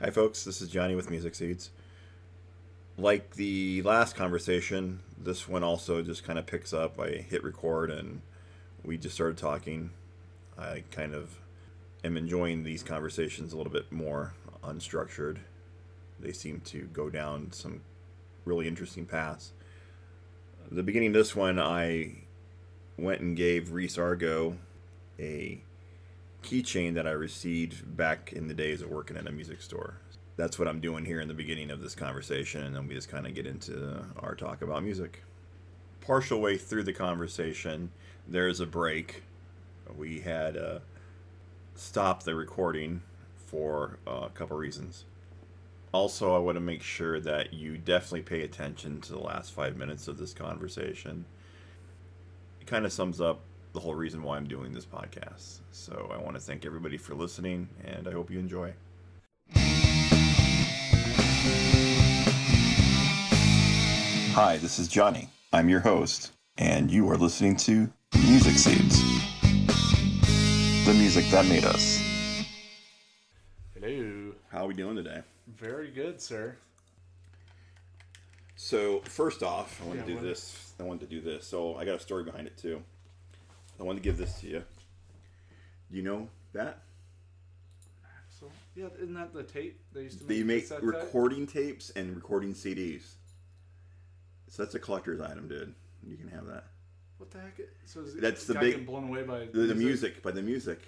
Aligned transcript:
Hi, 0.00 0.10
folks. 0.10 0.42
This 0.42 0.60
is 0.60 0.68
Johnny 0.70 0.96
with 0.96 1.08
Music 1.08 1.36
Seeds. 1.36 1.70
Like 2.98 3.36
the 3.36 3.80
last 3.82 4.16
conversation, 4.16 4.98
this 5.16 5.46
one 5.46 5.62
also 5.62 6.02
just 6.02 6.24
kind 6.24 6.36
of 6.36 6.46
picks 6.46 6.72
up. 6.72 6.98
I 6.98 7.10
hit 7.10 7.44
record 7.44 7.92
and 7.92 8.20
we 8.84 8.98
just 8.98 9.14
started 9.14 9.38
talking. 9.38 9.90
I 10.58 10.82
kind 10.90 11.14
of 11.14 11.38
am 12.02 12.16
enjoying 12.16 12.64
these 12.64 12.82
conversations 12.82 13.52
a 13.52 13.56
little 13.56 13.72
bit 13.72 13.92
more 13.92 14.34
unstructured. 14.64 15.38
They 16.18 16.32
seem 16.32 16.60
to 16.62 16.88
go 16.92 17.08
down 17.08 17.52
some 17.52 17.82
really 18.44 18.66
interesting 18.66 19.06
paths. 19.06 19.52
The 20.72 20.82
beginning 20.82 21.10
of 21.10 21.14
this 21.14 21.36
one, 21.36 21.60
I 21.60 22.24
went 22.98 23.20
and 23.20 23.36
gave 23.36 23.70
Reese 23.70 23.96
Argo 23.96 24.56
a 25.20 25.60
keychain 26.44 26.94
that 26.94 27.06
I 27.06 27.12
received 27.12 27.96
back 27.96 28.32
in 28.32 28.46
the 28.46 28.54
days 28.54 28.82
of 28.82 28.90
working 28.90 29.16
at 29.16 29.26
a 29.26 29.32
music 29.32 29.62
store. 29.62 29.96
That's 30.36 30.58
what 30.58 30.68
I'm 30.68 30.80
doing 30.80 31.04
here 31.04 31.20
in 31.20 31.28
the 31.28 31.34
beginning 31.34 31.70
of 31.70 31.80
this 31.80 31.94
conversation, 31.94 32.62
and 32.62 32.76
then 32.76 32.86
we 32.86 32.94
just 32.94 33.08
kind 33.08 33.26
of 33.26 33.34
get 33.34 33.46
into 33.46 34.04
our 34.18 34.34
talk 34.34 34.62
about 34.62 34.82
music. 34.82 35.22
Partial 36.00 36.40
way 36.40 36.58
through 36.58 36.82
the 36.82 36.92
conversation, 36.92 37.90
there's 38.28 38.60
a 38.60 38.66
break. 38.66 39.22
We 39.96 40.20
had 40.20 40.56
uh, 40.56 40.78
stopped 41.74 42.24
the 42.24 42.34
recording 42.34 43.02
for 43.46 43.98
uh, 44.06 44.22
a 44.26 44.30
couple 44.30 44.56
reasons. 44.56 45.04
Also, 45.92 46.34
I 46.34 46.38
want 46.38 46.56
to 46.56 46.60
make 46.60 46.82
sure 46.82 47.20
that 47.20 47.54
you 47.54 47.78
definitely 47.78 48.22
pay 48.22 48.42
attention 48.42 49.00
to 49.02 49.12
the 49.12 49.20
last 49.20 49.52
five 49.52 49.76
minutes 49.76 50.08
of 50.08 50.18
this 50.18 50.34
conversation. 50.34 51.24
It 52.60 52.66
kind 52.66 52.84
of 52.84 52.92
sums 52.92 53.20
up 53.20 53.40
the 53.74 53.80
whole 53.80 53.94
reason 53.94 54.22
why 54.22 54.36
I'm 54.36 54.46
doing 54.46 54.72
this 54.72 54.86
podcast. 54.86 55.58
So 55.72 56.10
I 56.14 56.22
want 56.22 56.36
to 56.36 56.40
thank 56.40 56.64
everybody 56.64 56.96
for 56.96 57.14
listening, 57.14 57.68
and 57.84 58.06
I 58.08 58.12
hope 58.12 58.30
you 58.30 58.38
enjoy. 58.38 58.72
Hi, 64.36 64.58
this 64.58 64.78
is 64.78 64.88
Johnny. 64.88 65.28
I'm 65.52 65.68
your 65.68 65.80
host, 65.80 66.32
and 66.58 66.90
you 66.90 67.08
are 67.10 67.16
listening 67.16 67.56
to 67.58 67.90
Music 68.26 68.54
Seeds, 68.58 69.00
the 70.84 70.94
music 70.94 71.24
that 71.30 71.46
made 71.46 71.64
us. 71.64 72.00
Hello. 73.74 74.32
How 74.50 74.64
are 74.64 74.66
we 74.68 74.74
doing 74.74 74.96
today? 74.96 75.22
Very 75.56 75.90
good, 75.90 76.20
sir. 76.20 76.56
So 78.56 79.00
first 79.00 79.42
off, 79.42 79.80
I 79.82 79.86
want 79.86 79.96
Yeah, 80.00 80.04
to 80.04 80.08
do 80.10 80.14
what- 80.16 80.24
this. 80.24 80.72
I 80.78 80.82
wanted 80.82 81.08
to 81.08 81.14
do 81.14 81.20
this. 81.20 81.46
So 81.46 81.76
I 81.76 81.84
got 81.84 81.96
a 81.96 82.00
story 82.00 82.24
behind 82.24 82.46
it 82.46 82.56
too. 82.56 82.82
I 83.78 83.82
want 83.82 83.98
to 83.98 84.02
give 84.02 84.16
this 84.18 84.40
to 84.40 84.48
you. 84.48 84.64
You 85.90 86.02
know 86.02 86.28
that 86.52 86.78
So 88.30 88.46
yeah, 88.74 88.86
isn't 89.00 89.14
that 89.14 89.32
the 89.32 89.42
tape 89.42 89.80
they 89.92 90.02
used 90.02 90.20
to 90.20 90.24
make? 90.24 90.36
they 90.38 90.42
make 90.42 90.62
cassette 90.62 90.80
tape? 90.80 90.86
recording 90.88 91.46
tapes 91.46 91.90
and 91.90 92.14
recording 92.14 92.52
CDs. 92.54 93.02
So 94.48 94.62
that's 94.62 94.74
a 94.74 94.78
collector's 94.78 95.20
item, 95.20 95.48
dude. 95.48 95.74
You 96.06 96.16
can 96.16 96.28
have 96.28 96.46
that. 96.46 96.64
What 97.18 97.30
the 97.30 97.38
heck? 97.38 97.60
So 97.86 98.00
is 98.00 98.14
That's 98.16 98.44
the 98.46 98.54
big- 98.54 98.86
blown 98.86 99.08
away 99.08 99.22
by 99.22 99.46
The, 99.46 99.66
the 99.66 99.74
music, 99.74 100.22
by 100.22 100.30
the 100.30 100.42
music. 100.42 100.80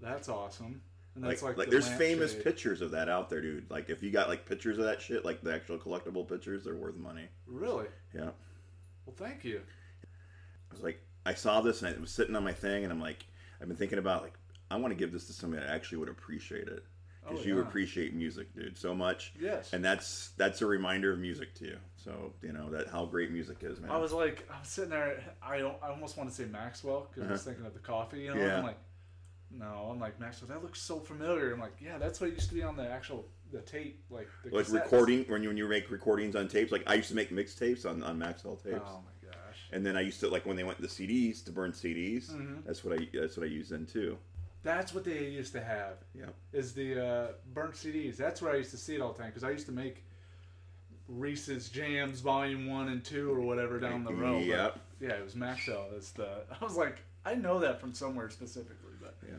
That's 0.00 0.28
awesome. 0.28 0.80
And 1.14 1.22
Like, 1.24 1.32
that's 1.32 1.42
like, 1.42 1.56
like, 1.56 1.66
the 1.68 1.72
there's 1.72 1.88
famous 1.88 2.34
pictures 2.34 2.80
of 2.80 2.90
that 2.90 3.08
out 3.08 3.30
there, 3.30 3.40
dude. 3.40 3.70
Like 3.70 3.88
if 3.88 4.02
you 4.02 4.10
got 4.10 4.28
like 4.28 4.46
pictures 4.46 4.78
of 4.78 4.84
that 4.84 5.00
shit, 5.00 5.24
like 5.24 5.42
the 5.42 5.54
actual 5.54 5.78
collectible 5.78 6.28
pictures, 6.28 6.64
they're 6.64 6.74
worth 6.74 6.96
money. 6.96 7.28
Really? 7.46 7.86
Yeah. 8.14 8.30
Well, 9.06 9.14
thank 9.16 9.44
you. 9.44 9.60
I 10.70 10.74
was 10.74 10.82
like, 10.82 11.00
I 11.26 11.34
saw 11.34 11.60
this 11.60 11.82
and 11.82 11.94
I 11.94 12.00
was 12.00 12.10
sitting 12.10 12.36
on 12.36 12.44
my 12.44 12.52
thing, 12.52 12.84
and 12.84 12.92
I'm 12.92 13.00
like, 13.00 13.24
I've 13.60 13.68
been 13.68 13.76
thinking 13.76 13.98
about 13.98 14.22
like, 14.22 14.34
I 14.70 14.76
want 14.76 14.92
to 14.92 14.96
give 14.96 15.12
this 15.12 15.26
to 15.28 15.32
somebody 15.32 15.64
that 15.64 15.72
actually 15.72 15.98
would 15.98 16.08
appreciate 16.08 16.68
it 16.68 16.84
because 17.26 17.40
Oh, 17.40 17.44
you 17.44 17.56
yeah. 17.56 17.62
appreciate 17.62 18.14
music, 18.14 18.54
dude, 18.54 18.76
so 18.76 18.94
much. 18.94 19.32
Yes. 19.40 19.72
And 19.72 19.84
that's 19.84 20.30
that's 20.36 20.60
a 20.62 20.66
reminder 20.66 21.12
of 21.12 21.18
music 21.18 21.54
to 21.54 21.64
you. 21.64 21.76
So 21.96 22.32
you 22.42 22.52
know 22.52 22.70
that 22.70 22.88
how 22.88 23.06
great 23.06 23.30
music 23.30 23.58
is, 23.62 23.80
man. 23.80 23.90
I 23.90 23.96
was 23.96 24.12
like, 24.12 24.46
I 24.54 24.58
was 24.58 24.68
sitting 24.68 24.90
there. 24.90 25.22
I 25.42 25.58
don't. 25.58 25.76
I 25.82 25.88
almost 25.88 26.16
want 26.16 26.28
to 26.28 26.34
say 26.34 26.44
Maxwell 26.44 27.08
because 27.12 27.28
I 27.28 27.32
was 27.32 27.42
thinking 27.42 27.64
of 27.64 27.72
the 27.72 27.80
coffee. 27.80 28.22
You 28.22 28.34
know. 28.34 28.34
Uh-huh. 28.34 28.44
Yeah. 28.46 28.58
I'm 28.58 28.64
like, 28.64 28.78
no. 29.50 29.88
I'm 29.90 30.00
like 30.00 30.20
Maxwell. 30.20 30.48
That 30.48 30.62
looks 30.62 30.80
so 30.82 30.98
familiar. 30.98 31.52
I'm 31.52 31.60
like, 31.60 31.76
yeah, 31.80 31.96
that's 31.98 32.20
what 32.20 32.30
used 32.30 32.48
to 32.50 32.54
be 32.54 32.62
on 32.62 32.76
the 32.76 32.88
actual 32.88 33.26
the 33.52 33.60
tape, 33.60 34.02
like 34.10 34.28
the 34.44 34.54
like 34.54 34.66
cassettes. 34.66 34.74
recording 34.74 35.24
when 35.28 35.42
you 35.42 35.48
when 35.48 35.56
you 35.56 35.68
make 35.68 35.90
recordings 35.90 36.36
on 36.36 36.48
tapes. 36.48 36.72
Like 36.72 36.82
I 36.86 36.94
used 36.94 37.08
to 37.08 37.14
make 37.14 37.30
mixtapes 37.30 37.88
on 37.88 38.02
on 38.02 38.18
Maxwell 38.18 38.56
tapes. 38.56 38.80
Oh. 38.84 39.00
And 39.72 39.84
then 39.84 39.96
I 39.96 40.02
used 40.02 40.20
to 40.20 40.28
like 40.28 40.46
when 40.46 40.56
they 40.56 40.64
went 40.64 40.78
to 40.80 40.86
CDs 40.86 41.44
to 41.44 41.52
burn 41.52 41.72
CDs. 41.72 42.30
Mm-hmm. 42.30 42.60
That's 42.66 42.84
what 42.84 43.00
I 43.00 43.08
that's 43.12 43.36
what 43.36 43.44
I 43.44 43.50
used 43.50 43.70
then 43.70 43.86
too. 43.86 44.16
That's 44.62 44.94
what 44.94 45.04
they 45.04 45.26
used 45.28 45.52
to 45.52 45.62
have. 45.62 45.96
Yeah. 46.14 46.26
Is 46.52 46.72
the 46.72 47.04
uh, 47.06 47.26
burnt 47.52 47.74
CDs. 47.74 48.16
That's 48.16 48.40
where 48.40 48.52
I 48.52 48.56
used 48.56 48.70
to 48.70 48.78
see 48.78 48.94
it 48.94 49.00
all 49.00 49.12
the 49.12 49.18
time 49.18 49.28
because 49.28 49.44
I 49.44 49.50
used 49.50 49.66
to 49.66 49.72
make 49.72 50.02
Reese's 51.08 51.68
Jams 51.68 52.20
Volume 52.20 52.66
One 52.66 52.88
and 52.88 53.04
Two 53.04 53.30
or 53.32 53.40
whatever 53.40 53.78
down 53.78 54.04
the 54.04 54.14
road. 54.14 54.38
but- 54.40 54.46
Yep. 54.46 54.78
yeah, 55.00 55.08
it 55.10 55.24
was 55.24 55.34
Maxwell. 55.36 55.88
As 55.96 56.12
the 56.12 56.28
I 56.60 56.64
was 56.64 56.76
like, 56.76 57.02
I 57.26 57.34
know 57.34 57.58
that 57.60 57.80
from 57.80 57.92
somewhere 57.94 58.30
specifically, 58.30 58.92
but 59.00 59.16
Yeah. 59.26 59.34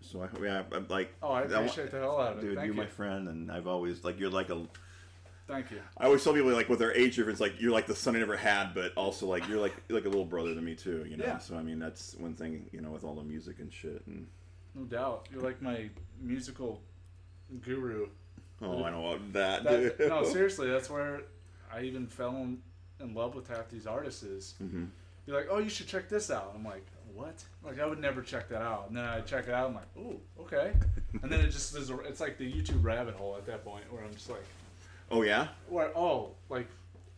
So 0.00 0.22
I 0.22 0.28
yeah 0.42 0.62
I'm 0.72 0.86
like 0.88 1.12
oh, 1.22 1.32
I 1.32 1.42
appreciate 1.42 1.90
the 1.90 1.98
hell 1.98 2.20
out 2.20 2.32
of 2.34 2.38
it. 2.38 2.42
Dude, 2.42 2.54
Thank 2.56 2.66
you're 2.66 2.74
you. 2.74 2.80
my 2.80 2.86
friend, 2.86 3.28
and 3.28 3.50
I've 3.50 3.66
always 3.66 4.04
like 4.04 4.18
you're 4.20 4.30
like 4.30 4.50
a. 4.50 4.66
Thank 5.46 5.70
you. 5.70 5.80
I 5.96 6.06
always 6.06 6.24
tell 6.24 6.32
people 6.34 6.50
like 6.52 6.68
with 6.68 6.80
their 6.80 6.92
age 6.94 7.16
difference, 7.16 7.38
like 7.40 7.60
you're 7.60 7.70
like 7.72 7.86
the 7.86 7.94
son 7.94 8.16
I 8.16 8.18
never 8.18 8.36
had, 8.36 8.74
but 8.74 8.92
also 8.96 9.26
like 9.26 9.46
you're 9.48 9.60
like 9.60 9.74
you're 9.88 9.96
like 9.98 10.04
a 10.06 10.08
little 10.08 10.24
brother 10.24 10.54
to 10.54 10.60
me 10.60 10.74
too, 10.74 11.06
you 11.08 11.16
know. 11.16 11.24
Yeah. 11.24 11.38
So 11.38 11.56
I 11.56 11.62
mean 11.62 11.78
that's 11.78 12.14
one 12.16 12.34
thing, 12.34 12.68
you 12.72 12.80
know, 12.80 12.90
with 12.90 13.04
all 13.04 13.14
the 13.14 13.22
music 13.22 13.60
and 13.60 13.72
shit. 13.72 14.02
And 14.06 14.26
No 14.74 14.82
doubt. 14.84 15.28
You're 15.32 15.42
like 15.42 15.62
my 15.62 15.88
musical 16.20 16.80
guru. 17.60 18.08
oh, 18.62 18.82
I 18.84 18.90
know 18.90 19.18
that. 19.32 19.64
That, 19.64 19.98
dude. 19.98 20.08
no, 20.08 20.24
seriously, 20.32 20.68
that's 20.68 20.90
where 20.90 21.22
I 21.72 21.82
even 21.82 22.06
fell 22.06 22.34
in, 22.36 22.58
in 23.00 23.14
love 23.14 23.34
with 23.34 23.46
half 23.48 23.68
these 23.70 23.86
artists. 23.86 24.22
Is 24.24 24.54
Mhm. 24.62 24.88
you're 25.26 25.36
like, 25.36 25.46
oh, 25.50 25.58
you 25.58 25.68
should 25.68 25.86
check 25.86 26.08
this 26.08 26.30
out. 26.30 26.52
I'm 26.56 26.64
like, 26.64 26.84
what? 27.14 27.44
Like 27.62 27.78
I 27.78 27.86
would 27.86 28.00
never 28.00 28.20
check 28.20 28.48
that 28.48 28.62
out. 28.62 28.86
And 28.88 28.96
then 28.96 29.04
I 29.04 29.20
check 29.20 29.46
it 29.46 29.54
out. 29.54 29.68
I'm 29.68 29.74
like, 29.76 29.86
oh, 29.98 30.16
okay. 30.40 30.72
And 31.22 31.30
then 31.30 31.40
it 31.40 31.50
just 31.50 31.74
is. 31.76 31.90
It's 32.04 32.20
like 32.20 32.36
the 32.36 32.50
YouTube 32.52 32.82
rabbit 32.82 33.14
hole 33.14 33.36
at 33.36 33.46
that 33.46 33.64
point 33.64 33.84
where 33.92 34.02
I'm 34.02 34.12
just 34.12 34.28
like, 34.28 34.44
Oh 35.10 35.22
yeah. 35.22 35.48
where 35.68 35.96
oh, 35.96 36.32
like 36.48 36.68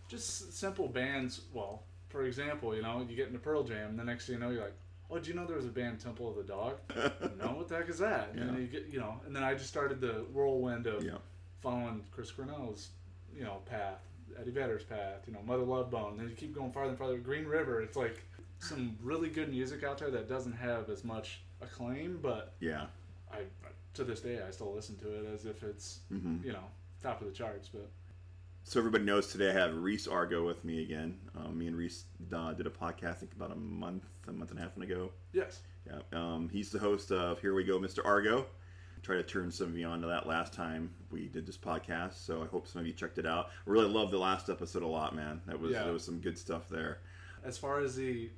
just 0.09 0.53
simple 0.53 0.88
bands. 0.88 1.43
Well, 1.53 1.82
for 2.09 2.25
example, 2.25 2.75
you 2.75 2.82
know, 2.82 3.04
you 3.09 3.16
get 3.16 3.26
into 3.28 3.38
Pearl 3.38 3.62
Jam. 3.65 3.97
The 3.97 4.04
next 4.04 4.26
thing 4.26 4.34
you 4.37 4.41
know, 4.41 4.50
you're 4.50 4.62
like. 4.65 4.75
Oh, 5.10 5.19
do 5.19 5.31
you 5.31 5.34
know 5.34 5.47
there 5.47 5.56
was 5.56 5.65
a 5.65 5.71
band 5.71 6.00
Temple 6.00 6.28
of 6.28 6.37
the 6.37 6.43
Dog? 6.43 6.75
no, 7.38 7.47
what 7.54 7.66
the 7.66 7.77
heck 7.77 7.88
is 7.88 7.98
that? 7.98 8.28
And 8.32 8.41
Yeah. 8.41 8.44
then 8.53 8.60
you 8.60 8.66
get, 8.66 8.88
you 8.93 9.00
know, 9.00 9.19
and 9.25 9.34
then 9.34 9.43
I 9.43 9.54
just 9.54 9.69
started 9.71 10.03
the 10.03 10.27
whirlwind 10.34 10.87
of 10.87 11.03
Yeah. 11.03 11.16
following 11.62 12.04
Chris 12.10 12.31
Cornell's, 12.31 12.91
you 13.34 13.43
know, 13.43 13.62
path, 13.65 14.03
Eddie 14.38 14.50
Vedder's 14.50 14.84
path, 14.84 15.22
you 15.27 15.32
know, 15.32 15.41
Mother 15.47 15.62
Love 15.62 15.91
Bone. 15.91 16.19
Then 16.19 16.28
you 16.28 16.34
keep 16.34 16.54
going 16.54 16.71
farther 16.72 16.91
and 16.91 16.98
farther. 16.98 17.16
Green 17.16 17.47
River. 17.47 17.81
It's 17.81 17.97
like 17.97 18.22
some 18.59 18.98
really 19.03 19.31
good 19.31 19.48
music 19.48 19.82
out 19.82 19.97
there 19.97 20.10
that 20.10 20.28
doesn't 20.28 20.53
have 20.53 20.91
as 20.91 21.04
much 21.04 21.41
acclaim, 21.62 22.19
but 22.21 22.53
Yeah. 22.60 22.88
I 23.32 23.44
to 23.94 24.04
this 24.04 24.21
day 24.21 24.43
I 24.47 24.50
still 24.50 24.75
listen 24.75 24.98
to 24.98 25.09
it 25.09 25.32
as 25.32 25.47
if 25.47 25.62
it's 25.62 26.00
Mhm. 26.12 26.44
you 26.44 26.53
know 26.53 26.65
top 27.03 27.20
of 27.20 27.26
the 27.26 27.32
charts. 27.32 27.69
But 27.69 27.88
So 28.64 28.78
everybody 28.81 29.04
knows 29.04 29.28
today 29.28 29.50
I 29.50 29.53
have 29.54 29.75
Reese 29.76 30.06
Argo 30.06 30.47
with 30.47 30.64
me 30.64 30.82
again. 30.82 31.19
Um, 31.36 31.59
me 31.59 31.66
and 31.66 31.76
Reese 31.76 32.04
uh, 32.34 32.53
did 32.53 32.66
a 32.66 32.70
podcast 32.70 33.09
I 33.09 33.12
think 33.14 33.32
about 33.34 33.53
a 33.53 33.56
month, 33.56 34.04
a 34.28 34.32
month 34.32 34.50
and 34.50 34.59
a 34.59 34.62
half 34.62 34.76
ago. 34.76 35.10
yes, 35.32 35.60
Yeah, 35.86 36.00
um, 36.12 36.48
he's 36.53 36.70
the 36.70 36.78
host 36.78 37.10
of 37.12 37.41
Here 37.41 37.54
We 37.54 37.64
Go, 37.64 37.78
Mr. 37.78 38.04
Argo. 38.04 38.47
Try 39.03 39.14
to 39.16 39.22
turn 39.22 39.50
some 39.53 39.69
of 39.69 39.76
you 39.78 39.86
on 39.86 40.00
to 40.00 40.09
that 40.09 40.26
last 40.26 40.53
time 40.53 40.91
we 41.10 41.28
did 41.28 41.47
this 41.47 41.56
podcast, 41.56 42.14
so 42.14 42.42
I 42.42 42.47
hope 42.47 42.66
some 42.66 42.81
of 42.81 42.86
you 42.86 42.92
checked 42.92 43.19
it 43.19 43.26
out. 43.26 43.47
I 43.66 43.70
really 43.70 43.86
loved 43.88 44.12
the 44.12 44.19
last 44.19 44.50
episode 44.50 44.82
a 44.82 44.86
lot, 44.88 45.15
man. 45.15 45.41
That 45.47 45.59
was 45.60 45.70
Yeah. 45.70 45.84
there 45.84 45.92
was 45.92 46.04
some 46.04 46.19
good 46.19 46.36
stuff 46.36 46.69
there. 46.69 46.98
as 47.44 47.56
far 47.56 47.80
as 47.80 47.94
the 47.94 48.30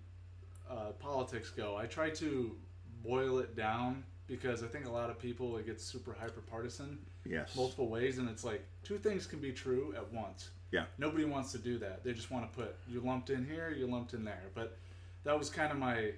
uh, 0.70 0.90
politics 0.98 1.48
go, 1.50 1.76
I 1.76 1.86
try 1.86 2.10
to 2.10 2.54
boil 3.02 3.38
it 3.38 3.56
down 3.56 4.04
because 4.30 4.62
I 4.62 4.66
think 4.68 4.86
a 4.86 4.90
lot 4.90 5.10
of 5.10 5.18
people 5.18 5.56
it 5.58 5.66
gets 5.66 5.84
super 5.84 6.16
hyper 6.18 6.40
partisan. 6.50 6.98
Yes. 7.26 7.54
multiple 7.54 7.88
ways 7.88 8.16
and 8.16 8.30
it's 8.30 8.44
like 8.44 8.64
two 8.82 8.96
things 8.96 9.26
can 9.26 9.40
be 9.40 9.52
true 9.52 9.92
at 9.94 10.10
once 10.10 10.48
Yeah. 10.72 10.84
nobody 10.96 11.26
wants 11.26 11.52
to 11.52 11.58
do 11.58 11.76
that 11.78 12.02
they 12.02 12.14
just 12.14 12.30
want 12.30 12.50
to 12.50 12.58
put 12.58 12.74
you 12.88 13.00
lumped 13.00 13.28
in 13.28 13.44
here 13.44 13.74
you 13.78 13.86
lumped 13.86 14.14
in 14.14 14.24
there 14.24 14.44
but 14.54 14.78
that 15.24 15.38
was 15.38 15.50
kind 15.50 15.70
of 15.70 15.76
my 15.78 16.12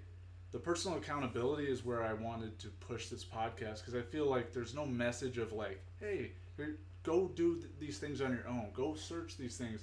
the 0.53 0.59
personal 0.61 0.97
accountability 0.99 1.65
is 1.65 1.85
where 1.85 2.05
i 2.05 2.13
wanted 2.13 2.57
to 2.61 2.69
push 2.89 3.09
this 3.09 3.25
podcast 3.25 3.81
because 3.81 3.97
i 3.97 4.01
feel 4.01 4.27
like 4.27 4.53
there's 4.53 4.75
no 4.77 4.87
message 4.87 5.39
of 5.39 5.53
like 5.53 5.81
hey 5.99 6.31
here, 6.57 6.77
go 7.03 7.27
do 7.35 7.57
th- 7.57 7.67
these 7.81 7.99
things 7.99 8.21
on 8.21 8.31
your 8.31 8.47
own 8.47 8.69
go 8.73 8.95
search 8.95 9.37
these 9.37 9.57
things 9.57 9.81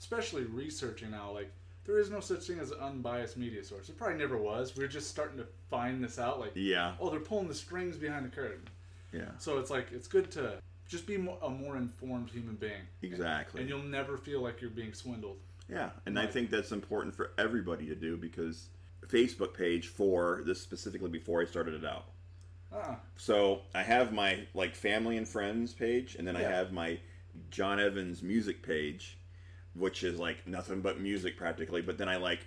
especially 0.00 0.44
researching 0.44 1.10
now 1.10 1.30
like 1.30 1.52
there 1.84 1.98
is 1.98 2.10
no 2.10 2.20
such 2.20 2.46
thing 2.46 2.58
as 2.60 2.70
an 2.70 2.78
unbiased 2.80 3.36
media 3.36 3.62
source 3.64 3.88
it 3.88 3.96
probably 3.96 4.16
never 4.18 4.36
was 4.36 4.76
we're 4.76 4.86
just 4.88 5.08
starting 5.10 5.38
to 5.38 5.46
find 5.70 6.02
this 6.02 6.18
out 6.18 6.38
like 6.40 6.52
Yeah. 6.54 6.94
oh 7.00 7.10
they're 7.10 7.20
pulling 7.20 7.48
the 7.48 7.54
strings 7.54 7.96
behind 7.96 8.24
the 8.24 8.30
curtain 8.30 8.62
Yeah. 9.12 9.30
so 9.38 9.58
it's 9.58 9.70
like 9.70 9.88
it's 9.92 10.08
good 10.08 10.30
to 10.32 10.54
just 10.88 11.06
be 11.06 11.14
a 11.14 11.48
more 11.48 11.76
informed 11.78 12.28
human 12.28 12.54
being, 12.56 12.82
Exactly. 13.00 13.60
and 13.62 13.70
you'll 13.70 13.82
never 13.82 14.18
feel 14.18 14.42
like 14.42 14.60
you're 14.60 14.68
being 14.68 14.92
swindled. 14.92 15.38
Yeah, 15.66 15.88
and 16.04 16.18
I 16.18 16.26
think 16.26 16.50
that's 16.50 16.70
important 16.70 17.14
for 17.14 17.30
everybody 17.38 17.86
to 17.86 17.94
do 17.94 18.18
because 18.18 18.66
Facebook 19.06 19.54
page 19.56 19.86
for 19.88 20.42
this 20.44 20.60
specifically 20.60 21.08
before 21.08 21.40
I 21.40 21.46
started 21.46 21.72
it 21.82 21.86
out. 21.86 22.06
Uh-uh. 22.70 22.96
So 23.16 23.62
I 23.74 23.82
have 23.82 24.12
my 24.12 24.40
like 24.52 24.74
family 24.74 25.16
and 25.16 25.26
friends 25.26 25.72
page, 25.72 26.16
and 26.16 26.28
then 26.28 26.36
I 26.36 26.42
have 26.42 26.72
my 26.72 26.98
John 27.50 27.80
Evans 27.80 28.22
music 28.22 28.62
page, 28.62 29.16
which 29.74 30.02
is 30.04 30.18
like 30.18 30.46
nothing 30.46 30.80
but 30.80 31.00
music 31.00 31.36
practically. 31.36 31.82
But 31.82 31.98
then 31.98 32.08
I 32.08 32.16
like 32.16 32.40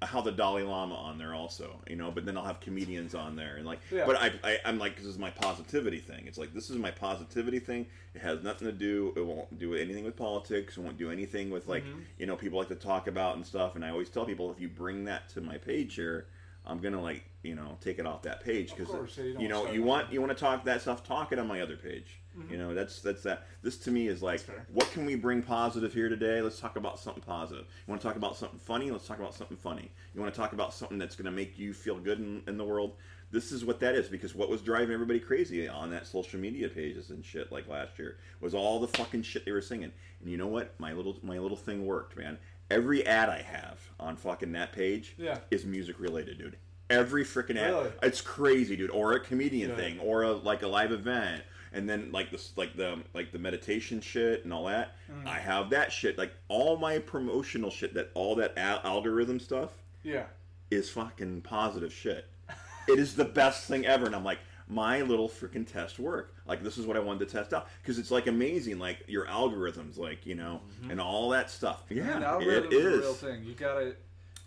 how 0.00 0.20
the 0.20 0.30
Dalai 0.30 0.62
Lama 0.62 0.94
on 0.94 1.18
there 1.18 1.34
also, 1.34 1.80
you 1.88 1.96
know. 1.96 2.10
But 2.12 2.24
then 2.24 2.36
I'll 2.36 2.44
have 2.44 2.60
comedians 2.60 3.14
on 3.16 3.34
there, 3.34 3.56
and 3.56 3.66
like, 3.66 3.80
Yeah. 3.90 4.06
but 4.06 4.16
I, 4.16 4.32
I 4.44 4.58
I'm 4.64 4.78
like 4.78 4.96
this 4.96 5.06
is 5.06 5.18
my 5.18 5.30
positivity 5.30 5.98
thing. 5.98 6.24
It's 6.26 6.38
like 6.38 6.54
this 6.54 6.70
is 6.70 6.76
my 6.76 6.90
positivity 6.92 7.58
thing. 7.58 7.86
It 8.14 8.20
has 8.22 8.42
nothing 8.42 8.68
to 8.68 8.72
do. 8.72 9.12
It 9.16 9.26
won't 9.26 9.58
do 9.58 9.74
anything 9.74 10.04
with 10.04 10.16
politics. 10.16 10.76
It 10.76 10.80
won't 10.82 10.98
do 10.98 11.10
anything 11.10 11.50
with 11.50 11.66
like 11.66 11.84
Mm-hmm. 11.84 12.00
you 12.18 12.26
know 12.26 12.36
people 12.36 12.58
like 12.58 12.68
to 12.68 12.76
talk 12.76 13.08
about 13.08 13.36
and 13.36 13.44
stuff. 13.46 13.74
And 13.74 13.84
I 13.84 13.90
always 13.90 14.08
tell 14.08 14.24
people 14.24 14.52
if 14.52 14.60
you 14.60 14.68
bring 14.68 15.04
that 15.06 15.28
to 15.30 15.40
my 15.40 15.58
page 15.58 15.94
here. 15.94 16.26
I'm 16.66 16.80
gonna 16.80 17.00
like 17.00 17.24
you 17.42 17.54
know 17.54 17.78
take 17.80 17.98
it 17.98 18.04
off 18.04 18.22
that 18.22 18.44
page 18.44 18.74
because 18.76 18.88
you 19.16 19.40
you 19.40 19.48
know 19.48 19.70
you 19.72 19.82
want 19.82 20.12
you 20.12 20.20
want 20.20 20.36
to 20.36 20.38
talk 20.38 20.64
that 20.64 20.82
stuff 20.82 21.02
talk 21.02 21.32
it 21.32 21.38
on 21.38 21.46
my 21.48 21.62
other 21.62 21.76
page 21.76 22.20
Mm-hmm. 22.38 22.52
you 22.52 22.58
know 22.58 22.74
that's 22.74 23.00
that's 23.00 23.22
that 23.24 23.46
this 23.62 23.76
to 23.78 23.90
me 23.90 24.06
is 24.08 24.22
like 24.22 24.40
what 24.72 24.90
can 24.92 25.04
we 25.04 25.14
bring 25.16 25.42
positive 25.42 25.92
here 25.92 26.08
today? 26.08 26.40
Let's 26.40 26.60
talk 26.60 26.76
about 26.76 26.98
something 26.98 27.22
positive. 27.22 27.64
You 27.64 27.90
want 27.90 28.00
to 28.00 28.06
talk 28.06 28.16
about 28.16 28.36
something 28.36 28.58
funny? 28.58 28.90
Let's 28.90 29.06
talk 29.06 29.18
about 29.18 29.34
something 29.34 29.56
funny. 29.56 29.90
You 30.14 30.20
want 30.20 30.32
to 30.32 30.40
talk 30.40 30.52
about 30.52 30.72
something 30.74 30.98
that's 30.98 31.16
going 31.16 31.26
to 31.26 31.30
make 31.32 31.58
you 31.58 31.72
feel 31.72 31.98
good 31.98 32.18
in, 32.20 32.42
in 32.46 32.56
the 32.56 32.64
world? 32.64 32.94
This 33.30 33.52
is 33.52 33.64
what 33.64 33.80
that 33.80 33.94
is 33.94 34.08
because 34.08 34.34
what 34.34 34.48
was 34.48 34.62
driving 34.62 34.92
everybody 34.94 35.20
crazy 35.20 35.68
on 35.68 35.90
that 35.90 36.06
social 36.06 36.40
media 36.40 36.68
pages 36.68 37.10
and 37.10 37.22
shit 37.24 37.52
like 37.52 37.68
last 37.68 37.98
year 37.98 38.16
was 38.40 38.54
all 38.54 38.80
the 38.80 38.88
fucking 38.88 39.22
shit 39.22 39.44
they 39.44 39.52
were 39.52 39.60
singing. 39.60 39.92
And 40.20 40.30
you 40.30 40.36
know 40.38 40.46
what? 40.46 40.74
My 40.78 40.92
little 40.92 41.18
my 41.22 41.38
little 41.38 41.56
thing 41.56 41.84
worked 41.86 42.16
man. 42.16 42.38
Every 42.70 43.06
ad 43.06 43.28
i 43.30 43.40
have 43.42 43.80
on 43.98 44.16
fucking 44.16 44.52
that 44.52 44.72
page 44.72 45.14
Yeah. 45.18 45.38
is 45.50 45.64
music 45.66 45.98
related 45.98 46.38
dude. 46.38 46.56
Every 46.90 47.22
freaking 47.24 47.56
ad. 47.56 47.72
Really? 47.72 47.90
it's 48.02 48.22
crazy, 48.22 48.74
dude. 48.76 48.90
Or 48.90 49.12
a 49.12 49.20
comedian 49.20 49.70
Yeah. 49.70 49.76
thing, 49.76 49.98
or 50.00 50.22
a 50.22 50.32
like 50.32 50.62
a 50.62 50.66
live 50.68 50.90
event, 50.92 51.42
and 51.72 51.88
then 51.88 52.10
like 52.12 52.30
this, 52.30 52.52
like 52.56 52.76
the 52.76 52.98
like 53.14 53.32
the 53.32 53.38
meditation 53.38 54.00
shit 54.00 54.44
and 54.44 54.52
all 54.52 54.64
that. 54.66 54.96
Mm. 55.10 55.26
I 55.26 55.38
have 55.38 55.70
that 55.70 55.92
shit. 55.92 56.18
Like 56.18 56.32
all 56.48 56.76
my 56.76 56.98
promotional 56.98 57.70
shit, 57.70 57.94
that 57.94 58.10
all 58.14 58.34
that 58.36 58.54
al- 58.56 58.80
algorithm 58.84 59.38
stuff 59.40 59.70
Yeah. 60.02 60.24
is 60.70 60.88
fucking 60.90 61.42
positive 61.42 61.92
shit. 61.92 62.26
it 62.88 62.98
is 62.98 63.14
the 63.14 63.24
best 63.24 63.66
thing 63.66 63.86
ever, 63.86 64.06
and 64.06 64.14
I'm 64.16 64.24
like. 64.24 64.38
My 64.70 65.00
little 65.00 65.30
freaking 65.30 65.66
test 65.66 65.98
work. 65.98 66.34
Like 66.46 66.62
this 66.62 66.76
is 66.76 66.84
what 66.84 66.94
I 66.98 67.00
wanted 67.00 67.26
to 67.26 67.32
test 67.34 67.54
out 67.54 67.68
because 67.80 67.98
it's 67.98 68.10
like 68.10 68.26
amazing, 68.26 68.78
like 68.78 68.98
your 69.08 69.24
algorithms, 69.24 69.96
like 69.96 70.26
you 70.26 70.34
know, 70.34 70.60
and 70.90 71.00
all 71.00 71.30
that 71.30 71.50
stuff. 71.50 71.84
Yeah, 71.88 72.02
And 72.16 72.22
it 72.22 72.26
algorithm's 72.26 72.74
a 72.74 72.98
real 72.98 73.14
thing. 73.14 73.44
You 73.44 73.54
gotta. 73.54 73.94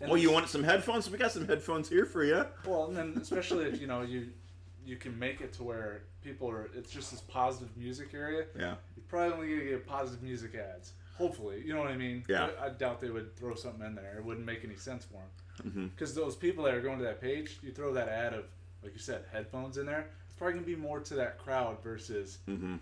and 0.00 0.08
Well, 0.08 0.16
you 0.16 0.30
want 0.30 0.48
some 0.48 0.62
headphones? 0.62 1.10
We 1.10 1.18
got 1.18 1.32
some 1.32 1.44
headphones 1.48 1.88
here 1.88 2.06
for 2.06 2.22
you. 2.22 2.46
Well, 2.64 2.84
and 2.86 2.96
then 2.96 3.14
especially 3.20 3.64
if 3.64 3.80
you 3.80 3.88
know 3.88 4.02
you 4.02 4.28
you 4.84 4.96
can 4.96 5.18
make 5.18 5.40
it 5.40 5.52
to 5.54 5.62
where 5.62 6.02
people 6.22 6.48
are. 6.50 6.68
It's 6.74 6.90
just 6.90 7.10
this 7.10 7.20
positive 7.20 7.76
music 7.76 8.14
area. 8.14 8.46
Yeah. 8.58 8.74
You're 8.96 9.04
probably 9.08 9.32
only 9.34 9.48
gonna 9.56 9.70
get 9.70 9.86
positive 9.86 10.22
music 10.22 10.54
ads. 10.54 10.92
Hopefully, 11.16 11.62
you 11.64 11.72
know 11.74 11.80
what 11.80 11.90
I 11.90 11.96
mean. 11.96 12.24
Yeah. 12.28 12.48
I, 12.60 12.66
I 12.66 12.68
doubt 12.70 13.00
they 13.00 13.10
would 13.10 13.36
throw 13.36 13.54
something 13.54 13.84
in 13.86 13.94
there. 13.94 14.16
It 14.18 14.24
wouldn't 14.24 14.46
make 14.46 14.64
any 14.64 14.76
sense 14.76 15.04
for 15.04 15.14
them. 15.18 15.70
Mm-hmm. 15.70 15.86
Because 15.88 16.14
those 16.14 16.34
people 16.34 16.64
that 16.64 16.74
are 16.74 16.80
going 16.80 16.98
to 16.98 17.04
that 17.04 17.20
page, 17.20 17.58
you 17.62 17.70
throw 17.70 17.92
that 17.92 18.08
ad 18.08 18.32
of, 18.34 18.44
like 18.82 18.92
you 18.94 18.98
said, 18.98 19.24
headphones 19.30 19.76
in 19.78 19.86
there. 19.86 20.06
It's 20.28 20.36
probably 20.36 20.54
gonna 20.54 20.66
be 20.66 20.76
more 20.76 21.00
to 21.00 21.14
that 21.14 21.38
crowd 21.38 21.82
versus 21.82 22.38
Mm-hmm. 22.48 22.76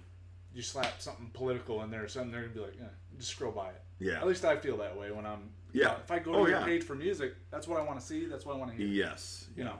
you 0.54 0.62
slap 0.62 1.00
something 1.00 1.30
political 1.34 1.82
in 1.82 1.90
there 1.90 2.04
or 2.04 2.08
something. 2.08 2.30
They're 2.30 2.42
gonna 2.42 2.54
be 2.54 2.60
like, 2.60 2.76
eh, 2.80 2.84
just 3.18 3.30
scroll 3.32 3.52
by 3.52 3.68
it. 3.70 3.82
Yeah. 3.98 4.14
At 4.20 4.26
least 4.26 4.44
I 4.44 4.56
feel 4.56 4.76
that 4.78 4.96
way 4.96 5.10
when 5.10 5.26
I'm. 5.26 5.50
Yeah. 5.72 5.96
If 6.02 6.10
I 6.10 6.18
go 6.20 6.32
to 6.32 6.38
Oh, 6.38 6.46
your 6.46 6.58
yeah. 6.60 6.64
page 6.64 6.82
for 6.84 6.94
music, 6.94 7.34
that's 7.50 7.68
what 7.68 7.78
I 7.78 7.84
want 7.84 8.00
to 8.00 8.04
see. 8.06 8.24
That's 8.26 8.46
what 8.46 8.56
I 8.56 8.58
want 8.58 8.70
to 8.72 8.76
hear. 8.76 8.86
Yes. 8.86 9.46
You 9.56 9.64
know. 9.64 9.76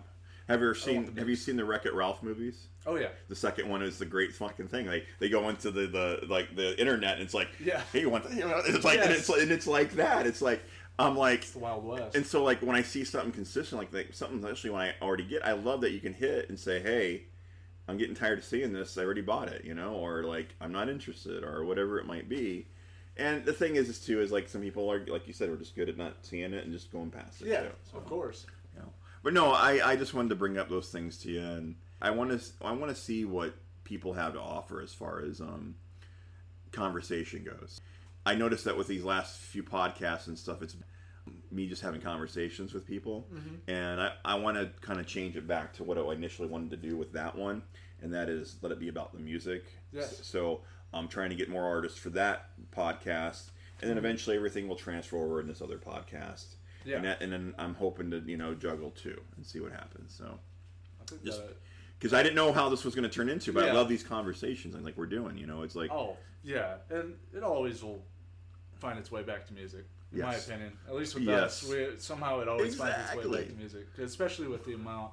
Have 0.50 0.60
you 0.60 0.66
ever 0.66 0.74
seen 0.74 1.14
the 1.14 1.20
Have 1.20 1.28
you 1.28 1.36
seen 1.36 1.56
the 1.56 1.64
Wreck 1.64 1.86
It 1.86 1.94
Ralph 1.94 2.22
movies? 2.22 2.66
Oh 2.86 2.96
yeah. 2.96 3.08
The 3.28 3.36
second 3.36 3.68
one 3.68 3.82
is 3.82 3.98
the 3.98 4.06
great 4.06 4.34
fucking 4.34 4.68
thing. 4.68 4.86
Like 4.86 5.06
they 5.18 5.28
go 5.28 5.48
into 5.48 5.70
the, 5.70 5.86
the 5.86 6.26
like 6.28 6.54
the 6.56 6.78
internet 6.80 7.14
and 7.14 7.22
it's 7.22 7.34
like, 7.34 7.48
Yeah. 7.64 7.82
hey, 7.92 8.00
you 8.00 8.10
want 8.10 8.24
the, 8.28 8.34
you 8.34 8.40
know, 8.42 8.60
it's 8.64 8.84
like 8.84 8.98
and 8.98 9.10
it's 9.12 9.28
like, 9.28 9.42
and 9.42 9.50
it's 9.52 9.66
like 9.66 9.92
that. 9.92 10.26
It's 10.26 10.42
like 10.42 10.62
I'm 10.98 11.16
like, 11.16 11.42
It's 11.42 11.52
the 11.52 11.60
Wild 11.60 11.84
West. 11.84 12.16
and 12.16 12.26
so 12.26 12.42
like 12.42 12.60
when 12.62 12.76
I 12.76 12.82
see 12.82 13.04
something 13.04 13.32
consistent 13.32 13.78
like 13.80 13.90
that, 13.92 14.14
something 14.14 14.38
especially 14.38 14.70
when 14.70 14.82
I 14.82 14.94
already 15.00 15.24
get, 15.24 15.44
I 15.46 15.52
love 15.52 15.80
that 15.82 15.92
you 15.92 16.00
can 16.00 16.12
hit 16.12 16.48
and 16.48 16.58
say, 16.58 16.80
hey, 16.80 17.24
I'm 17.88 17.96
getting 17.96 18.14
tired 18.14 18.38
of 18.38 18.44
seeing 18.44 18.72
this. 18.72 18.98
I 18.98 19.04
already 19.04 19.22
bought 19.22 19.48
it, 19.48 19.64
you 19.64 19.74
know, 19.74 19.94
or 19.94 20.24
like 20.24 20.54
I'm 20.60 20.72
not 20.72 20.88
interested, 20.88 21.42
or 21.44 21.64
whatever 21.64 21.98
it 21.98 22.06
might 22.06 22.28
be. 22.28 22.66
And 23.16 23.44
the 23.44 23.52
thing 23.52 23.76
is, 23.76 23.88
is 23.88 23.98
too, 24.00 24.20
is 24.20 24.30
like 24.32 24.48
some 24.48 24.62
people 24.62 24.90
are, 24.90 25.04
like 25.06 25.26
you 25.26 25.32
said, 25.32 25.48
are 25.48 25.56
just 25.56 25.74
good 25.74 25.88
at 25.88 25.98
not 25.98 26.14
seeing 26.22 26.52
it 26.54 26.64
and 26.64 26.72
just 26.72 26.90
going 26.92 27.10
past 27.10 27.42
it. 27.42 27.48
yeah, 27.48 27.62
too, 27.62 27.70
so. 27.90 27.98
of 27.98 28.06
course. 28.06 28.46
But 29.22 29.34
no, 29.34 29.52
I, 29.52 29.90
I 29.92 29.96
just 29.96 30.14
wanted 30.14 30.30
to 30.30 30.36
bring 30.36 30.56
up 30.56 30.68
those 30.68 30.88
things 30.90 31.18
to 31.18 31.30
you, 31.30 31.40
and 31.40 31.76
I 32.00 32.10
want 32.10 32.30
to 32.30 32.52
I 32.62 32.72
want 32.72 32.94
to 32.94 33.00
see 33.00 33.24
what 33.24 33.54
people 33.84 34.14
have 34.14 34.32
to 34.34 34.40
offer 34.40 34.80
as 34.80 34.92
far 34.92 35.22
as 35.22 35.40
um, 35.40 35.74
conversation 36.72 37.44
goes. 37.44 37.80
I 38.24 38.34
noticed 38.34 38.64
that 38.64 38.76
with 38.76 38.86
these 38.86 39.04
last 39.04 39.38
few 39.38 39.62
podcasts 39.62 40.26
and 40.26 40.38
stuff, 40.38 40.62
it's 40.62 40.76
me 41.50 41.66
just 41.66 41.82
having 41.82 42.00
conversations 42.00 42.72
with 42.72 42.86
people, 42.86 43.26
and 43.68 44.00
I, 44.00 44.12
I 44.24 44.34
want 44.36 44.56
to 44.56 44.70
kind 44.80 45.00
of 45.00 45.06
change 45.06 45.36
it 45.36 45.46
back 45.46 45.72
to 45.74 45.84
what 45.84 45.98
I 45.98 46.12
initially 46.12 46.48
wanted 46.48 46.70
to 46.70 46.76
do 46.76 46.96
with 46.96 47.12
that 47.12 47.36
one, 47.36 47.62
and 48.02 48.12
that 48.14 48.28
is 48.28 48.56
let 48.62 48.72
it 48.72 48.80
be 48.80 48.88
about 48.88 49.12
the 49.12 49.18
music. 49.20 49.64
Yes. 49.92 50.20
So 50.22 50.60
I'm 50.92 51.08
trying 51.08 51.30
to 51.30 51.36
get 51.36 51.48
more 51.48 51.64
artists 51.64 51.98
for 51.98 52.10
that 52.10 52.50
podcast, 52.74 53.50
and 53.80 53.90
then 53.90 53.98
eventually 53.98 54.36
everything 54.36 54.66
will 54.66 54.76
transfer 54.76 55.16
over 55.18 55.40
in 55.40 55.46
this 55.46 55.60
other 55.62 55.78
podcast. 55.78 56.54
Yeah. 56.84 56.96
And, 56.96 57.04
that, 57.04 57.20
and 57.22 57.32
then 57.32 57.54
I'm 57.58 57.74
hoping 57.74 58.10
to 58.12 58.18
you 58.20 58.36
know 58.36 58.54
juggle 58.54 58.90
two 58.90 59.20
and 59.36 59.44
see 59.46 59.60
what 59.60 59.72
happens. 59.72 60.14
So 60.16 60.38
Just- 61.24 61.42
because 61.98 62.14
I 62.14 62.22
didn't 62.22 62.36
know 62.36 62.50
how 62.52 62.70
this 62.70 62.84
was 62.84 62.94
going 62.94 63.08
to 63.08 63.14
turn 63.14 63.28
into, 63.28 63.52
but 63.52 63.68
I 63.68 63.72
love 63.72 63.88
these 63.88 64.02
conversations 64.02 64.74
and 64.74 64.84
like 64.84 64.96
we're 64.96 65.06
doing. 65.06 65.36
You 65.36 65.46
know, 65.46 65.62
it's 65.62 65.76
like 65.76 65.90
oh 65.90 66.16
yeah, 66.42 66.76
and 66.88 67.14
it 67.34 67.42
always 67.42 67.82
will 67.82 68.02
find 68.78 68.98
its 68.98 69.10
way 69.12 69.22
back 69.22 69.46
to 69.48 69.52
music. 69.52 69.84
In 70.12 70.22
my 70.22 70.34
opinion, 70.34 70.72
at 70.88 70.94
least 70.96 71.14
with 71.14 71.22
Yes. 71.24 71.62
us, 71.62 71.70
we, 71.70 71.86
somehow 71.98 72.40
it 72.40 72.48
always 72.48 72.74
finds 72.74 72.96
its 73.12 73.14
way 73.24 73.32
back 73.40 73.48
to 73.48 73.54
music, 73.54 73.86
especially 73.98 74.48
with 74.48 74.64
the 74.64 74.74
amount 74.74 75.12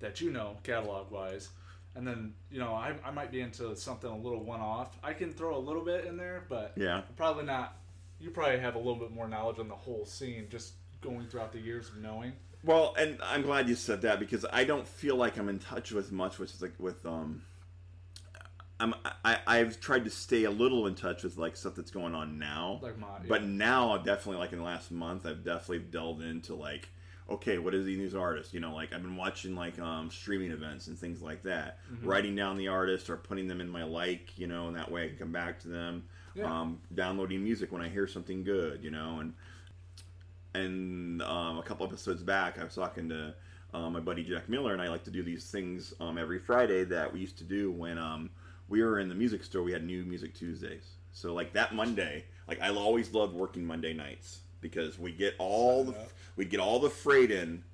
that 0.00 0.20
you 0.20 0.32
know 0.32 0.56
catalog 0.64 1.10
wise. 1.12 1.50
And 1.94 2.06
then 2.08 2.32
you 2.50 2.58
know 2.58 2.72
I, 2.72 2.94
I 3.04 3.10
might 3.10 3.30
be 3.30 3.40
into 3.42 3.76
something 3.76 4.10
a 4.10 4.16
little 4.16 4.42
one 4.42 4.60
off. 4.60 4.98
I 5.04 5.12
can 5.12 5.32
throw 5.32 5.56
a 5.56 5.60
little 5.60 5.84
bit 5.84 6.06
in 6.06 6.16
there, 6.16 6.44
but 6.48 6.72
yeah, 6.76 7.02
probably 7.16 7.44
not. 7.44 7.76
You 8.18 8.30
probably 8.30 8.58
have 8.58 8.74
a 8.74 8.78
little 8.78 8.96
bit 8.96 9.10
more 9.12 9.28
knowledge 9.28 9.58
on 9.58 9.68
the 9.68 9.74
whole 9.76 10.06
scene, 10.06 10.46
just 10.50 10.72
going 11.02 11.26
throughout 11.28 11.52
the 11.52 11.60
years 11.60 11.88
of 11.88 11.96
knowing. 11.98 12.32
Well, 12.64 12.94
and 12.96 13.18
I'm 13.22 13.42
glad 13.42 13.68
you 13.68 13.74
said 13.74 14.02
that 14.02 14.20
because 14.20 14.46
I 14.52 14.64
don't 14.64 14.86
feel 14.86 15.16
like 15.16 15.36
I'm 15.36 15.48
in 15.48 15.58
touch 15.58 15.90
with 15.92 16.12
much, 16.12 16.38
which 16.38 16.54
is 16.54 16.62
like 16.62 16.74
with 16.78 17.04
um, 17.04 17.42
I'm 18.80 18.94
I 19.24 19.38
I've 19.46 19.80
tried 19.80 20.04
to 20.04 20.10
stay 20.10 20.44
a 20.44 20.50
little 20.50 20.86
in 20.86 20.94
touch 20.94 21.22
with 21.24 21.36
like 21.36 21.56
stuff 21.56 21.74
that's 21.74 21.90
going 21.90 22.14
on 22.14 22.38
now, 22.38 22.80
Like 22.82 22.98
my, 22.98 23.06
but 23.28 23.44
now 23.44 23.96
definitely 23.98 24.38
like 24.38 24.52
in 24.52 24.58
the 24.58 24.64
last 24.64 24.90
month 24.90 25.26
I've 25.26 25.44
definitely 25.44 25.80
delved 25.80 26.22
into 26.22 26.54
like 26.54 26.88
okay 27.30 27.58
what 27.58 27.72
is 27.74 27.86
these 27.86 28.12
new 28.12 28.18
artists 28.20 28.52
you 28.52 28.58
know 28.58 28.74
like 28.74 28.92
I've 28.92 29.00
been 29.02 29.16
watching 29.16 29.54
like 29.54 29.78
um 29.78 30.10
streaming 30.10 30.50
events 30.50 30.88
and 30.88 30.98
things 30.98 31.22
like 31.22 31.44
that 31.44 31.78
Mm-hmm. 31.92 32.08
writing 32.08 32.34
down 32.36 32.56
the 32.56 32.68
artist 32.68 33.08
or 33.10 33.16
putting 33.16 33.46
them 33.46 33.60
in 33.60 33.68
my 33.68 33.84
like 33.84 34.36
you 34.38 34.46
know 34.48 34.66
and 34.66 34.76
that 34.76 34.90
way 34.90 35.04
I 35.04 35.08
can 35.08 35.18
come 35.18 35.32
back 35.32 35.60
to 35.60 35.68
them 35.68 36.04
Yeah. 36.34 36.46
um 36.60 36.80
downloading 36.94 37.42
music 37.44 37.70
when 37.70 37.80
I 37.82 37.88
hear 37.88 38.06
something 38.08 38.42
good 38.42 38.82
you 38.82 38.90
know 38.90 39.20
and 39.20 39.34
and 40.54 41.22
um, 41.22 41.58
a 41.58 41.62
couple 41.62 41.86
episodes 41.86 42.22
back, 42.22 42.58
I 42.58 42.64
was 42.64 42.74
talking 42.74 43.08
to 43.08 43.34
um, 43.74 43.94
my 43.94 44.00
buddy 44.00 44.22
Jack 44.22 44.48
Miller, 44.48 44.72
and 44.72 44.82
I 44.82 44.88
like 44.88 45.04
to 45.04 45.10
do 45.10 45.22
these 45.22 45.50
things 45.50 45.94
um, 46.00 46.18
every 46.18 46.38
Friday 46.38 46.84
that 46.84 47.12
we 47.12 47.20
used 47.20 47.38
to 47.38 47.44
do 47.44 47.70
when 47.70 47.98
um, 47.98 48.30
we 48.68 48.82
were 48.82 48.98
in 48.98 49.08
the 49.08 49.14
music 49.14 49.44
store. 49.44 49.62
We 49.62 49.72
had 49.72 49.84
New 49.84 50.04
Music 50.04 50.34
Tuesdays. 50.34 50.92
So 51.12 51.34
like 51.34 51.52
that 51.54 51.74
Monday, 51.74 52.24
like 52.48 52.60
I 52.60 52.70
always 52.70 53.12
loved 53.12 53.34
working 53.34 53.64
Monday 53.64 53.92
nights 53.92 54.40
because 54.60 54.98
we 54.98 55.12
get 55.12 55.34
all 55.38 55.84
the 55.84 55.92
Sign 55.92 56.02
up. 56.02 56.08
we 56.36 56.44
get 56.44 56.60
all 56.60 56.78
the 56.78 56.90
freight 56.90 57.30
in 57.30 57.64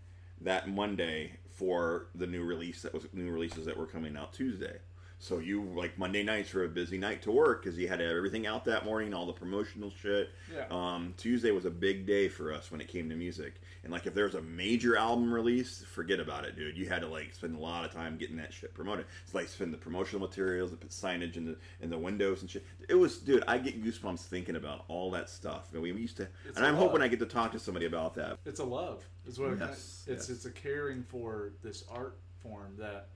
that 0.40 0.68
Monday 0.68 1.32
for 1.50 2.06
the 2.14 2.26
new 2.26 2.44
release 2.44 2.82
that 2.82 2.94
was 2.94 3.06
new 3.12 3.30
releases 3.30 3.64
that 3.66 3.76
were 3.76 3.86
coming 3.86 4.16
out 4.16 4.32
Tuesday. 4.32 4.78
So 5.20 5.38
you 5.40 5.62
like 5.74 5.98
Monday 5.98 6.22
nights 6.22 6.54
were 6.54 6.62
a 6.64 6.68
busy 6.68 6.96
night 6.96 7.22
to 7.22 7.32
work 7.32 7.64
because 7.64 7.76
you 7.76 7.88
had 7.88 8.00
everything 8.00 8.46
out 8.46 8.64
that 8.66 8.84
morning, 8.84 9.12
all 9.12 9.26
the 9.26 9.32
promotional 9.32 9.90
shit. 10.00 10.30
Yeah. 10.54 10.66
Um, 10.70 11.12
Tuesday 11.16 11.50
was 11.50 11.64
a 11.64 11.70
big 11.70 12.06
day 12.06 12.28
for 12.28 12.52
us 12.52 12.70
when 12.70 12.80
it 12.80 12.86
came 12.86 13.08
to 13.10 13.16
music, 13.16 13.54
and 13.82 13.92
like 13.92 14.06
if 14.06 14.14
there 14.14 14.26
was 14.26 14.36
a 14.36 14.42
major 14.42 14.96
album 14.96 15.32
release, 15.34 15.82
forget 15.92 16.20
about 16.20 16.44
it, 16.44 16.54
dude. 16.54 16.76
You 16.78 16.88
had 16.88 17.00
to 17.00 17.08
like 17.08 17.34
spend 17.34 17.56
a 17.56 17.58
lot 17.58 17.84
of 17.84 17.90
time 17.92 18.16
getting 18.16 18.36
that 18.36 18.52
shit 18.52 18.72
promoted. 18.74 19.06
It's 19.24 19.34
like 19.34 19.48
spend 19.48 19.74
the 19.74 19.78
promotional 19.78 20.24
materials, 20.24 20.70
put 20.70 20.90
signage 20.90 21.36
in 21.36 21.46
the 21.46 21.56
in 21.80 21.90
the 21.90 21.98
windows 21.98 22.42
and 22.42 22.48
shit. 22.50 22.64
It 22.88 22.94
was, 22.94 23.18
dude. 23.18 23.42
I 23.48 23.58
get 23.58 23.82
goosebumps 23.82 24.20
thinking 24.20 24.54
about 24.54 24.84
all 24.86 25.10
that 25.10 25.28
stuff. 25.28 25.72
And 25.72 25.82
we 25.82 25.90
used 25.92 26.16
to, 26.18 26.28
It's 26.46 26.56
and 26.56 26.64
a 26.64 26.68
I'm 26.68 26.76
lot. 26.76 26.84
hoping 26.84 27.02
I 27.02 27.08
get 27.08 27.18
to 27.18 27.26
talk 27.26 27.50
to 27.52 27.58
somebody 27.58 27.86
about 27.86 28.14
that. 28.14 28.38
it's 28.46 28.60
a 28.60 28.64
love. 28.64 29.02
Is 29.26 29.38
what 29.40 29.50
it, 29.54 29.58
Yes, 29.58 30.04
it's. 30.06 30.28
yes. 30.28 30.30
It's 30.30 30.44
a 30.44 30.50
caring 30.52 31.02
for 31.02 31.54
this 31.62 31.82
art 31.90 32.18
form 32.40 32.76
that 32.78 33.08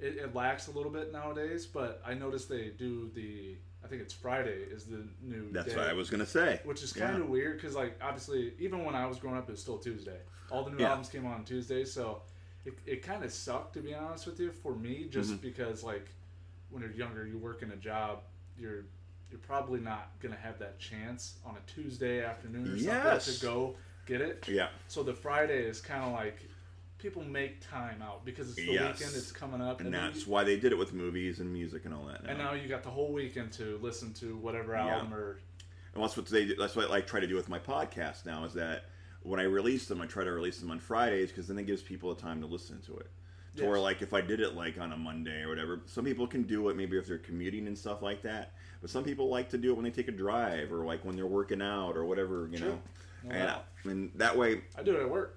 it, 0.00 0.16
it 0.16 0.34
lacks 0.34 0.68
a 0.68 0.70
little 0.72 0.90
bit 0.92 1.12
nowadays. 1.12 1.66
But 1.66 2.02
I 2.06 2.14
noticed 2.14 2.48
they 2.48 2.68
do 2.70 3.10
the. 3.14 3.56
I 3.84 3.88
think 3.88 4.02
it's 4.02 4.12
Friday 4.14 4.58
is 4.70 4.84
the 4.84 5.06
new. 5.22 5.50
That's 5.52 5.70
day, 5.72 5.76
what 5.76 5.88
I 5.88 5.92
was 5.94 6.10
gonna 6.10 6.26
say. 6.26 6.60
Which 6.64 6.82
is 6.82 6.92
kind 6.92 7.16
of 7.22 7.28
weird 7.28 7.56
because, 7.60 7.74
like, 7.74 7.98
obviously, 8.02 8.52
even 8.58 8.84
when 8.84 8.94
I 8.94 9.06
was 9.06 9.18
growing 9.18 9.36
up, 9.38 9.48
it 9.48 9.52
was 9.52 9.60
still 9.60 9.78
Tuesday. 9.78 10.18
All 10.50 10.64
the 10.64 10.70
new 10.70 10.78
Yeah. 10.82 10.90
albums 10.90 11.08
came 11.08 11.26
on 11.26 11.44
Tuesday, 11.44 11.84
so 11.84 12.22
it, 12.66 12.74
it 12.84 13.02
kind 13.02 13.24
of 13.24 13.32
sucked 13.32 13.74
to 13.74 13.80
be 13.80 13.94
honest 13.94 14.26
with 14.26 14.38
you 14.40 14.50
for 14.52 14.74
me, 14.74 15.06
just 15.08 15.30
Mhm. 15.32 15.40
because 15.40 15.82
like 15.82 16.08
when 16.70 16.82
you're 16.82 16.92
younger, 16.92 17.26
you 17.26 17.38
work 17.38 17.62
in 17.62 17.70
a 17.70 17.76
job, 17.76 18.22
you're 18.58 18.84
you're 19.30 19.38
probably 19.40 19.78
not 19.80 20.10
gonna 20.20 20.34
have 20.36 20.58
that 20.58 20.78
chance 20.80 21.38
on 21.46 21.56
a 21.56 21.70
Tuesday 21.70 22.22
afternoon 22.24 22.72
or 22.72 22.76
Yes. 22.76 23.24
something 23.24 23.40
to 23.40 23.46
go 23.46 23.76
get 24.04 24.20
it. 24.20 24.46
Yeah. 24.48 24.70
So 24.88 25.04
the 25.04 25.14
Friday 25.14 25.62
is 25.64 25.80
kind 25.80 26.02
of 26.04 26.10
like 26.12 26.49
people 27.00 27.24
make 27.24 27.60
time 27.66 28.02
out 28.02 28.24
because 28.24 28.48
it's 28.48 28.56
the 28.56 28.72
Yes. 28.72 28.98
weekend, 28.98 29.16
it's 29.16 29.32
coming 29.32 29.60
up, 29.60 29.80
And 29.80 29.92
then 29.92 30.00
that's 30.12 30.26
you- 30.26 30.32
why 30.32 30.44
they 30.44 30.58
did 30.58 30.72
it 30.72 30.78
with 30.78 30.92
movies 30.92 31.40
and 31.40 31.52
music 31.52 31.84
and 31.84 31.94
all 31.94 32.04
that. 32.06 32.22
and 32.26 32.38
now 32.38 32.52
you 32.52 32.68
got 32.68 32.82
the 32.82 32.90
whole 32.90 33.12
weekend 33.12 33.52
to 33.54 33.78
listen 33.78 34.12
to 34.14 34.36
whatever 34.36 34.72
Yeah. 34.74 35.10
or 35.12 35.38
And 35.94 36.02
that's 36.04 36.16
what 36.16 36.26
they. 36.26 36.54
That's 36.54 36.76
what 36.76 36.86
I 36.86 36.88
like 36.88 37.06
try 37.08 37.18
to 37.18 37.26
do 37.26 37.34
with 37.34 37.48
my 37.48 37.58
podcast 37.58 38.24
now. 38.24 38.44
Is 38.44 38.54
that 38.54 38.84
when 39.22 39.40
I 39.40 39.42
release 39.42 39.88
them, 39.88 40.00
I 40.00 40.06
try 40.06 40.22
to 40.22 40.30
release 40.30 40.60
them 40.60 40.70
on 40.70 40.78
Fridays 40.78 41.30
because 41.30 41.48
then 41.48 41.58
it 41.58 41.64
gives 41.64 41.82
people 41.82 42.14
the 42.14 42.20
time 42.20 42.40
to 42.42 42.46
listen 42.46 42.80
to 42.82 42.96
it. 42.98 43.10
To 43.56 43.64
Yes. 43.64 43.78
like 43.78 44.00
if 44.00 44.14
I 44.14 44.20
did 44.20 44.38
it 44.38 44.54
like 44.54 44.78
on 44.78 44.92
a 44.92 44.96
Monday 44.96 45.42
or 45.42 45.48
whatever, 45.48 45.80
some 45.86 46.04
people 46.04 46.28
can 46.28 46.44
do 46.44 46.68
it 46.68 46.76
maybe 46.76 46.96
if 46.96 47.08
they're 47.08 47.18
commuting 47.18 47.66
and 47.66 47.76
stuff 47.76 48.02
like 48.02 48.22
that. 48.22 48.52
But 48.80 48.88
some 48.90 49.02
people 49.02 49.28
like 49.28 49.48
to 49.48 49.58
do 49.58 49.72
it 49.72 49.74
when 49.74 49.82
they 49.84 49.90
take 49.90 50.06
a 50.06 50.12
drive 50.12 50.72
or 50.72 50.84
like 50.84 51.04
when 51.04 51.16
they're 51.16 51.26
working 51.26 51.60
out 51.60 51.96
or 51.96 52.04
whatever, 52.04 52.46
you 52.52 52.58
Sure. 52.58 52.68
know. 52.68 52.82
No 53.24 53.30
and, 53.30 53.46
doubt. 53.48 53.66
and 53.84 54.12
that 54.14 54.36
way, 54.38 54.62
I 54.78 54.84
do 54.84 54.94
it 54.94 55.00
at 55.00 55.10
work 55.10 55.36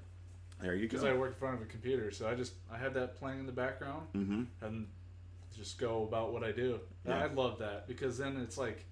there 0.62 0.76
you 0.76 0.88
go. 0.88 0.98
because. 0.98 1.04
I 1.04 1.14
work 1.14 1.30
in 1.34 1.36
front 1.40 1.56
of 1.56 1.62
a 1.62 1.66
computer, 1.66 2.12
so 2.12 2.28
I 2.28 2.36
just 2.36 2.54
I 2.72 2.78
have 2.78 2.94
that 2.96 3.16
playing 3.18 3.40
in 3.40 3.46
the 3.46 3.52
background 3.52 4.08
mm-hmm. 4.16 4.44
and 4.62 4.88
just 5.56 5.78
go 5.78 6.04
about 6.04 6.34
what 6.34 6.44
I 6.44 6.52
do. 6.52 6.80
Yeah. 7.08 7.24
I 7.24 7.28
love 7.28 7.60
that 7.60 7.88
because 7.88 8.18
then 8.18 8.38
it's 8.38 8.58
like 8.58 8.86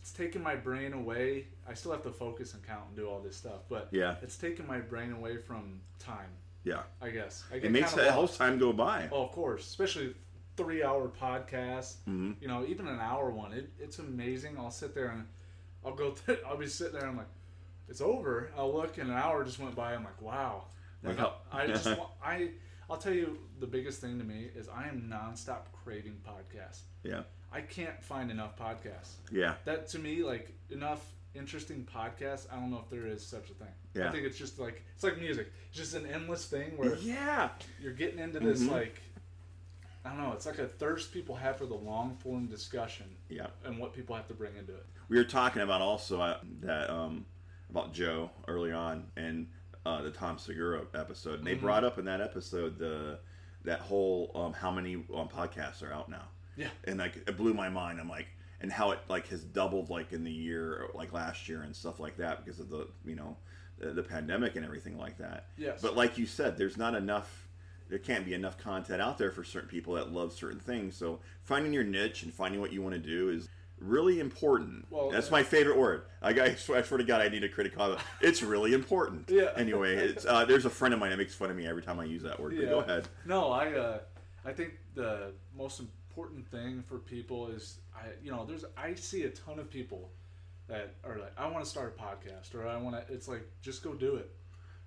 it's 0.00 0.12
taking 0.12 0.42
my 0.42 0.54
brain 0.56 0.92
away. 0.92 1.46
I 1.68 1.74
still 1.74 1.92
have 1.92 2.02
to 2.04 2.10
focus 2.12 2.54
and 2.54 2.62
count 2.66 2.84
and 2.88 2.96
do 2.96 3.08
all 3.08 3.20
this 3.20 3.36
stuff, 3.36 3.62
but 3.68 3.88
Yeah. 3.90 4.16
it's 4.22 4.36
taking 4.36 4.66
my 4.66 4.78
brain 4.78 5.12
away 5.12 5.36
from 5.38 5.80
time. 5.98 6.30
Yeah. 6.64 6.82
I 7.02 7.10
guess 7.10 7.44
I 7.52 7.56
It 7.56 7.70
makes 7.72 7.94
that 7.94 8.16
lost. 8.16 8.38
time 8.38 8.58
go 8.58 8.72
by. 8.72 9.08
Oh, 9.10 9.24
of 9.24 9.32
course, 9.32 9.66
especially 9.66 10.14
three-hour 10.56 11.08
podcast. 11.20 11.96
hmm 12.04 12.32
You 12.40 12.48
know, 12.48 12.64
even 12.66 12.86
an 12.88 13.00
hour 13.00 13.30
one, 13.30 13.52
it, 13.52 13.70
it's 13.78 13.98
amazing. 13.98 14.56
I'll 14.58 14.70
sit 14.70 14.94
there 14.94 15.08
and 15.08 15.26
I'll 15.84 15.94
go. 15.94 16.10
Th- 16.26 16.40
I'll 16.46 16.56
be 16.56 16.66
sitting 16.66 16.92
there. 16.94 17.02
and 17.02 17.10
I'm 17.10 17.16
like, 17.18 17.28
it's 17.88 18.00
over. 18.00 18.50
I'll 18.56 18.72
look, 18.72 18.98
and 18.98 19.10
an 19.10 19.16
hour 19.16 19.44
just 19.44 19.58
went 19.58 19.74
by. 19.74 19.94
I'm 19.94 20.04
like, 20.04 20.20
wow. 20.20 20.64
Like 21.02 21.18
I 21.52 21.66
just 21.66 21.86
I 22.22 22.50
I'll 22.90 22.96
tell 22.96 23.12
you 23.14 23.38
the 23.60 23.66
biggest 23.66 24.00
thing 24.00 24.18
to 24.18 24.24
me 24.24 24.48
is 24.56 24.68
I 24.68 24.88
am 24.88 25.10
nonstop 25.12 25.70
craving 25.84 26.18
podcasts. 26.26 26.80
Yeah. 27.02 27.22
I 27.52 27.60
can't 27.62 28.02
find 28.02 28.30
enough 28.30 28.56
podcasts. 28.58 29.12
Yeah. 29.30 29.54
That 29.64 29.88
to 29.90 29.98
me, 29.98 30.22
like 30.22 30.52
enough 30.70 31.04
interesting 31.34 31.86
podcasts. 31.94 32.46
I 32.52 32.56
don't 32.56 32.70
know 32.70 32.80
if 32.82 32.90
there 32.90 33.06
is 33.06 33.24
such 33.24 33.50
a 33.50 33.54
thing. 33.54 33.68
Yeah. 33.94 34.08
I 34.08 34.12
think 34.12 34.24
it's 34.24 34.38
just 34.38 34.58
like 34.58 34.82
it's 34.94 35.04
like 35.04 35.18
music. 35.18 35.52
It's 35.68 35.76
just 35.78 35.94
an 35.94 36.06
endless 36.06 36.46
thing 36.46 36.76
where 36.76 36.94
Yeah. 36.96 37.50
you're 37.80 37.92
getting 37.92 38.18
into 38.18 38.40
this 38.40 38.62
Mhm. 38.62 38.70
like 38.72 39.00
I 40.04 40.10
don't 40.10 40.18
know. 40.22 40.32
It's 40.32 40.46
like 40.46 40.58
a 40.58 40.66
thirst 40.66 41.12
people 41.12 41.34
have 41.36 41.58
for 41.58 41.66
the 41.66 41.74
long 41.74 42.16
form 42.16 42.46
discussion 42.46 43.06
Yeah. 43.28 43.48
and 43.64 43.78
what 43.78 43.92
people 43.92 44.16
have 44.16 44.26
to 44.28 44.34
bring 44.34 44.56
into 44.56 44.74
it. 44.74 44.86
we 45.08 45.16
were 45.16 45.24
talking 45.24 45.62
about 45.62 45.80
also 45.82 46.20
uh, 46.20 46.38
that 46.60 46.88
um, 46.90 47.26
about 47.70 47.92
Joe 47.92 48.30
early 48.46 48.72
on 48.72 49.10
and 49.16 49.48
uh, 49.88 50.02
the 50.02 50.10
Tom 50.10 50.38
Segura 50.38 50.82
episode. 50.94 51.38
And 51.38 51.46
they 51.46 51.56
Mhm. 51.56 51.60
brought 51.60 51.84
up 51.84 51.98
in 51.98 52.04
that 52.04 52.20
episode 52.20 52.78
the 52.78 53.18
that 53.64 53.80
whole 53.80 54.30
um, 54.34 54.52
how 54.52 54.70
many 54.70 54.94
um, 55.14 55.28
podcasts 55.28 55.82
are 55.82 55.92
out 55.92 56.08
now. 56.08 56.28
Yeah. 56.56 56.68
and 56.84 56.98
like 56.98 57.16
it 57.16 57.36
blew 57.36 57.54
my 57.54 57.68
mind. 57.68 58.00
I'm 58.00 58.08
like, 58.08 58.26
and 58.60 58.72
how 58.72 58.90
it 58.90 58.98
like 59.08 59.28
has 59.28 59.44
doubled 59.44 59.90
like 59.90 60.12
in 60.12 60.24
the 60.24 60.32
year 60.32 60.88
like 60.94 61.12
last 61.12 61.48
year 61.48 61.62
and 61.62 61.74
stuff 61.74 62.00
like 62.00 62.16
that 62.18 62.44
because 62.44 62.58
of 62.60 62.68
the 62.68 62.88
you 63.04 63.14
know 63.14 63.36
the, 63.78 63.92
the 63.92 64.02
pandemic 64.02 64.56
and 64.56 64.64
everything 64.64 64.98
like 64.98 65.16
that. 65.18 65.46
Yes. 65.56 65.80
But 65.80 65.96
like 65.96 66.18
you 66.18 66.26
said, 66.26 66.56
there's 66.58 66.76
not 66.76 66.94
enough. 66.94 67.46
There 67.88 67.98
can't 67.98 68.24
be 68.26 68.34
enough 68.34 68.58
content 68.58 69.00
out 69.00 69.16
there 69.18 69.30
for 69.30 69.44
certain 69.44 69.68
people 69.68 69.94
that 69.94 70.12
love 70.12 70.32
certain 70.32 70.60
things. 70.60 70.94
So 70.96 71.20
finding 71.42 71.72
your 71.72 71.84
niche 71.84 72.22
and 72.24 72.34
finding 72.34 72.60
what 72.60 72.72
you 72.72 72.82
want 72.82 72.94
to 72.94 73.00
do 73.00 73.30
is 73.30 73.48
really 73.80 74.20
important. 74.20 74.86
Well, 74.90 75.10
that's 75.10 75.28
uh, 75.28 75.32
my 75.32 75.42
favorite 75.42 75.76
word. 75.76 76.02
I, 76.22 76.30
I, 76.30 76.54
swear, 76.54 76.78
I 76.78 76.82
swear 76.82 76.98
to 76.98 77.04
God, 77.04 77.20
I 77.20 77.28
need 77.28 77.44
a 77.44 77.48
critic 77.48 77.76
comment. 77.76 78.00
It's 78.20 78.42
really 78.42 78.72
important. 78.72 79.30
Yeah. 79.38 79.52
Anyway, 79.56 79.94
it's, 79.94 80.26
uh, 80.26 80.44
there's 80.46 80.64
a 80.64 80.70
friend 80.70 80.92
of 80.92 80.98
mine 80.98 81.10
that 81.10 81.16
makes 81.18 81.34
fun 81.34 81.50
of 81.50 81.56
me 81.56 81.66
every 81.66 81.82
time 81.82 82.00
I 82.00 82.04
use 82.04 82.22
that 82.22 82.40
word. 82.40 82.54
Yeah. 82.54 82.70
go 82.70 82.80
ahead. 82.80 83.06
No, 83.24 83.52
I 83.52 83.72
uh, 83.72 83.98
I 84.44 84.52
think 84.52 84.72
the 84.94 85.32
most 85.56 85.80
important 85.80 86.48
thing 86.50 86.82
for 86.88 86.98
people 86.98 87.48
is 87.48 87.78
I 87.94 88.06
you 88.22 88.32
know 88.32 88.44
there's 88.44 88.64
I 88.76 88.94
see 88.94 89.24
a 89.24 89.30
ton 89.30 89.58
of 89.60 89.70
people 89.70 90.10
that 90.66 90.94
are 91.04 91.18
like 91.18 91.32
I 91.38 91.46
want 91.46 91.62
to 91.62 91.70
start 91.70 91.96
a 91.96 92.02
podcast 92.02 92.54
or 92.54 92.66
I 92.66 92.76
want 92.78 92.96
to 92.96 93.12
it's 93.12 93.28
like 93.28 93.48
just 93.62 93.84
go 93.84 93.94
do 93.94 94.16
it. 94.16 94.30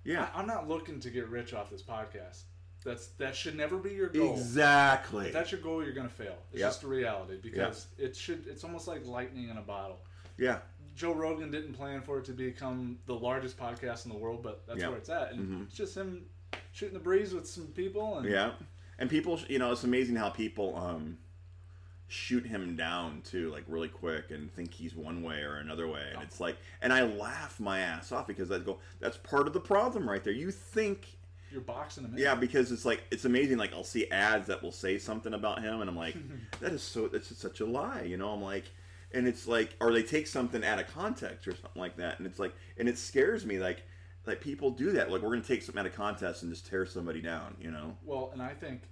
Yeah. 0.04 0.28
I, 0.34 0.40
I'm 0.40 0.46
not 0.46 0.68
looking 0.68 1.00
to 1.00 1.10
get 1.10 1.28
rich 1.28 1.54
off 1.54 1.70
this 1.70 1.82
podcast. 1.82 2.42
That's 2.84 3.08
that 3.18 3.34
should 3.36 3.56
never 3.56 3.76
be 3.78 3.90
your 3.90 4.08
goal. 4.08 4.32
Exactly. 4.32 5.26
If 5.28 5.32
that's 5.32 5.52
your 5.52 5.60
goal, 5.60 5.82
you're 5.84 5.92
gonna 5.92 6.08
fail. 6.08 6.36
It's 6.52 6.60
Yep. 6.60 6.68
just 6.68 6.82
a 6.82 6.88
reality 6.88 7.38
because 7.42 7.86
it 7.98 8.16
should. 8.16 8.46
It's 8.46 8.64
almost 8.64 8.88
like 8.88 9.06
lightning 9.06 9.48
in 9.48 9.56
a 9.56 9.62
bottle. 9.62 10.00
yeah. 10.38 10.60
Joe 10.94 11.14
Rogan 11.14 11.50
didn't 11.50 11.72
plan 11.72 12.02
for 12.02 12.18
it 12.18 12.26
to 12.26 12.32
become 12.32 12.98
the 13.06 13.14
largest 13.14 13.56
podcast 13.56 14.04
in 14.04 14.12
the 14.12 14.18
world, 14.18 14.42
but 14.42 14.66
that's 14.66 14.78
Yeah. 14.80 14.88
where 14.88 14.98
it's 14.98 15.08
at. 15.08 15.32
And 15.32 15.48
Mhm. 15.48 15.66
it's 15.66 15.74
just 15.74 15.96
him 15.96 16.26
shooting 16.72 16.92
the 16.92 17.00
breeze 17.02 17.32
with 17.32 17.48
some 17.48 17.68
people. 17.68 18.18
And 18.18 18.28
Yeah, 18.28 18.52
and 18.98 19.08
people, 19.08 19.40
you 19.48 19.58
know, 19.58 19.72
it's 19.72 19.84
amazing 19.84 20.16
how 20.16 20.28
people 20.28 20.76
um, 20.76 21.16
shoot 22.08 22.44
him 22.44 22.76
down 22.76 23.22
too, 23.22 23.48
like 23.50 23.64
really 23.66 23.88
quick, 23.88 24.30
and 24.30 24.52
think 24.52 24.74
he's 24.74 24.94
one 24.94 25.22
way 25.22 25.40
or 25.42 25.54
another 25.56 25.88
way, 25.88 26.10
and 26.12 26.22
it's 26.22 26.40
like, 26.40 26.58
and 26.82 26.92
I 26.92 27.04
laugh 27.04 27.58
my 27.58 27.78
ass 27.80 28.12
off 28.12 28.26
because 28.26 28.50
I 28.50 28.58
go, 28.58 28.78
that's 29.00 29.16
part 29.16 29.46
of 29.46 29.54
the 29.54 29.60
problem 29.60 30.06
right 30.08 30.22
there. 30.22 30.32
You 30.34 30.50
think, 30.50 31.16
you're 31.52 31.60
boxing 31.60 32.04
him 32.04 32.14
yeah, 32.16 32.34
because 32.34 32.72
it's 32.72 32.84
like 32.84 33.02
it's 33.10 33.24
amazing. 33.24 33.58
Like 33.58 33.72
I'll 33.72 33.84
see 33.84 34.10
ads 34.10 34.46
that 34.48 34.62
will 34.62 34.72
say 34.72 34.98
something 34.98 35.34
about 35.34 35.62
him, 35.62 35.80
and 35.80 35.88
I'm 35.90 35.96
like, 35.96 36.16
that 36.60 36.72
is 36.72 36.82
so, 36.82 37.08
that's 37.08 37.28
just 37.28 37.40
such 37.40 37.60
a 37.60 37.66
lie, 37.66 38.02
you 38.02 38.16
know. 38.16 38.30
I'm 38.30 38.42
like. 38.42 38.64
And 39.14 39.28
it's 39.28 39.46
like, 39.46 39.76
or 39.78 39.92
they 39.92 40.02
take 40.02 40.26
something 40.26 40.64
out 40.64 40.78
of 40.80 40.86
context 40.94 41.46
or 41.46 41.52
something 41.52 41.78
like 41.82 41.98
that, 41.98 42.16
and 42.18 42.26
it's 42.26 42.38
like, 42.38 42.54
and 42.78 42.88
it 42.88 42.96
scares 42.96 43.44
me, 43.44 43.58
like, 43.58 43.82
like 44.24 44.40
people 44.40 44.70
do 44.70 44.92
that. 44.92 45.10
Like 45.12 45.20
we're 45.20 45.28
gonna 45.28 45.42
take 45.42 45.60
something 45.62 45.80
out 45.80 45.84
of 45.84 45.94
context 45.94 46.42
and 46.42 46.50
just 46.50 46.66
tear 46.66 46.86
somebody 46.86 47.20
down, 47.20 47.54
you 47.60 47.70
know? 47.70 47.94
Well, 48.06 48.30
and 48.32 48.40
I 48.40 48.54
think 48.54 48.84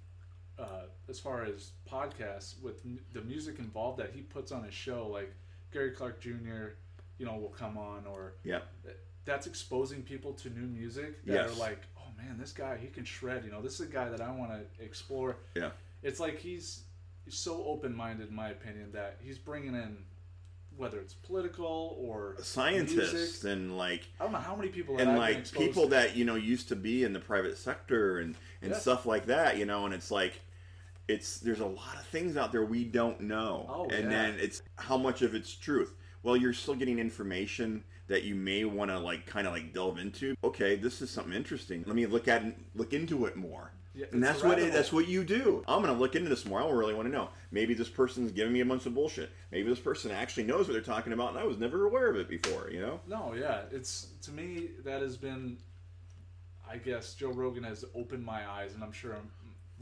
uh, 0.59 0.83
as 1.09 1.19
far 1.19 1.43
as 1.45 1.71
podcasts 1.91 2.61
with 2.61 2.85
m- 2.85 2.99
the 3.13 3.21
music 3.21 3.57
involved 3.57 3.97
that 3.97 4.11
he 4.13 4.21
puts 4.21 4.51
on 4.51 4.63
his 4.63 4.75
show, 4.75 5.07
like 5.07 5.33
Gary 5.73 5.89
Clark 5.89 6.21
Jr., 6.21 6.75
you 7.17 7.25
know, 7.25 7.35
will 7.37 7.49
come 7.57 7.75
on, 7.75 8.05
or 8.05 8.33
Yeah. 8.43 8.59
that's 9.25 9.47
exposing 9.47 10.03
people 10.03 10.33
to 10.33 10.51
new 10.51 10.67
music 10.67 11.25
that 11.25 11.33
Yes. 11.33 11.49
are 11.49 11.59
like, 11.59 11.81
man, 12.21 12.37
this 12.39 12.51
guy 12.51 12.77
he 12.77 12.87
can 12.87 13.03
shred. 13.05 13.43
You 13.45 13.51
know, 13.51 13.61
this 13.61 13.79
is 13.79 13.87
a 13.87 13.91
guy 13.91 14.09
that 14.09 14.21
I 14.21 14.31
want 14.31 14.51
to 14.51 14.83
explore. 14.83 15.37
Yeah. 15.55 15.71
It's 16.03 16.19
like 16.19 16.39
he's, 16.39 16.83
he's 17.25 17.35
so 17.37 17.63
open 17.65 17.95
minded, 17.95 18.29
in 18.29 18.35
my 18.35 18.49
opinion, 18.49 18.91
that 18.93 19.17
he's 19.21 19.37
bringing 19.37 19.73
in 19.75 19.97
whether 20.77 20.99
it's 20.99 21.13
political 21.13 21.97
or 21.99 22.35
scientists 22.41 23.13
music. 23.13 23.51
and 23.51 23.77
like 23.77 24.03
I 24.19 24.23
don't 24.23 24.31
know 24.31 24.39
how 24.39 24.55
many 24.55 24.69
people 24.69 24.97
and 24.99 25.11
I've 25.11 25.17
like 25.17 25.51
people 25.51 25.83
to. 25.83 25.89
that 25.89 26.15
you 26.15 26.23
know 26.23 26.35
used 26.35 26.69
to 26.69 26.77
be 26.77 27.03
in 27.03 27.11
the 27.11 27.19
private 27.19 27.57
sector 27.57 28.19
and 28.19 28.35
and 28.61 28.71
Yeah. 28.71 28.77
stuff 28.77 29.05
like 29.05 29.25
that 29.25 29.57
you 29.57 29.65
know 29.65 29.83
and 29.85 29.93
it's 29.93 30.09
like 30.11 30.39
it's 31.09 31.39
there's 31.39 31.59
a 31.59 31.65
lot 31.65 31.95
of 31.99 32.05
things 32.07 32.37
out 32.37 32.53
there 32.53 32.63
we 32.63 32.85
don't 32.85 33.19
know 33.19 33.65
Oh, 33.69 33.83
and 33.89 34.03
yeah. 34.05 34.09
then 34.09 34.37
it's 34.39 34.61
how 34.77 34.97
much 34.97 35.21
of 35.21 35.35
it's 35.35 35.53
truth 35.53 35.93
well 36.23 36.37
you're 36.37 36.53
still 36.53 36.75
getting 36.75 36.99
information 36.99 37.83
that 38.11 38.23
you 38.23 38.35
may 38.35 38.65
want 38.65 38.91
to 38.91 38.99
like 38.99 39.25
kind 39.25 39.47
of 39.47 39.53
like 39.53 39.73
delve 39.73 39.97
into 39.97 40.35
okay 40.43 40.75
this 40.75 41.01
is 41.01 41.09
something 41.09 41.33
interesting 41.33 41.83
let 41.87 41.95
me 41.95 42.05
look 42.05 42.27
at 42.27 42.41
and 42.41 42.53
look 42.75 42.93
into 42.93 43.25
it 43.25 43.35
more 43.35 43.71
Yeah, 43.93 44.05
and 44.11 44.23
that's 44.23 44.41
what 44.43 44.57
it, 44.59 44.71
that's 44.71 44.93
what 44.93 45.07
you 45.07 45.23
do. 45.23 45.63
I'm 45.67 45.81
gonna 45.81 45.97
look 45.97 46.15
into 46.15 46.29
this 46.29 46.45
more. 46.45 46.61
I 46.61 46.69
really 46.69 46.93
want 46.93 47.07
to 47.07 47.11
know. 47.11 47.29
Maybe 47.51 47.73
this 47.73 47.89
person's 47.89 48.31
giving 48.31 48.53
me 48.53 48.61
a 48.61 48.65
bunch 48.65 48.85
of 48.85 48.93
bullshit. 48.93 49.31
Maybe 49.51 49.67
this 49.67 49.79
person 49.79 50.11
actually 50.11 50.43
knows 50.43 50.67
what 50.67 50.73
they're 50.73 50.81
talking 50.81 51.11
about, 51.11 51.31
and 51.31 51.39
I 51.39 51.43
was 51.43 51.57
never 51.57 51.85
aware 51.85 52.09
of 52.09 52.15
it 52.15 52.29
before. 52.29 52.69
You 52.71 52.79
know? 52.79 52.99
No, 53.05 53.33
yeah, 53.33 53.63
it's 53.69 54.07
to 54.23 54.31
me 54.31 54.69
that 54.85 55.01
has 55.01 55.17
been, 55.17 55.57
I 56.69 56.77
guess 56.77 57.15
Joe 57.15 57.33
Rogan 57.33 57.63
has 57.63 57.83
opened 57.93 58.23
my 58.23 58.49
eyes, 58.49 58.75
and 58.75 58.81
I'm 58.83 58.93
sure 58.93 59.13
I'm 59.13 59.29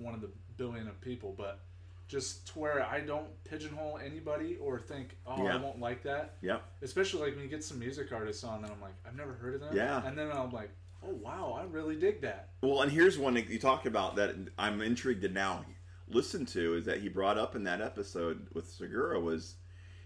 one 0.04 0.16
of 0.16 0.22
the 0.22 0.32
billion 0.58 0.88
of 0.88 1.00
people, 1.02 1.36
but 1.38 1.60
just 2.10 2.48
to 2.48 2.60
where 2.60 2.84
I 2.84 3.00
don't 3.00 3.28
pigeonhole 3.46 4.00
anybody 4.04 4.58
or 4.60 4.80
think, 4.80 5.16
oh, 5.26 5.46
Yeah. 5.46 5.54
I 5.54 5.58
won't 5.58 5.80
like 5.80 6.04
that. 6.04 6.36
Yep. 6.42 6.62
Especially 6.82 7.22
like 7.22 7.36
when 7.36 7.44
you 7.44 7.50
get 7.50 7.64
some 7.64 7.80
music 7.80 8.12
artists 8.12 8.44
on, 8.44 8.64
and 8.64 8.74
I'm 8.74 8.82
like, 8.82 8.96
I've 9.08 9.16
never 9.16 9.34
heard 9.34 9.54
of 9.56 9.62
them. 9.62 9.76
Yeah. 9.76 10.06
And 10.06 10.18
then 10.18 10.30
I'm 10.32 10.52
like, 10.52 10.72
oh 11.04 11.14
wow, 11.14 11.58
I 11.58 11.64
really 11.64 11.96
dig 11.96 12.22
that. 12.24 12.50
Well, 12.62 12.82
and 12.82 12.92
here's 12.92 13.18
one 13.18 13.36
that 13.36 13.48
you 13.48 13.60
talk 13.60 13.86
about 13.86 14.16
that 14.18 14.36
I'm 14.58 14.82
intrigued 14.82 15.22
to 15.22 15.30
now 15.30 15.64
listen 16.10 16.46
to 16.48 16.74
is 16.76 16.86
that 16.86 17.00
he 17.00 17.08
brought 17.08 17.38
up 17.38 17.56
in 17.56 17.64
that 17.66 17.80
episode 17.80 18.48
with 18.54 18.68
Segura 18.68 19.20
was 19.20 19.56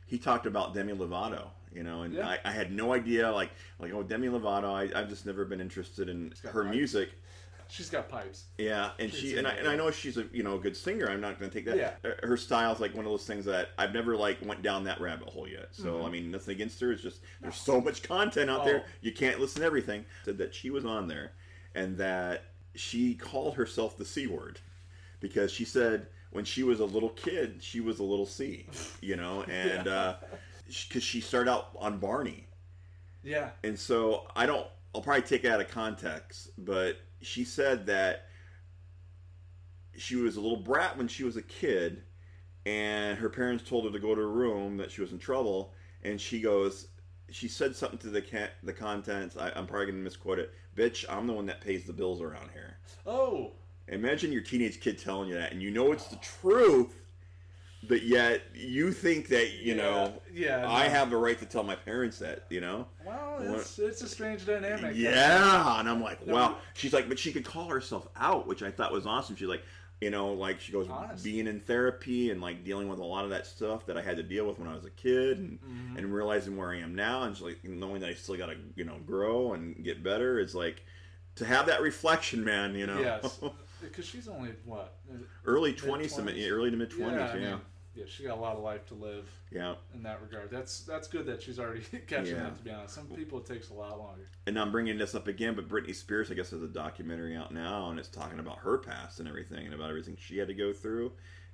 he 0.06 0.18
talked 0.20 0.46
about 0.46 0.74
Demi 0.74 0.92
Lovato, 0.94 1.48
you 1.74 1.82
know, 1.84 2.02
and 2.02 2.14
Yeah. 2.14 2.28
I, 2.28 2.40
I 2.44 2.52
had 2.52 2.72
no 2.74 2.94
idea 2.94 3.32
like 3.32 3.52
like 3.80 3.94
oh 3.94 4.04
Demi 4.04 4.28
Lovato, 4.28 4.66
I, 4.74 5.00
I've 5.00 5.08
just 5.08 5.26
never 5.26 5.46
been 5.46 5.62
interested 5.62 6.10
in 6.10 6.34
her 6.44 6.66
music. 6.66 7.12
She's 7.74 7.90
got 7.90 8.08
pipes. 8.08 8.44
Yeah, 8.60 8.92
and 9.00 9.12
She's 9.12 9.32
she 9.32 9.38
and 9.40 9.48
I, 9.48 9.52
and 9.54 9.68
I 9.68 9.76
know 9.76 9.90
she's 9.90 10.18
a 10.18 10.26
you 10.32 10.44
know 10.44 10.58
a 10.58 10.60
good 10.60 10.78
singer. 10.78 11.10
I'm 11.10 11.20
not 11.20 11.40
going 11.40 11.50
to 11.50 11.58
take 11.58 11.66
that. 11.66 11.76
Yeah. 11.76 11.94
Uh, 12.08 12.28
Her 12.28 12.38
style's 12.38 12.80
like 12.80 12.94
one 12.94 13.04
of 13.04 13.12
those 13.12 13.26
things 13.26 13.46
that 13.46 13.70
I've 13.80 13.94
never 13.96 14.16
like 14.16 14.38
went 14.46 14.62
down 14.62 14.84
that 14.84 15.02
rabbit 15.02 15.28
hole 15.30 15.48
yet. 15.48 15.70
So 15.72 15.86
Mhm. 15.96 16.06
I 16.06 16.10
mean, 16.12 16.30
nothing 16.30 16.54
against 16.54 16.80
her. 16.82 16.92
It's 16.92 17.02
just 17.02 17.22
there's 17.42 17.56
so 17.56 17.82
much 17.82 18.04
content 18.04 18.52
out 18.52 18.64
there. 18.64 18.84
Oh. 18.86 18.90
You 19.02 19.12
can't 19.12 19.40
listen 19.40 19.62
to 19.62 19.66
everything. 19.66 20.06
Said 20.24 20.38
that 20.38 20.54
she 20.54 20.70
was 20.70 20.86
on 20.86 21.08
there, 21.08 21.32
and 21.74 21.98
that 21.98 22.44
she 22.76 23.16
called 23.16 23.56
herself 23.56 23.98
the 23.98 24.06
C 24.06 24.28
word 24.28 24.60
because 25.20 25.52
she 25.52 25.66
said 25.66 26.06
when 26.30 26.46
she 26.46 26.62
was 26.62 26.80
a 26.80 26.86
little 26.86 27.10
kid, 27.10 27.58
she 27.60 27.80
was 27.80 27.98
a 27.98 28.04
little 28.04 28.28
C, 28.28 28.68
you 29.02 29.16
know, 29.16 29.42
and 29.50 29.86
because 30.68 31.02
she 31.04 31.22
started 31.22 31.50
out 31.50 31.70
on 31.76 31.98
Barney. 31.98 32.46
Yeah. 33.24 33.50
And 33.64 33.80
so 33.80 34.28
I 34.36 34.46
don't, 34.46 34.68
I'll 34.94 35.02
probably 35.02 35.24
take 35.24 35.44
it 35.44 35.50
out 35.52 35.60
of 35.62 35.70
context, 35.70 36.50
but 36.58 36.98
she 37.24 37.44
said 37.44 37.86
that 37.88 38.28
she 39.96 40.16
was 40.16 40.36
a 40.36 40.42
little 40.42 40.58
brat 40.58 40.98
when 40.98 41.08
she 41.08 41.24
was 41.24 41.38
a 41.38 41.42
kid, 41.42 42.04
and 42.66 43.18
her 43.18 43.30
parents 43.30 43.68
told 43.68 43.86
her 43.86 43.92
to 43.92 44.00
go 44.00 44.16
to 44.16 44.22
her 44.22 44.30
room 44.30 44.78
that 44.78 44.92
she 44.92 45.02
was 45.02 45.12
in 45.12 45.20
trouble, 45.20 45.74
and 46.04 46.20
she 46.20 46.42
goes, 46.42 46.88
she 47.30 47.48
said 47.48 47.76
something 47.76 48.00
to 48.00 48.10
the 48.10 48.22
ca- 48.22 48.52
the 48.64 48.74
contents. 48.74 49.38
I, 49.38 49.52
I'm 49.56 49.66
probably 49.66 49.88
gonna 49.88 49.98
misquote 50.00 50.40
it. 50.40 50.54
Bitch, 50.76 51.06
I'm 51.10 51.28
the 51.28 51.34
one 51.34 51.46
that 51.48 51.62
pays 51.62 51.86
the 51.86 51.94
bills 51.94 52.22
around 52.22 52.50
here. 52.54 52.78
Oh. 53.06 53.54
Imagine 53.88 54.32
your 54.32 54.42
teenage 54.42 54.80
kid 54.80 54.98
telling 54.98 55.30
you 55.30 55.36
that, 55.36 55.52
and 55.52 55.62
you 55.62 55.70
know 55.70 55.92
it's 55.92 56.08
the 56.08 56.16
truth, 56.18 56.96
but 57.88 58.04
yet 58.04 58.42
you 58.54 58.92
think 58.92 59.28
that 59.30 59.52
you 59.54 59.76
Yeah, 59.76 59.82
know 59.84 60.22
yeah, 60.34 60.70
I 60.70 60.88
have 60.88 61.10
the 61.10 61.18
right 61.18 61.38
to 61.40 61.46
tell 61.46 61.64
my 61.64 61.76
parents 61.76 62.20
that. 62.20 62.46
You 62.50 62.62
know. 62.62 62.88
Well, 63.06 63.38
it's, 63.56 63.78
it's 63.80 64.02
a 64.02 64.08
strange 64.08 64.46
dynamic. 64.46 64.94
Yeah, 64.96 65.80
and 65.80 65.90
I'm 65.90 66.02
like, 66.02 66.26
No, 66.26 66.34
wow. 66.34 66.58
She's 66.74 66.94
like, 66.94 67.08
but 67.10 67.20
she 67.20 67.32
could 67.32 67.46
call 67.46 67.68
herself 67.70 68.08
out, 68.16 68.48
which 68.48 68.64
I 68.64 68.72
thought 68.72 68.92
was 68.92 69.06
awesome. 69.06 69.36
She's 69.36 69.48
like, 69.48 69.64
you 70.02 70.10
know, 70.10 70.34
like 70.34 70.60
she 70.60 70.72
goes 70.72 70.88
Honest. 70.90 71.24
being 71.24 71.48
in 71.48 71.60
therapy 71.62 72.30
and 72.32 72.42
like 72.42 72.64
dealing 72.66 72.90
with 72.90 73.00
a 73.00 73.04
lot 73.06 73.24
of 73.24 73.30
that 73.30 73.46
stuff 73.48 73.86
that 73.86 73.98
I 73.98 74.02
had 74.02 74.18
to 74.18 74.24
deal 74.24 74.46
with 74.46 74.60
when 74.60 74.68
I 74.68 74.76
was 74.76 74.86
a 74.86 74.90
kid, 74.90 75.40
and, 75.40 75.60
Mm-hmm. 75.62 75.98
and 75.98 76.14
realizing 76.14 76.58
where 76.58 76.72
I 76.72 76.80
am 76.80 76.94
now, 76.96 77.24
and 77.24 77.36
she's 77.36 77.44
like 77.46 77.64
knowing 77.64 78.02
that 78.02 78.10
I 78.10 78.14
still 78.14 78.36
got 78.36 78.48
to 78.48 78.56
you 78.76 78.84
know 78.86 78.98
grow 79.06 79.54
and 79.54 79.84
get 79.84 80.04
better. 80.04 80.40
Is 80.40 80.54
like 80.56 80.84
to 81.36 81.46
have 81.46 81.66
that 81.68 81.82
reflection, 81.82 82.44
man. 82.44 82.76
You 82.76 82.88
know, 82.88 83.00
Yes. 83.00 83.40
Because 83.82 84.06
she's 84.06 84.30
only, 84.30 84.52
what? 84.64 84.96
early 85.44 85.74
twenties, 85.74 86.16
Mid-twenties? 86.16 86.50
early 86.50 86.72
to 86.72 86.78
mid 86.78 86.90
twenties. 86.90 87.20
I 87.20 87.36
Yeah, 87.38 87.50
mean, 87.52 87.62
yeah, 87.96 88.06
she 88.08 88.24
got 88.24 88.38
a 88.38 88.42
lot 88.42 88.56
of 88.56 88.64
life 88.64 88.86
to 88.88 88.96
live 88.96 89.30
yeah. 89.52 89.76
in 89.94 90.04
that 90.04 90.22
regard. 90.22 90.50
That's 90.50 90.82
that's 90.82 91.08
good 91.08 91.26
that 91.28 91.42
she's 91.42 91.60
already 91.60 91.82
catching 92.08 92.36
Yeah. 92.36 92.44
that. 92.44 92.58
To 92.58 92.64
be 92.64 92.72
honest, 92.72 92.96
some 92.96 93.08
people 93.08 93.40
it 93.40 93.46
takes 93.46 93.70
a 93.70 93.74
lot 93.74 94.00
longer. 94.00 94.28
And 94.48 94.60
I'm 94.60 94.72
bringing 94.72 94.98
this 94.98 95.14
up 95.16 95.28
again, 95.28 95.56
but 95.56 95.68
Britney 95.68 95.96
Spears, 95.96 96.32
I 96.32 96.34
guess, 96.34 96.52
has 96.52 96.64
a 96.64 96.68
documentary 96.68 97.36
out 97.36 97.54
now, 97.54 97.90
and 97.90 98.00
it's 98.00 98.10
talking 98.10 98.40
about 98.40 98.60
her 98.60 98.78
past 98.78 99.20
and 99.20 99.28
everything, 99.28 99.66
and 99.66 99.74
about 99.74 99.90
everything 99.90 100.18
she 100.20 100.38
had 100.38 100.48
to 100.48 100.54
go 100.54 100.74
through. 100.74 101.12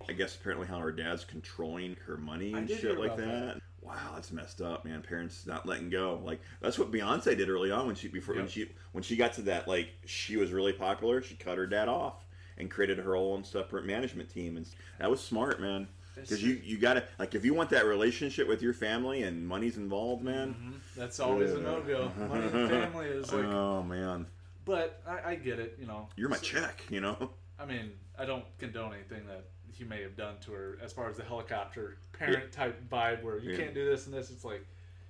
I 0.07 0.13
guess 0.13 0.35
apparently 0.35 0.65
how 0.67 0.79
her 0.79 0.93
dad's 0.93 1.25
controlling 1.25 1.97
her 2.05 2.15
money 2.15 2.53
and 2.53 2.69
shit 2.69 2.97
like 2.97 3.17
that. 3.17 3.55
that. 3.55 3.61
Wow, 3.81 4.11
that's 4.15 4.31
messed 4.31 4.61
up, 4.61 4.85
man. 4.85 5.01
Parents 5.01 5.45
not 5.45 5.65
letting 5.65 5.89
go. 5.89 6.21
Like 6.23 6.39
that's 6.61 6.79
what 6.79 6.91
Beyonce 6.91 7.37
did 7.37 7.49
early 7.49 7.71
on 7.71 7.87
when 7.87 7.95
she 7.95 8.07
before 8.07 8.35
when 8.35 8.47
she 8.47 8.69
when 8.93 9.03
she 9.03 9.15
got 9.17 9.33
to 9.33 9.41
that 9.43 9.67
like 9.67 9.89
she 10.05 10.37
was 10.37 10.51
really 10.51 10.73
popular. 10.73 11.21
She 11.21 11.35
cut 11.35 11.57
her 11.57 11.67
dad 11.67 11.89
off 11.89 12.25
and 12.57 12.69
created 12.69 12.97
her 12.99 13.15
own 13.15 13.43
separate 13.43 13.85
management 13.85 14.29
team, 14.29 14.57
and 14.57 14.65
that 14.99 15.09
was 15.09 15.21
smart, 15.21 15.59
man. 15.61 15.87
Because 16.15 16.43
you 16.43 16.59
you 16.63 16.77
gotta 16.77 17.03
like 17.17 17.35
if 17.35 17.45
you 17.45 17.53
want 17.53 17.69
that 17.69 17.85
relationship 17.85 18.47
with 18.47 18.61
your 18.61 18.73
family 18.73 19.23
and 19.23 19.47
money's 19.47 19.77
involved, 19.77 20.23
man. 20.23 20.49
Mm-hmm. 20.53 20.71
That's 20.97 21.19
always 21.19 21.51
a 21.53 21.59
no 21.59 21.81
go. 21.81 22.11
Money 22.27 22.45
and 22.51 22.69
family 22.69 23.05
is 23.07 23.29
oh, 23.33 23.37
like, 23.37 23.45
oh 23.45 23.83
man, 23.83 24.25
but 24.65 25.01
I, 25.07 25.31
I 25.31 25.35
get 25.35 25.59
it. 25.59 25.77
You 25.79 25.87
know, 25.87 26.07
you're 26.15 26.29
my 26.29 26.37
So- 26.37 26.43
check, 26.43 26.83
you 26.89 26.99
know. 27.01 27.31
I 27.59 27.65
mean, 27.65 27.91
I 28.17 28.25
don't 28.25 28.45
condone 28.57 28.93
anything 28.93 29.25
that 29.27 29.45
he 29.73 29.83
may 29.83 30.01
have 30.01 30.15
done 30.17 30.35
to 30.45 30.51
her 30.51 30.77
as 30.83 30.91
far 30.93 31.09
as 31.09 31.17
the 31.17 31.23
helicopter 31.23 31.97
parent 32.13 32.51
type 32.51 32.81
vibe 32.89 33.23
where 33.23 33.37
you 33.39 33.51
Yeah. 33.51 33.57
can't 33.57 33.73
do 33.73 33.85
this 33.85 34.05
and 34.05 34.13
this. 34.13 34.29
It's 34.29 34.43
like 34.43 34.65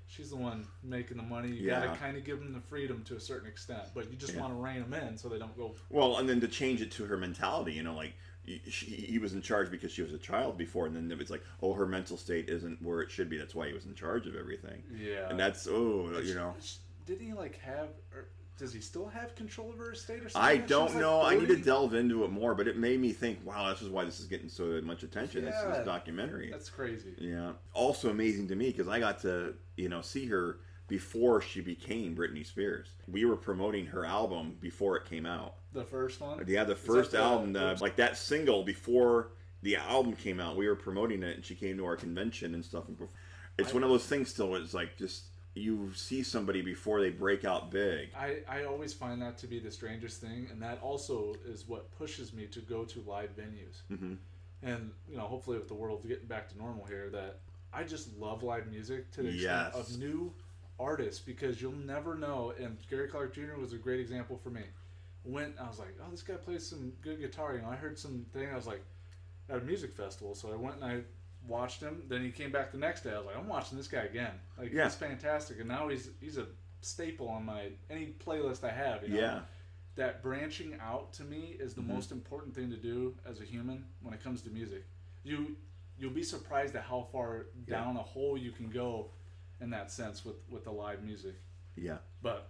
she's 0.07 0.29
the 0.31 0.35
one 0.35 0.65
making 0.83 1.17
the 1.17 1.23
money. 1.23 1.49
You 1.49 1.67
Yeah. 1.67 1.85
gotta 1.85 1.97
kind 1.97 2.17
of 2.17 2.23
give 2.23 2.39
them 2.39 2.53
the 2.53 2.59
freedom 2.61 3.03
to 3.05 3.15
a 3.15 3.19
certain 3.19 3.47
extent, 3.47 3.83
but 3.95 4.09
you 4.11 4.17
just 4.17 4.33
Yeah. 4.33 4.41
want 4.41 4.53
to 4.53 4.59
rein 4.59 4.81
them 4.81 4.93
in 4.93 5.17
so 5.17 5.29
they 5.29 5.39
don't 5.39 5.55
go. 5.57 5.75
Well, 5.89 6.17
and 6.17 6.27
then 6.29 6.39
to 6.41 6.47
change 6.47 6.81
it 6.81 6.91
to 6.93 7.05
her 7.05 7.17
mentality, 7.17 7.73
you 7.73 7.83
know, 7.83 7.95
like 7.95 8.13
she, 8.45 8.85
he 8.85 9.19
was 9.19 9.33
in 9.33 9.41
charge 9.41 9.69
because 9.69 9.91
she 9.91 10.01
was 10.01 10.13
a 10.13 10.17
child 10.17 10.57
before, 10.57 10.87
and 10.87 10.95
then 10.95 11.11
it 11.11 11.17
was 11.17 11.29
like, 11.29 11.43
oh, 11.61 11.73
her 11.73 11.85
mental 11.85 12.17
state 12.17 12.49
isn't 12.49 12.81
where 12.81 13.01
it 13.01 13.11
should 13.11 13.29
be. 13.29 13.37
That's 13.37 13.55
why 13.55 13.67
he 13.67 13.73
was 13.73 13.85
in 13.85 13.95
charge 13.95 14.27
of 14.27 14.35
everything. 14.35 14.83
Yeah. 14.97 15.29
And 15.29 15.39
that's 15.39 15.67
oh, 15.67 16.19
you 16.23 16.35
know, 16.35 16.55
Did 17.05 17.21
he 17.21 17.33
like 17.33 17.59
have? 17.59 17.89
Or 18.13 18.29
does 18.59 18.73
he 18.73 18.81
still 18.81 19.07
have 19.07 19.35
control 19.35 19.69
of 19.71 19.77
her 19.77 19.93
estate 19.93 20.21
or 20.21 20.29
something? 20.29 20.51
I 20.51 20.57
don't 20.57 20.91
like, 20.91 21.01
know. 21.01 21.21
I 21.21 21.35
need 21.35 21.47
to 21.47 21.55
delve 21.55 21.93
into 21.93 22.25
it 22.25 22.31
more, 22.31 22.53
but 22.53 22.67
it 22.67 22.77
made 22.77 22.99
me 22.99 23.13
think, 23.13 23.39
wow, 23.45 23.69
this 23.69 23.81
is 23.81 23.89
why 23.89 24.03
this 24.03 24.19
is 24.19 24.25
getting 24.25 24.49
so 24.49 24.81
much 24.83 25.03
attention. 25.03 25.45
This, 25.45 25.55
Yeah. 25.57 25.77
this 25.77 25.85
documentary. 25.85 26.49
That's 26.51 26.69
crazy. 26.69 27.13
Yeah. 27.17 27.53
Also 27.73 28.09
amazing 28.09 28.49
to 28.49 28.55
me 28.55 28.67
because 28.67 28.89
I 28.89 28.99
got 28.99 29.21
to, 29.21 29.53
you 29.77 29.87
know, 29.87 30.01
see 30.01 30.25
her 30.25 30.59
before 30.89 31.39
she 31.39 31.61
became 31.61 32.15
Britney 32.17 32.45
Spears. 32.45 32.89
We 33.07 33.23
were 33.23 33.37
promoting 33.37 33.85
her 33.87 34.03
album 34.05 34.57
before 34.59 34.97
it 34.97 35.05
came 35.05 35.25
out. 35.25 35.55
The 35.73 35.83
first 35.83 36.19
one. 36.21 36.43
Yeah, 36.47 36.63
the 36.63 36.73
that 36.73 36.79
first 36.79 37.11
the- 37.11 37.19
album, 37.19 37.55
uh, 37.55 37.77
like 37.79 37.95
that 37.97 38.17
single 38.17 38.63
before 38.63 39.31
the 39.61 39.75
album 39.75 40.13
came 40.15 40.39
out, 40.39 40.55
we 40.55 40.67
were 40.67 40.75
promoting 40.75 41.21
it, 41.23 41.35
and 41.35 41.45
she 41.45 41.53
came 41.55 41.77
to 41.77 41.85
our 41.85 41.95
convention 41.95 42.53
and 42.55 42.63
stuff. 42.63 42.87
And 42.87 42.97
it's 43.57 43.73
one 43.73 43.83
of 43.83 43.89
those 43.89 44.05
things. 44.05 44.29
Still, 44.29 44.55
it's 44.55 44.73
like 44.73 44.97
just 44.97 45.25
you 45.55 45.91
see 45.93 46.23
somebody 46.23 46.61
before 46.61 47.01
they 47.01 47.09
break 47.09 47.43
out 47.43 47.69
big. 47.69 48.09
I, 48.17 48.37
I 48.47 48.63
always 48.63 48.93
find 48.93 49.21
that 49.21 49.37
to 49.39 49.47
be 49.47 49.59
the 49.59 49.71
strangest 49.71 50.21
thing, 50.21 50.47
and 50.51 50.61
that 50.61 50.81
also 50.81 51.35
is 51.45 51.67
what 51.67 51.91
pushes 51.97 52.33
me 52.33 52.45
to 52.47 52.59
go 52.61 52.85
to 52.85 53.01
live 53.05 53.31
venues. 53.35 53.81
hmm 53.95 54.13
And 54.63 54.91
you 55.09 55.17
know, 55.17 55.23
hopefully, 55.27 55.57
with 55.57 55.67
the 55.67 55.73
world 55.75 56.07
getting 56.07 56.27
back 56.27 56.49
to 56.49 56.57
normal 56.57 56.85
here, 56.85 57.09
that 57.11 57.39
I 57.73 57.83
just 57.83 58.17
love 58.17 58.41
live 58.43 58.67
music 58.67 59.11
to 59.11 59.23
the 59.23 59.31
Yes. 59.31 59.67
extent 59.75 59.75
of 59.95 59.99
new 59.99 60.33
artists 60.79 61.19
because 61.19 61.61
you'll 61.61 61.73
never 61.73 62.15
know. 62.15 62.53
And 62.57 62.77
Gary 62.89 63.07
Clark 63.09 63.35
Jr. 63.35 63.55
was 63.59 63.73
a 63.73 63.77
great 63.77 63.99
example 63.99 64.39
for 64.41 64.49
me. 64.49 64.63
Went, 65.25 65.55
I 65.61 65.67
was 65.67 65.79
like, 65.79 65.95
oh, 66.01 66.09
this 66.11 66.21
guy 66.21 66.35
plays 66.35 66.65
some 66.67 66.93
good 67.01 67.19
guitar. 67.19 67.53
You 67.55 67.61
know, 67.61 67.69
I 67.69 67.75
heard 67.75 67.99
some 67.99 68.25
thing. 68.33 68.49
I 68.51 68.55
was 68.55 68.67
like, 68.67 68.83
at 69.49 69.57
a 69.57 69.61
music 69.61 69.95
festival, 69.95 70.35
so 70.35 70.51
I 70.51 70.55
went 70.55 70.75
and 70.75 70.85
I 70.85 71.01
watched 71.47 71.81
him. 71.81 72.03
Then 72.07 72.23
he 72.23 72.31
came 72.31 72.51
back 72.51 72.71
the 72.71 72.77
next 72.77 73.01
day. 73.03 73.11
I 73.11 73.17
was 73.17 73.25
like, 73.25 73.37
I'm 73.37 73.47
watching 73.47 73.77
this 73.77 73.87
guy 73.87 74.01
again. 74.03 74.31
Like 74.57 74.71
Yeah. 74.71 74.83
he's 74.85 74.95
fantastic, 74.95 75.59
and 75.59 75.67
now 75.67 75.87
he's 75.89 76.09
he's 76.21 76.37
a 76.37 76.47
staple 76.81 77.27
on 77.27 77.45
my 77.45 77.69
any 77.89 78.13
playlist 78.25 78.63
I 78.63 78.71
have. 78.71 79.03
You 79.03 79.09
know? 79.09 79.19
Yeah. 79.19 79.39
that 79.95 80.23
branching 80.23 80.77
out 80.81 81.11
to 81.13 81.23
me 81.23 81.57
is 81.59 81.73
the 81.73 81.81
mm-hmm. 81.81 81.93
most 81.95 82.11
important 82.11 82.55
thing 82.55 82.69
to 82.69 82.77
do 82.77 83.15
as 83.29 83.41
a 83.41 83.43
human 83.43 83.83
when 84.01 84.13
it 84.13 84.23
comes 84.23 84.41
to 84.43 84.49
music. 84.49 84.85
You 85.23 85.57
you'll 85.97 86.11
be 86.11 86.23
surprised 86.23 86.75
at 86.75 86.83
how 86.83 87.07
far 87.11 87.47
Yeah. 87.67 87.75
down 87.83 87.97
a 87.97 88.03
hole 88.03 88.37
you 88.37 88.51
can 88.51 88.69
go 88.69 89.11
in 89.59 89.69
that 89.71 89.91
sense 89.91 90.23
with 90.23 90.37
with 90.49 90.63
the 90.63 90.71
live 90.71 91.03
music. 91.03 91.35
Yeah. 91.75 91.97
But 92.21 92.49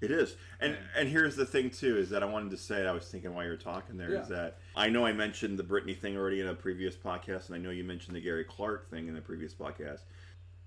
It 0.00 0.10
is, 0.10 0.36
and 0.60 0.72
Yeah. 0.72 0.78
and 1.00 1.08
here's 1.08 1.36
the 1.36 1.46
thing 1.46 1.70
too 1.70 1.96
is 1.96 2.10
that 2.10 2.22
I 2.22 2.26
wanted 2.26 2.50
to 2.50 2.56
say 2.58 2.86
I 2.86 2.92
was 2.92 3.08
thinking 3.08 3.32
while 3.34 3.44
you 3.44 3.50
were 3.50 3.56
talking 3.56 3.96
there 3.96 4.08
is 4.10 4.28
Yeah. 4.30 4.36
that 4.36 4.58
I 4.76 4.88
know 4.90 5.06
I 5.06 5.12
mentioned 5.12 5.58
the 5.58 5.64
Britney 5.64 5.96
thing 5.96 6.16
already 6.18 6.40
in 6.40 6.48
a 6.48 6.54
previous 6.54 6.94
podcast, 6.96 7.46
and 7.46 7.54
I 7.54 7.58
know 7.58 7.70
you 7.70 7.82
mentioned 7.84 8.14
the 8.14 8.20
Gary 8.20 8.44
Clark 8.44 8.90
thing 8.90 9.08
in 9.08 9.14
the 9.14 9.22
previous 9.22 9.54
podcast. 9.54 10.00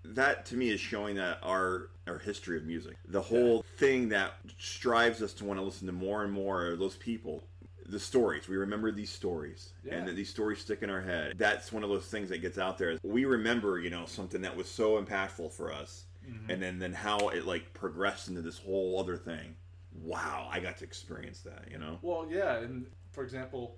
That 0.03 0.45
to 0.47 0.55
me 0.55 0.69
is 0.69 0.79
showing 0.79 1.15
that 1.17 1.39
our 1.43 1.89
our 2.07 2.17
history 2.17 2.57
of 2.57 2.63
music, 2.65 2.95
the 3.07 3.21
whole 3.21 3.63
thing 3.77 4.09
that 4.09 4.33
strives 4.57 5.21
us 5.21 5.33
to 5.33 5.45
want 5.45 5.59
to 5.59 5.63
listen 5.63 5.85
to 5.87 5.93
more 5.93 6.23
and 6.23 6.33
more 6.33 6.67
of 6.67 6.79
those 6.79 6.95
people, 6.95 7.43
the 7.85 7.99
stories. 7.99 8.47
We 8.47 8.55
remember 8.57 8.91
these 8.91 9.11
stories, 9.11 9.73
Yeah. 9.83 9.95
and 9.95 10.07
that 10.07 10.15
these 10.15 10.29
stories 10.29 10.59
stick 10.59 10.81
in 10.81 10.89
our 10.89 11.01
head. 11.01 11.37
That's 11.37 11.71
one 11.71 11.83
of 11.83 11.89
those 11.89 12.07
things 12.07 12.29
that 12.29 12.39
gets 12.39 12.57
out 12.57 12.77
there. 12.79 12.97
We 13.03 13.25
remember, 13.25 13.79
you 13.79 13.89
know, 13.91 14.05
something 14.05 14.41
that 14.41 14.55
was 14.55 14.67
so 14.69 14.99
impactful 15.03 15.51
for 15.51 15.71
us, 15.71 16.05
and 16.49 16.61
then 16.61 16.79
then 16.79 16.93
how 16.93 17.29
it 17.29 17.45
like 17.45 17.73
progressed 17.73 18.27
into 18.27 18.41
this 18.41 18.57
whole 18.57 18.99
other 18.99 19.17
thing. 19.17 19.55
Wow, 19.93 20.47
I 20.51 20.59
got 20.59 20.77
to 20.77 20.83
experience 20.85 21.41
that. 21.41 21.65
You 21.71 21.77
know. 21.77 21.99
well, 22.01 22.27
yeah, 22.29 22.57
and 22.59 22.85
for 23.11 23.23
example, 23.23 23.77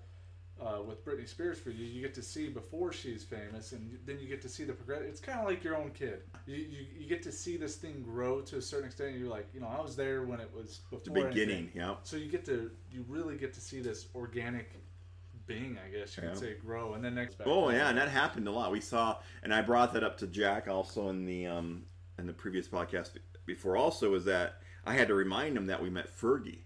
uh, 0.61 0.81
with 0.83 1.03
Britney 1.03 1.27
Spears 1.27 1.59
for 1.59 1.71
you, 1.71 1.85
you 1.85 2.01
get 2.01 2.13
to 2.13 2.21
see 2.21 2.49
before 2.49 2.91
she's 2.93 3.23
famous, 3.23 3.71
and 3.71 3.97
then 4.05 4.19
you 4.19 4.27
get 4.27 4.41
to 4.43 4.49
see 4.49 4.63
the 4.63 4.73
progress. 4.73 5.01
It's 5.07 5.19
kind 5.19 5.39
of 5.39 5.45
like 5.45 5.63
your 5.63 5.75
own 5.75 5.91
kid. 5.91 6.21
You, 6.45 6.57
you 6.57 6.85
you 6.99 7.07
get 7.07 7.23
to 7.23 7.31
see 7.31 7.57
this 7.57 7.75
thing 7.77 8.03
grow 8.03 8.41
to 8.41 8.57
a 8.57 8.61
certain 8.61 8.85
extent. 8.87 9.17
You're 9.17 9.29
like, 9.29 9.47
you 9.53 9.59
know, 9.61 9.67
I 9.67 9.81
was 9.81 9.95
there 9.95 10.23
when 10.23 10.39
it 10.39 10.51
was 10.53 10.81
The 11.03 11.09
beginning, 11.11 11.71
yeah. 11.73 11.95
So 12.03 12.17
you 12.17 12.29
get 12.29 12.45
to 12.45 12.69
you 12.91 13.05
really 13.07 13.37
get 13.37 13.53
to 13.55 13.61
see 13.61 13.81
this 13.81 14.07
organic 14.13 14.71
being, 15.47 15.77
I 15.83 15.89
guess 15.89 16.15
you 16.17 16.23
Yeah. 16.23 16.29
could 16.29 16.39
say, 16.39 16.53
grow, 16.55 16.93
and 16.93 17.03
then 17.03 17.15
next. 17.15 17.37
Oh 17.45 17.69
yeah, 17.71 17.89
and 17.89 17.97
that 17.97 18.09
happened 18.09 18.47
a 18.47 18.51
lot. 18.51 18.71
We 18.71 18.81
saw, 18.81 19.17
and 19.43 19.53
I 19.53 19.61
brought 19.61 19.93
that 19.93 20.03
up 20.03 20.17
to 20.19 20.27
Jack 20.27 20.67
also 20.67 21.09
in 21.09 21.25
the 21.25 21.47
um 21.47 21.85
in 22.21 22.27
the 22.27 22.33
previous 22.33 22.67
podcast 22.67 23.11
before. 23.45 23.75
Also, 23.75 24.13
is 24.15 24.23
that 24.25 24.61
I 24.85 24.93
had 24.93 25.09
to 25.09 25.13
remind 25.13 25.57
him 25.57 25.65
that 25.65 25.81
we 25.81 25.89
met 25.89 26.07
Fergie, 26.07 26.59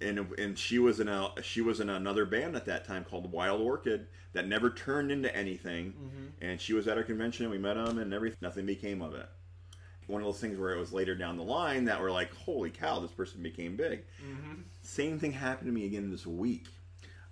and 0.00 0.18
and 0.38 0.58
she 0.58 0.78
was 0.78 1.00
in 1.00 1.08
a 1.08 1.30
she 1.42 1.60
was 1.60 1.80
in 1.80 1.88
another 1.88 2.26
band 2.26 2.56
at 2.56 2.66
that 2.66 2.84
time 2.84 3.04
called 3.04 3.32
Wild 3.32 3.60
Orchid 3.60 4.08
that 4.34 4.46
never 4.46 4.70
turned 4.70 5.10
into 5.10 5.34
anything, 5.34 5.92
mm-hmm. 5.92 6.26
and 6.42 6.60
she 6.60 6.74
was 6.74 6.86
at 6.86 6.98
our 6.98 7.04
convention. 7.04 7.48
We 7.48 7.58
met 7.58 7.76
him, 7.76 7.98
and 7.98 8.12
everything 8.12 8.38
nothing 8.42 8.66
became 8.66 9.00
of 9.00 9.14
it. 9.14 9.28
One 10.06 10.22
of 10.22 10.26
those 10.26 10.40
things 10.40 10.58
where 10.58 10.70
it 10.72 10.78
was 10.78 10.92
later 10.92 11.14
down 11.14 11.36
the 11.36 11.42
line 11.42 11.84
that 11.84 12.00
we're 12.00 12.10
like, 12.10 12.34
holy 12.34 12.70
cow, 12.70 12.98
this 12.98 13.10
person 13.10 13.42
became 13.42 13.76
big. 13.76 14.04
Mm-hmm. 14.24 14.62
Same 14.80 15.18
thing 15.18 15.32
happened 15.32 15.68
to 15.68 15.72
me 15.72 15.84
again 15.84 16.10
this 16.10 16.26
week. 16.26 16.66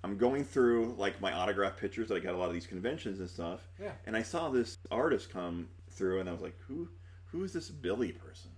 I'm 0.05 0.19
going 0.19 0.45
through 0.45 0.95
like 0.99 1.21
my 1.21 1.33
autograph 1.33 1.79
pictures 1.79 2.09
that 2.09 2.17
I 2.17 2.19
got 2.19 2.35
a 2.35 2.37
lot 2.37 2.49
of 2.49 2.55
these 2.55 2.67
conventions 2.67 3.19
and 3.19 3.29
stuff. 3.29 3.67
Yeah. 3.81 3.93
And 4.07 4.15
I 4.15 4.23
saw 4.23 4.51
this 4.51 4.77
artist 4.91 5.31
come 5.31 5.69
through 5.91 6.21
and 6.21 6.29
I 6.29 6.33
was 6.33 6.43
like, 6.43 6.57
who 6.69 6.89
who 7.33 7.45
is 7.45 7.53
this 7.53 7.69
Billie 7.69 8.13
person? 8.13 8.51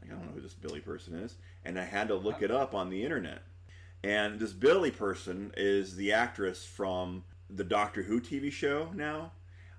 Like 0.00 0.10
I 0.10 0.14
don't 0.14 0.26
know 0.26 0.32
who 0.32 0.40
this 0.40 0.54
Billie 0.54 0.80
person 0.80 1.14
is. 1.14 1.36
And 1.64 1.78
I 1.78 1.84
had 1.84 2.08
to 2.08 2.14
look 2.14 2.42
it 2.42 2.50
up 2.50 2.74
on 2.74 2.90
the 2.90 3.02
internet. 3.04 3.42
And 4.02 4.38
this 4.40 4.52
Billie 4.52 4.90
person 4.90 5.52
is 5.56 5.96
the 5.96 6.12
actress 6.12 6.64
from 6.64 7.24
the 7.50 7.64
Doctor 7.64 8.02
Who 8.02 8.20
TV 8.20 8.50
show 8.50 8.88
now, 8.94 9.32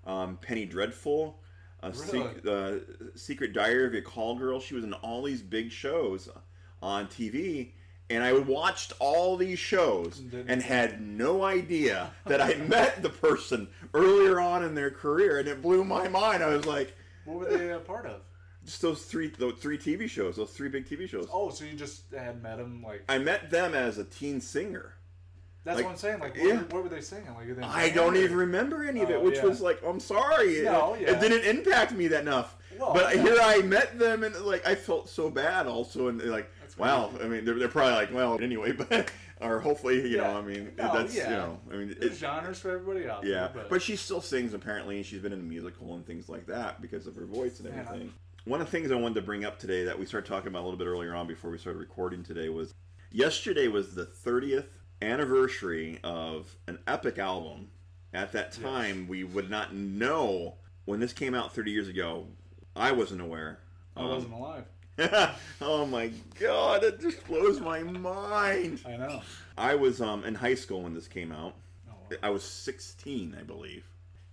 um, 0.06 0.38
Penny 0.42 0.66
Dreadful, 0.66 1.40
uh, 1.82 1.92
Really? 2.12 2.28
Sec- 2.36 2.46
uh, 2.46 2.72
Secret 3.16 3.54
Diary 3.54 3.88
of 3.88 3.94
a 3.96 4.02
Call 4.02 4.36
Girl. 4.38 4.60
She 4.60 4.76
was 4.76 4.84
in 4.84 4.94
all 4.94 5.24
these 5.24 5.42
big 5.42 5.72
shows 5.72 6.30
on 6.82 7.08
TV. 7.08 7.72
And 8.12 8.24
I 8.24 8.34
watched 8.34 8.92
all 9.00 9.38
these 9.38 9.58
shows 9.58 10.22
and 10.50 10.62
had 10.62 11.02
no 11.02 11.44
idea 11.46 12.12
that 12.26 12.42
I 12.42 12.56
met 12.68 13.02
the 13.02 13.10
person 13.10 13.70
earlier 13.94 14.40
on 14.40 14.64
in 14.66 14.76
their 14.76 14.92
career, 14.92 15.40
and 15.40 15.48
it 15.48 15.62
blew 15.62 15.86
my 15.86 16.10
mind. 16.10 16.44
I 16.44 16.48
was 16.48 16.66
like, 16.66 16.94
What 17.26 17.38
were 17.40 17.58
they 17.58 17.72
a 17.72 17.80
part 17.80 18.06
of? 18.06 18.22
just 18.66 18.82
those 18.82 19.04
three, 19.04 19.30
those 19.30 19.56
three 19.56 19.78
TV 19.78 20.10
shows, 20.10 20.36
those 20.36 20.52
three 20.52 20.70
big 20.70 20.88
TV 20.88 21.10
shows. 21.10 21.28
Oh, 21.32 21.50
so 21.50 21.66
you 21.66 21.74
just 21.74 22.04
had 22.14 22.42
met 22.42 22.58
them 22.58 22.84
like 22.86 23.04
I 23.10 23.18
met 23.18 23.50
them 23.50 23.74
as 23.74 23.98
a 23.98 24.04
teen 24.04 24.40
singer. 24.40 24.94
that's 25.64 25.78
like, 25.78 25.86
what 25.86 25.92
I'm 25.92 25.98
saying. 25.98 26.20
Like, 26.20 26.36
what, 26.38 26.48
yeah. 26.48 26.62
what 26.70 26.84
were 26.84 26.90
they 26.90 27.02
singing? 27.02 27.34
Like, 27.34 27.56
they 27.56 27.64
I 27.64 27.90
don't 27.90 28.16
even 28.16 28.36
remember 28.36 28.84
any 28.84 29.02
of 29.02 29.10
it, 29.10 29.16
Oh, 29.18 29.24
which 29.24 29.38
yeah. 29.38 29.46
was 29.46 29.62
like, 29.62 29.82
I'm 29.86 30.00
sorry, 30.00 30.58
it, 30.58 30.64
yeah. 30.66 30.96
it 30.96 31.20
didn't 31.20 31.46
impact 31.46 31.94
me 31.94 32.08
that 32.10 32.22
enough. 32.22 32.58
Well, 32.78 32.94
but 32.94 33.16
yeah. 33.16 33.22
here 33.24 33.38
I 33.42 33.62
met 33.62 33.98
them, 33.98 34.24
and 34.24 34.36
like 34.42 34.66
I 34.66 34.76
felt 34.76 35.10
so 35.10 35.30
bad 35.30 35.68
also, 35.68 36.08
and 36.08 36.22
like, 36.24 36.50
wow. 36.78 37.12
I 37.22 37.28
mean, 37.28 37.46
they're, 37.46 37.58
they're 37.58 37.68
probably 37.68 37.94
like, 37.94 38.14
well, 38.14 38.40
anyway, 38.42 38.72
but 38.90 39.12
or 39.42 39.60
hopefully, 39.60 40.08
you 40.10 40.18
know, 40.18 40.38
I 40.38 40.42
mean, 40.42 40.72
No, 40.78 40.94
that's 40.94 41.16
yeah. 41.16 41.30
you 41.30 41.36
know, 41.36 41.60
I 41.72 41.76
mean, 41.76 41.96
There's 42.00 42.14
it, 42.14 42.18
genres 42.18 42.60
for 42.60 42.72
everybody 42.72 43.10
out 43.10 43.26
yeah, 43.26 43.50
there. 43.54 43.66
but, 43.70 43.82
she 43.82 43.96
still 43.96 44.22
sings 44.22 44.54
apparently, 44.54 44.98
and 44.98 45.06
she's 45.06 45.20
been 45.22 45.34
in 45.34 45.40
a 45.40 45.44
musical 45.44 45.96
and 45.96 46.06
things 46.06 46.30
like 46.30 46.46
that 46.48 46.82
because 46.82 47.08
of 47.08 47.16
her 47.16 47.26
voice 47.26 47.60
and 47.60 47.70
everything. 47.70 48.14
One 48.46 48.62
of 48.62 48.68
the 48.68 48.72
things 48.72 48.92
I 48.92 48.96
wanted 48.96 49.16
to 49.16 49.22
bring 49.22 49.46
up 49.46 49.60
today 49.60 49.84
that 49.86 49.98
we 49.98 50.06
started 50.06 50.28
talking 50.28 50.48
about 50.48 50.62
a 50.62 50.66
little 50.66 50.78
bit 50.78 50.88
earlier 50.88 51.16
on 51.16 51.28
before 51.28 51.52
we 51.52 51.58
started 51.58 51.80
recording 51.80 52.24
today 52.24 52.50
was 52.50 52.74
yesterday 53.12 53.68
was 53.68 53.94
the 53.94 54.06
30th 54.06 54.68
anniversary 55.02 56.00
of 56.04 56.56
an 56.68 56.80
epic 56.88 57.20
album. 57.20 57.70
At 58.14 58.32
that 58.34 58.52
time, 58.52 59.08
we 59.08 59.24
would 59.24 59.50
not 59.50 59.74
know 59.74 60.56
when 60.86 61.00
this 61.00 61.14
came 61.14 61.34
out 61.34 61.54
30 61.54 61.72
years 61.72 61.88
ago. 61.88 62.28
I 62.76 62.92
wasn't 62.92 63.22
aware. 63.22 63.60
I 63.96 64.04
wasn't 64.06 64.34
um, 64.34 64.40
alive. 64.40 64.66
oh 65.62 65.86
my 65.86 66.12
god, 66.40 66.84
it 66.84 67.00
just 67.00 67.26
blows 67.28 67.60
my 67.60 67.82
mind. 67.84 68.82
I 68.86 68.98
know. 68.98 69.22
I 69.58 69.76
was 69.76 70.02
um, 70.02 70.24
in 70.24 70.36
high 70.36 70.56
school 70.56 70.84
when 70.84 70.94
this 70.94 71.08
came 71.08 71.32
out. 71.32 71.56
Oh, 71.90 71.94
wow. 72.12 72.18
I 72.24 72.30
was 72.30 72.44
16, 72.44 73.36
I 73.40 73.44
believe. 73.44 73.86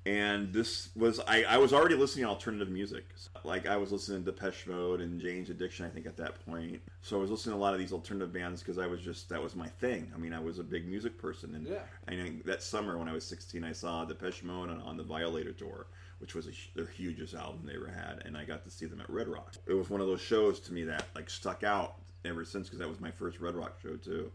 And 0.07 0.53
this 0.55 0.89
was, 0.97 1.21
I, 1.29 1.43
I 1.45 1.59
was 1.59 1.75
already 1.75 1.95
listening 1.95 2.25
to 2.25 2.31
alternative 2.31 2.71
music. 2.71 3.05
Like, 3.45 3.67
I 3.67 3.77
was 3.77 3.93
listening 3.93 4.25
to 4.25 4.33
Depeche 4.33 4.67
Mode 4.67 5.03
and 5.03 5.21
Jane's 5.21 5.51
Addiction, 5.51 5.85
I 5.85 5.91
think, 5.91 6.07
at 6.07 6.17
that 6.17 6.45
point. 6.47 6.81
So 7.03 7.19
I 7.19 7.21
was 7.21 7.31
listening 7.31 7.55
to 7.57 7.59
a 7.59 7.63
lot 7.63 7.75
of 7.75 7.79
these 7.79 7.93
alternative 7.93 8.33
bands 8.33 8.63
because 8.63 8.79
I 8.79 8.87
was 8.87 9.01
just, 9.03 9.29
that 9.29 9.43
was 9.43 9.55
my 9.55 9.69
thing. 9.69 10.11
I 10.15 10.19
mean, 10.19 10.33
I 10.33 10.41
was 10.41 10.61
a 10.61 10.63
big 10.65 10.89
music 10.89 11.19
person. 11.19 11.55
And 11.57 11.67
Yeah. 11.67 11.81
I 12.09 12.15
know 12.15 12.31
that 12.47 12.63
summer 12.63 12.97
when 12.97 13.07
I 13.09 13.13
was 13.13 13.25
16, 13.25 13.63
I 13.65 13.73
saw 13.73 14.05
Depeche 14.07 14.43
Mode 14.45 14.71
on, 14.71 14.81
on 14.81 14.97
the 14.97 15.03
Violator 15.03 15.53
tour, 15.53 15.87
which 16.19 16.35
was 16.35 16.47
a, 16.47 16.51
hu- 16.51 16.85
the 16.85 16.91
hugest 16.91 17.35
album 17.35 17.63
they 17.65 17.75
ever 17.75 17.89
had. 17.89 18.23
And 18.25 18.37
I 18.37 18.45
got 18.45 18.65
to 18.65 18.71
see 18.71 18.87
them 18.87 19.01
at 19.01 19.09
Red 19.11 19.29
Rock. 19.29 19.55
It 19.67 19.73
was 19.75 19.89
one 19.91 20.01
of 20.01 20.07
those 20.07 20.21
shows 20.21 20.61
to 20.61 20.73
me 20.73 20.85
that, 20.85 21.07
like, 21.15 21.31
stuck 21.31 21.63
out 21.65 21.97
ever 22.25 22.45
since 22.45 22.67
because 22.69 22.81
that 22.81 22.89
was 22.89 23.01
my 23.01 23.11
first 23.11 23.41
Red 23.41 23.55
Rock 23.55 23.79
show, 23.83 23.97
too 23.97 24.31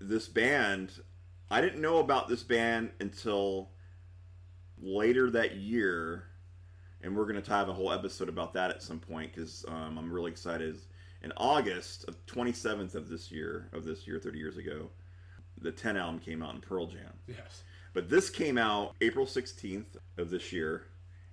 this 0.00 0.28
band 0.28 0.92
i 1.50 1.60
didn't 1.60 1.80
know 1.80 1.98
about 1.98 2.28
this 2.28 2.42
band 2.44 2.90
until 3.00 3.70
later 4.80 5.30
that 5.30 5.56
year 5.56 6.24
and 7.02 7.16
we're 7.16 7.30
to 7.32 7.50
have 7.50 7.68
a 7.68 7.72
whole 7.72 7.92
episode 7.92 8.28
about 8.28 8.52
that 8.52 8.70
at 8.70 8.82
some 8.82 9.00
point 9.00 9.34
because 9.34 9.64
um, 9.68 9.98
i'm 9.98 10.12
really 10.12 10.30
excited 10.30 10.80
in 11.22 11.32
august 11.36 12.04
of 12.06 12.14
27th 12.26 12.94
of 12.94 13.08
this 13.08 13.32
year 13.32 13.68
of 13.72 13.84
this 13.84 14.06
year 14.06 14.20
30 14.20 14.38
years 14.38 14.56
ago 14.56 14.88
the 15.60 15.72
10 15.72 15.96
album 15.96 16.20
came 16.20 16.42
out 16.42 16.54
in 16.54 16.60
pearl 16.60 16.86
jam 16.86 17.12
Yes. 17.26 17.62
But 17.98 18.08
this 18.08 18.30
came 18.30 18.56
out 18.56 18.94
april 19.00 19.26
16th 19.26 19.96
of 20.18 20.30
this 20.30 20.52
year 20.52 20.84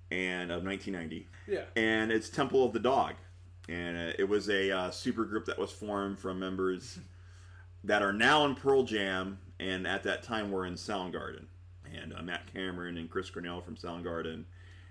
and 0.10 0.50
of 0.52 0.64
1990 0.64 1.28
Yeah. 1.48 1.66
and 1.76 2.12
it's 2.12 2.28
Temple 2.28 2.66
of 2.66 2.74
the 2.74 2.80
Dog, 2.80 3.14
and 3.70 3.96
uh, 3.96 4.14
it 4.18 4.28
was 4.28 4.50
a 4.50 4.72
uh, 4.72 4.90
super 4.90 5.26
group 5.26 5.46
that 5.46 5.60
was 5.60 5.72
formed 5.72 6.18
from 6.18 6.40
members 6.40 6.98
that 7.84 8.02
are 8.02 8.14
now 8.14 8.46
in 8.46 8.56
Pearl 8.56 8.82
Jam, 8.82 9.38
and 9.60 9.86
at 9.86 10.02
that 10.04 10.24
time 10.24 10.50
were 10.50 10.66
in 10.66 10.74
Soundgarden, 10.74 11.46
and 11.96 12.16
uh, 12.18 12.24
Matt 12.24 12.52
Cameron 12.52 12.98
and 12.98 13.12
Chris 13.12 13.30
Cornell 13.30 13.62
from 13.62 13.76
Soundgarden, 13.76 14.44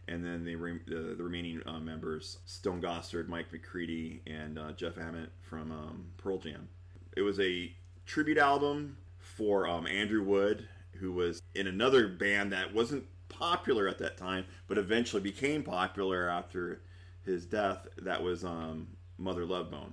and 0.06 0.24
then 0.24 0.44
the 0.44 0.54
re- 0.54 0.78
the, 0.86 1.14
the 1.16 1.22
remaining 1.24 1.60
uh, 1.66 1.80
members 1.80 2.38
Stone 2.46 2.80
Gossard, 2.82 3.26
Mike 3.26 3.52
McCready, 3.52 4.22
and 4.28 4.60
uh, 4.60 4.70
Jeff 4.72 4.96
Ament 4.96 5.30
from 5.42 5.72
um, 5.72 6.04
Pearl 6.18 6.38
Jam. 6.38 6.68
It 7.16 7.22
was 7.22 7.40
a 7.40 7.72
tribute 8.06 8.38
album 8.38 8.96
for 9.18 9.66
um, 9.68 9.86
Andrew 9.88 10.22
Wood, 10.22 10.68
who 10.98 11.12
was 11.12 11.42
in 11.54 11.66
another 11.66 12.08
band 12.08 12.52
that 12.52 12.72
wasn't 12.74 13.04
popular 13.28 13.88
at 13.88 13.98
that 13.98 14.16
time, 14.16 14.44
but 14.68 14.78
eventually 14.78 15.22
became 15.22 15.62
popular 15.62 16.28
after 16.28 16.82
his 17.24 17.46
death. 17.46 17.86
That 18.02 18.22
was 18.22 18.44
um, 18.44 18.88
Mother 19.18 19.44
Love 19.44 19.70
Bone. 19.70 19.92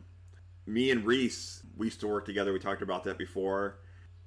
Me 0.66 0.92
and 0.92 1.06
Reese, 1.06 1.64
we 1.76 1.88
used 1.88 2.00
to 2.02 2.08
work 2.08 2.26
together. 2.26 2.54
We 2.54 2.60
talked 2.60 2.82
about 2.82 3.04
that 3.06 3.18
before. 3.18 3.80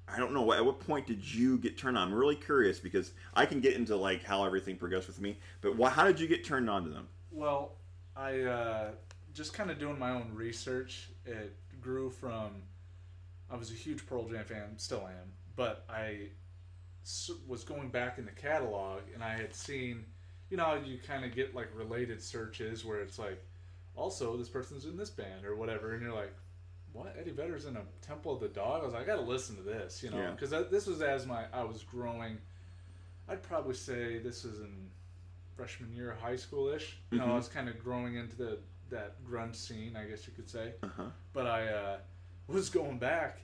I 0.07 0.17
don't 0.17 0.33
know 0.33 0.53
at 0.53 0.63
what 0.63 0.79
point 0.79 1.07
did 1.07 1.33
you 1.33 1.57
get 1.57 1.77
turned 1.77 1.97
on. 1.97 2.09
I'm 2.09 2.13
really 2.13 2.35
curious 2.35 2.79
because 2.79 3.13
I 3.33 3.45
can 3.45 3.59
get 3.59 3.73
into 3.73 3.95
like 3.95 4.23
how 4.23 4.43
everything 4.43 4.75
progressed 4.75 5.07
with 5.07 5.19
me, 5.19 5.39
but 5.61 5.75
how 5.89 6.05
did 6.05 6.19
you 6.19 6.27
get 6.27 6.45
turned 6.45 6.69
on 6.69 6.83
to 6.83 6.89
them? 6.89 7.07
Well, 7.31 7.73
I 8.15 8.41
uh, 8.41 8.89
just 9.33 9.53
kind 9.53 9.71
of 9.71 9.79
doing 9.79 9.97
my 9.97 10.11
own 10.11 10.29
research. 10.33 11.09
It 11.25 11.55
grew 11.81 12.09
from 12.09 12.51
I 13.49 13.55
was 13.55 13.71
a 13.71 13.73
huge 13.73 14.05
Pearl 14.05 14.27
Jam 14.27 14.43
fan, 14.43 14.77
still 14.77 15.07
am, 15.07 15.31
but 15.55 15.85
I 15.89 16.29
was 17.47 17.63
going 17.63 17.89
back 17.89 18.17
in 18.17 18.25
the 18.25 18.31
catalog 18.31 19.01
and 19.13 19.23
I 19.23 19.33
had 19.37 19.53
seen, 19.53 20.05
you 20.49 20.57
know, 20.57 20.79
you 20.83 20.97
kind 21.05 21.23
of 21.25 21.33
get 21.35 21.53
like 21.55 21.69
related 21.75 22.21
searches 22.21 22.83
where 22.85 22.99
it's 23.01 23.19
like, 23.19 23.43
also 23.95 24.35
this 24.37 24.49
person's 24.49 24.85
in 24.85 24.97
this 24.97 25.09
band 25.09 25.45
or 25.45 25.55
whatever, 25.55 25.93
and 25.93 26.01
you're 26.03 26.13
like, 26.13 26.33
what? 26.91 27.15
Eddie 27.19 27.31
Vedder's 27.31 27.65
in 27.65 27.75
a 27.77 27.81
Temple 28.01 28.33
of 28.33 28.39
the 28.41 28.47
Dog? 28.47 28.81
I 28.81 28.85
was 28.85 28.93
like, 28.93 29.03
I 29.03 29.05
got 29.05 29.15
to 29.17 29.21
listen 29.21 29.55
to 29.57 29.61
this, 29.61 30.01
you 30.03 30.09
know, 30.09 30.17
Yeah. 30.17 30.31
because 30.31 30.49
this 30.69 30.85
was 30.87 31.01
as 31.01 31.25
my 31.25 31.45
I 31.53 31.63
was 31.63 31.83
growing. 31.83 32.37
I'd 33.27 33.41
probably 33.43 33.73
say 33.73 34.17
this 34.19 34.45
is 34.45 34.59
in 34.61 34.89
freshman 35.55 35.93
year 35.93 36.11
of 36.11 36.19
high 36.19 36.35
school 36.35 36.67
ish. 36.69 36.97
You 37.11 37.19
know, 37.19 37.25
I 37.25 37.29
Mhm. 37.29 37.35
was 37.37 37.47
kind 37.47 37.69
of 37.69 37.81
growing 37.83 38.15
into 38.15 38.35
the 38.35 38.59
that 38.89 39.15
grunge 39.25 39.55
scene, 39.55 39.95
I 39.95 40.05
guess 40.05 40.27
you 40.27 40.33
could 40.33 40.47
say. 40.49 40.73
Uh-huh. 40.83 41.05
But 41.33 41.47
I 41.47 41.67
uh, 41.69 41.97
was 42.47 42.69
going 42.69 42.99
back, 42.99 43.39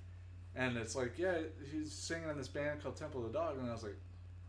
and 0.56 0.78
it's 0.78 0.96
like, 0.96 1.14
yeah, 1.18 1.38
he's 1.72 1.92
singing 1.92 2.30
in 2.30 2.38
this 2.38 2.48
band 2.48 2.82
called 2.84 2.96
Temple 2.96 3.26
of 3.26 3.32
the 3.32 3.38
Dog, 3.40 3.58
and 3.58 3.70
I 3.70 3.74
was 3.74 3.84
like, 3.84 3.96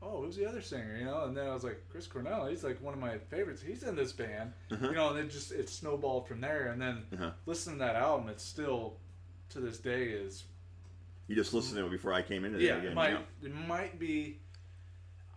oh, 0.03 0.23
who's 0.23 0.35
the 0.37 0.47
other 0.47 0.61
singer? 0.61 0.97
You 0.99 1.05
know, 1.05 1.25
and 1.25 1.37
then 1.37 1.47
I 1.47 1.55
was 1.55 1.62
like, 1.62 1.81
Chris 1.88 2.07
Cornell. 2.09 2.47
He's 2.47 2.65
like 2.65 2.83
one 2.83 2.93
of 2.93 2.99
my 3.01 3.19
favorites. 3.19 3.62
He's 3.62 3.85
in 3.85 3.95
this 3.95 4.11
band. 4.12 4.53
Uh-huh. 4.71 4.88
You 4.88 4.95
know, 4.95 5.11
and 5.11 5.19
it 5.19 5.31
just 5.31 5.53
it 5.53 5.69
snowballed 5.69 6.27
from 6.27 6.41
there. 6.41 6.69
And 6.73 6.83
then 6.83 7.05
Uh-huh. 7.15 7.31
listening 7.47 7.77
to 7.77 7.85
that 7.85 7.95
album, 7.97 8.29
it's 8.29 8.43
still 8.43 8.97
to 9.51 9.61
this 9.61 9.79
day 9.79 10.05
is 10.07 10.45
You 11.29 11.37
just 11.37 11.55
listened 11.55 11.77
to 11.79 11.87
it 11.87 11.91
before 11.91 12.12
I 12.12 12.23
came 12.23 12.45
into 12.45 12.61
yeah, 12.61 12.79
it 12.79 12.87
it 12.87 12.95
might 12.95 13.11
yeah. 13.12 13.19
it 13.49 13.55
might 13.69 13.99
be. 13.99 14.41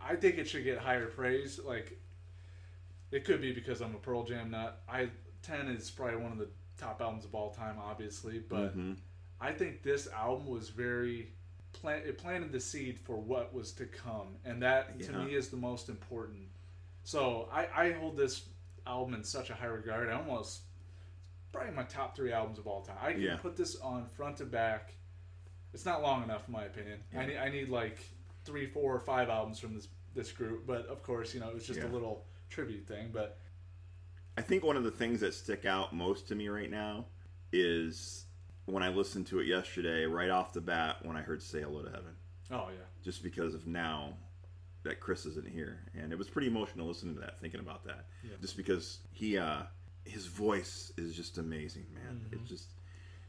I 0.04 0.16
think 0.16 0.38
it 0.40 0.48
should 0.48 0.64
get 0.64 0.78
higher 0.80 1.06
praise. 1.08 1.60
Like, 1.64 2.00
it 3.12 3.24
could 3.26 3.42
be 3.42 3.52
because 3.54 3.82
I'm 3.82 3.94
a 3.96 4.00
Pearl 4.00 4.24
Jam 4.24 4.50
nut. 4.52 4.82
I 4.90 5.10
ten 5.44 5.68
is 5.68 5.92
probably 5.92 6.18
one 6.18 6.32
of 6.32 6.38
the 6.40 6.48
top 6.80 7.02
albums 7.02 7.24
of 7.26 7.36
all 7.36 7.52
time, 7.52 7.78
obviously, 7.80 8.40
but 8.40 8.76
Mhm. 8.76 8.98
I 9.40 9.52
think 9.52 9.84
this 9.84 10.08
album 10.08 10.48
was 10.48 10.70
very. 10.70 11.32
Plant, 11.74 12.06
it 12.06 12.18
planted 12.18 12.54
the 12.54 12.60
seed 12.62 12.98
for 12.98 13.18
what 13.18 13.54
was 13.54 13.74
to 13.74 13.86
come, 13.86 14.38
and 14.46 14.62
that 14.64 14.98
to 15.02 15.12
me 15.12 15.36
is 15.36 15.50
the 15.50 15.58
most 15.58 15.90
important. 15.90 16.48
So 17.04 17.50
I, 17.52 17.68
I 17.76 17.92
hold 17.92 18.16
this 18.16 18.46
album 18.88 19.14
in 19.14 19.26
such 19.26 19.50
a 19.50 19.54
high 19.54 19.66
regard. 19.66 20.08
I 20.10 20.14
almost 20.14 20.62
probably 21.52 21.74
my 21.74 21.84
top 21.84 22.16
three 22.16 22.32
albums 22.32 22.60
of 22.60 22.66
all 22.68 22.82
time. 22.82 22.96
I 23.02 23.12
can 23.12 23.22
Yeah. 23.22 23.36
put 23.36 23.58
this 23.58 23.76
on 23.82 24.06
front 24.08 24.38
to 24.38 24.46
back. 24.46 24.94
It's 25.74 25.86
not 25.86 26.02
long 26.02 26.24
enough, 26.24 26.48
in 26.48 26.54
my 26.54 26.64
opinion. 26.64 27.00
I 27.14 27.26
need 27.26 27.38
I 27.38 27.50
need 27.50 27.68
like 27.68 27.98
three, 28.46 28.68
four, 28.68 28.96
or 28.96 29.00
five 29.02 29.28
albums 29.30 29.60
from 29.60 29.74
this 29.76 29.90
this 30.14 30.32
group. 30.32 30.66
But 30.66 30.86
of 30.86 31.04
course, 31.04 31.34
you 31.34 31.42
know, 31.42 31.50
it 31.50 31.56
was 31.56 31.68
just 31.68 31.80
Yeah. 31.82 31.88
a 31.88 31.92
little 31.92 32.26
tribute 32.50 32.88
thing. 32.88 33.10
But 33.12 33.38
I 34.38 34.42
think 34.42 34.64
one 34.64 34.78
of 34.78 34.86
the 34.86 34.92
things 34.92 35.20
that 35.20 35.34
stick 35.34 35.66
out 35.66 35.94
most 35.94 36.30
to 36.30 36.36
me 36.36 36.48
right 36.48 36.72
now 36.72 37.06
is 37.52 38.25
when 38.66 38.84
I 38.84 38.90
listened 38.90 39.28
to 39.28 39.40
it 39.40 39.48
yesterday, 39.48 40.06
right 40.06 40.30
off 40.30 40.54
the 40.54 40.62
bat, 40.62 40.98
when 41.04 41.16
I 41.18 41.22
heard 41.22 41.42
"Say 41.42 41.62
Hello 41.62 41.82
to 41.84 41.90
Heaven," 41.90 42.16
oh 42.52 42.68
yeah, 42.70 42.86
just 43.04 43.24
because 43.24 43.54
of 43.54 43.68
now 43.68 44.14
that 44.84 45.00
Chris 45.00 45.26
isn't 45.26 45.48
here, 45.50 45.80
and 45.96 46.12
it 46.12 46.18
was 46.18 46.30
pretty 46.30 46.48
emotional 46.48 46.88
listening 46.88 47.16
to 47.16 47.22
that, 47.22 47.40
thinking 47.42 47.60
about 47.60 47.84
that, 47.86 48.06
Yeah. 48.24 48.36
just 48.40 48.56
because 48.56 49.00
he, 49.12 49.36
uh, 49.38 49.64
his 50.04 50.28
voice 50.28 50.92
is 50.98 51.16
just 51.16 51.40
amazing, 51.40 51.88
man. 51.92 52.22
Mm-hmm. 52.26 52.36
It 52.36 52.46
just, 52.46 52.68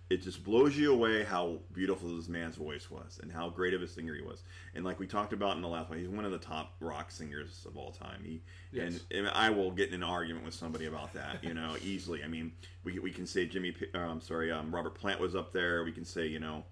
it 0.08 0.22
just 0.22 0.44
blows 0.44 0.76
you 0.76 0.92
away 0.92 1.24
how 1.24 1.58
beautiful 1.72 2.14
this 2.16 2.28
man's 2.28 2.54
voice 2.56 2.90
was, 2.90 3.18
and 3.22 3.32
how 3.32 3.48
great 3.50 3.74
of 3.74 3.82
a 3.82 3.88
singer 3.88 4.14
he 4.14 4.22
was. 4.22 4.42
And 4.74 4.84
like 4.84 5.00
we 5.00 5.06
talked 5.06 5.32
about 5.32 5.56
in 5.56 5.62
the 5.62 5.68
last 5.68 5.88
one, 5.90 5.98
he's 5.98 6.08
one 6.08 6.24
of 6.24 6.30
the 6.32 6.38
top 6.38 6.74
rock 6.80 7.10
singers 7.10 7.64
of 7.66 7.76
all 7.76 7.90
time. 7.90 8.22
He 8.24 8.42
Yes. 8.72 9.00
and, 9.10 9.26
and 9.26 9.28
I 9.30 9.50
will 9.50 9.70
get 9.70 9.88
in 9.88 9.94
an 9.94 10.02
argument 10.04 10.44
with 10.44 10.54
somebody 10.54 10.86
about 10.86 11.12
that, 11.14 11.42
you 11.42 11.54
know, 11.54 11.76
easily. 11.82 12.22
I 12.22 12.28
mean, 12.28 12.52
we, 12.84 12.98
we 12.98 13.10
can 13.10 13.26
say 13.26 13.46
Jimmy, 13.46 13.74
uh, 13.94 13.98
I'm 13.98 14.20
sorry, 14.20 14.52
um, 14.52 14.72
Robert 14.74 14.94
Plant 14.94 15.18
was 15.20 15.34
up 15.34 15.52
there. 15.52 15.82
We 15.82 15.92
can 15.92 16.04
say, 16.04 16.26
you 16.26 16.38
know, 16.40 16.64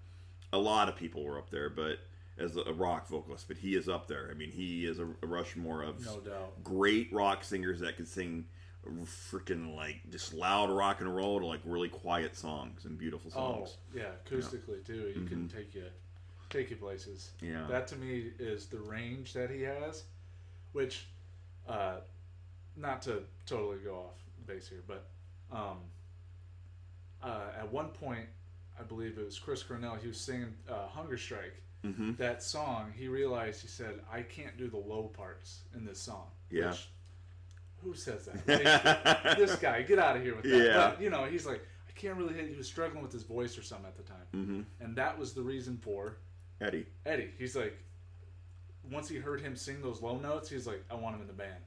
a 0.53 0.57
lot 0.57 0.87
of 0.87 0.95
people 0.95 1.23
were 1.23 1.37
up 1.37 1.49
there, 1.49 1.69
but 1.69 1.99
as 2.37 2.55
a 2.57 2.73
rock 2.73 3.07
vocalist, 3.07 3.47
but 3.47 3.57
he 3.57 3.75
is 3.75 3.87
up 3.89 4.07
there. 4.07 4.29
I 4.29 4.33
mean, 4.33 4.51
he 4.51 4.85
is 4.85 4.99
a, 4.99 5.05
a 5.23 5.25
Rushmore 5.27 5.83
of 5.83 6.05
No 6.05 6.19
doubt. 6.19 6.63
great 6.63 7.11
rock 7.11 7.43
singers 7.43 7.79
that 7.79 7.95
could 7.97 8.07
sing 8.07 8.45
freaking 9.31 9.75
like 9.75 10.01
just 10.11 10.33
loud 10.33 10.69
rock 10.69 11.01
and 11.01 11.13
roll 11.15 11.39
to 11.39 11.45
like 11.45 11.61
really 11.65 11.89
quiet 11.89 12.35
songs 12.35 12.85
and 12.85 12.97
beautiful 12.97 13.31
songs. 13.31 13.55
Oh 13.57 13.65
songs. 13.65 13.77
yeah, 13.93 14.11
acoustically 14.25 14.85
too. 14.85 15.13
You 15.15 15.25
can 15.25 15.47
take 15.47 15.73
you 15.75 15.85
take 16.49 16.69
you 16.69 16.75
places. 16.75 17.31
Mm-hmm. 17.41 17.53
Yeah. 17.53 17.67
That 17.67 17.87
to 17.89 17.95
me 17.95 18.31
is 18.39 18.67
the 18.67 18.79
range 18.79 19.33
that 19.33 19.49
he 19.49 19.61
has, 19.63 20.03
which, 20.73 21.07
uh, 21.67 21.97
not 22.75 23.01
to 23.03 23.23
totally 23.45 23.77
go 23.83 23.95
off 23.95 24.15
base 24.45 24.67
here, 24.67 24.83
but 24.87 25.07
um, 25.51 25.77
uh, 27.23 27.51
at 27.59 27.71
one 27.71 27.89
point, 27.89 28.27
I 28.79 28.83
believe 28.83 29.17
it 29.17 29.25
was 29.25 29.39
Chris 29.39 29.63
Cornell. 29.63 29.95
He 29.95 30.07
was 30.07 30.17
singing 30.17 30.53
uh, 30.69 30.87
"Hunger 30.87 31.17
Strike." 31.17 31.61
Mm-hmm. 31.83 32.13
That 32.17 32.41
song, 32.41 32.91
he 32.95 33.07
realized 33.07 33.61
he 33.61 33.67
said, 33.67 33.99
"I 34.11 34.21
can't 34.21 34.57
do 34.57 34.67
the 34.67 34.77
low 34.77 35.11
parts 35.15 35.61
in 35.75 35.85
this 35.85 35.99
song." 35.99 36.27
Yeah. 36.49 36.69
Which, 36.71 36.87
who 37.85 37.93
says 37.95 38.25
that? 38.25 39.25
Like, 39.25 39.37
this 39.37 39.55
guy, 39.61 39.81
get 39.83 39.99
out 39.99 40.17
of 40.17 40.23
here 40.23 40.35
with 40.35 40.43
that. 40.43 40.57
Yeah. 40.57 40.73
But, 40.91 41.01
you 41.01 41.09
know, 41.09 41.23
he's 41.25 41.45
like, 41.45 41.61
I 41.87 41.91
can't 41.99 42.17
really 42.17 42.33
hit. 42.33 42.49
He 42.49 42.55
was 42.55 42.67
struggling 42.67 43.01
with 43.03 43.13
his 43.13 43.23
voice 43.23 43.57
or 43.57 43.63
something 43.63 43.87
at 43.87 43.95
the 43.97 44.03
time, 44.03 44.25
Mm-hmm. 44.35 44.61
and 44.83 44.95
that 44.97 45.17
was 45.17 45.33
the 45.33 45.41
reason 45.41 45.77
for 45.77 46.17
Eddie. 46.59 46.85
Eddie. 47.05 47.29
He's 47.37 47.55
like, 47.55 47.77
once 48.91 49.07
he 49.09 49.17
heard 49.17 49.41
him 49.41 49.55
sing 49.55 49.81
those 49.81 50.01
low 50.01 50.17
notes, 50.17 50.49
he's 50.49 50.67
like, 50.67 50.83
I 50.91 50.95
want 50.95 51.15
him 51.15 51.21
in 51.21 51.27
the 51.27 51.33
band. 51.33 51.63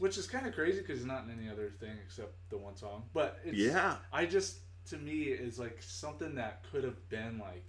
Which 0.00 0.18
is 0.18 0.26
kind 0.26 0.46
of 0.46 0.54
crazy 0.54 0.80
because 0.80 0.98
he's 0.98 1.06
not 1.06 1.24
in 1.24 1.30
any 1.38 1.48
other 1.48 1.70
thing 1.78 1.96
except 2.04 2.32
the 2.50 2.58
one 2.58 2.76
song. 2.76 3.04
But 3.12 3.38
it's, 3.44 3.56
Yeah. 3.56 3.96
I 4.12 4.26
just 4.26 4.58
to 4.90 4.98
me 4.98 5.22
is 5.24 5.58
like 5.58 5.78
something 5.80 6.34
that 6.34 6.64
could 6.70 6.84
have 6.84 7.08
been 7.08 7.38
like, 7.38 7.64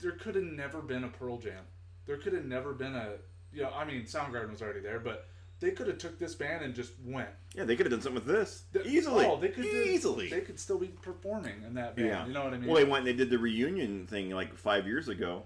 there 0.00 0.12
could 0.12 0.34
have 0.34 0.44
never 0.44 0.80
been 0.82 1.04
a 1.04 1.08
Pearl 1.08 1.38
Jam. 1.38 1.64
There 2.06 2.18
could 2.18 2.34
have 2.34 2.44
never 2.44 2.72
been 2.74 2.94
a, 2.94 3.12
you 3.52 3.62
know, 3.62 3.70
I 3.74 3.84
mean, 3.86 4.02
Soundgarden 4.02 4.50
was 4.50 4.60
already 4.62 4.80
there, 4.80 5.00
but 5.00 5.26
they 5.60 5.70
could 5.70 5.86
have 5.86 5.98
took 5.98 6.18
this 6.18 6.34
band 6.34 6.64
and 6.64 6.74
just 6.74 6.92
went 7.04 7.28
Yeah, 7.54 7.64
they 7.64 7.76
could 7.76 7.86
have 7.86 7.92
done 7.92 8.02
something 8.02 8.22
with 8.24 8.26
this 8.36 8.64
Th- 8.72 8.86
easily. 8.86 9.24
Oh, 9.26 9.38
they 9.38 9.48
could 9.48 9.62
do- 9.64 9.68
easily. 9.68 10.28
they 10.28 10.40
could 10.42 10.58
still 10.60 10.78
be 10.78 10.88
performing 10.88 11.62
in 11.66 11.74
that 11.74 11.96
band. 11.96 12.08
yeah, 12.08 12.26
You 12.26 12.32
know 12.34 12.44
what 12.44 12.54
I 12.54 12.58
mean? 12.58 12.66
Well, 12.70 12.76
they 12.76 12.84
went. 12.84 13.06
and 13.06 13.06
They 13.06 13.12
did 13.24 13.30
the 13.30 13.38
reunion 13.38 14.06
thing 14.06 14.30
like 14.30 14.54
five 14.56 14.86
years 14.86 15.08
ago. 15.08 15.44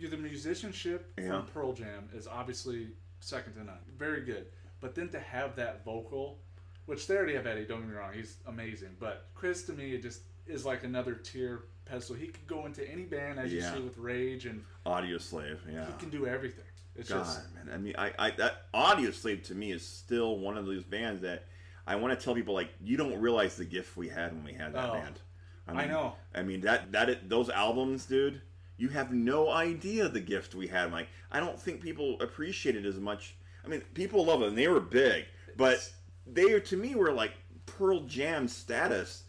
the 0.00 0.16
musicianship 0.16 1.12
Yeah. 1.18 1.28
from 1.28 1.46
Pearl 1.46 1.72
Jam 1.72 2.08
is 2.14 2.28
obviously 2.28 2.88
second 3.20 3.54
to 3.54 3.64
none. 3.64 3.78
Very 3.98 4.20
good. 4.20 4.46
But 4.80 4.94
then 4.94 5.08
to 5.08 5.18
have 5.18 5.56
that 5.56 5.84
vocal, 5.84 6.38
which 6.86 7.06
they 7.08 7.16
already 7.16 7.34
have 7.34 7.46
Eddie, 7.48 7.64
don't 7.64 7.80
get 7.80 7.88
me 7.88 7.94
wrong, 7.96 8.12
he's 8.12 8.36
amazing. 8.46 8.96
But 9.00 9.26
Chris 9.34 9.64
to 9.64 9.72
me 9.72 9.94
it 9.94 10.02
just 10.02 10.20
is 10.46 10.64
like 10.64 10.84
another 10.84 11.14
tier 11.14 11.64
pedestal. 11.84 12.14
He 12.14 12.28
could 12.28 12.46
go 12.46 12.64
into 12.66 12.88
any 12.88 13.02
band 13.02 13.40
as 13.40 13.52
you 13.52 13.60
see 13.60 13.80
with 13.80 13.98
Rage 13.98 14.46
and 14.46 14.64
Audioslave. 14.86 15.58
Yeah. 15.70 15.84
he 15.86 15.92
can 15.98 16.10
do 16.10 16.26
everything. 16.28 16.64
It's 16.98 17.08
God, 17.08 17.18
just 17.20 17.54
man. 17.54 17.70
I 17.72 17.78
mean, 17.78 17.94
I, 17.96 18.12
I 18.18 18.30
that 18.32 18.72
Audioslave 18.74 19.44
to 19.44 19.54
me 19.54 19.72
is 19.72 19.86
still 19.86 20.38
one 20.38 20.58
of 20.58 20.66
those 20.66 20.82
bands 20.82 21.22
that 21.22 21.44
I 21.86 21.96
want 21.96 22.18
to 22.18 22.22
tell 22.22 22.34
people 22.34 22.54
like 22.54 22.70
you 22.82 22.96
don't 22.96 23.18
realize 23.20 23.56
the 23.56 23.64
gift 23.64 23.96
we 23.96 24.08
had 24.08 24.32
when 24.34 24.44
we 24.44 24.52
had 24.52 24.74
that 24.74 24.90
Oh, 24.90 24.92
band. 24.94 25.20
I 25.68 25.86
know. 25.86 26.14
I 26.34 26.42
mean 26.42 26.60
that 26.62 26.92
that 26.92 27.28
those 27.28 27.50
albums, 27.50 28.06
dude. 28.06 28.42
You 28.76 28.88
have 28.90 29.12
no 29.12 29.50
idea 29.50 30.08
the 30.08 30.20
gift 30.20 30.54
we 30.54 30.66
had. 30.68 30.92
Like 30.92 31.08
I 31.30 31.40
don't 31.40 31.60
think 31.60 31.80
people 31.80 32.20
appreciate 32.20 32.76
it 32.76 32.84
as 32.84 32.98
much. 32.98 33.36
I 33.64 33.68
mean, 33.68 33.82
people 33.94 34.24
love 34.24 34.42
it 34.42 34.48
and 34.48 34.58
they 34.58 34.68
were 34.68 34.80
big, 34.80 35.26
but 35.56 35.90
they 36.26 36.58
to 36.58 36.76
me 36.76 36.94
were 36.94 37.12
like 37.12 37.32
Pearl 37.66 38.00
Jam 38.00 38.48
status. 38.48 39.24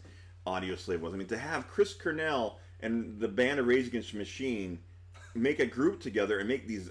Audioslave 0.46 1.00
was. 1.00 1.12
I 1.12 1.16
mean, 1.16 1.28
to 1.28 1.38
have 1.38 1.68
Chris 1.68 1.92
Cornell 1.94 2.58
and 2.80 3.20
the 3.20 3.28
band 3.28 3.60
of 3.60 3.66
Rage 3.66 3.86
Against 3.86 4.12
the 4.12 4.18
Machine 4.18 4.78
make 5.34 5.60
a 5.60 5.66
group 5.66 6.00
together 6.00 6.38
and 6.38 6.48
make 6.48 6.66
these 6.66 6.90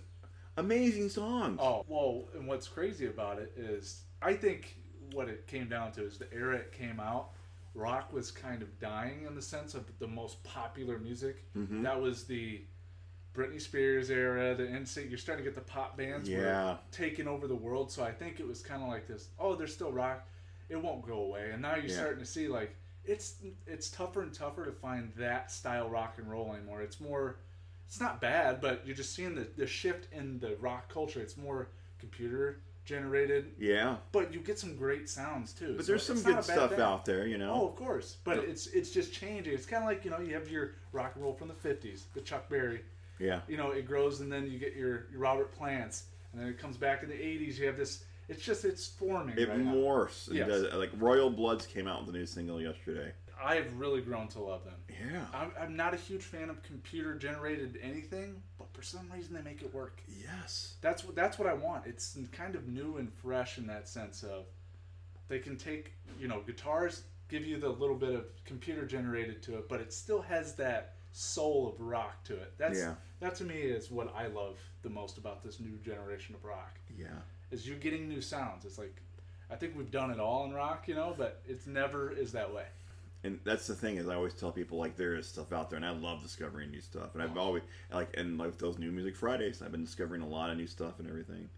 amazing 0.60 1.10
songs. 1.10 1.60
Oh 1.62 1.86
well, 1.88 2.26
and 2.36 2.48
what's 2.48 2.68
crazy 2.68 3.08
about 3.08 3.40
it 3.40 3.54
is 3.58 4.02
I 4.22 4.34
think 4.34 4.76
what 5.14 5.28
it 5.30 5.48
came 5.48 5.68
down 5.70 5.92
to 5.94 6.04
is 6.06 6.18
the 6.18 6.32
era 6.34 6.56
it 6.58 6.72
came 6.72 7.00
out. 7.00 7.30
Rock 7.76 8.12
was 8.12 8.32
kind 8.32 8.62
of 8.62 8.80
dying 8.80 9.26
in 9.28 9.36
the 9.36 9.42
sense 9.42 9.74
of 9.76 9.86
the 10.00 10.08
most 10.08 10.44
popular 10.44 10.98
music. 11.00 11.46
Mm-hmm. 11.56 11.84
That 11.84 12.00
was 12.02 12.26
the 12.26 12.62
Britney 13.34 13.62
Spears 13.62 14.10
era, 14.10 14.56
the 14.56 14.64
NSYNC. 14.64 15.08
You're 15.10 15.18
starting 15.20 15.46
to 15.46 15.50
get 15.52 15.56
the 15.56 15.72
pop 15.72 15.96
bands 15.98 16.30
were 16.30 16.36
Yeah. 16.36 16.78
taking 16.92 17.28
over 17.28 17.48
the 17.48 17.56
world. 17.56 17.92
So 17.92 18.04
I 18.04 18.12
think 18.12 18.40
it 18.40 18.48
was 18.48 18.62
kind 18.62 18.82
of 18.82 18.90
like 18.90 19.08
this. 19.08 19.30
Oh, 19.40 19.56
there's 19.56 19.74
still 19.74 19.92
rock. 19.92 20.28
It 20.68 20.82
won't 20.82 21.06
go 21.08 21.20
away. 21.22 21.52
And 21.52 21.62
now 21.62 21.76
you're 21.76 21.86
Yeah. 21.86 21.96
starting 21.96 22.20
to 22.20 22.26
see 22.26 22.48
like 22.48 22.76
it's 23.06 23.36
it's 23.66 23.90
tougher 23.90 24.22
and 24.24 24.34
tougher 24.34 24.66
to 24.66 24.72
find 24.72 25.12
that 25.16 25.52
style 25.52 25.90
rock 25.90 26.16
and 26.18 26.30
roll 26.30 26.54
anymore. 26.54 26.82
It's 26.82 27.00
more 27.00 27.38
it's 27.90 28.00
not 28.00 28.22
bad, 28.22 28.62
but 28.62 28.86
you're 28.86 28.96
just 28.96 29.16
seeing 29.16 29.34
the, 29.34 29.48
the 29.58 29.66
shift 29.66 30.14
in 30.14 30.40
the 30.40 30.56
rock 30.60 30.94
culture. 30.94 31.22
It's 31.22 31.36
more 31.38 31.70
computer 32.00 32.60
generated, 32.86 33.52
Yeah, 33.60 33.98
but 34.12 34.32
you 34.32 34.40
get 34.42 34.60
some 34.60 34.76
great 34.76 35.10
sounds 35.10 35.54
too. 35.54 35.74
but 35.76 35.86
So 35.86 35.92
there's 35.92 36.04
some 36.04 36.22
good 36.22 36.44
stuff 36.44 36.70
thing. 36.72 36.80
out 36.82 37.04
there, 37.04 37.26
you 37.26 37.38
know. 37.40 37.52
Oh, 37.52 37.68
of 37.68 37.76
course, 37.76 38.18
but 38.24 38.38
Yeah. 38.38 38.50
it's 38.50 38.68
it's 38.68 38.92
just 38.92 39.12
changing. 39.12 39.54
It's 39.56 39.66
kind 39.66 39.84
of 39.84 39.90
like 39.90 40.06
you 40.06 40.12
know 40.12 40.20
you 40.20 40.36
have 40.36 40.50
your 40.52 40.74
rock 40.92 41.14
and 41.16 41.24
roll 41.24 41.34
from 41.34 41.48
the 41.48 41.56
'50s, 41.56 42.04
the 42.14 42.22
Chuck 42.22 42.48
Berry. 42.48 42.82
Yeah, 43.20 43.42
You 43.48 43.58
know 43.58 43.72
it 43.72 43.86
grows, 43.88 44.22
and 44.22 44.32
then 44.32 44.50
you 44.50 44.60
get 44.60 44.76
your, 44.76 45.08
your 45.12 45.20
Robert 45.20 45.52
Plants, 45.52 46.06
and 46.32 46.40
then 46.42 46.48
it 46.48 46.58
comes 46.60 46.78
back 46.78 47.02
in 47.04 47.10
the 47.10 47.16
'80s. 47.16 47.58
You 47.58 47.66
have 47.66 47.76
this. 47.78 48.04
It's 48.30 48.44
just 48.46 48.64
it's 48.66 48.88
forming. 48.88 49.36
it 49.38 49.50
right 49.50 49.58
morphs. 49.60 50.32
Yes. 50.32 50.48
does- 50.48 50.74
like 50.76 50.92
Royal 51.00 51.32
Bloods 51.32 51.66
came 51.66 51.88
out 51.88 52.06
with 52.06 52.14
a 52.16 52.18
new 52.18 52.28
single 52.28 52.62
yesterday. 52.62 53.12
I've 53.44 53.80
really 53.80 54.02
grown 54.02 54.28
to 54.30 54.40
love 54.40 54.66
them. 54.66 54.76
Yeah. 54.90 55.26
I'm, 55.34 55.52
I'm 55.60 55.76
not 55.76 55.94
a 55.94 55.98
huge 55.98 56.24
fan 56.24 56.50
of 56.50 56.62
computer 56.64 57.16
generated 57.16 57.80
anything, 57.82 58.42
but 58.58 58.68
for 58.74 58.82
some 58.82 59.10
reason 59.14 59.34
they 59.34 59.42
make 59.42 59.62
it 59.62 59.74
work. 59.74 60.02
Yes. 60.08 60.76
That's 60.82 61.04
what 61.04 61.16
that's 61.16 61.40
what 61.40 61.48
I 61.48 61.54
want. 61.54 61.86
It's 61.86 62.18
kind 62.32 62.56
of 62.56 62.68
new 62.68 62.98
and 62.98 63.12
fresh 63.12 63.58
in 63.58 63.68
that 63.68 63.88
sense 63.88 64.24
of 64.24 64.46
they 65.28 65.40
can 65.40 65.58
take 65.58 65.94
you 66.20 66.28
know 66.28 66.42
guitars 66.46 67.04
give 67.30 67.46
you 67.46 67.60
the 67.60 67.70
little 67.70 67.96
bit 67.96 68.14
of 68.16 68.26
computer 68.46 68.86
generated 68.86 69.44
to 69.44 69.58
it, 69.58 69.70
but 69.70 69.80
it 69.80 69.94
still 69.94 70.22
has 70.22 70.56
that 70.56 70.96
soul 71.12 71.68
of 71.70 71.80
rock 71.80 72.24
to 72.24 72.34
it. 72.36 72.54
That's 72.58 72.80
Yeah. 72.80 72.96
that 73.20 73.36
to 73.36 73.44
me 73.44 73.56
is 73.56 73.90
what 73.92 74.14
I 74.16 74.28
love 74.28 74.58
the 74.82 74.90
most 74.90 75.18
about 75.18 75.44
this 75.44 75.60
new 75.60 75.78
generation 75.78 76.36
of 76.36 76.44
rock 76.44 76.78
Yeah. 76.98 77.08
is 77.52 77.68
you 77.68 77.76
getting 77.76 78.08
new 78.10 78.22
sounds. 78.22 78.66
It's 78.66 78.78
like 78.78 78.96
I 79.52 79.56
think 79.56 79.76
we've 79.78 79.90
done 79.92 80.12
it 80.12 80.20
all 80.20 80.46
in 80.46 80.54
rock, 80.54 80.88
you 80.88 80.94
know, 80.96 81.16
but 81.18 81.42
it's 81.48 81.66
never 81.68 82.12
is 82.12 82.32
that 82.34 82.54
way. 82.54 82.66
And 83.24 83.40
that's 83.44 83.68
the 83.68 83.76
thing 83.76 83.98
is 83.98 84.08
I 84.08 84.16
always 84.16 84.34
tell 84.34 84.52
people 84.52 84.78
like 84.78 84.96
there 84.96 85.16
is 85.16 85.28
stuff 85.28 85.52
out 85.52 85.70
there, 85.70 85.78
and 85.78 85.86
I 85.86 85.92
love 85.92 86.24
discovering 86.24 86.72
new 86.72 86.82
stuff. 86.82 87.14
And 87.14 87.24
I've 87.24 87.38
always 87.38 87.64
like 87.92 88.16
and 88.18 88.38
like 88.38 88.58
those 88.58 88.78
new 88.78 88.92
music 88.92 89.16
Fridays, 89.16 89.62
I've 89.62 89.72
been 89.72 89.84
discovering 89.84 90.22
a 90.22 90.28
lot 90.28 90.50
of 90.50 90.58
new 90.58 90.68
stuff 90.68 91.00
and 91.00 91.10
everything. 91.10 91.50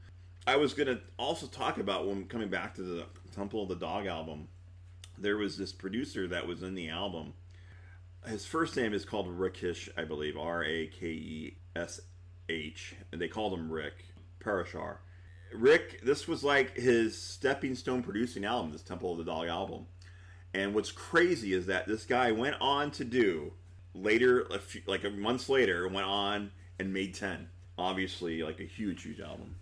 I 0.48 0.56
was 0.56 0.74
gonna 0.74 1.00
also 1.18 1.46
talk 1.46 1.78
about 1.78 2.08
when 2.08 2.26
coming 2.26 2.50
back 2.50 2.74
to 2.76 2.82
the 2.82 3.06
Temple 3.36 3.64
of 3.64 3.70
the 3.70 3.76
Dog 3.76 4.08
album. 4.08 4.48
There 5.18 5.38
was 5.38 5.56
this 5.56 5.72
producer 5.72 6.28
that 6.30 6.48
was 6.48 6.64
in 6.64 6.74
the 6.74 6.90
album. 6.90 7.34
His 8.26 8.46
first 8.46 8.76
name 8.76 8.94
is 8.94 9.06
called 9.06 9.28
Rakesh, 9.28 9.90
I 9.96 10.04
believe, 10.04 10.38
R 10.38 10.64
A 10.64 10.88
K 10.88 11.08
E 11.08 11.58
S 11.76 12.02
H, 12.50 12.96
and 13.12 13.22
they 13.22 13.28
called 13.28 13.54
him 13.54 13.72
Rick 13.72 14.06
Parashar. 14.40 14.98
Rick, 15.54 16.02
this 16.04 16.28
was 16.28 16.44
like 16.44 16.76
his 16.76 17.22
stepping 17.22 17.76
stone 17.76 18.02
producing 18.02 18.46
album, 18.46 18.72
this 18.72 18.82
Temple 18.82 19.12
of 19.12 19.18
the 19.20 19.24
Dog 19.24 19.48
album. 19.48 19.86
And 20.54 20.74
what's 20.74 20.92
crazy 20.92 21.54
is 21.54 21.66
that 21.68 21.88
this 21.88 22.06
guy 22.06 22.32
went 22.32 22.58
on 22.60 22.92
to 22.92 23.06
do 23.06 23.54
later, 23.94 24.42
a 24.52 24.60
few, 24.60 24.82
like 24.86 25.04
a 25.04 25.10
months 25.10 25.48
later, 25.50 25.88
went 25.88 26.08
on 26.08 26.52
and 26.80 26.94
made 26.94 27.14
ten. 27.14 27.50
Obviously, 27.78 28.44
like 28.44 28.60
a 28.60 28.66
huge, 28.66 29.04
huge 29.04 29.20
album. 29.20 29.56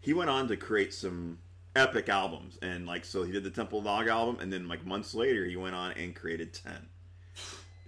He 0.00 0.12
went 0.12 0.30
on 0.30 0.48
to 0.48 0.56
create 0.56 0.94
some 0.94 1.38
epic 1.74 2.08
albums, 2.08 2.58
and 2.62 2.86
like 2.86 3.04
so, 3.04 3.24
he 3.24 3.32
did 3.32 3.44
the 3.44 3.50
Temple 3.50 3.80
of 3.80 3.84
Dog 3.84 4.08
album, 4.08 4.38
and 4.40 4.52
then 4.52 4.68
like 4.68 4.86
months 4.86 5.14
later, 5.14 5.44
he 5.44 5.56
went 5.56 5.74
on 5.74 5.92
and 5.92 6.14
created 6.14 6.54
ten. 6.54 6.88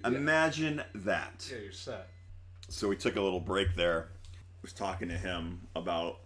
Imagine 0.05 0.83
that. 0.95 1.49
Yeah, 1.51 1.59
you're 1.63 1.73
set. 1.73 2.09
So 2.69 2.89
we 2.89 2.97
took 2.97 3.17
a 3.17 3.21
little 3.21 3.41
break 3.41 3.75
there. 3.75 4.09
was 4.63 4.73
talking 4.73 5.09
to 5.09 5.17
him 5.17 5.61
about 5.77 6.21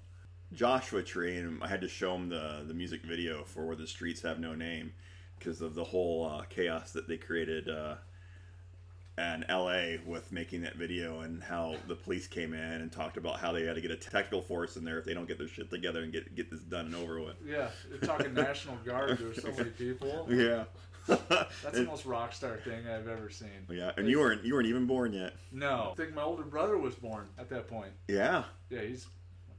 Joshua 0.53 1.03
Tree, 1.03 1.37
and 1.37 1.63
I 1.63 1.69
had 1.69 1.81
to 1.83 1.89
show 1.89 2.15
him 2.15 2.29
the 2.29 2.65
the 2.67 2.75
music 2.75 3.03
video 3.03 3.45
for 3.45 3.67
"Where 3.67 3.77
the 3.77 3.87
Streets 3.87 4.23
Have 4.23 4.41
No 4.41 4.55
Name" 4.55 4.93
because 5.39 5.61
of 5.61 5.75
the 5.75 5.85
whole 5.85 6.27
uh, 6.27 6.43
chaos 6.49 6.93
that 6.93 7.09
they 7.09 7.17
created 7.17 7.69
uh, 7.69 7.97
in 9.17 9.45
L.A. 9.49 10.01
with 10.07 10.31
making 10.33 10.63
that 10.63 10.77
video, 10.77 11.21
and 11.21 11.43
how 11.43 11.77
the 11.87 11.95
police 11.95 12.27
came 12.27 12.55
in 12.55 12.61
and 12.61 12.93
talked 12.93 13.17
about 13.17 13.41
how 13.41 13.53
they 13.53 13.65
had 13.65 13.75
to 13.75 13.81
get 13.81 13.91
a 13.91 13.97
technical 13.97 14.43
force 14.43 14.77
in 14.77 14.85
there 14.85 14.99
if 14.99 15.05
they 15.05 15.15
don't 15.15 15.27
get 15.29 15.39
their 15.39 15.49
shit 15.49 15.71
together 15.71 16.03
and 16.03 16.13
get 16.13 16.35
get 16.35 16.51
this 16.51 16.61
done 16.61 16.87
and 16.87 16.95
over 16.95 17.21
with. 17.21 17.37
Yeah, 17.47 17.69
you're 17.91 17.99
talking 18.01 18.35
National 18.35 18.77
Guard. 18.85 19.19
There's 19.19 19.43
so 19.43 19.51
many 19.53 19.71
people. 19.71 20.27
Yeah. 20.31 20.65
That's 21.09 21.73
the 21.73 21.85
most 21.85 22.05
rock 22.05 22.35
star 22.35 22.59
thing 22.59 22.87
I've 22.87 23.09
ever 23.09 23.31
seen. 23.31 23.49
yeah, 23.71 23.93
and 23.97 24.09
you 24.09 24.19
weren't 24.19 24.45
you 24.45 24.53
weren't 24.53 24.67
even 24.67 24.87
born 24.87 25.15
yet. 25.15 25.33
No, 25.51 25.91
I 25.93 25.95
think 25.95 26.15
my 26.15 26.23
older 26.23 26.43
brother 26.43 26.77
was 26.77 26.95
born 26.95 27.29
at 27.39 27.49
that 27.49 27.67
point. 27.67 27.93
Yeah, 28.09 28.45
Yeah, 28.69 28.83
he's 28.83 29.07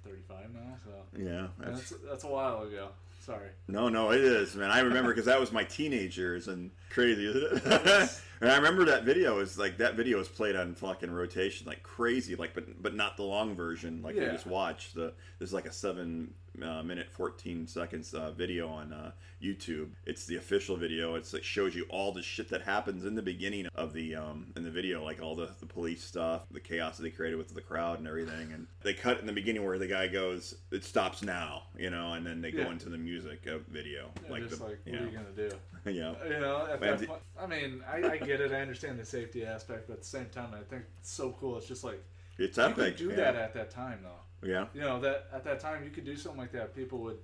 35 0.05 0.53
now, 0.53 0.59
so 0.83 0.91
yeah. 1.17 1.47
That's, 1.57 1.89
that's 1.89 2.03
that's 2.07 2.23
a 2.23 2.27
while 2.27 2.63
ago. 2.63 2.89
Sorry. 3.19 3.49
No, 3.67 3.89
no, 3.89 4.11
it 4.11 4.21
is, 4.21 4.55
man. 4.55 4.71
I 4.71 4.79
remember 4.79 5.11
because 5.11 5.25
that 5.25 5.39
was 5.39 5.51
my 5.51 5.63
teenage 5.63 6.17
years 6.17 6.47
and 6.47 6.71
crazy, 6.89 7.27
isn't 7.27 7.43
it? 7.65 8.21
and 8.41 8.49
I 8.51 8.55
remember 8.55 8.85
that 8.85 9.03
video 9.03 9.39
is 9.39 9.57
like 9.57 9.77
that 9.77 9.95
video 9.95 10.17
was 10.17 10.27
played 10.29 10.55
on 10.55 10.73
fucking 10.75 11.11
rotation 11.11 11.67
like 11.67 11.83
crazy, 11.83 12.35
like 12.35 12.53
but 12.53 12.81
but 12.81 12.95
not 12.95 13.17
the 13.17 13.23
long 13.23 13.55
version 13.55 14.01
like 14.01 14.15
we 14.15 14.21
Yeah. 14.21 14.31
just 14.31 14.47
watched. 14.47 14.95
The 14.95 15.13
there's 15.37 15.53
like 15.53 15.65
a 15.65 15.71
seven 15.73 16.33
uh, 16.63 16.83
minute 16.83 17.07
fourteen 17.11 17.67
seconds 17.67 18.13
uh, 18.13 18.31
video 18.31 18.67
on 18.67 18.93
uh, 18.93 19.11
YouTube. 19.41 19.89
It's 20.05 20.25
the 20.25 20.35
official 20.37 20.75
video. 20.75 21.15
It's 21.15 21.33
it 21.33 21.43
shows 21.45 21.75
you 21.75 21.85
all 21.89 22.11
the 22.11 22.21
shit 22.23 22.49
that 22.49 22.61
happens 22.61 23.05
in 23.05 23.15
the 23.15 23.21
beginning 23.21 23.67
of 23.75 23.93
the 23.93 24.15
um 24.15 24.51
in 24.55 24.63
the 24.63 24.71
video, 24.71 25.03
like 25.03 25.21
all 25.21 25.35
the 25.35 25.49
the 25.59 25.65
police 25.65 26.03
stuff, 26.03 26.43
the 26.51 26.59
chaos 26.59 26.97
that 26.97 27.03
they 27.03 27.09
created 27.09 27.37
with 27.37 27.53
the 27.53 27.61
crowd 27.61 27.99
and 27.99 28.07
everything. 28.07 28.51
And 28.53 28.67
they 28.83 28.93
cut 28.93 29.19
in 29.19 29.25
the 29.25 29.33
beginning 29.33 29.65
where 29.65 29.77
the 29.77 29.87
guy 29.87 30.07
goes, 30.07 30.55
"It 30.71 30.83
stops 30.83 31.21
now," 31.23 31.63
you 31.77 31.89
know, 31.89 32.13
and 32.13 32.25
then 32.25 32.41
they 32.41 32.51
go 32.51 32.69
into 32.71 32.89
the 32.89 32.97
music 32.97 33.47
uh, 33.47 33.59
video, 33.69 34.09
Yeah, 34.25 34.31
like 34.31 34.49
the 34.49 34.55
like, 34.63 34.79
what 34.85 34.95
are 34.95 35.05
you 35.05 35.11
gonna 35.11 35.31
do? 35.35 35.49
yeah. 35.85 36.13
You 36.25 36.39
know, 36.39 36.67
at 36.71 36.79
that 36.81 36.99
did- 36.99 37.07
point, 37.09 37.21
I 37.39 37.45
mean, 37.47 37.81
I, 37.89 38.11
I 38.11 38.17
get 38.17 38.41
it. 38.41 38.51
I 38.51 38.61
understand 38.61 38.99
the 38.99 39.05
safety 39.05 39.45
aspect, 39.45 39.87
but 39.87 39.93
at 39.93 39.99
the 39.99 40.05
same 40.05 40.25
time, 40.27 40.53
I 40.53 40.61
think 40.69 40.83
it's 40.99 41.11
so 41.11 41.35
cool. 41.39 41.57
It's 41.57 41.67
just 41.67 41.83
like 41.83 42.03
It's 42.37 42.57
you 42.57 42.63
epic. 42.63 42.75
could 42.75 42.97
do 42.97 43.09
yeah. 43.09 43.15
that 43.15 43.35
at 43.35 43.53
that 43.53 43.71
time, 43.71 43.99
though. 44.03 44.09
Yeah. 44.43 44.65
You 44.73 44.81
know 44.81 44.99
that 45.01 45.27
at 45.33 45.43
that 45.45 45.59
time 45.59 45.83
you 45.83 45.89
could 45.89 46.05
do 46.05 46.15
something 46.15 46.39
like 46.39 46.51
that. 46.53 46.75
People 46.75 46.99
would 46.99 47.17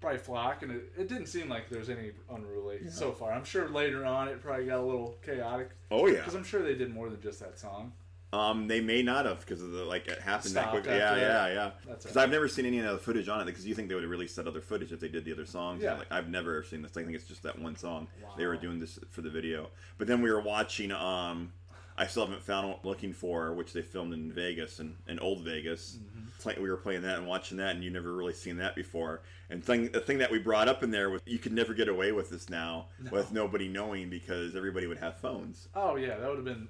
probably 0.00 0.18
flock, 0.18 0.62
and 0.62 0.70
it, 0.72 0.92
it 0.96 1.08
didn't 1.08 1.26
seem 1.26 1.48
like 1.48 1.68
there 1.68 1.80
was 1.80 1.90
any 1.90 2.12
unruly 2.30 2.88
so 2.88 3.12
far. 3.12 3.32
I'm 3.32 3.44
sure 3.44 3.68
later 3.68 4.04
on 4.04 4.28
it 4.28 4.42
probably 4.42 4.66
got 4.66 4.78
a 4.78 4.82
little 4.82 5.16
chaotic 5.24 5.70
Oh 5.90 6.06
yeah. 6.06 6.16
because 6.16 6.34
I'm 6.34 6.44
sure 6.44 6.62
they 6.62 6.74
did 6.74 6.92
more 6.94 7.08
than 7.10 7.20
just 7.20 7.40
that 7.40 7.58
song. 7.58 7.92
Um, 8.30 8.68
they 8.68 8.80
may 8.82 9.02
not 9.02 9.24
have 9.24 9.40
because 9.40 9.62
of 9.62 9.70
the 9.72 9.84
like 9.84 10.06
it 10.06 10.20
happened 10.20 10.54
that 10.54 10.64
Stopped 10.64 10.70
quickly. 10.72 10.96
Yeah, 10.96 11.16
yeah, 11.16 11.26
that. 11.28 11.54
yeah. 11.54 11.70
Because 11.86 12.04
it. 12.14 12.16
I've 12.18 12.30
never 12.30 12.46
seen 12.46 12.66
any 12.66 12.80
other 12.84 12.98
footage 12.98 13.26
on 13.26 13.40
it. 13.40 13.46
Because 13.46 13.66
you 13.66 13.74
think 13.74 13.88
they 13.88 13.94
would 13.94 14.04
have 14.04 14.10
released 14.10 14.36
that 14.36 14.46
other 14.46 14.60
footage 14.60 14.92
if 14.92 15.00
they 15.00 15.08
did 15.08 15.24
the 15.24 15.32
other 15.32 15.46
songs. 15.46 15.82
Yeah. 15.82 15.94
Like 15.94 16.12
I've 16.12 16.28
never 16.28 16.62
seen 16.62 16.82
this. 16.82 16.90
I 16.94 17.02
think 17.02 17.14
it's 17.14 17.26
just 17.26 17.42
that 17.44 17.58
one 17.58 17.74
song. 17.74 18.06
They 18.36 18.44
were 18.46 18.56
doing 18.58 18.80
this 18.80 18.98
for 19.10 19.22
the 19.22 19.30
video. 19.30 19.70
But 19.96 20.08
then 20.08 20.20
we 20.20 20.30
were 20.30 20.42
watching. 20.42 20.92
Um, 20.92 21.52
I 21.96 22.06
still 22.06 22.26
haven't 22.26 22.42
found 22.42 22.68
what 22.68 22.84
looking 22.84 23.14
for, 23.14 23.54
which 23.54 23.72
they 23.72 23.80
filmed 23.82 24.12
in 24.12 24.30
Vegas 24.30 24.78
and 24.78 24.96
in 25.08 25.18
old 25.20 25.40
Vegas. 25.40 25.98
Mm-hmm. 25.98 26.17
Play, 26.38 26.56
we 26.60 26.70
were 26.70 26.76
playing 26.76 27.02
that 27.02 27.18
and 27.18 27.26
watching 27.26 27.56
that, 27.58 27.74
and 27.74 27.82
you 27.82 27.90
never 27.90 28.12
really 28.12 28.32
seen 28.32 28.58
that 28.58 28.76
before. 28.76 29.22
And 29.50 29.64
thing, 29.64 29.90
the 29.90 30.00
thing 30.00 30.18
that 30.18 30.30
we 30.30 30.38
brought 30.38 30.68
up 30.68 30.82
in 30.82 30.90
there 30.90 31.10
was 31.10 31.20
you 31.26 31.38
could 31.38 31.52
never 31.52 31.74
get 31.74 31.88
away 31.88 32.12
with 32.12 32.30
this 32.30 32.48
now 32.48 32.86
with 33.10 33.32
nobody 33.32 33.66
knowing 33.68 34.08
because 34.10 34.54
everybody 34.54 34.86
would 34.86 34.98
have 34.98 35.16
phones. 35.16 35.68
Oh 35.74 35.96
yeah, 35.96 36.16
that 36.16 36.28
would 36.28 36.36
have 36.36 36.44
been 36.44 36.68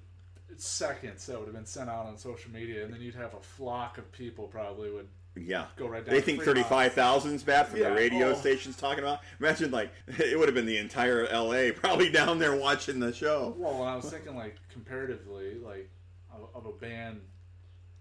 seconds. 0.57 1.27
That 1.27 1.39
would 1.39 1.47
have 1.47 1.55
been 1.55 1.67
sent 1.67 1.91
out 1.91 2.07
on 2.07 2.17
social 2.17 2.51
media, 2.51 2.85
and 2.85 2.93
then 2.93 3.01
you'd 3.01 3.15
have 3.15 3.35
a 3.35 3.41
flock 3.41 3.99
of 3.99 4.11
people 4.13 4.47
probably 4.47 4.91
would 4.91 5.09
Yeah. 5.37 5.67
go 5.77 5.87
right 5.89 6.05
down. 6.05 6.15
They 6.15 6.21
think 6.21 6.43
thirty-five 6.43 6.93
thousand 6.95 7.35
is 7.35 7.43
bad 7.43 7.69
for 7.69 7.77
Yeah, 7.79 7.91
the 7.91 7.95
radio 7.95 8.31
oh. 8.31 8.35
stations 8.35 8.77
talking 8.77 9.05
about. 9.05 9.21
Imagine 9.41 9.71
like 9.71 9.91
it 10.07 10.39
would 10.39 10.49
have 10.49 10.55
been 10.55 10.67
the 10.67 10.79
entire 10.79 11.27
L.A. 11.27 11.73
probably 11.73 12.09
down 12.11 12.39
there 12.39 12.57
watching 12.57 13.01
the 13.01 13.13
show. 13.13 13.55
Well, 13.57 13.83
I 13.83 13.97
was 13.97 14.11
thinking 14.11 14.37
like 14.37 14.57
comparatively, 14.73 15.55
like 15.63 15.91
of, 16.33 16.49
of 16.55 16.67
a 16.67 16.73
band 16.73 17.21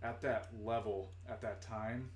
at 0.04 0.22
that 0.22 0.50
level 0.64 1.12
at 1.30 1.42
that 1.42 1.62
time, 1.62 2.10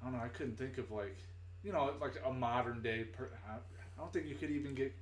I 0.00 0.06
don't 0.06 0.14
know. 0.14 0.24
I 0.24 0.28
couldn't 0.28 0.56
think 0.58 0.78
of 0.78 0.90
like, 0.90 1.16
you 1.64 1.72
know, 1.72 1.92
like 2.00 2.14
a 2.24 2.32
modern 2.32 2.82
day. 2.82 3.04
Per, 3.04 3.28
I 3.48 3.56
don't 4.00 4.12
think 4.12 4.26
you 4.26 4.34
could 4.34 4.50
even 4.50 4.74
get 4.74 4.94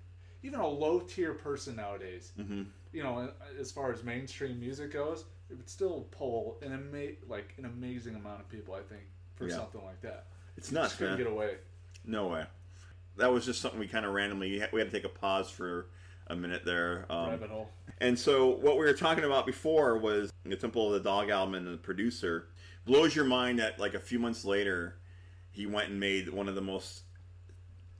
even 0.43 0.61
a 0.61 0.67
low 0.67 1.01
tier 1.01 1.35
person 1.35 1.77
nowadays. 1.77 2.33
hmm 2.37 2.63
You 2.93 3.03
know, 3.03 3.31
as 3.59 3.71
far 3.73 3.93
as 3.93 4.03
mainstream 4.05 4.61
music 4.61 4.93
goes, 4.93 5.25
it 5.51 5.57
would 5.57 5.69
still 5.69 6.07
pull 6.11 6.59
an 6.63 6.73
ama- 6.73 7.17
like 7.29 7.55
an 7.59 7.65
amazing 7.65 8.15
amount 8.15 8.41
of 8.41 8.49
people. 8.49 8.75
I 8.75 8.83
think 8.83 9.03
for 9.37 9.49
Yeah. 9.49 9.57
something 9.57 9.85
like 9.85 10.01
that. 10.03 10.27
It's 10.57 10.69
Just 10.69 10.73
nuts, 10.75 10.95
couldn't 10.97 11.15
man. 11.15 11.19
get 11.25 11.27
away. 11.33 11.57
No 12.05 12.29
way. 12.29 12.45
That 13.17 13.33
was 13.33 13.45
just 13.45 13.61
something 13.61 13.81
we 13.81 13.89
kind 13.89 14.05
of 14.07 14.13
randomly 14.13 14.63
we 14.73 14.81
had 14.81 14.91
to 14.91 14.97
take 14.97 15.05
a 15.05 15.09
pause 15.09 15.51
for 15.51 15.87
a 16.29 16.37
minute 16.37 16.65
there. 16.65 17.07
Um, 17.11 17.31
Rabbit 17.31 17.51
hole. 17.51 17.69
And 17.99 18.19
so 18.19 18.49
what 18.49 18.77
we 18.79 18.85
were 18.85 18.93
talking 18.93 19.25
about 19.25 19.47
before 19.47 19.99
was 19.99 20.33
the 20.45 20.57
Temple 20.57 20.89
of 20.89 21.03
the 21.03 21.09
Dog 21.09 21.31
album 21.31 21.55
and 21.55 21.67
the 21.67 21.77
producer 21.79 22.49
blows 22.85 23.15
your 23.15 23.25
mind 23.25 23.59
that 23.61 23.79
like 23.79 23.95
a 23.95 24.01
few 24.01 24.19
months 24.19 24.45
later 24.45 24.97
he 25.51 25.67
went 25.67 25.89
and 25.91 26.01
made 26.01 26.29
one 26.29 26.49
of 26.49 26.55
the 26.55 26.61
most 26.61 27.03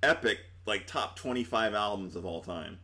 epic 0.03 0.39
like 0.67 0.87
top 0.87 1.17
25 1.17 1.75
albums 1.75 2.17
of 2.17 2.25
all 2.27 2.41
time. 2.43 2.79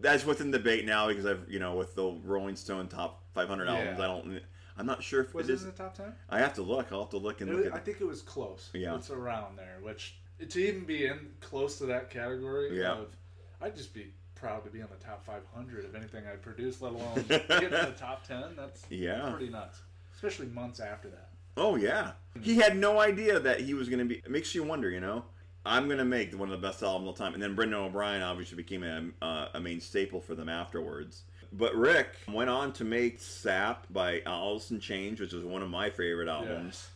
That's 0.00 0.24
within 0.24 0.50
debate 0.50 0.84
now 0.86 1.08
because 1.08 1.26
I've 1.26 1.44
you 1.48 1.58
know 1.58 1.74
with 1.74 1.94
the 1.94 2.18
Rolling 2.24 2.56
Stone 2.56 2.88
top 2.88 3.22
500 3.34 3.68
albums 3.68 4.00
I 4.00 4.06
don't 4.06 4.40
I'm 4.78 4.86
not 4.86 5.02
sure 5.02 5.20
if 5.20 5.34
Was 5.34 5.48
it 5.48 5.52
it 5.52 5.54
is 5.56 5.62
in 5.64 5.70
the 5.70 5.76
top 5.76 5.94
ten? 5.94 6.14
I 6.30 6.38
have 6.38 6.54
to 6.54 6.62
look 6.62 6.86
I'll 6.92 7.00
have 7.00 7.10
to 7.10 7.18
look 7.18 7.40
and 7.40 7.50
It 7.50 7.54
look 7.56 7.64
was- 7.64 7.72
I 7.74 7.78
think 7.78 8.00
it 8.00 8.06
was 8.06 8.22
close. 8.22 8.70
Yeah. 8.72 8.94
it's 8.94 9.10
around 9.10 9.56
there. 9.56 9.78
Which 9.82 10.16
to 10.48 10.58
even 10.60 10.84
be 10.84 11.06
in 11.06 11.30
close 11.40 11.78
to 11.78 11.86
that 11.86 12.08
category 12.10 12.78
Yeah. 12.80 12.92
of, 12.94 13.14
I'd 13.60 13.76
just 13.76 13.92
be 13.94 14.12
proud 14.42 14.64
to 14.64 14.70
be 14.70 14.82
on 14.82 14.88
the 14.96 15.02
top 15.04 15.24
500 15.24 15.84
of 15.84 15.94
anything 15.94 16.24
I 16.26 16.34
produce, 16.34 16.80
let 16.82 16.92
alone 16.92 17.24
get 17.28 17.50
in 17.62 17.70
the 17.70 17.94
top 17.96 18.26
10. 18.26 18.56
That's 18.56 18.82
Yeah. 18.90 19.30
pretty 19.30 19.50
nuts, 19.52 19.80
especially 20.14 20.46
months 20.48 20.80
after 20.80 21.08
that. 21.10 21.28
Oh 21.56 21.76
yeah, 21.76 22.12
he 22.40 22.56
had 22.56 22.76
no 22.76 22.98
idea 23.00 23.38
that 23.38 23.60
he 23.60 23.74
was 23.74 23.88
going 23.88 23.98
to 24.00 24.04
be. 24.06 24.16
It 24.16 24.30
makes 24.30 24.54
you 24.54 24.62
wonder, 24.64 24.90
you 24.90 25.00
know. 25.00 25.24
I'm 25.64 25.86
going 25.86 25.98
to 25.98 26.04
make 26.04 26.36
one 26.36 26.50
of 26.50 26.60
the 26.60 26.66
best 26.66 26.82
albums 26.82 27.02
of 27.04 27.06
all 27.08 27.12
time, 27.14 27.34
and 27.34 27.42
then 27.42 27.54
Brendan 27.54 27.78
O'Brien 27.78 28.20
obviously 28.20 28.56
became 28.56 28.82
a, 28.82 29.24
uh, 29.24 29.48
a 29.54 29.60
main 29.60 29.80
staple 29.80 30.20
for 30.20 30.34
them 30.34 30.48
afterwards. 30.48 31.22
But 31.52 31.76
Rick 31.76 32.08
went 32.32 32.50
on 32.50 32.72
to 32.72 32.84
make 32.84 33.20
"Sap" 33.20 33.86
by 33.90 34.22
Alice 34.26 34.70
in 34.72 34.80
Chains, 34.80 35.20
which 35.20 35.32
is 35.34 35.44
one 35.44 35.62
of 35.62 35.68
my 35.70 35.88
favorite 35.90 36.28
albums. 36.28 36.88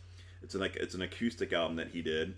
It's 0.43 0.53
an 0.55 0.59
like 0.61 0.75
it's 0.75 0.95
an 0.95 1.01
acoustic 1.03 1.53
album 1.53 1.77
that 1.77 1.89
he 1.89 2.01
did. 2.01 2.33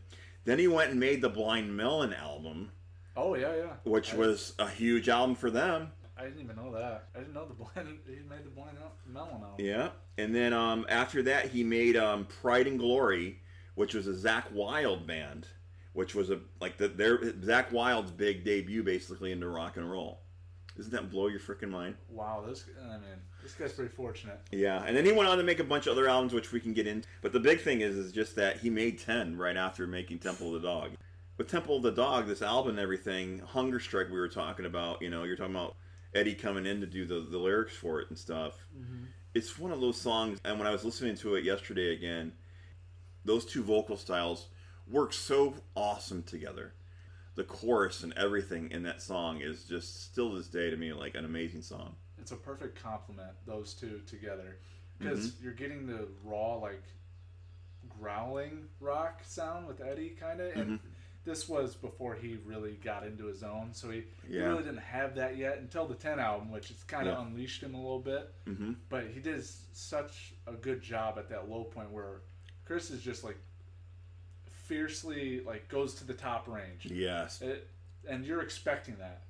Then 0.45 0.59
he 0.59 0.67
went 0.67 0.91
and 0.91 0.99
made 0.99 1.21
the 1.21 1.29
Blind 1.29 1.75
Melon 1.75 2.13
album, 2.13 2.71
Oh 3.21 3.35
yeah, 3.35 3.53
yeah. 3.55 3.73
which 3.83 4.13
I, 4.13 4.17
was 4.17 4.53
a 4.59 4.69
huge 4.69 5.09
album 5.09 5.35
for 5.35 5.51
them. 5.51 5.91
I 6.17 6.23
didn't 6.23 6.39
even 6.41 6.55
know 6.55 6.71
that. 6.73 7.09
I 7.15 7.19
didn't 7.19 7.33
know 7.33 7.45
the 7.45 7.53
blind. 7.53 7.99
He 8.07 8.15
made 8.29 8.45
the 8.45 8.49
blind 8.49 8.77
melon 9.07 9.41
album. 9.41 9.49
Yeah, 9.57 9.89
and 10.17 10.33
then 10.33 10.53
um, 10.53 10.85
after 10.87 11.21
that, 11.23 11.47
he 11.47 11.63
made 11.63 11.97
um, 11.97 12.25
Pride 12.41 12.67
and 12.67 12.79
Glory, 12.79 13.39
which 13.75 13.93
was 13.93 14.07
a 14.07 14.13
Zakk 14.13 14.51
Wylde 14.51 15.05
band, 15.05 15.47
which 15.93 16.15
was 16.15 16.29
a 16.29 16.39
like 16.61 16.77
the, 16.77 16.87
their 16.87 17.17
Zakk 17.17 17.71
Wylde's 17.71 18.11
big 18.11 18.45
debut, 18.45 18.83
basically 18.83 19.33
into 19.33 19.49
rock 19.49 19.75
and 19.75 19.89
roll. 19.89 20.21
Doesn't 20.77 20.93
that 20.93 21.11
blow 21.11 21.27
your 21.27 21.41
freaking 21.41 21.69
mind? 21.69 21.95
Wow, 22.09 22.41
this. 22.47 22.63
I 22.81 22.93
mean, 22.93 23.01
this 23.43 23.53
guy's 23.53 23.73
pretty 23.73 23.93
fortunate. 23.93 24.39
Yeah, 24.49 24.81
and 24.85 24.95
then 24.95 25.03
he 25.03 25.11
went 25.11 25.27
on 25.27 25.37
to 25.37 25.43
make 25.43 25.59
a 25.59 25.63
bunch 25.65 25.87
of 25.87 25.91
other 25.91 26.07
albums, 26.07 26.33
which 26.33 26.53
we 26.53 26.61
can 26.61 26.73
get 26.73 26.87
into. 26.87 27.05
But 27.21 27.33
the 27.33 27.39
big 27.41 27.59
thing 27.59 27.81
is, 27.81 27.97
is 27.97 28.13
just 28.13 28.37
that 28.37 28.59
he 28.59 28.69
made 28.69 28.97
ten 28.97 29.37
right 29.37 29.57
after 29.57 29.85
making 29.87 30.19
Temple 30.19 30.55
of 30.55 30.61
the 30.61 30.67
Dog. 30.67 30.91
With 31.39 31.47
Temple 31.47 31.77
of 31.77 31.83
the 31.83 31.91
Dog, 31.93 32.27
this 32.27 32.41
album 32.41 32.71
and 32.71 32.79
everything, 32.79 33.39
Hunger 33.39 33.79
Strike, 33.79 34.09
we 34.09 34.19
were 34.19 34.27
talking 34.27 34.65
about. 34.65 35.01
You 35.01 35.09
know, 35.09 35.23
you're 35.23 35.37
talking 35.37 35.55
about 35.55 35.77
Eddie 36.13 36.35
coming 36.35 36.65
in 36.65 36.81
to 36.81 36.85
do 36.85 37.05
the, 37.05 37.21
the 37.21 37.37
lyrics 37.37 37.73
for 37.73 38.01
it 38.01 38.09
and 38.09 38.17
stuff. 38.19 38.67
It's 39.33 39.57
one 39.57 39.71
of 39.71 39.79
those 39.79 39.95
songs, 39.95 40.41
and 40.43 40.57
when 40.59 40.67
I 40.67 40.71
was 40.71 40.83
listening 40.83 41.15
to 41.15 41.35
it 41.35 41.45
yesterday 41.45 41.93
again, 41.93 42.33
those 43.23 43.45
two 43.45 43.63
vocal 43.63 43.95
styles 43.95 44.47
work 44.85 45.13
so 45.13 45.53
awesome 45.77 46.23
together. 46.23 46.73
The 47.35 47.45
chorus 47.45 48.03
and 48.03 48.11
everything 48.17 48.69
in 48.71 48.83
that 48.83 49.01
song 49.01 49.39
is 49.39 49.63
just 49.63 50.03
still 50.11 50.31
to 50.31 50.39
this 50.39 50.47
day 50.49 50.69
to 50.69 50.75
me 50.75 50.91
like 50.91 51.15
an 51.15 51.23
amazing 51.23 51.61
song. 51.61 51.95
It's 52.17 52.31
a 52.33 52.35
perfect 52.35 52.83
compliment 52.83 53.31
those 53.45 53.73
two 53.73 54.01
together 54.05 54.57
because 54.97 55.27
Mm-hmm. 55.29 55.43
you're 55.45 55.53
getting 55.53 55.87
the 55.87 56.09
raw 56.25 56.55
like 56.55 56.83
growling 57.97 58.65
rock 58.81 59.21
sound 59.23 59.67
with 59.67 59.79
Eddie 59.79 60.17
kind 60.19 60.41
of 60.41 60.47
and 60.47 60.65
Mm-hmm. 60.71 60.87
This 61.25 61.47
was 61.49 61.75
before 61.75 62.15
he 62.15 62.37
really 62.45 62.79
got 62.83 63.05
into 63.05 63.25
his 63.25 63.43
own 63.43 63.69
so 63.73 63.89
he, 63.89 64.03
he 64.27 64.37
really 64.37 64.63
didn't 64.63 64.77
have 64.79 65.15
that 65.15 65.37
yet 65.37 65.57
until 65.59 65.85
the 65.85 65.93
10 65.95 66.19
album 66.19 66.49
which 66.51 66.69
has 66.69 66.83
kind 66.83 67.07
of 67.07 67.15
Yeah. 67.17 67.25
unleashed 67.25 67.61
him 67.61 67.75
a 67.75 67.77
little 67.77 67.99
bit 67.99 68.33
hmm 68.45 68.73
but 68.89 69.05
he 69.13 69.19
did 69.19 69.43
such 69.73 70.33
a 70.47 70.53
good 70.53 70.81
job 70.81 71.17
at 71.17 71.29
that 71.29 71.49
low 71.49 71.63
point 71.65 71.91
where 71.91 72.21
Chris 72.65 72.89
is 72.91 73.01
just 73.01 73.23
like 73.23 73.37
fiercely 74.67 75.41
like 75.41 75.67
goes 75.69 75.93
to 75.95 76.03
the 76.03 76.13
top 76.13 76.47
range 76.47 76.85
Yes. 76.85 77.41
it, 77.41 77.67
and 78.07 78.25
you're 78.25 78.41
expecting 78.41 78.95
that. 78.99 79.21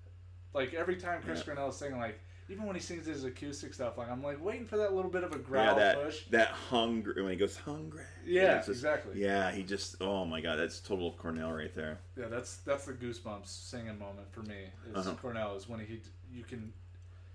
Like 0.53 0.73
every 0.73 0.95
time 0.97 1.21
Chris 1.21 1.39
Yeah. 1.39 1.45
Cornell 1.45 1.69
is 1.69 1.75
singing, 1.75 1.99
like 1.99 2.19
even 2.49 2.65
when 2.65 2.75
he 2.75 2.81
sings 2.81 3.05
his 3.05 3.23
acoustic 3.23 3.73
stuff, 3.73 3.97
like 3.97 4.09
I'm 4.09 4.23
like 4.23 4.43
waiting 4.43 4.65
for 4.65 4.77
that 4.77 4.93
little 4.93 5.11
bit 5.11 5.23
of 5.23 5.31
a 5.33 5.37
growl 5.37 5.65
Yeah, 5.65 5.73
that 5.75 6.03
push. 6.03 6.25
that 6.31 6.47
hungry 6.47 7.21
when 7.21 7.31
he 7.31 7.37
goes 7.37 7.55
hungry. 7.57 8.03
Yeah, 8.25 8.57
just- 8.57 8.69
exactly. 8.69 9.21
Yeah, 9.21 9.51
he 9.51 9.63
just 9.63 9.97
oh 10.01 10.25
my 10.25 10.41
god, 10.41 10.57
that's 10.57 10.79
total 10.79 11.13
Cornell 11.13 11.51
right 11.51 11.73
there. 11.75 11.99
Yeah, 12.17 12.27
that's 12.27 12.57
that's 12.57 12.85
the 12.85 12.93
goosebumps 12.93 13.47
singing 13.47 13.99
moment 13.99 14.31
for 14.31 14.41
me. 14.41 14.65
Is 14.89 14.95
Uh-huh. 15.07 15.15
Cornell 15.21 15.55
is 15.55 15.69
when 15.69 15.79
he 15.79 16.01
you 16.31 16.43
can 16.43 16.73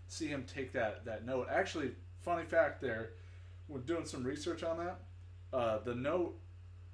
see 0.09 0.27
him 0.27 0.45
take 0.53 0.73
that 0.73 1.05
that 1.05 1.25
note. 1.25 1.47
Actually, 1.51 1.93
funny 2.23 2.45
fact 2.45 2.81
there, 2.81 3.11
when 3.69 3.83
doing 3.83 4.05
some 4.07 4.25
research 4.25 4.63
on 4.63 4.79
that, 4.79 5.01
uh, 5.53 5.79
the 5.85 5.95
note 5.95 6.37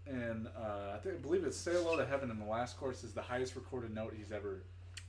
in 0.06 0.46
uh, 0.56 0.92
I 0.94 0.98
think 0.98 1.14
I 1.16 1.18
believe 1.18 1.44
it's 1.44 1.56
"Say 1.56 1.72
Hello 1.72 1.96
to 1.96 2.04
Heaven" 2.04 2.30
in 2.30 2.38
the 2.38 2.44
last 2.46 2.76
course 2.78 3.02
is 3.04 3.12
the 3.12 3.22
highest 3.22 3.54
recorded 3.56 3.94
note 3.94 4.14
he's 4.16 4.32
ever 4.32 4.62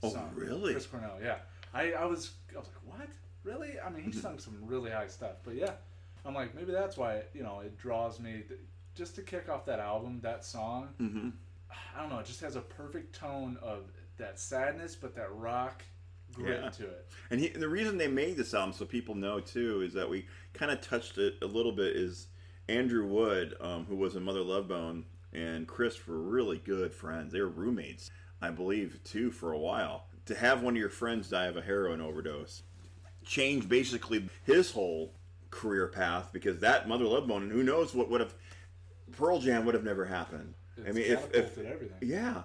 Oh, 0.04 0.10
sung. 0.10 0.32
really? 0.34 0.72
Chris 0.74 0.86
Cornell, 0.88 1.20
yeah. 1.22 1.38
I, 1.74 1.94
I 1.94 2.06
was 2.06 2.32
I 2.56 2.60
was 2.60 2.68
like, 2.68 3.00
what? 3.00 3.08
Really? 3.44 3.80
I 3.80 3.90
mean, 3.90 4.04
he 4.04 4.12
sung 4.12 4.38
some 4.40 4.58
really 4.62 4.92
high 4.92 5.08
stuff, 5.08 5.38
but 5.44 5.56
yeah, 5.56 5.72
I'm 6.26 6.34
like 6.36 6.54
maybe 6.56 6.72
that's 6.72 6.98
why 6.98 7.24
you 7.34 7.44
know 7.44 7.62
it 7.62 7.78
draws 7.78 8.20
me 8.20 8.44
th- 8.48 8.60
just 8.96 9.16
to 9.16 9.22
kick 9.22 9.50
off 9.50 9.66
that 9.66 9.80
album, 9.80 10.20
that 10.22 10.44
song. 10.46 10.90
Mm-hmm. 11.00 11.30
I 11.96 12.02
don't 12.02 12.10
know. 12.10 12.20
It 12.20 12.26
just 12.26 12.42
has 12.42 12.56
a 12.58 12.62
perfect 12.62 13.16
tone 13.16 13.58
of 13.62 13.86
that 14.18 14.40
sadness, 14.40 14.96
but 14.96 15.16
that 15.16 15.34
rock 15.34 15.82
grit 16.34 16.62
Yeah. 16.62 16.70
to 16.70 16.84
it. 16.84 17.08
And, 17.30 17.40
he, 17.40 17.50
and 17.52 17.62
the 17.64 17.70
reason 17.70 17.98
they 17.98 18.08
made 18.10 18.36
this 18.38 18.54
album, 18.54 18.74
so 18.74 18.86
people 18.86 19.16
know 19.16 19.40
too, 19.40 19.82
is 19.82 19.94
that 19.94 20.10
we 20.10 20.26
kind 20.54 20.72
of 20.72 20.82
touched 20.82 21.18
it 21.18 21.36
a 21.42 21.46
little 21.46 21.72
bit. 21.72 21.96
Is 21.96 22.28
Andrew 22.68 23.06
Wood, 23.08 23.56
um, 23.62 23.86
who 23.86 23.96
was 23.96 24.16
in 24.18 24.24
Mother 24.24 24.42
Love 24.42 24.68
Bone, 24.68 25.06
and 25.34 25.66
Chris 25.68 26.06
were 26.06 26.20
really 26.20 26.58
good 26.58 26.94
friends. 26.94 27.32
They 27.32 27.40
were 27.42 27.48
roommates, 27.48 28.12
I 28.42 28.50
believe, 28.52 29.00
too, 29.06 29.32
for 29.32 29.54
a 29.54 29.58
while. 29.58 30.08
To 30.28 30.36
have 30.36 30.62
one 30.62 30.76
of 30.76 30.80
your 30.80 30.90
friends 30.90 31.30
die 31.30 31.46
of 31.48 31.58
a 31.58 31.62
heroin 31.62 32.00
overdose 32.02 32.64
changed 33.26 33.68
basically 33.70 34.30
his 34.46 34.72
whole 34.72 35.14
career 35.50 35.88
path 35.88 36.30
because 36.32 36.60
that 36.60 36.88
Mother 36.88 37.06
Love 37.06 37.28
Bone, 37.28 37.44
and 37.44 37.52
who 37.52 37.64
knows 37.64 37.94
what 37.94 38.10
would 38.10 38.22
have 38.22 38.34
Pearl 39.12 39.40
Jam 39.40 39.66
would 39.66 39.76
have 39.76 39.84
never 39.84 40.06
happened. 40.06 40.54
I 40.88 40.92
mean, 40.92 41.06
if, 41.06 41.34
if 41.34 41.58
everything. 41.58 41.98
yeah, 42.02 42.44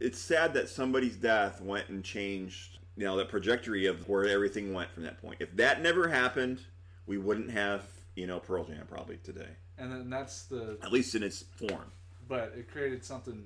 it's 0.00 0.18
sad 0.18 0.54
that 0.54 0.68
somebody's 0.68 1.16
death 1.16 1.60
went 1.60 1.88
and 1.88 2.02
changed, 2.02 2.78
you 2.96 3.04
know, 3.04 3.16
the 3.16 3.24
trajectory 3.24 3.86
of 3.86 4.08
where 4.08 4.26
everything 4.26 4.72
went 4.72 4.90
from 4.90 5.02
that 5.04 5.20
point. 5.20 5.36
If 5.40 5.54
that 5.56 5.82
never 5.82 6.08
happened, 6.08 6.60
we 7.06 7.18
wouldn't 7.18 7.50
have, 7.50 7.82
you 8.16 8.26
know, 8.26 8.40
Pearl 8.40 8.64
Jam 8.64 8.86
probably 8.88 9.18
today, 9.18 9.48
And 9.76 9.92
then 9.92 10.10
that's 10.10 10.44
the 10.44 10.78
at 10.82 10.90
least 10.92 11.14
in 11.14 11.22
its 11.22 11.42
form. 11.56 11.92
but 12.26 12.54
it 12.56 12.70
created 12.72 13.04
something 13.04 13.44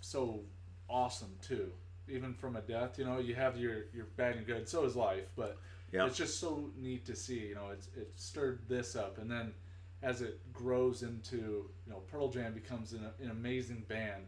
so 0.00 0.40
awesome 0.88 1.34
too. 1.40 1.72
Even 2.08 2.34
from 2.34 2.56
a 2.56 2.60
death, 2.60 2.98
you 2.98 3.04
know, 3.04 3.18
you 3.18 3.34
have 3.34 3.56
your 3.56 3.84
your 3.94 4.06
bad 4.16 4.36
and 4.36 4.46
good. 4.46 4.68
So 4.68 4.84
is 4.84 4.96
life, 4.96 5.30
but 5.36 5.58
Yeah. 5.92 6.06
it's 6.06 6.16
just 6.16 6.40
so 6.40 6.70
neat 6.76 7.04
to 7.06 7.14
see. 7.16 7.40
You 7.48 7.54
know, 7.54 7.68
it's 7.72 7.88
it 7.96 8.12
stirred 8.16 8.60
this 8.68 8.96
up, 8.96 9.18
and 9.18 9.30
then 9.30 9.54
as 10.02 10.20
it 10.20 10.40
grows 10.52 11.02
into, 11.04 11.36
you 11.86 11.92
know, 11.92 12.00
Pearl 12.10 12.28
Jam 12.28 12.52
becomes 12.54 12.92
an, 12.92 13.06
an 13.22 13.30
amazing 13.30 13.84
band. 13.88 14.24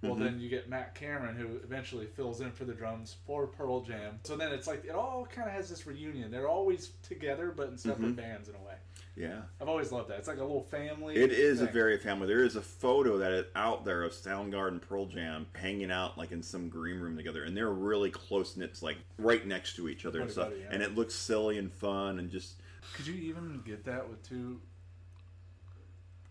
Well, 0.00 0.12
Mm-hmm. 0.14 0.22
then 0.24 0.38
you 0.40 0.48
get 0.48 0.68
Matt 0.68 0.94
Cameron, 0.94 1.34
who 1.34 1.56
eventually 1.64 2.06
fills 2.06 2.40
in 2.40 2.52
for 2.52 2.64
the 2.64 2.72
drums 2.72 3.16
for 3.26 3.48
Pearl 3.48 3.80
Jam. 3.80 4.20
So 4.22 4.36
then 4.36 4.52
it's 4.52 4.68
like 4.68 4.84
it 4.84 4.94
all 4.94 5.26
kind 5.26 5.48
of 5.48 5.52
has 5.54 5.68
this 5.68 5.88
reunion. 5.88 6.30
They're 6.30 6.46
always 6.48 6.92
together, 7.02 7.52
but 7.54 7.68
in 7.68 7.76
separate 7.76 8.06
Mm-hmm. 8.06 8.14
bands 8.14 8.48
in 8.48 8.54
a 8.54 8.58
way. 8.58 8.74
Yeah. 9.18 9.40
I've 9.60 9.68
always 9.68 9.90
loved 9.90 10.10
that. 10.10 10.18
It's 10.18 10.28
like 10.28 10.38
a 10.38 10.42
little 10.42 10.62
family. 10.62 11.16
It 11.16 11.32
is 11.32 11.60
a 11.60 11.66
very 11.66 11.98
family. 11.98 12.28
There 12.28 12.44
is 12.44 12.54
a 12.56 12.62
photo 12.62 13.18
that 13.18 13.32
is 13.32 13.44
out 13.56 13.84
there 13.84 14.04
of 14.04 14.12
Soundgarden 14.12 14.80
Pearl 14.80 15.06
Jam 15.06 15.46
hanging 15.54 15.90
out 15.90 16.16
like 16.16 16.30
in 16.30 16.42
some 16.42 16.68
green 16.68 17.00
room 17.00 17.16
together, 17.16 17.42
and 17.44 17.56
they're 17.56 17.70
really 17.72 18.10
close 18.10 18.56
knit, 18.56 18.80
like 18.80 18.96
right 19.18 19.44
next 19.46 19.74
to 19.76 19.88
each 19.88 20.06
other 20.06 20.20
and 20.20 20.30
stuff. 20.30 20.50
buddy, 20.50 20.60
yeah. 20.60 20.68
And 20.70 20.82
it 20.82 20.94
looks 20.94 21.14
silly 21.14 21.58
and 21.58 21.72
fun 21.72 22.18
and 22.20 22.30
just 22.30 22.54
Could 22.94 23.06
you 23.08 23.14
even 23.14 23.60
get 23.66 23.84
that 23.86 24.08
with 24.08 24.22
two 24.28 24.60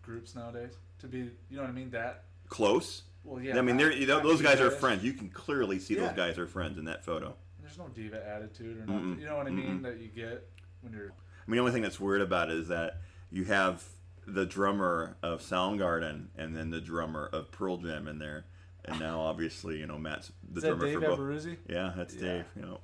groups 0.02 0.34
nowadays? 0.34 0.72
To 1.00 1.06
be, 1.06 1.18
you 1.18 1.30
know 1.56 1.62
what 1.62 1.68
I 1.68 1.72
mean? 1.72 1.90
That 1.90 2.24
close. 2.48 3.02
well, 3.22 3.42
yeah. 3.42 3.58
I 3.58 3.60
mean, 3.60 3.76
they're 3.76 3.92
you 3.92 4.06
know, 4.06 4.20
those 4.20 4.40
guys 4.42 4.60
are 4.60 4.70
friends. 4.70 5.04
You 5.04 5.12
can 5.12 5.28
clearly 5.28 5.78
see 5.78 5.94
Yeah. 5.94 6.06
those 6.06 6.16
guys 6.16 6.38
are 6.38 6.46
friends 6.46 6.78
in 6.78 6.86
that 6.86 7.04
photo. 7.04 7.34
There's 7.60 7.78
no 7.78 7.88
diva 7.88 8.26
attitude 8.26 8.78
or 8.78 8.86
nothing. 8.86 9.16
Mm-mm. 9.16 9.20
You 9.20 9.26
know 9.26 9.36
what 9.36 9.46
I 9.46 9.50
mean? 9.50 9.82
That 9.82 10.00
you 10.00 10.08
get 10.08 10.48
when 10.80 10.92
you're. 10.94 11.12
I 11.48 11.50
mean, 11.50 11.56
the 11.56 11.60
only 11.60 11.72
thing 11.72 11.82
that's 11.82 11.98
weird 11.98 12.20
about 12.20 12.50
it 12.50 12.58
is 12.58 12.68
that 12.68 12.98
you 13.30 13.44
have 13.44 13.82
the 14.26 14.44
drummer 14.44 15.16
of 15.22 15.40
Soundgarden 15.40 16.26
and 16.36 16.54
then 16.54 16.68
the 16.68 16.80
drummer 16.80 17.24
of 17.32 17.50
Pearl 17.50 17.78
Jam 17.78 18.06
in 18.06 18.18
there, 18.18 18.44
and 18.84 19.00
now 19.00 19.20
obviously 19.20 19.78
you 19.78 19.86
know 19.86 19.96
Matt's 19.98 20.30
the 20.52 20.58
Is 20.58 20.62
that 20.64 20.68
drummer 20.68 20.84
Dave 20.84 20.94
for 20.94 21.00
both. 21.00 21.18
Abbruzzese? 21.18 21.56
Yeah, 21.66 21.94
that's 21.96 22.14
Yeah. 22.14 22.20
Dave. 22.20 22.44
You 22.54 22.62
know, 22.62 22.80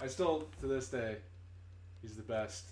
I 0.00 0.06
still, 0.06 0.48
to 0.60 0.66
this 0.66 0.88
day, 0.88 1.18
he's 2.00 2.16
the 2.16 2.22
best 2.22 2.64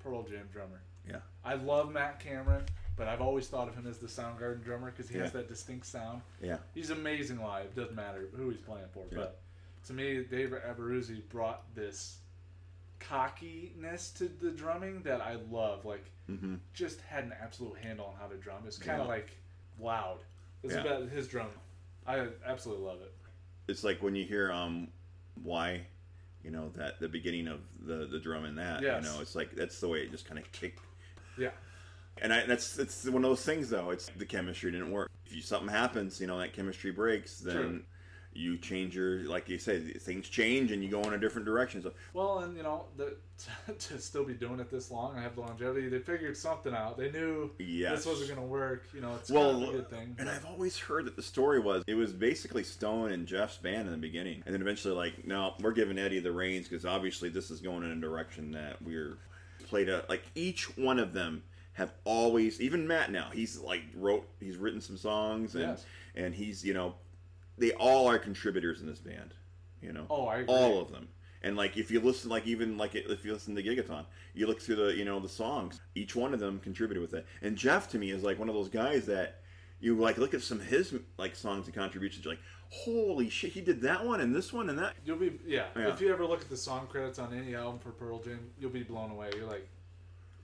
Pearl 0.00 0.22
Jam 0.24 0.46
drummer. 0.52 0.82
yeah, 1.08 1.20
I 1.42 1.54
love 1.54 1.90
Matt 1.90 2.20
Cameron, 2.20 2.64
but 2.96 3.08
I've 3.08 3.22
always 3.22 3.48
thought 3.48 3.68
of 3.68 3.74
him 3.74 3.86
as 3.86 3.96
the 3.96 4.06
Soundgarden 4.06 4.62
drummer 4.62 4.90
because 4.90 5.08
he 5.08 5.16
has 5.16 5.32
that 5.32 5.48
distinct 5.48 5.86
sound. 5.86 6.20
yeah, 6.42 6.58
He's 6.74 6.90
amazing 6.90 7.40
live. 7.40 7.74
Doesn't 7.74 7.96
matter 7.96 8.28
who 8.36 8.50
he's 8.50 8.60
playing 8.60 8.88
for. 8.92 9.04
Yeah. 9.10 9.16
But 9.20 9.40
to 9.86 9.94
me, 9.94 10.24
Dave 10.30 10.50
Abbruzzese 10.50 11.26
brought 11.30 11.74
this 11.74 12.18
cockiness 13.00 14.10
to 14.12 14.28
the 14.28 14.50
drumming 14.50 15.02
that 15.02 15.20
I 15.20 15.36
love. 15.50 15.84
Like, 15.84 16.04
hmm 16.26 16.56
just 16.74 17.00
had 17.02 17.24
an 17.24 17.32
absolute 17.42 17.76
handle 17.78 18.06
on 18.06 18.14
how 18.20 18.26
to 18.26 18.36
drum. 18.36 18.62
It's 18.66 18.78
kind 18.78 18.98
Yeah. 18.98 19.02
of 19.02 19.08
like 19.08 19.30
loud. 19.78 20.18
It's 20.62 20.74
Yeah. 20.74 20.80
about 20.80 21.08
his 21.08 21.28
drum. 21.28 21.48
I 22.06 22.28
absolutely 22.44 22.84
love 22.84 23.00
it. 23.02 23.14
It's 23.68 23.84
like 23.84 24.02
when 24.02 24.14
you 24.14 24.24
hear 24.24 24.50
um, 24.52 24.88
why, 25.42 25.86
you 26.42 26.50
know 26.50 26.70
that 26.70 27.00
the 27.00 27.08
beginning 27.08 27.48
of 27.48 27.60
the 27.80 28.06
the 28.06 28.18
drum 28.18 28.44
in 28.44 28.54
that. 28.56 28.82
Yes. 28.82 29.04
You 29.04 29.10
know, 29.10 29.20
it's 29.20 29.34
like 29.34 29.52
that's 29.54 29.80
the 29.80 29.88
way 29.88 30.02
it 30.02 30.10
just 30.10 30.26
kind 30.26 30.38
of 30.38 30.50
kicked. 30.52 30.80
Yeah. 31.36 31.50
And 32.20 32.32
I, 32.32 32.46
that's 32.46 32.78
it's 32.78 33.04
one 33.04 33.24
of 33.24 33.30
those 33.30 33.44
things 33.44 33.68
though. 33.70 33.90
It's 33.90 34.08
the 34.16 34.26
chemistry 34.26 34.70
didn't 34.72 34.90
work. 34.90 35.10
If 35.26 35.34
you, 35.36 35.42
something 35.42 35.68
happens, 35.68 36.20
you 36.20 36.26
know 36.26 36.38
that 36.38 36.52
chemistry 36.52 36.90
breaks, 36.90 37.38
then 37.40 37.54
True. 37.54 37.82
You 38.34 38.56
change 38.58 38.94
your 38.94 39.20
like 39.20 39.48
you 39.48 39.58
say 39.58 39.80
things 39.80 40.28
change 40.28 40.70
and 40.70 40.82
you 40.84 40.88
go 40.90 41.02
in 41.02 41.12
a 41.14 41.18
different 41.18 41.44
direction. 41.46 41.82
So 41.82 41.92
Well, 42.12 42.40
and 42.40 42.56
you 42.56 42.62
know, 42.62 42.84
the, 42.96 43.16
to 43.78 43.98
still 43.98 44.24
be 44.24 44.34
doing 44.34 44.60
it 44.60 44.70
this 44.70 44.90
long, 44.90 45.16
I 45.16 45.22
have 45.22 45.34
the 45.34 45.40
longevity. 45.40 45.88
They 45.88 45.98
figured 45.98 46.36
something 46.36 46.74
out. 46.74 46.96
They 46.98 47.10
knew 47.10 47.50
Yes. 47.58 47.96
this 47.98 48.06
wasn't 48.06 48.28
going 48.28 48.40
to 48.40 48.46
work. 48.46 48.84
You 48.94 49.00
know, 49.00 49.14
it's 49.16 49.30
Well, 49.30 49.52
kind 49.52 49.62
of 49.64 49.68
a 49.70 49.72
good 49.78 49.90
thing. 49.90 50.16
And 50.18 50.28
I've 50.28 50.44
always 50.46 50.78
heard 50.78 51.04
that 51.06 51.16
the 51.16 51.22
story 51.22 51.58
was 51.58 51.82
it 51.86 51.94
was 51.94 52.12
basically 52.12 52.62
Stone 52.64 53.12
and 53.12 53.26
Jeff's 53.26 53.56
band 53.56 53.86
in 53.86 53.92
the 53.92 53.98
beginning, 53.98 54.42
and 54.46 54.54
then 54.54 54.60
eventually 54.62 54.94
like, 54.94 55.26
no, 55.26 55.54
we're 55.60 55.72
giving 55.72 55.98
Eddie 55.98 56.20
the 56.20 56.32
reins 56.32 56.68
because 56.68 56.84
obviously 56.84 57.28
this 57.28 57.50
is 57.50 57.60
going 57.60 57.82
in 57.82 57.90
a 57.90 58.00
direction 58.00 58.52
that 58.52 58.80
we're 58.82 59.16
played 59.68 59.88
a 59.88 60.04
like 60.08 60.22
each 60.34 60.76
one 60.78 60.98
of 60.98 61.12
them 61.12 61.42
have 61.74 61.92
always 62.04 62.60
even 62.60 62.86
Matt 62.88 63.12
now 63.12 63.28
he's 63.32 63.58
like 63.60 63.82
wrote 63.94 64.26
he's 64.40 64.56
written 64.56 64.80
some 64.80 64.96
songs 64.96 65.54
and 65.54 65.62
Yes. 65.64 65.84
and 66.16 66.34
he's 66.34 66.64
you 66.64 66.72
know 66.74 66.94
they 67.58 67.72
all 67.72 68.06
are 68.08 68.18
contributors 68.18 68.80
in 68.80 68.86
this 68.86 68.98
band, 69.00 69.34
you 69.82 69.92
know 69.92 70.06
Oh, 70.10 70.26
I 70.26 70.38
agree. 70.38 70.54
all 70.54 70.80
of 70.80 70.90
them. 70.90 71.08
And 71.42 71.56
like 71.56 71.76
if 71.76 71.90
you 71.90 72.00
listen, 72.00 72.30
like 72.30 72.46
even 72.46 72.76
like 72.76 72.94
if 72.94 73.24
you 73.24 73.32
listen 73.32 73.54
to 73.54 73.62
Gigaton, 73.62 74.04
you 74.34 74.46
look 74.46 74.60
through 74.60 74.76
the 74.76 74.94
you 74.96 75.04
know 75.04 75.20
the 75.20 75.28
songs. 75.28 75.80
Each 75.94 76.16
one 76.16 76.34
of 76.34 76.40
them 76.40 76.58
contributed 76.60 77.00
with 77.00 77.14
it. 77.14 77.26
And 77.42 77.56
Jeff 77.56 77.88
to 77.90 77.98
me 77.98 78.10
is 78.10 78.22
like 78.24 78.38
one 78.38 78.48
of 78.48 78.54
those 78.56 78.68
guys 78.68 79.06
that 79.06 79.40
you 79.80 79.96
like 79.96 80.18
look 80.18 80.34
at 80.34 80.42
some 80.42 80.58
of 80.58 80.66
his 80.66 80.92
like 81.16 81.36
songs 81.36 81.66
and 81.66 81.74
contributions. 81.74 82.24
You're 82.24 82.32
like, 82.34 82.42
holy 82.70 83.30
shit, 83.30 83.52
he 83.52 83.60
did 83.60 83.80
that 83.82 84.04
one 84.04 84.20
and 84.20 84.34
this 84.34 84.52
one 84.52 84.68
and 84.68 84.76
that. 84.80 84.94
You'll 85.04 85.16
be 85.18 85.38
yeah, 85.46 85.66
Yeah. 85.76 85.88
If 85.92 86.00
you 86.00 86.12
ever 86.12 86.26
look 86.26 86.40
at 86.42 86.48
the 86.50 86.56
song 86.56 86.88
credits 86.88 87.20
on 87.20 87.32
any 87.32 87.54
album 87.54 87.78
for 87.78 87.90
Pearl 87.92 88.18
Jam, 88.18 88.50
you'll 88.58 88.70
be 88.70 88.82
blown 88.82 89.12
away. 89.12 89.30
You're 89.36 89.46
like, 89.46 89.68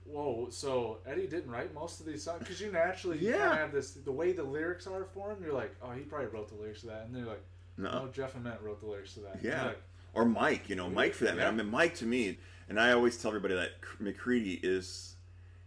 whoa. 0.05 0.47
So 0.49 0.99
Eddie 1.05 1.27
didn't 1.27 1.51
write 1.51 1.73
most 1.73 1.99
of 1.99 2.05
these 2.05 2.23
songs 2.23 2.39
because 2.39 2.61
you 2.61 2.71
naturally 2.71 3.17
Yeah. 3.19 3.33
kind 3.39 3.51
of 3.53 3.57
have 3.59 3.71
this 3.73 3.91
the 3.91 4.11
way 4.11 4.31
the 4.31 4.43
lyrics 4.43 4.87
are 4.87 5.05
for 5.13 5.31
him. 5.31 5.43
You're 5.43 5.53
like, 5.53 5.75
oh, 5.81 5.91
he 5.91 6.01
probably 6.01 6.27
wrote 6.27 6.47
the 6.49 6.55
lyrics 6.55 6.81
to 6.81 6.87
that, 6.87 7.05
and 7.05 7.13
then 7.15 7.23
you're 7.23 7.31
like, 7.31 7.43
No. 7.77 8.05
no, 8.05 8.11
Jeff 8.11 8.35
Matt 8.37 8.63
wrote 8.63 8.79
the 8.79 8.87
lyrics 8.87 9.13
to 9.15 9.19
that. 9.21 9.39
Yeah. 9.43 9.65
like, 9.67 9.81
Or 10.13 10.23
Mike, 10.25 10.69
you 10.69 10.75
know, 10.75 10.89
Mike 10.89 11.13
for 11.13 11.25
that 11.25 11.31
Yeah. 11.31 11.37
matter. 11.37 11.49
I 11.49 11.63
mean, 11.63 11.69
Mike 11.69 11.95
to 11.95 12.05
me, 12.05 12.39
and 12.69 12.79
I 12.79 12.91
always 12.93 13.17
tell 13.21 13.29
everybody 13.31 13.55
that 13.55 13.71
McCready 13.99 14.59
is, 14.63 15.15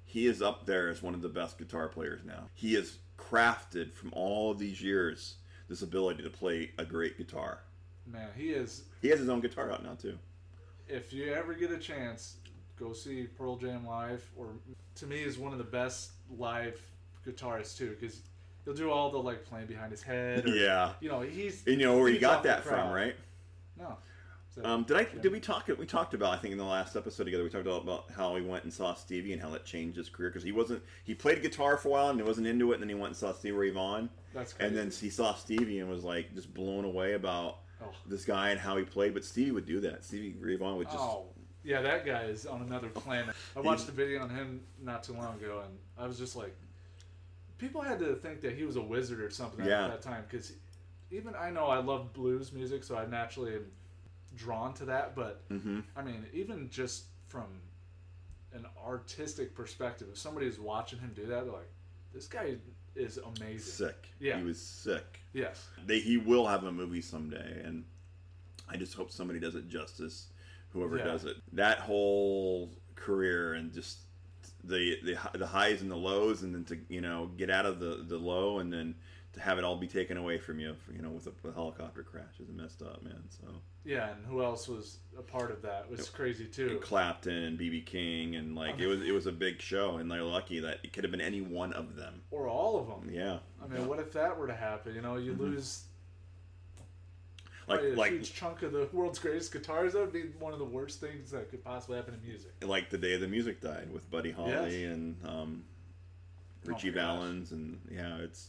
he 0.06 0.26
is 0.26 0.40
up 0.40 0.64
there 0.64 0.88
as 0.88 1.02
one 1.02 1.12
of 1.14 1.20
the 1.20 1.28
best 1.28 1.58
guitar 1.58 1.88
players 1.88 2.24
now. 2.24 2.48
He 2.54 2.72
has 2.74 2.96
crafted 3.18 3.92
from 3.92 4.10
all 4.14 4.50
of 4.50 4.58
these 4.58 4.80
years 4.80 5.34
this 5.68 5.82
ability 5.82 6.22
to 6.22 6.30
play 6.30 6.70
a 6.78 6.84
great 6.84 7.18
guitar. 7.18 7.60
man, 8.06 8.30
he 8.34 8.52
is. 8.52 8.84
He 9.02 9.08
has 9.08 9.18
his 9.18 9.28
own 9.28 9.40
guitar 9.42 9.70
out 9.70 9.84
now 9.84 9.94
too. 9.94 10.18
If 10.88 11.12
you 11.12 11.30
ever 11.34 11.52
get 11.52 11.70
a 11.70 11.76
chance, 11.76 12.36
go 12.78 12.92
see 12.92 13.24
Pearl 13.36 13.56
Jam 13.56 13.86
live. 13.86 14.28
Or 14.36 14.48
to 14.96 15.06
me, 15.06 15.22
is 15.22 15.38
one 15.38 15.52
of 15.52 15.58
the 15.58 15.64
best 15.64 16.12
live 16.36 16.80
guitarists 17.26 17.76
too, 17.76 17.96
because 17.98 18.20
he'll 18.64 18.74
do 18.74 18.90
all 18.90 19.10
the 19.10 19.18
like 19.18 19.44
playing 19.44 19.66
behind 19.66 19.90
his 19.90 20.02
head. 20.02 20.46
Or, 20.46 20.48
Yeah. 20.54 20.92
You 21.00 21.08
know, 21.08 21.20
he's. 21.20 21.66
And 21.66 21.80
you 21.80 21.86
know 21.86 21.96
where 21.98 22.08
you 22.08 22.14
feeds 22.14 22.22
got 22.22 22.42
that 22.44 22.64
from, 22.64 22.90
right? 22.90 23.14
No. 23.78 23.96
So, 24.54 24.64
Um, 24.64 24.84
did 24.84 24.96
I? 24.96 25.04
Did 25.04 25.30
we 25.30 25.40
talk? 25.40 25.68
We 25.78 25.86
talked 25.86 26.14
about. 26.14 26.32
I 26.32 26.38
think 26.38 26.52
in 26.52 26.58
the 26.58 26.64
last 26.64 26.96
episode 26.96 27.24
together, 27.24 27.44
we 27.44 27.50
talked 27.50 27.66
about, 27.66 27.82
about 27.82 28.10
how 28.16 28.34
he 28.34 28.42
went 28.42 28.64
and 28.64 28.72
saw 28.72 28.94
Stevie 28.94 29.32
and 29.34 29.42
how 29.42 29.50
that 29.50 29.64
changed 29.66 29.96
his 29.98 30.08
career 30.08 30.30
because 30.30 30.42
he 30.42 30.52
wasn't. 30.52 30.82
He 31.04 31.14
played 31.14 31.42
guitar 31.42 31.76
for 31.76 31.88
a 31.88 31.90
while 31.92 32.08
and 32.08 32.18
he 32.18 32.26
wasn't 32.26 32.46
into 32.46 32.72
it, 32.72 32.74
and 32.76 32.82
then 32.82 32.88
he 32.88 32.94
went 32.94 33.08
and 33.08 33.16
saw 33.16 33.32
Stevie 33.32 33.56
Ray 33.56 33.70
Vaughan, 33.70 34.08
That's 34.32 34.54
crazy. 34.54 34.66
and 34.68 34.76
then 34.76 34.90
he 34.90 35.10
saw 35.10 35.34
Stevie 35.34 35.80
and 35.80 35.88
was 35.88 36.02
like 36.02 36.34
just 36.34 36.52
blown 36.54 36.84
away 36.86 37.12
about 37.12 37.58
Oh. 37.80 37.92
this 38.06 38.24
guy 38.24 38.50
and 38.50 38.58
how 38.58 38.76
he 38.76 38.84
played. 38.84 39.14
But 39.14 39.24
Stevie 39.24 39.52
would 39.52 39.66
do 39.66 39.80
that. 39.80 40.04
Stevie 40.04 40.34
Ray 40.40 40.56
Vaughan 40.56 40.78
would 40.78 40.86
just. 40.88 40.98
Oh, 40.98 41.26
yeah, 41.64 41.80
that 41.82 42.06
guy 42.06 42.22
is 42.24 42.46
on 42.46 42.62
another 42.62 42.88
planet. 42.88 43.34
I 43.56 43.60
watched 43.60 43.88
a 43.88 43.92
video 43.92 44.22
on 44.22 44.30
him 44.30 44.60
not 44.82 45.02
too 45.02 45.12
long 45.14 45.34
ago, 45.36 45.62
and 45.64 45.76
I 45.98 46.06
was 46.06 46.18
just 46.18 46.36
like, 46.36 46.54
people 47.58 47.80
had 47.82 47.98
to 47.98 48.14
think 48.16 48.40
that 48.42 48.54
he 48.54 48.64
was 48.64 48.76
a 48.76 48.82
wizard 48.82 49.20
or 49.20 49.30
something 49.30 49.64
Yeah. 49.66 49.84
at 49.86 49.90
that 49.90 50.02
time, 50.02 50.24
because 50.28 50.52
even 51.10 51.34
I 51.34 51.50
know 51.50 51.66
I 51.66 51.78
love 51.78 52.12
blues 52.12 52.52
music, 52.52 52.84
so 52.84 52.96
I 52.96 53.06
naturally 53.06 53.54
am 53.54 53.66
drawn 54.36 54.74
to 54.74 54.84
that. 54.86 55.14
But 55.14 55.40
hmm 55.48 55.80
I 55.96 56.02
mean, 56.02 56.26
even 56.32 56.68
just 56.70 57.04
from 57.28 57.46
an 58.52 58.64
artistic 58.86 59.54
perspective, 59.54 60.08
if 60.12 60.18
somebody 60.18 60.46
is 60.46 60.58
watching 60.58 60.98
him 60.98 61.12
do 61.14 61.26
that, 61.26 61.44
they're 61.44 61.52
like, 61.52 61.70
this 62.14 62.26
guy 62.26 62.56
is 62.94 63.18
amazing. 63.18 63.58
Sick. 63.58 64.08
Yeah. 64.20 64.38
He 64.38 64.44
was 64.44 64.60
sick. 64.60 65.20
Yes. 65.32 65.66
They, 65.86 65.98
he 66.00 66.16
will 66.16 66.46
have 66.46 66.64
a 66.64 66.72
movie 66.72 67.02
someday, 67.02 67.60
and 67.64 67.84
I 68.68 68.76
just 68.76 68.94
hope 68.94 69.10
somebody 69.10 69.38
does 69.40 69.54
it 69.54 69.68
justice. 69.68 70.28
Whoever 70.72 70.98
Yeah. 70.98 71.04
does 71.04 71.24
it, 71.24 71.36
that 71.52 71.78
whole 71.78 72.70
career 72.94 73.54
and 73.54 73.72
just 73.72 73.98
the, 74.64 74.98
the 75.02 75.38
the 75.38 75.46
highs 75.46 75.82
and 75.82 75.90
the 75.90 75.96
lows, 75.96 76.42
and 76.42 76.54
then 76.54 76.64
to 76.64 76.78
you 76.88 77.00
know 77.00 77.30
get 77.36 77.50
out 77.50 77.66
of 77.66 77.80
the 77.80 78.04
the 78.06 78.18
low 78.18 78.58
and 78.58 78.72
then 78.72 78.94
to 79.34 79.40
have 79.40 79.58
it 79.58 79.64
all 79.64 79.76
be 79.76 79.86
taken 79.86 80.16
away 80.16 80.38
from 80.38 80.58
you, 80.58 80.74
you 80.94 81.02
know, 81.02 81.10
with 81.10 81.26
a, 81.26 81.48
a 81.48 81.52
helicopter 81.52 82.02
crash 82.02 82.40
is 82.40 82.48
messed 82.48 82.82
up, 82.82 83.02
man. 83.02 83.22
So 83.28 83.46
Yeah, 83.84 84.10
and 84.10 84.24
who 84.26 84.42
else 84.42 84.68
was 84.68 84.98
a 85.18 85.22
part 85.22 85.50
of 85.50 85.62
that? 85.62 85.84
It 85.84 85.90
was 85.90 86.08
crazy 86.08 86.46
too. 86.46 86.70
and 86.70 86.80
Clapton 86.80 87.36
and 87.36 87.58
BB 87.58 87.86
King 87.86 88.36
and 88.36 88.56
like 88.56 88.76
oh, 88.78 88.82
it 88.82 88.86
was 88.86 89.02
it 89.02 89.12
was 89.12 89.26
a 89.26 89.32
big 89.32 89.60
show, 89.60 89.96
and 89.96 90.10
they're 90.10 90.22
lucky 90.22 90.60
that 90.60 90.78
it 90.82 90.92
could 90.92 91.04
have 91.04 91.10
been 91.10 91.20
any 91.20 91.40
one 91.40 91.72
of 91.72 91.94
them. 91.96 92.22
or 92.30 92.48
all 92.48 92.78
of 92.78 92.86
them. 92.86 93.10
Yeah, 93.12 93.38
I 93.62 93.68
mean, 93.68 93.86
what 93.86 93.98
if 94.00 94.12
that 94.12 94.36
were 94.36 94.46
to 94.46 94.54
happen? 94.54 94.94
You 94.94 95.02
know, 95.02 95.16
you 95.16 95.32
mm-hmm. 95.32 95.42
lose 95.42 95.84
like 97.68 97.78
probably 97.78 97.92
a 97.92 97.96
like 97.96 98.10
huge 98.12 98.34
chunk 98.34 98.62
of 98.62 98.72
the 98.72 98.88
world's 98.92 99.18
greatest 99.18 99.52
guitars. 99.52 99.92
That 99.92 100.00
would 100.00 100.12
be 100.12 100.24
one 100.38 100.52
of 100.52 100.58
the 100.58 100.64
worst 100.64 101.00
things 101.00 101.30
that 101.30 101.50
could 101.50 101.64
possibly 101.64 101.96
happen 101.96 102.14
in 102.14 102.28
music. 102.28 102.52
like 102.64 102.90
the 102.90 102.98
day 102.98 103.16
the 103.16 103.28
music 103.28 103.60
died 103.60 103.92
with 103.92 104.10
Buddy 104.10 104.30
Holly 104.30 104.82
Yes. 104.82 104.92
and 104.92 105.16
um, 105.24 105.64
Oh 106.66 106.70
Richie 106.72 106.90
gosh. 106.90 106.94
Valens, 106.96 107.52
and 107.52 107.80
yeah, 107.90 108.18
it's. 108.18 108.48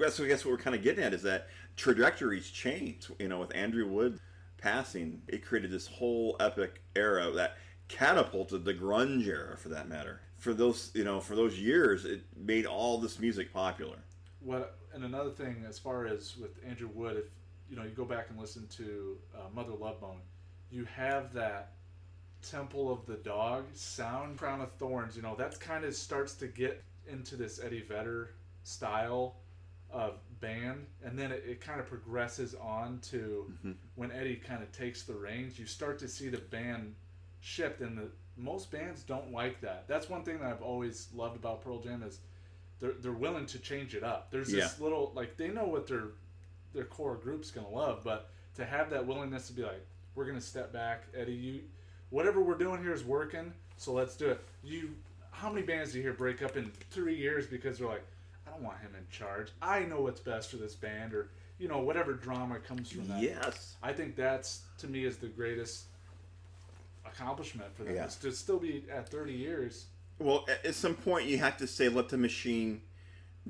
That's 0.00 0.20
I 0.20 0.26
guess 0.26 0.44
what 0.44 0.50
we're 0.52 0.58
kind 0.58 0.76
of 0.76 0.82
getting 0.82 1.02
at 1.04 1.14
is 1.14 1.22
that 1.22 1.48
trajectories 1.76 2.50
changed. 2.50 3.10
You 3.18 3.28
know, 3.28 3.38
with 3.40 3.54
Andrew 3.54 3.88
Wood 3.88 4.18
passing, 4.58 5.22
it 5.28 5.44
created 5.44 5.70
this 5.70 5.86
whole 5.86 6.36
epic 6.40 6.82
era 6.94 7.30
that 7.32 7.56
catapulted 7.88 8.64
the 8.64 8.74
grunge 8.74 9.26
era, 9.26 9.56
for 9.56 9.68
that 9.70 9.88
matter. 9.88 10.20
For 10.38 10.52
those, 10.52 10.90
you 10.94 11.04
know, 11.04 11.20
for 11.20 11.34
those 11.36 11.58
years, 11.58 12.04
it 12.04 12.22
made 12.36 12.66
all 12.66 12.98
this 12.98 13.18
music 13.18 13.52
popular. 13.52 13.96
What 14.40 14.76
and 14.92 15.04
another 15.04 15.30
thing, 15.30 15.64
as 15.68 15.78
far 15.78 16.06
as 16.06 16.36
with 16.36 16.50
Andrew 16.66 16.88
Wood, 16.92 17.16
if 17.16 17.24
you 17.70 17.76
know 17.76 17.82
you 17.82 17.90
go 17.90 18.04
back 18.04 18.26
and 18.30 18.38
listen 18.38 18.66
to 18.68 19.16
uh, 19.34 19.48
Mother 19.54 19.72
Love 19.72 20.00
Bone, 20.00 20.20
you 20.70 20.84
have 20.84 21.32
that 21.34 21.72
Temple 22.42 22.92
of 22.92 23.06
the 23.06 23.16
Dog 23.16 23.64
sound, 23.74 24.38
Crown 24.38 24.60
of 24.60 24.72
Thorns. 24.72 25.16
You 25.16 25.22
know 25.22 25.34
that 25.36 25.58
kind 25.60 25.84
of 25.84 25.94
starts 25.94 26.34
to 26.34 26.46
get 26.46 26.82
into 27.08 27.36
this 27.36 27.60
Eddie 27.62 27.82
Vedder 27.82 28.34
style 28.64 29.36
of 29.90 30.14
band, 30.40 30.86
and 31.04 31.18
then 31.18 31.30
it, 31.30 31.44
it 31.46 31.60
kind 31.60 31.80
of 31.80 31.86
progresses 31.86 32.54
on 32.54 32.98
to 33.00 33.52
when 33.94 34.10
Eddie 34.12 34.36
kind 34.36 34.62
of 34.62 34.70
takes 34.72 35.04
the 35.04 35.14
reins. 35.14 35.58
You 35.58 35.66
start 35.66 35.98
to 36.00 36.08
see 36.08 36.28
the 36.28 36.38
band 36.38 36.94
shift, 37.40 37.80
and 37.80 37.96
the 37.96 38.08
most 38.36 38.70
bands 38.70 39.02
don't 39.02 39.32
like 39.32 39.60
that. 39.60 39.86
That's 39.88 40.08
one 40.08 40.22
thing 40.22 40.38
that 40.40 40.50
I've 40.50 40.62
always 40.62 41.08
loved 41.14 41.36
about 41.36 41.62
Pearl 41.62 41.80
Jam 41.80 42.02
is 42.02 42.20
they're 42.80 42.94
they're 43.00 43.12
willing 43.12 43.46
to 43.46 43.58
change 43.58 43.94
it 43.94 44.02
up. 44.02 44.30
There's 44.30 44.50
this 44.50 44.80
little 44.80 45.12
like 45.14 45.36
they 45.36 45.48
know 45.48 45.66
what 45.66 45.86
their 45.86 46.08
their 46.76 46.84
core 46.84 47.16
group's 47.16 47.50
gonna 47.50 47.68
love, 47.68 48.02
but 48.04 48.30
to 48.54 48.64
have 48.64 48.90
that 48.90 49.04
willingness 49.04 49.48
to 49.48 49.52
be 49.52 49.62
like, 49.62 49.84
we're 50.14 50.26
gonna 50.26 50.40
step 50.40 50.72
back, 50.72 51.04
Eddie. 51.16 51.32
You, 51.32 51.60
whatever 52.10 52.40
we're 52.40 52.58
doing 52.58 52.82
here 52.82 52.92
is 52.92 53.02
working, 53.02 53.52
so 53.76 53.92
let's 53.92 54.14
do 54.16 54.28
it. 54.28 54.40
You, 54.62 54.94
how 55.32 55.50
many 55.50 55.66
bands 55.66 55.92
do 55.92 55.98
you 55.98 56.04
hear 56.04 56.12
break 56.12 56.42
up 56.42 56.56
in 56.56 56.70
three 56.90 57.16
years 57.16 57.46
because 57.46 57.78
they're 57.78 57.88
like, 57.88 58.04
I 58.46 58.50
don't 58.50 58.62
want 58.62 58.78
him 58.78 58.92
in 58.96 59.04
charge. 59.10 59.48
I 59.60 59.80
know 59.80 60.02
what's 60.02 60.20
best 60.20 60.50
for 60.50 60.56
this 60.58 60.74
band, 60.74 61.12
or 61.12 61.30
you 61.58 61.66
know 61.66 61.80
whatever 61.80 62.12
drama 62.12 62.58
comes 62.60 62.90
from 62.90 63.08
that. 63.08 63.22
Yes. 63.22 63.76
I 63.82 63.92
think 63.92 64.14
that's 64.14 64.60
to 64.78 64.86
me 64.86 65.04
is 65.04 65.16
the 65.16 65.28
greatest 65.28 65.84
accomplishment 67.04 67.74
for 67.74 67.84
them. 67.84 67.96
Yeah. 67.96 68.06
Is 68.06 68.16
to 68.16 68.32
still 68.32 68.58
be 68.58 68.84
at 68.92 69.08
30 69.08 69.32
years. 69.32 69.86
Well, 70.18 70.46
at 70.64 70.74
some 70.74 70.94
point, 70.94 71.26
you 71.26 71.36
have 71.38 71.58
to 71.58 71.66
say, 71.66 71.90
let 71.90 72.08
the 72.08 72.16
machine 72.16 72.80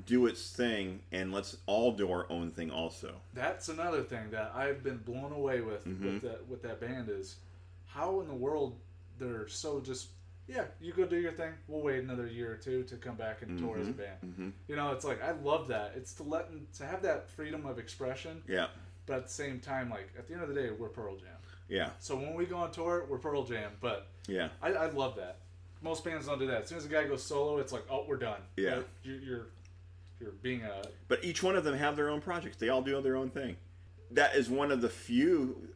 do 0.05 0.27
its 0.27 0.51
thing, 0.51 0.99
and 1.11 1.33
let's 1.33 1.57
all 1.65 1.91
do 1.91 2.11
our 2.11 2.25
own 2.31 2.51
thing 2.51 2.69
also. 2.69 3.15
That's 3.33 3.69
another 3.69 4.03
thing 4.03 4.29
that 4.31 4.51
I've 4.55 4.83
been 4.83 4.97
blown 4.97 5.31
away 5.31 5.61
with 5.61 5.85
Mm-hmm. 5.87 6.05
with 6.05 6.21
that 6.21 6.47
with 6.47 6.61
that 6.63 6.79
band 6.79 7.09
is 7.09 7.37
how 7.85 8.19
in 8.21 8.27
the 8.27 8.33
world 8.33 8.75
they're 9.19 9.47
so 9.47 9.79
just 9.79 10.09
yeah 10.47 10.65
you 10.79 10.93
go 10.93 11.05
do 11.05 11.17
your 11.17 11.31
thing 11.31 11.51
we'll 11.67 11.81
wait 11.81 12.03
another 12.03 12.27
year 12.27 12.51
or 12.51 12.55
two 12.57 12.83
to 12.83 12.95
come 12.95 13.15
back 13.15 13.41
and 13.41 13.57
tour 13.57 13.73
Mm-hmm. 13.77 13.81
as 13.81 13.87
a 13.87 13.91
band 13.91 14.53
you 14.67 14.75
know 14.75 14.91
it's 14.91 15.03
like 15.05 15.23
I 15.23 15.31
love 15.31 15.67
that 15.69 15.93
it's 15.95 16.13
to 16.15 16.23
let 16.23 16.47
to 16.75 16.85
have 16.85 17.01
that 17.03 17.29
freedom 17.31 17.65
of 17.65 17.79
expression 17.79 18.43
Yeah. 18.47 18.67
but 19.07 19.15
at 19.17 19.23
the 19.27 19.33
same 19.33 19.59
time 19.59 19.89
like 19.89 20.09
at 20.17 20.27
the 20.27 20.33
end 20.35 20.43
of 20.43 20.49
the 20.49 20.55
day 20.55 20.69
we're 20.69 20.89
Pearl 20.89 21.15
Jam 21.15 21.29
Yeah. 21.69 21.89
so 21.99 22.15
when 22.15 22.35
we 22.35 22.45
go 22.45 22.57
on 22.57 22.71
tour 22.71 23.05
we're 23.09 23.17
Pearl 23.17 23.43
Jam 23.43 23.71
but 23.81 24.07
Yeah. 24.27 24.49
I, 24.61 24.73
I 24.73 24.89
love 24.91 25.15
that 25.15 25.37
most 25.81 26.03
bands 26.05 26.27
don't 26.27 26.39
do 26.39 26.47
that 26.47 26.63
as 26.63 26.69
soon 26.69 26.77
as 26.77 26.85
a 26.85 26.89
guy 26.89 27.05
goes 27.07 27.23
solo 27.23 27.57
it's 27.57 27.73
like 27.73 27.83
oh 27.89 28.05
we're 28.07 28.17
done 28.17 28.41
Yeah. 28.57 28.81
you're 29.03 29.15
you're, 29.19 29.45
you're 30.19 30.31
being 30.31 30.63
a 30.63 30.81
But 31.07 31.23
each 31.23 31.43
one 31.43 31.55
of 31.55 31.63
them 31.63 31.77
have 31.77 31.95
their 31.95 32.09
own 32.09 32.21
projects. 32.21 32.57
They 32.57 32.69
all 32.69 32.81
do 32.81 32.99
their 33.01 33.15
own 33.15 33.29
thing. 33.29 33.57
That 34.11 34.35
is 34.35 34.49
one 34.49 34.71
of 34.71 34.81
the 34.81 34.89
few 34.89 35.69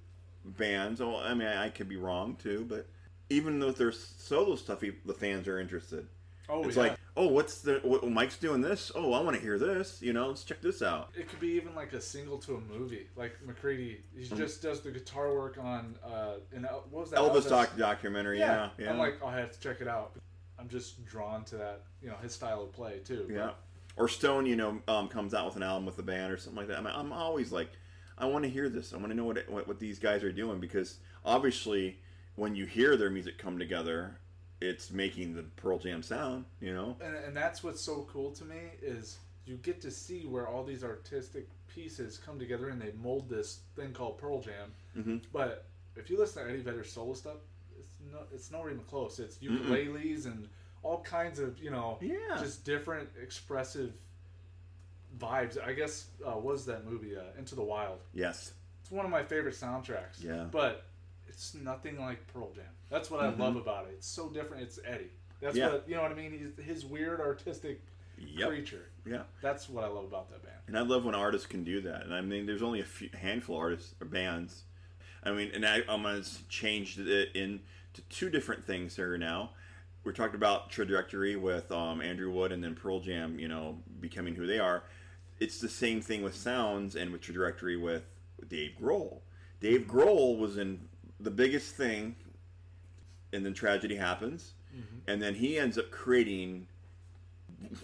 bands. 0.46 1.02
Oh, 1.02 1.18
I 1.18 1.34
mean, 1.34 1.48
I 1.48 1.70
could 1.70 1.90
be 1.90 1.98
wrong 1.98 2.36
too, 2.42 2.66
but 2.68 2.88
even 3.30 3.60
though 3.60 3.72
there's 3.72 4.00
solo 4.18 4.56
stuff, 4.56 4.80
the 4.80 5.14
fans 5.14 5.48
are 5.48 5.60
interested. 5.60 6.08
oh 6.50 6.64
It's 6.64 6.76
yeah. 6.76 6.84
like, 6.84 6.98
oh, 7.16 7.28
what's 7.28 7.62
the? 7.62 7.80
What, 7.84 8.08
Mike's 8.10 8.38
doing 8.38 8.62
this. 8.62 8.92
Oh, 8.96 9.14
I 9.14 9.22
want 9.22 9.36
to 9.36 9.42
hear 9.42 9.60
this. 9.60 10.02
You 10.02 10.14
know, 10.14 10.28
let's 10.28 10.44
check 10.44 10.62
this 10.62 10.82
out. 10.82 11.10
It 11.16 11.30
could 11.30 11.40
be 11.40 11.50
even 11.50 11.76
like 11.76 11.94
a 11.94 12.02
single 12.02 12.38
to 12.40 12.56
a 12.56 12.62
movie. 12.62 13.08
Like 13.16 13.36
McCready, 13.46 14.02
he 14.16 14.28
just 14.36 14.62
does 14.62 14.82
the 14.82 14.92
guitar 14.92 15.34
work 15.34 15.58
on 15.62 15.98
uh, 16.04 16.36
in 16.54 16.66
El- 16.66 16.86
what 16.90 17.02
was 17.02 17.12
that 17.12 17.20
Elvis 17.20 17.48
doc 17.48 17.78
documentary. 17.78 18.40
Yeah, 18.40 18.70
Yeah, 18.78 18.86
yeah, 18.86 18.92
I'm 18.92 18.98
like, 18.98 19.20
oh, 19.22 19.28
I 19.28 19.38
have 19.38 19.52
to 19.52 19.60
check 19.60 19.82
it 19.82 19.88
out. 19.88 20.14
I'm 20.60 20.70
just 20.70 21.04
drawn 21.06 21.44
to 21.46 21.56
that, 21.58 21.82
you 22.04 22.10
know, 22.10 22.16
his 22.22 22.34
style 22.34 22.64
of 22.64 22.72
play 22.72 23.00
too. 23.04 23.28
yeah. 23.32 23.52
Or 23.98 24.08
Stone, 24.08 24.46
you 24.46 24.56
know, 24.56 24.82
um, 24.88 25.08
comes 25.08 25.34
out 25.34 25.46
with 25.46 25.56
an 25.56 25.64
album 25.64 25.86
with 25.86 26.00
a 26.00 26.04
band 26.04 26.32
or 26.32 26.38
something 26.38 26.58
like 26.58 26.68
that. 26.70 26.78
I 26.78 26.82
mean, 26.82 26.94
I'm 26.96 27.12
always 27.12 27.52
like, 27.52 27.72
I 28.18 28.26
want 28.26 28.44
to 28.44 28.50
hear 28.50 28.70
this. 28.70 28.94
I 28.94 28.98
want 28.98 29.10
to 29.10 29.16
know 29.16 29.26
what, 29.26 29.38
it, 29.38 29.50
what 29.50 29.68
what 29.68 29.80
these 29.80 30.00
guys 30.00 30.24
are 30.24 30.32
doing 30.32 30.60
because 30.60 31.00
obviously, 31.26 32.00
when 32.36 32.56
you 32.56 32.66
hear 32.66 32.96
their 32.96 33.10
music 33.10 33.38
come 33.38 33.60
together, 33.60 34.18
it's 34.62 34.92
making 34.92 35.36
the 35.36 35.44
Pearl 35.56 35.80
Jam 35.80 36.04
sound. 36.04 36.46
You 36.60 36.74
know. 36.74 36.98
and, 37.04 37.16
and 37.16 37.36
that's 37.36 37.64
what's 37.64 37.82
so 37.82 38.08
cool 38.12 38.32
to 38.32 38.46
me 38.46 38.60
is 38.82 39.18
you 39.46 39.58
get 39.58 39.82
to 39.82 39.92
see 39.92 40.26
where 40.26 40.48
all 40.48 40.64
these 40.64 40.84
artistic 40.84 41.48
pieces 41.68 42.18
come 42.18 42.38
together 42.38 42.70
and 42.70 42.82
they 42.82 42.92
mold 43.02 43.30
this 43.30 43.62
thing 43.76 43.92
called 43.92 44.18
Pearl 44.18 44.42
Jam. 44.42 44.72
Mm-hmm. 44.98 45.18
But 45.34 45.66
if 45.96 46.10
you 46.10 46.18
listen 46.18 46.44
to 46.44 46.50
Eddie 46.50 46.62
Vedder's 46.62 46.92
solo 46.92 47.14
stuff, 47.14 47.38
it's 47.78 47.90
no, 48.12 48.20
it's 48.34 48.52
nowhere 48.52 48.72
even 48.72 48.84
close. 48.84 49.20
It's 49.20 49.38
ukuleles 49.38 50.26
and 50.26 50.48
all 50.84 51.02
kinds 51.02 51.40
of 51.40 51.58
you 51.60 51.70
know, 51.72 51.98
Yeah. 52.02 52.38
just 52.40 52.64
different 52.66 53.10
expressive 53.22 53.94
vibes. 55.20 55.62
I 55.64 55.74
guess 55.74 56.08
uh, 56.26 56.38
was 56.38 56.66
that 56.66 56.86
movie 56.86 57.16
uh, 57.18 57.22
Into 57.38 57.56
the 57.56 57.64
Wild? 57.64 58.00
Yes. 58.14 58.54
It's 58.82 58.92
one 58.92 59.06
of 59.06 59.12
my 59.12 59.24
favorite 59.24 59.56
soundtracks. 59.56 60.22
Yeah. 60.24 60.46
but 60.52 60.86
it's 61.28 61.54
nothing 61.56 62.00
like 62.00 62.26
Pearl 62.34 62.52
Jam. 62.54 62.66
That's 62.90 63.10
what 63.10 63.22
I 63.22 63.30
love 63.30 63.56
about 63.56 63.86
it. 63.86 63.92
It's 63.98 64.08
so 64.08 64.30
different. 64.30 64.64
It's 64.64 64.80
Eddie. 64.86 65.12
That's 65.40 65.58
Mm-hmm. 65.58 65.58
Yeah. 65.68 65.74
what 65.74 65.90
you 65.90 65.96
know 65.96 66.02
what 66.04 66.12
I 66.12 66.16
mean. 66.16 66.54
He's 66.58 66.66
his 66.66 66.86
weird 66.86 67.20
artistic 67.20 67.82
Yep. 68.18 68.50
creature. 68.50 68.86
Yeah. 69.06 69.24
That's 69.42 69.68
what 69.68 69.84
I 69.84 69.88
love 69.88 70.04
about 70.06 70.30
that 70.30 70.44
band. 70.44 70.56
And 70.68 70.78
I 70.78 70.82
love 70.82 71.06
when 71.06 71.16
artists 71.16 71.48
can 71.48 71.64
do 71.64 71.82
that. 71.82 72.04
And 72.04 72.14
I 72.14 72.22
mean, 72.22 72.46
there's 72.46 72.62
only 72.62 72.80
a 72.80 72.86
few, 72.86 73.10
handful 73.20 73.56
of 73.56 73.62
artists 73.62 73.96
or 74.00 74.06
bands. 74.06 74.62
I 75.24 75.32
mean, 75.32 75.50
and 75.56 75.66
I 75.66 75.82
almost 75.90 76.48
changed 76.48 77.00
it 77.00 77.36
into 77.36 77.64
two 78.10 78.30
different 78.30 78.66
things 78.68 78.96
here 78.96 79.18
now. 79.18 79.52
We're 80.04 80.14
talking 80.14 80.36
about 80.36 80.70
trajectory 80.70 81.36
with 81.36 81.72
um, 81.72 82.02
Andrew 82.02 82.32
Wood 82.32 82.52
and 82.52 82.64
then 82.64 82.76
Pearl 82.76 83.00
Jam, 83.00 83.38
you 83.38 83.48
know, 83.48 83.78
becoming 84.00 84.34
who 84.36 84.48
they 84.48 84.58
are. 84.60 84.84
It's 85.40 85.60
the 85.60 85.70
same 85.70 86.02
thing 86.02 86.24
with 86.24 86.36
sounds 86.36 86.96
and 86.96 87.12
with 87.12 87.22
trajectory 87.22 87.78
with 87.78 88.04
Dave 88.48 88.72
Grohl. 88.82 89.20
Dave 89.60 89.82
Grohl 89.88 90.40
was 90.40 90.58
in 90.58 90.88
the 91.20 91.30
biggest 91.32 91.76
thing, 91.76 92.16
and 93.32 93.46
then 93.46 93.54
tragedy 93.54 93.96
happens, 93.96 94.54
and 95.08 95.22
then 95.22 95.36
he 95.36 95.58
ends 95.60 95.78
up 95.78 95.92
creating 95.92 96.68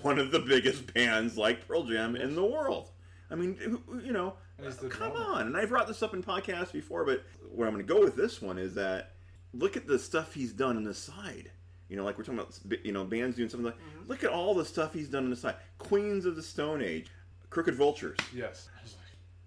one 0.01 0.17
of 0.17 0.31
the 0.31 0.39
biggest 0.39 0.91
bands 0.93 1.37
like 1.37 1.67
Pearl 1.67 1.83
Jam 1.83 2.15
in 2.15 2.33
the 2.35 2.43
world. 2.45 2.89
I 3.29 3.35
mean, 3.35 3.57
you 4.03 4.11
know, 4.13 4.33
And 4.57 4.65
he's 4.65 4.77
the 4.77 4.87
come 4.89 5.11
drummer. 5.11 5.25
on. 5.33 5.47
And 5.47 5.57
I've 5.57 5.69
brought 5.69 5.87
this 5.87 6.01
up 6.01 6.13
in 6.15 6.23
podcasts 6.23 6.71
before, 6.71 7.05
but 7.05 7.23
where 7.53 7.67
I'm 7.67 7.73
going 7.75 7.85
to 7.85 7.93
go 7.93 8.01
with 8.01 8.15
this 8.15 8.41
one 8.41 8.57
is 8.57 8.73
that 8.75 9.11
look 9.53 9.75
at 9.77 9.85
the 9.85 9.99
stuff 9.99 10.33
he's 10.33 10.53
done 10.53 10.77
on 10.77 10.83
the 10.83 10.93
side. 10.93 11.51
You 11.89 11.95
know, 11.97 12.03
like 12.03 12.17
we're 12.17 12.23
talking 12.25 12.39
about, 12.39 12.57
you 12.85 12.91
know, 12.91 13.03
bands 13.05 13.35
doing 13.37 13.49
something 13.49 13.65
like, 13.65 13.77
Mm-hmm. 13.77 14.09
look 14.09 14.23
at 14.23 14.29
all 14.29 14.53
the 14.53 14.65
stuff 14.65 14.93
he's 14.93 15.07
done 15.09 15.23
on 15.25 15.29
the 15.29 15.35
side. 15.35 15.55
Queens 15.77 16.25
of 16.25 16.35
the 16.35 16.43
Stone 16.43 16.81
Age, 16.81 17.07
Crooked 17.49 17.75
Vultures. 17.75 18.17
Yes. 18.33 18.67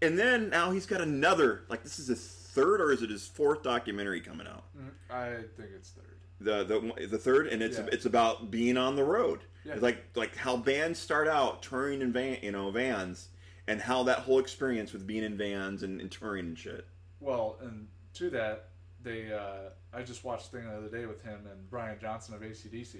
And 0.02 0.18
then 0.18 0.48
now 0.48 0.70
he's 0.70 0.86
got 0.86 1.00
another, 1.02 1.64
like, 1.68 1.82
this 1.82 1.98
is 1.98 2.08
his 2.08 2.24
third 2.26 2.80
or 2.80 2.92
is 2.92 3.02
it 3.02 3.10
his 3.10 3.26
fourth 3.28 3.62
documentary 3.62 4.20
coming 4.20 4.46
out? 4.46 4.64
I 5.10 5.36
think 5.56 5.70
it's 5.76 5.90
third. 5.90 6.04
the 6.40 6.64
the 6.64 7.06
the 7.08 7.18
third, 7.18 7.48
and 7.48 7.62
it's 7.62 7.76
Yeah. 7.78 7.86
it's 7.92 8.06
about 8.06 8.50
being 8.50 8.78
on 8.78 8.96
the 8.96 9.04
road, 9.04 9.40
Yeah. 9.64 9.74
like 9.78 10.02
like 10.16 10.34
how 10.36 10.56
bands 10.56 10.98
start 10.98 11.28
out 11.28 11.62
touring 11.62 12.00
in 12.00 12.12
van, 12.14 12.38
you 12.42 12.50
know, 12.50 12.70
vans, 12.70 13.28
and 13.68 13.78
how 13.80 14.02
that 14.04 14.20
whole 14.20 14.38
experience 14.38 14.94
with 14.94 15.06
being 15.06 15.22
in 15.22 15.36
vans 15.36 15.82
and, 15.82 16.00
and 16.00 16.10
touring 16.10 16.46
and 16.46 16.58
shit. 16.58 16.86
Well, 17.20 17.58
and 17.60 17.86
to 18.14 18.30
that, 18.30 18.69
they 19.02 19.32
uh, 19.32 19.70
I 19.92 20.02
just 20.02 20.24
watched 20.24 20.48
a 20.48 20.50
thing 20.56 20.66
the 20.66 20.76
other 20.76 20.88
day 20.88 21.06
with 21.06 21.22
him 21.22 21.40
and 21.50 21.68
Brian 21.70 21.98
Johnson 22.00 22.34
of 22.34 22.40
ACDC 22.42 22.96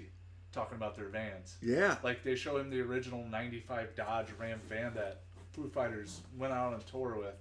talking 0.51 0.75
about 0.75 0.95
their 0.95 1.07
vans. 1.07 1.55
Yeah, 1.61 1.95
Like 2.03 2.23
they 2.23 2.35
show 2.35 2.57
him 2.57 2.69
the 2.69 2.81
original 2.81 3.25
'95 3.25 3.95
Dodge 3.95 4.27
Ram 4.39 4.59
van 4.67 4.93
that 4.95 5.21
Foo 5.53 5.69
Fighters 5.69 6.21
went 6.37 6.53
out 6.53 6.73
on 6.73 6.81
tour 6.89 7.15
with, 7.17 7.35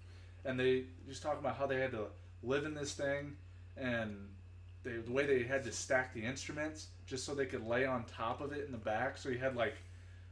and 0.45 0.59
they 0.59 0.85
just 1.09 1.23
talk 1.23 1.39
about 1.39 1.57
how 1.57 1.67
they 1.67 1.81
had 1.81 1.93
to 1.93 2.07
live 2.43 2.65
in 2.65 2.75
this 2.75 2.93
thing, 2.95 3.37
and 3.77 4.17
they, 4.83 4.93
the 4.93 5.13
way 5.13 5.27
they 5.27 5.43
had 5.43 5.65
to 5.65 5.73
stack 5.73 6.15
the 6.15 6.23
instruments 6.23 6.89
just 7.07 7.25
so 7.25 7.35
they 7.35 7.47
could 7.47 7.67
lay 7.67 7.85
on 7.85 8.05
top 8.05 8.41
of 8.41 8.53
it 8.53 8.65
in 8.65 8.73
the 8.73 8.79
back. 8.79 9.19
So 9.19 9.29
you 9.29 9.39
had 9.39 9.57
like 9.57 9.75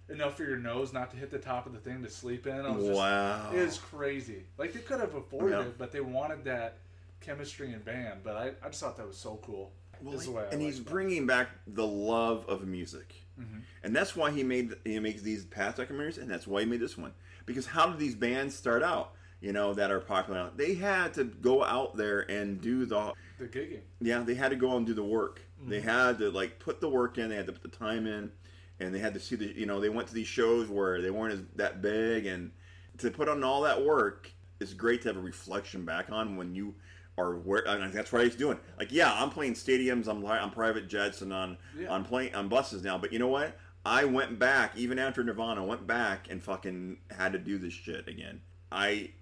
enough 0.09 0.37
for 0.37 0.45
your 0.45 0.57
nose 0.57 0.93
not 0.93 1.11
to 1.11 1.17
hit 1.17 1.31
the 1.31 1.39
top 1.39 1.67
of 1.67 1.73
the 1.73 1.79
thing 1.79 2.03
to 2.03 2.09
sleep 2.11 2.47
in. 2.47 2.63
Was 2.63 2.85
just, 2.85 2.97
wow. 2.97 3.51
It 3.53 3.59
is 3.59 3.79
crazy. 3.79 4.45
Like 4.57 4.73
they 4.73 4.81
could 4.81 5.01
have 5.01 5.15
afforded 5.15 5.51
Yeah. 5.59 5.63
it, 5.67 5.79
but 5.79 5.93
they 5.93 6.01
wanted 6.01 6.45
that 6.45 6.79
chemistry 7.21 7.73
and 7.73 7.85
band. 7.85 8.21
But 8.25 8.37
I, 8.37 8.47
I 8.65 8.69
just 8.69 8.81
thought 8.81 8.97
that 8.97 9.07
was 9.07 9.17
so 9.17 9.39
cool. 9.43 9.73
Well, 10.01 10.15
Is 10.15 10.27
the 10.27 10.31
way 10.31 10.43
I 10.43 10.47
and 10.47 10.61
like 10.63 10.67
he's 10.67 10.79
bringing 10.81 11.27
back 11.27 11.49
the 11.67 11.87
love 11.87 12.45
of 12.49 12.67
music, 12.69 13.15
Mhm. 13.41 13.63
and 13.83 13.97
that's 13.97 14.15
why 14.15 14.31
he 14.31 14.45
made 14.45 14.75
he 14.85 15.01
makes 15.01 15.23
these 15.23 15.45
past 15.45 15.79
documentaries, 15.79 16.19
and 16.19 16.31
that's 16.31 16.47
why 16.47 16.61
he 16.61 16.67
made 16.67 16.79
this 16.81 16.97
one. 16.97 17.13
Because 17.47 17.67
how 17.67 17.89
did 17.89 17.99
these 17.99 18.15
bands 18.15 18.55
start 18.55 18.83
out? 18.85 19.15
You 19.41 19.53
know 19.53 19.75
that 19.75 19.91
are 19.91 19.99
popular. 20.01 20.51
They 20.57 20.75
had 20.75 21.15
to 21.15 21.25
go 21.25 21.65
out 21.65 21.97
there 21.97 22.21
and 22.31 22.61
do 22.61 22.87
the 22.87 23.13
the 23.41 23.47
gigging. 23.47 23.81
yeah. 24.01 24.21
They 24.23 24.35
had 24.35 24.51
to 24.51 24.57
go 24.57 24.71
out 24.73 24.77
and 24.79 24.87
do 24.87 24.95
the 24.95 25.03
work. 25.05 25.41
Mm-hmm. 25.61 25.71
They 25.71 25.81
had 25.81 26.19
to 26.19 26.31
like 26.31 26.61
put 26.61 26.81
the 26.81 26.89
work 26.89 27.19
in. 27.19 27.29
They 27.29 27.37
had 27.37 27.47
to 27.47 27.53
put 27.53 27.63
the 27.69 27.77
time 27.77 28.07
in, 28.07 28.31
and 28.79 28.95
they 28.95 28.99
had 29.01 29.15
to 29.15 29.21
see 29.21 29.35
the 29.35 29.47
you 29.47 29.67
know 29.67 29.81
they 29.81 29.89
went 29.89 30.07
to 30.09 30.15
these 30.15 30.29
shows 30.29 30.69
where 30.69 31.03
they 31.03 31.11
weren't 31.11 31.35
as 31.35 31.41
that 31.57 31.83
big, 31.83 32.27
and 32.27 32.53
to 32.99 33.11
put 33.11 33.29
on 33.29 33.43
all 33.43 33.63
that 33.63 33.85
work 33.85 34.31
is 34.61 34.75
great 34.75 35.03
to 35.03 35.09
have 35.09 35.17
a 35.17 35.21
reflection 35.21 35.85
back 35.85 36.11
on 36.11 36.37
when 36.37 36.55
you 36.55 36.75
are 37.19 37.37
where 37.37 37.67
and 37.67 37.93
that's 37.93 38.13
what 38.13 38.25
he's 38.25 38.37
doing. 38.37 38.59
Like, 38.79 38.93
yeah, 38.93 39.13
I'm 39.13 39.31
playing 39.31 39.55
stadiums, 39.55 40.07
I'm 40.09 40.25
on 40.25 40.51
private 40.51 40.89
jets, 40.89 41.21
and 41.21 41.33
on 41.33 41.59
Yeah. 41.77 41.89
on 41.89 42.05
plane 42.05 42.35
on 42.35 42.49
buses 42.49 42.83
now. 42.83 42.97
But 42.97 43.13
you 43.13 43.19
know 43.19 43.29
what? 43.29 43.59
I 43.85 44.05
went 44.05 44.39
back 44.39 44.77
even 44.77 44.99
after 44.99 45.23
Nirvana, 45.25 45.65
went 45.65 45.87
back 45.87 46.31
and 46.31 46.43
fucking 46.43 46.99
had 47.11 47.33
to 47.33 47.39
do 47.39 47.59
this 47.59 47.73
shit 47.73 48.07
again. 48.09 48.41
I 48.71 49.13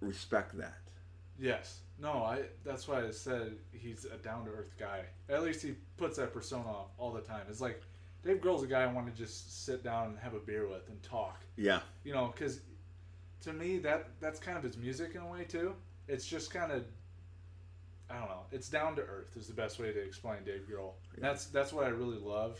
respect 0.00 0.56
that. 0.58 0.78
Yes. 1.38 1.80
No, 2.00 2.22
I. 2.22 2.42
That's 2.64 2.86
why 2.86 3.04
I 3.04 3.10
said 3.10 3.56
he's 3.72 4.04
a 4.04 4.16
down 4.18 4.44
to 4.44 4.50
earth 4.52 4.74
guy. 4.78 5.02
At 5.28 5.42
least 5.42 5.62
he 5.62 5.74
puts 5.96 6.16
that 6.18 6.32
persona 6.32 6.68
off 6.68 6.90
all 6.96 7.12
the 7.12 7.20
time. 7.20 7.42
It's 7.50 7.60
like 7.60 7.82
Dave 8.22 8.36
Grohl's 8.40 8.62
a 8.62 8.66
guy 8.68 8.82
I 8.82 8.86
want 8.86 9.06
to 9.08 9.12
just 9.12 9.64
sit 9.66 9.82
down 9.82 10.08
and 10.10 10.18
have 10.18 10.34
a 10.34 10.38
beer 10.38 10.68
with 10.68 10.88
and 10.88 11.02
talk. 11.02 11.40
Yeah, 11.56 11.80
You 12.04 12.12
know, 12.12 12.32
because 12.32 12.60
to 13.42 13.52
me 13.52 13.78
that 13.78 14.10
that's 14.20 14.38
kind 14.38 14.56
of 14.56 14.62
his 14.62 14.76
music 14.76 15.14
in 15.16 15.22
a 15.22 15.26
way 15.26 15.42
too. 15.44 15.74
It's 16.06 16.24
just 16.26 16.52
kind 16.52 16.70
of. 16.72 16.84
I 18.10 18.18
don't 18.18 18.28
know. 18.28 18.42
It's 18.52 18.68
down 18.68 18.96
to 18.96 19.02
earth 19.02 19.36
is 19.36 19.46
the 19.46 19.52
best 19.54 19.78
way 19.78 19.92
to 19.92 20.00
explain 20.00 20.38
Dave 20.44 20.62
Grohl. 20.70 20.92
That's 21.18 21.46
that's 21.46 21.72
what 21.72 21.84
I 21.84 21.88
really 21.90 22.18
love, 22.18 22.58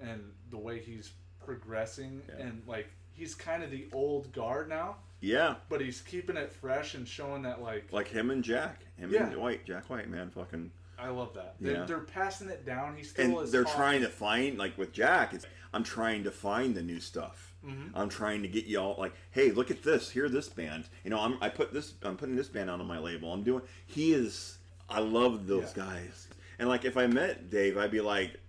and 0.00 0.20
the 0.50 0.58
way 0.58 0.80
he's 0.80 1.12
progressing 1.44 2.22
Yeah. 2.28 2.46
and 2.46 2.62
like 2.66 2.88
he's 3.12 3.34
kind 3.34 3.62
of 3.62 3.70
the 3.70 3.86
old 3.92 4.32
guard 4.32 4.68
now, 4.68 4.96
yeah. 5.20 5.56
but 5.68 5.80
he's 5.80 6.00
keeping 6.00 6.36
it 6.36 6.50
fresh 6.50 6.94
and 6.94 7.06
showing 7.06 7.42
that 7.42 7.62
like 7.62 7.92
Like 7.92 8.08
him 8.08 8.30
and 8.30 8.42
Jack, 8.42 8.84
him 8.96 9.12
Yeah. 9.12 9.26
and 9.28 9.36
White, 9.36 9.64
Jack 9.66 9.88
White, 9.90 10.08
man, 10.08 10.30
fucking. 10.30 10.72
I 10.98 11.08
love 11.10 11.34
that. 11.34 11.56
They're, 11.60 11.74
Yeah. 11.74 11.84
they're 11.84 11.98
passing 12.00 12.48
it 12.48 12.64
down. 12.64 12.96
He 12.96 13.02
still 13.04 13.40
and 13.40 13.48
they're 13.48 13.64
trying 13.64 14.00
to 14.02 14.08
find 14.08 14.58
like 14.58 14.76
with 14.78 14.92
Jack. 14.92 15.34
It's 15.34 15.46
I'm 15.72 15.82
trying 15.84 16.24
to 16.24 16.30
find 16.30 16.74
the 16.74 16.82
new 16.82 17.00
stuff. 17.00 17.54
Mm-hmm. 17.66 17.96
I'm 17.96 18.08
trying 18.08 18.42
to 18.42 18.48
get 18.48 18.66
y'all 18.66 18.96
like, 18.98 19.12
hey, 19.32 19.50
look 19.50 19.70
at 19.70 19.82
this. 19.82 20.10
Hear 20.10 20.28
this 20.28 20.48
band. 20.48 20.84
You 21.02 21.10
know, 21.10 21.18
I'm 21.18 21.36
I 21.40 21.48
put 21.48 21.72
this. 21.72 21.94
I'm 22.02 22.16
putting 22.16 22.36
this 22.36 22.48
band 22.48 22.70
out 22.70 22.80
on 22.80 22.86
my 22.86 22.98
label. 22.98 23.32
I'm 23.32 23.42
doing. 23.42 23.62
He 23.86 24.12
is. 24.12 24.58
I 24.88 25.00
love 25.00 25.46
those 25.46 25.72
Yeah. 25.76 25.84
guys. 25.84 26.28
And 26.58 26.68
like, 26.68 26.84
if 26.84 26.96
I 26.96 27.06
met 27.06 27.50
Dave, 27.50 27.76
I'd 27.78 27.90
be 27.90 28.00
like. 28.00 28.40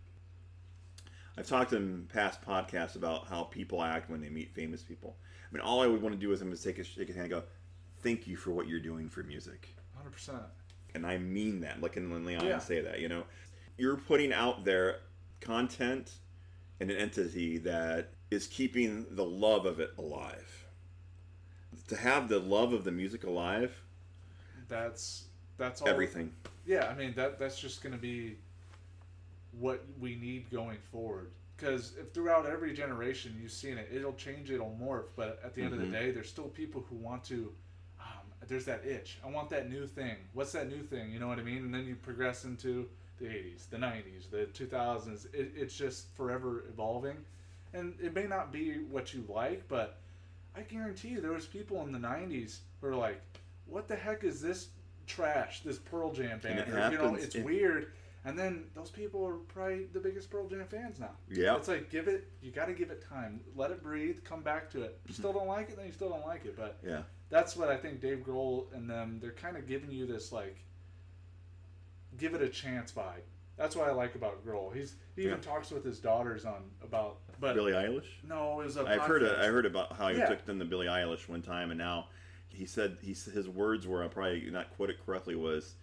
I've 1.38 1.45
talked 1.47 1.73
in 1.73 2.07
past 2.13 2.41
podcasts 2.41 2.95
about 2.95 3.27
how 3.27 3.43
people 3.43 3.83
act 3.83 4.09
when 4.09 4.21
they 4.21 4.29
meet 4.29 4.53
famous 4.53 4.81
people. 4.81 5.17
I 5.43 5.53
mean, 5.53 5.59
all 5.61 5.81
I 5.81 5.88
would 5.88 6.01
want 6.01 6.15
to 6.15 6.19
do 6.19 6.29
with 6.29 6.41
him 6.41 6.53
is 6.53 6.63
take 6.63 6.79
a 6.79 6.83
shake 6.86 7.07
his 7.07 7.15
hand, 7.17 7.31
and 7.31 7.41
go, 7.41 7.47
"Thank 8.01 8.25
you 8.25 8.38
for 8.38 8.51
what 8.51 8.69
you're 8.69 8.79
doing 8.79 9.09
for 9.09 9.21
music." 9.23 9.75
Hundred 9.95 10.11
percent. 10.11 10.43
and 10.93 11.05
I 11.05 11.17
mean 11.17 11.59
that. 11.59 11.81
Like 11.81 11.97
in 11.97 12.25
Leon 12.25 12.45
Yeah. 12.45 12.57
say 12.59 12.79
that, 12.79 12.99
you 13.01 13.09
know, 13.09 13.25
you're 13.77 13.97
putting 13.97 14.31
out 14.31 14.63
there 14.63 15.01
content 15.41 16.19
and 16.79 16.89
an 16.89 16.95
entity 16.95 17.57
that 17.57 18.13
is 18.31 18.47
keeping 18.47 19.05
the 19.13 19.25
love 19.25 19.65
of 19.65 19.81
it 19.81 19.91
alive. 19.97 20.67
To 21.89 21.97
have 21.97 22.29
the 22.29 22.39
love 22.39 22.71
of 22.71 22.86
the 22.86 22.91
music 22.93 23.25
alive, 23.25 23.83
That's 24.69 25.25
that's 25.58 25.82
all. 25.82 25.88
everything. 25.89 26.32
Yeah, 26.66 26.88
I 26.88 26.95
mean 26.95 27.14
that 27.16 27.38
that's 27.39 27.60
just 27.60 27.84
going 27.84 27.93
to 27.93 28.01
be 28.01 28.38
what 29.60 29.84
we 29.99 30.16
need 30.16 30.49
going 30.51 30.78
forward. 30.91 31.30
Because 31.58 31.93
if 31.99 32.12
throughout 32.12 32.45
every 32.45 32.74
generation 32.74 33.38
you've 33.41 33.51
seen 33.51 33.78
it, 33.78 33.88
it'll 33.93 34.14
change, 34.14 34.51
it'll 34.51 34.78
morph. 34.82 35.06
But 35.16 35.39
at 35.43 35.53
the 35.56 35.62
end 35.64 35.74
of 35.74 35.80
Mhm. 35.80 35.84
the 35.86 35.91
day, 35.91 36.12
there's 36.12 36.28
still 36.30 36.49
people 36.49 36.82
who 36.89 36.95
want 36.97 37.24
to. 37.26 37.53
Um, 37.99 38.08
there's 38.47 38.66
that 38.66 38.86
itch. 38.86 39.20
I 39.24 39.30
want 39.30 39.49
that 39.51 39.70
new 39.70 39.88
thing. 39.88 40.18
What's 40.34 40.51
that 40.51 40.68
new 40.68 40.84
thing? 40.84 41.12
You 41.12 41.20
know 41.20 41.28
what 41.28 41.39
I 41.39 41.43
mean? 41.43 41.60
And 41.60 41.74
then 41.74 41.86
you 41.86 41.95
progress 41.95 42.43
into 42.43 42.89
the 43.20 43.28
80s, 43.30 43.68
the 43.70 43.78
90s, 43.78 44.28
the 44.30 44.47
2000s. 44.47 45.28
It, 45.34 45.53
it's 45.56 45.78
just 45.78 46.10
forever 46.16 46.66
evolving, 46.68 47.24
and 47.74 47.97
it 48.01 48.14
may 48.14 48.26
not 48.28 48.51
be 48.51 48.80
what 48.84 49.14
you 49.14 49.24
like, 49.30 49.66
but 49.70 49.99
I 50.53 50.62
guarantee 50.64 51.10
you 51.10 51.22
there 51.22 51.32
was 51.32 51.45
people 51.45 51.82
in 51.84 51.93
the 51.93 51.99
90s 51.99 52.60
who 52.82 52.88
are 52.88 52.95
like, 52.95 53.22
"What 53.66 53.88
the 53.88 53.95
heck 53.95 54.26
is 54.26 54.41
this 54.41 54.68
trash? 55.06 55.62
This 55.64 55.78
Pearl 55.78 56.12
Jam 56.14 56.39
band? 56.39 56.72
Or, 56.72 56.91
you 56.91 56.97
know, 56.97 57.16
it's 57.16 57.36
It- 57.36 57.43
weird." 57.45 57.91
And 58.26 58.38
then 58.38 58.66
those 58.74 58.89
people 58.89 59.24
are 59.24 59.36
probably 59.36 59.86
the 59.86 59.99
biggest 59.99 60.32
Pearl 60.32 60.47
Jam 60.47 60.66
fans 60.68 60.99
now. 60.99 61.12
Yeah. 61.30 61.56
It's 61.58 61.68
like 61.68 61.91
give 61.91 62.08
it. 62.08 62.28
You 62.41 62.51
got 62.51 62.66
to 62.66 62.74
give 62.74 62.89
it 62.89 63.03
time. 63.08 63.39
Let 63.56 63.70
it 63.70 63.84
breathe. 63.84 64.24
Come 64.24 64.41
back 64.41 64.72
to 64.72 64.82
it. 64.82 64.99
You 65.06 65.14
mm-hmm. 65.14 65.22
still 65.22 65.34
don't 65.34 65.47
like 65.47 65.70
it, 65.70 65.78
then 65.78 65.86
you 65.86 65.91
still 65.91 66.10
don't 66.10 66.26
like 66.26 66.43
it. 66.45 66.58
But 66.58 66.80
Yeah. 66.84 67.03
that's 67.30 67.56
what 67.56 67.70
I 67.70 67.78
think 67.78 68.01
Dave 68.01 68.26
Grohl 68.26 68.74
and 68.74 68.89
them. 68.89 69.20
They're 69.22 69.32
kind 69.32 69.56
of 69.56 69.68
giving 69.68 69.91
you 69.91 70.08
this 70.08 70.32
like, 70.32 70.58
give 72.18 72.34
it 72.34 72.41
a 72.41 72.49
chance 72.49 72.91
vibe. 72.91 73.22
That's 73.58 73.76
what 73.76 73.88
I 73.88 73.91
like 73.91 74.16
about 74.16 74.43
Grohl. 74.43 74.74
He's 74.74 74.95
he 75.16 75.22
even 75.24 75.36
Yeah. 75.36 75.43
talks 75.43 75.70
with 75.70 75.86
his 75.86 75.99
daughters 75.99 76.45
on 76.45 76.72
about. 76.82 77.20
But 77.39 77.53
Billie 77.53 77.74
Eilish. 77.74 78.08
no, 78.24 78.60
it 78.62 78.66
was 78.66 78.78
a. 78.78 78.86
I've 78.86 79.01
heard 79.01 79.22
podcast. 79.22 79.39
I 79.39 79.47
heard 79.47 79.66
about 79.66 79.93
how 79.93 80.08
he 80.08 80.18
Yeah. 80.18 80.26
took 80.26 80.45
them 80.45 80.58
to 80.60 80.66
Billie 80.66 80.88
Eilish 80.88 81.30
one 81.30 81.43
time, 81.43 81.70
and 81.70 81.78
now 81.78 82.08
he 82.56 82.66
said 82.66 82.97
he 83.01 83.10
his 83.14 83.47
words 83.47 83.88
were 83.88 84.03
I 84.03 84.08
probably 84.08 84.49
not 84.49 84.76
quote 84.76 84.89
it 84.89 84.97
correctly 85.06 85.36
was. 85.36 85.76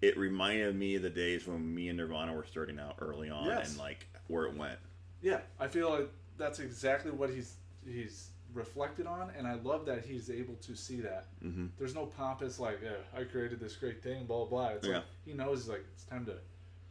It 0.00 0.16
reminded 0.16 0.74
me 0.76 0.94
of 0.94 1.02
the 1.02 1.10
days 1.10 1.46
when 1.46 1.74
me 1.74 1.88
and 1.88 1.98
Nirvana 1.98 2.32
were 2.32 2.44
starting 2.46 2.78
out 2.78 2.96
early 3.00 3.28
on, 3.28 3.44
Yes. 3.46 3.70
and 3.70 3.78
like 3.78 4.06
where 4.28 4.46
it 4.46 4.56
went. 4.56 4.78
Yeah, 5.22 5.40
I 5.58 5.66
feel 5.68 5.90
like 5.90 6.08
that's 6.38 6.58
exactly 6.58 7.10
what 7.10 7.28
he's 7.30 7.56
he's 7.86 8.30
reflected 8.54 9.06
on, 9.06 9.30
and 9.36 9.46
I 9.46 9.54
love 9.54 9.84
that 9.86 10.04
he's 10.04 10.30
able 10.30 10.54
to 10.56 10.74
see 10.74 11.00
that. 11.02 11.26
hmm 11.42 11.66
There's 11.78 11.94
no 11.94 12.06
pompous 12.06 12.58
like, 12.58 12.80
yeah, 12.82 12.90
I 13.18 13.24
created 13.24 13.60
this 13.60 13.76
great 13.76 14.02
thing, 14.02 14.24
blah 14.26 14.46
blah. 14.46 14.46
blah. 14.46 14.68
It's 14.76 14.86
Yeah. 14.86 14.94
like 14.96 15.04
he 15.24 15.32
knows 15.34 15.68
like 15.68 15.84
it's 15.92 16.04
time 16.04 16.24
to 16.26 16.36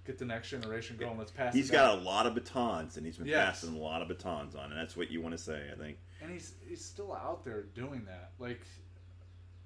get 0.05 0.17
the 0.19 0.25
next 0.25 0.49
generation 0.49 0.95
going. 0.97 1.17
Let's 1.17 1.31
pass. 1.31 1.53
He's 1.53 1.69
got 1.71 1.97
a 1.97 2.01
lot 2.01 2.25
of 2.27 2.35
batons, 2.35 2.97
and 2.97 3.05
he's 3.05 3.17
been 3.17 3.27
Yes. 3.27 3.61
passing 3.61 3.75
a 3.75 3.79
lot 3.79 4.01
of 4.03 4.07
batons 4.07 4.55
on, 4.55 4.71
and 4.71 4.79
that's 4.79 4.95
what 4.95 5.09
you 5.11 5.21
want 5.21 5.33
to 5.33 5.37
say, 5.43 5.69
I 5.73 5.75
think. 5.77 5.97
and 6.21 6.29
he's 6.31 6.53
he's 6.67 6.83
still 6.85 7.11
out 7.13 7.43
there 7.43 7.63
doing 7.73 8.05
that. 8.05 8.31
Like, 8.39 8.61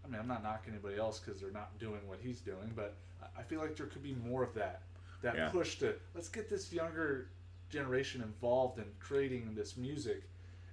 I 0.03 0.07
mean, 0.07 0.19
I'm 0.19 0.27
not 0.27 0.43
knocking 0.43 0.73
anybody 0.73 0.97
else 0.97 1.19
because 1.19 1.39
they're 1.39 1.51
not 1.51 1.77
doing 1.79 2.05
what 2.07 2.19
he's 2.21 2.41
doing, 2.41 2.73
but 2.75 2.95
I- 3.21 3.41
I 3.41 3.43
feel 3.43 3.59
like 3.61 3.75
there 3.75 3.85
could 3.87 4.03
be 4.03 4.13
more 4.15 4.43
of 4.43 4.53
that. 4.55 4.83
That 5.21 5.35
Yeah. 5.35 5.49
push 5.49 5.79
to 5.79 5.95
let's 6.13 6.27
get 6.29 6.49
this 6.49 6.71
younger 6.73 7.29
generation 7.69 8.21
involved 8.21 8.77
in 8.79 8.93
creating 8.99 9.55
this 9.55 9.77
music 9.77 10.23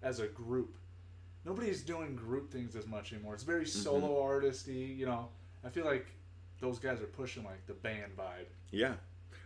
as 0.02 0.18
a 0.18 0.26
group. 0.26 0.76
Nobody's 1.44 1.82
doing 1.82 2.16
group 2.16 2.50
things 2.50 2.74
as 2.76 2.86
much 2.86 3.12
anymore. 3.12 3.34
It's 3.34 3.44
very 3.44 3.64
Mm-hmm. 3.64 3.80
solo 3.82 4.20
artisty. 4.22 4.96
You 4.96 5.06
know, 5.06 5.30
I 5.64 5.70
feel 5.70 5.84
like 5.84 6.06
those 6.58 6.78
guys 6.78 7.00
are 7.00 7.06
pushing 7.06 7.44
like 7.44 7.64
the 7.66 7.74
band 7.74 8.16
vibe. 8.16 8.46
Yeah, 8.70 8.96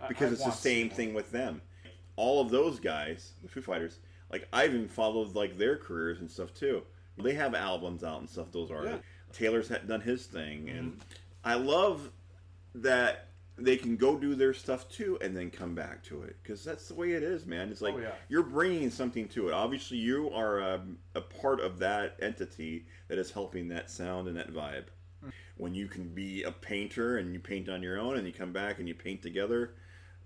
because 0.09 0.31
I 0.31 0.33
it's 0.33 0.39
the 0.41 0.43
want 0.45 0.55
to 0.57 0.61
see 0.61 0.81
same 0.81 0.91
thing 0.91 1.15
with 1.15 1.31
them. 1.31 1.61
All 2.17 2.41
of 2.41 2.51
those 2.51 2.81
guys, 2.81 3.35
the 3.43 3.49
Foo 3.49 3.61
Fighters, 3.61 3.99
like 4.31 4.49
I've 4.53 4.75
even 4.75 4.89
followed 4.89 5.35
like 5.35 5.59
their 5.59 5.77
careers 5.77 6.21
and 6.21 6.31
stuff 6.31 6.55
too. 6.55 6.85
They 7.19 7.35
have 7.35 7.55
albums 7.55 8.03
out 8.03 8.21
and 8.21 8.29
stuff. 8.29 8.51
Those 8.51 8.71
are 8.73 8.85
Yeah. 8.87 8.99
Taylor's 9.35 9.69
done 9.69 10.01
his 10.01 10.27
thing, 10.27 10.69
and 10.71 10.93
Mm-hmm. 10.93 11.01
I 11.47 11.55
love 11.55 12.11
that 12.75 13.29
they 13.59 13.77
can 13.77 13.97
go 13.97 14.17
do 14.19 14.35
their 14.35 14.55
stuff 14.55 14.89
too 14.89 15.17
and 15.21 15.37
then 15.37 15.51
come 15.51 15.75
back 15.75 16.03
to 16.05 16.23
it 16.23 16.37
because 16.43 16.65
that's 16.65 16.89
the 16.89 16.95
way 16.95 17.13
it 17.13 17.23
is, 17.23 17.45
man. 17.47 17.71
It's 17.71 17.83
like 17.83 17.95
Oh, 17.95 17.99
yeah. 17.99 18.13
you're 18.29 18.43
bringing 18.43 18.91
something 18.91 19.29
to 19.29 19.49
it. 19.49 19.53
Obviously, 19.55 19.99
you 19.99 20.31
are 20.31 20.59
a, 20.61 20.81
a 21.15 21.21
part 21.21 21.61
of 21.61 21.79
that 21.81 22.17
entity 22.21 22.87
that 23.09 23.19
is 23.19 23.31
helping 23.31 23.69
that 23.69 23.91
sound 23.91 24.27
and 24.27 24.37
that 24.39 24.53
vibe. 24.53 24.87
Hmm. 25.23 25.29
When 25.57 25.75
you 25.75 25.87
can 25.87 26.09
be 26.09 26.43
a 26.43 26.51
painter 26.51 27.19
and 27.19 27.33
you 27.33 27.39
paint 27.39 27.69
on 27.69 27.83
your 27.83 27.99
own 28.01 28.17
and 28.17 28.27
you 28.27 28.33
come 28.33 28.53
back 28.53 28.79
and 28.81 28.89
you 28.89 28.95
paint 28.95 29.23
together, 29.23 29.75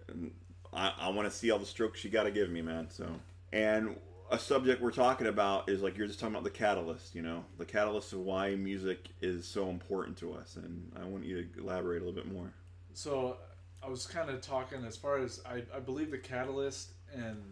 and 0.09 0.30
I, 0.72 0.92
I 0.98 1.09
want 1.11 1.28
to 1.30 1.36
see 1.36 1.50
all 1.50 1.59
the 1.59 1.66
strokes 1.66 2.04
you 2.04 2.11
got 2.11 2.22
to 2.22 2.30
give 2.30 2.48
me, 2.48 2.62
man. 2.62 2.88
So, 2.90 3.11
and 3.52 3.96
a 4.31 4.39
subject 4.39 4.83
we're 4.83 4.91
talking 4.91 5.26
about 5.26 5.68
is 5.68 5.83
like 5.83 5.97
you're 5.97 6.07
just 6.07 6.20
talking 6.20 6.35
about 6.35 6.45
the 6.45 6.51
catalyst, 6.51 7.14
you 7.14 7.22
know, 7.22 7.45
the 7.57 7.64
catalyst 7.64 8.12
of 8.12 8.20
why 8.20 8.55
music 8.55 9.09
is 9.20 9.47
so 9.47 9.70
important 9.70 10.16
to 10.18 10.35
us, 10.35 10.57
and 10.57 10.93
I 11.01 11.05
want 11.05 11.24
you 11.24 11.45
to 11.45 11.61
elaborate 11.61 12.03
a 12.03 12.05
little 12.05 12.20
bit 12.20 12.31
more. 12.31 12.53
So 12.93 13.39
I 13.83 13.89
was 13.89 14.07
kind 14.07 14.29
of 14.29 14.41
talking 14.41 14.85
as 14.85 14.97
far 14.97 15.18
as 15.18 15.41
I, 15.47 15.62
I 15.74 15.81
believe 15.81 16.11
the 16.11 16.18
catalyst 16.18 16.93
and 17.14 17.43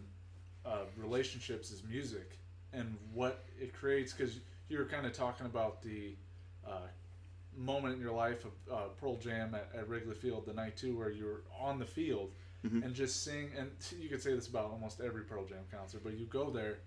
uh, 0.65 0.83
relationships 0.97 1.71
is 1.71 1.83
music 1.83 2.37
and 2.73 2.95
what 3.13 3.45
it 3.59 3.73
creates 3.73 4.13
because 4.13 4.39
you 4.69 4.77
were 4.77 4.85
kind 4.85 5.05
of 5.05 5.13
talking 5.13 5.45
about 5.45 5.81
the 5.81 6.15
uh, 6.67 6.87
moment 7.55 7.95
in 7.95 8.01
your 8.01 8.13
life 8.13 8.45
of 8.45 8.51
uh, 8.71 8.87
Pearl 8.99 9.15
Jam 9.17 9.55
at, 9.55 9.69
at 9.75 9.87
Wrigley 9.87 10.15
Field 10.15 10.45
the 10.45 10.53
night 10.53 10.77
two 10.77 10.97
where 10.97 11.09
you 11.09 11.25
were 11.25 11.43
on 11.59 11.79
the 11.79 11.85
field 11.85 12.31
Mm-hmm. 12.65 12.81
and 12.81 12.95
just 12.95 13.23
sing 13.23 13.51
and 13.57 13.69
you 13.99 14.09
could 14.09 14.21
say 14.21 14.33
this 14.33 14.47
about 14.47 14.71
almost 14.71 14.99
every 14.99 15.23
Pearl 15.23 15.45
Jam 15.45 15.59
concert 15.71 16.01
but 16.03 16.17
you 16.17 16.25
go 16.25 16.49
there 16.49 16.79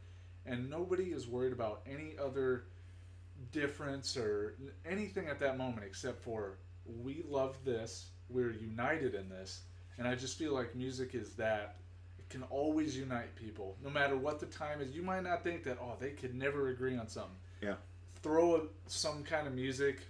and 0.45 0.69
nobody 0.69 1.05
is 1.05 1.29
worried 1.29 1.53
about 1.53 1.83
any 1.87 2.17
other 2.21 2.65
difference 3.53 4.17
or 4.17 4.57
anything 4.85 5.29
at 5.29 5.39
that 5.39 5.57
moment 5.57 5.87
except 5.87 6.23
for 6.23 6.59
we 7.03 7.23
love 7.29 7.57
this, 7.65 8.11
we're 8.29 8.53
united 8.53 9.15
in 9.15 9.29
this, 9.29 9.63
and 9.99 10.07
I 10.09 10.15
just 10.15 10.39
feel 10.39 10.55
like 10.55 10.75
music 10.75 11.15
is 11.15 11.35
that 11.35 11.77
it 12.19 12.29
can 12.29 12.43
always 12.45 12.97
unite 12.97 13.35
people, 13.37 13.77
no 13.83 13.91
matter 13.91 14.17
what 14.17 14.41
the 14.41 14.47
time 14.47 14.81
is. 14.81 14.91
You 14.93 15.03
might 15.03 15.23
not 15.23 15.45
think 15.45 15.65
that 15.65 15.79
oh 15.81 15.95
they 16.01 16.11
could 16.11 16.35
never 16.35 16.69
agree 16.69 16.97
on 16.97 17.09
something. 17.09 17.37
Yeah. 17.63 17.75
Throw 18.23 18.57
a, 18.57 18.61
some 18.87 19.23
kind 19.23 19.47
of 19.47 19.55
music, 19.55 20.01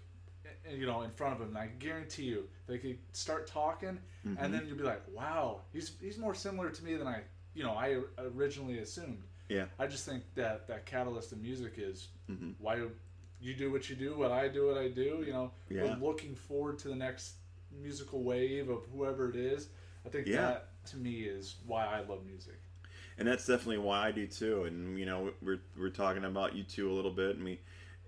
you 0.69 0.87
know, 0.87 1.03
in 1.03 1.11
front 1.11 1.33
of 1.35 1.39
them. 1.39 1.49
And 1.49 1.59
I 1.59 1.69
guarantee 1.79 2.25
you 2.25 2.49
they 2.67 2.79
could 2.79 2.99
start 3.13 3.47
talking, 3.47 3.99
Mm-hmm. 4.27 4.45
and 4.45 4.53
then 4.53 4.67
you'll 4.67 4.77
be 4.77 4.85
like, 4.85 5.03
wow, 5.15 5.63
he's 5.73 5.93
he's 6.01 6.19
more 6.19 6.35
similar 6.35 6.69
to 6.71 6.85
me 6.85 6.95
than 6.97 7.07
I 7.07 7.23
you 7.55 7.63
know 7.65 7.73
I 7.73 7.99
originally 8.19 8.79
assumed. 8.81 9.23
Yeah. 9.49 9.65
I 9.79 9.87
just 9.87 10.05
think 10.05 10.23
that 10.35 10.69
that 10.69 10.85
catalyst 10.87 11.33
in 11.33 11.41
music 11.43 11.75
is 11.79 12.09
Mhm. 12.31 12.55
why 12.59 12.85
you 13.41 13.55
do 13.55 13.73
what 13.73 13.89
you 13.89 13.97
do, 13.97 14.15
what 14.17 14.31
I 14.31 14.49
do, 14.49 14.67
what 14.69 14.77
I 14.77 14.89
do. 14.89 15.25
You 15.27 15.33
know, 15.33 15.53
Yeah. 15.71 15.83
we're 15.99 16.07
looking 16.09 16.35
forward 16.35 16.79
to 16.81 16.89
the 16.89 16.95
next 16.95 17.37
musical 17.73 18.23
wave 18.23 18.69
of 18.69 18.85
whoever 18.93 19.31
it 19.31 19.37
is. 19.37 19.71
I 20.05 20.11
think 20.11 20.27
Yeah. 20.27 20.43
that 20.43 20.85
to 20.87 20.97
me 20.99 21.23
is 21.23 21.57
why 21.67 21.87
I 21.87 22.01
love 22.01 22.25
music. 22.27 22.57
and 23.19 23.29
that's 23.29 23.45
definitely 23.47 23.77
why 23.79 24.07
I 24.09 24.13
do 24.13 24.27
too. 24.27 24.65
And 24.65 24.99
you 24.99 25.05
know, 25.07 25.33
we're 25.43 25.61
we're 25.77 25.91
talking 25.91 26.25
about 26.25 26.55
U2 26.55 26.91
a 26.91 26.93
little 26.93 27.11
bit, 27.11 27.37
and 27.37 27.45
we, 27.45 27.61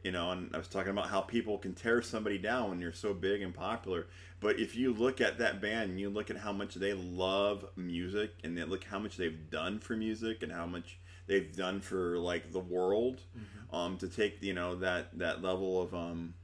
you 0.02 0.10
know, 0.10 0.30
and 0.32 0.50
I 0.54 0.58
was 0.58 0.68
talking 0.68 0.90
about 0.90 1.08
how 1.08 1.20
people 1.20 1.58
can 1.58 1.74
tear 1.74 2.02
somebody 2.02 2.38
down 2.38 2.70
when 2.70 2.80
you're 2.80 2.92
so 2.92 3.14
big 3.14 3.42
and 3.42 3.54
popular. 3.54 4.06
But 4.40 4.58
if 4.58 4.74
you 4.74 4.92
look 4.92 5.20
at 5.20 5.38
that 5.38 5.60
band, 5.60 5.90
and 5.90 6.00
you 6.00 6.10
look 6.10 6.30
at 6.30 6.36
how 6.36 6.52
much 6.52 6.74
they 6.74 6.92
love 6.92 7.64
music, 7.76 8.32
and 8.42 8.56
they 8.58 8.64
look 8.64 8.84
how 8.84 8.98
much 8.98 9.16
they've 9.16 9.50
done 9.50 9.78
for 9.78 9.96
music, 9.96 10.42
and 10.42 10.50
how 10.50 10.66
much 10.66 10.98
they've 11.26 11.54
done 11.54 11.80
for 11.80 12.18
like 12.18 12.52
the 12.52 12.58
world, 12.58 13.20
um, 13.72 13.96
to 13.98 14.08
take 14.08 14.42
you 14.42 14.54
know 14.54 14.74
that 14.76 15.16
that 15.18 15.42
level 15.42 15.80
of 15.80 15.94
um, 15.94 16.34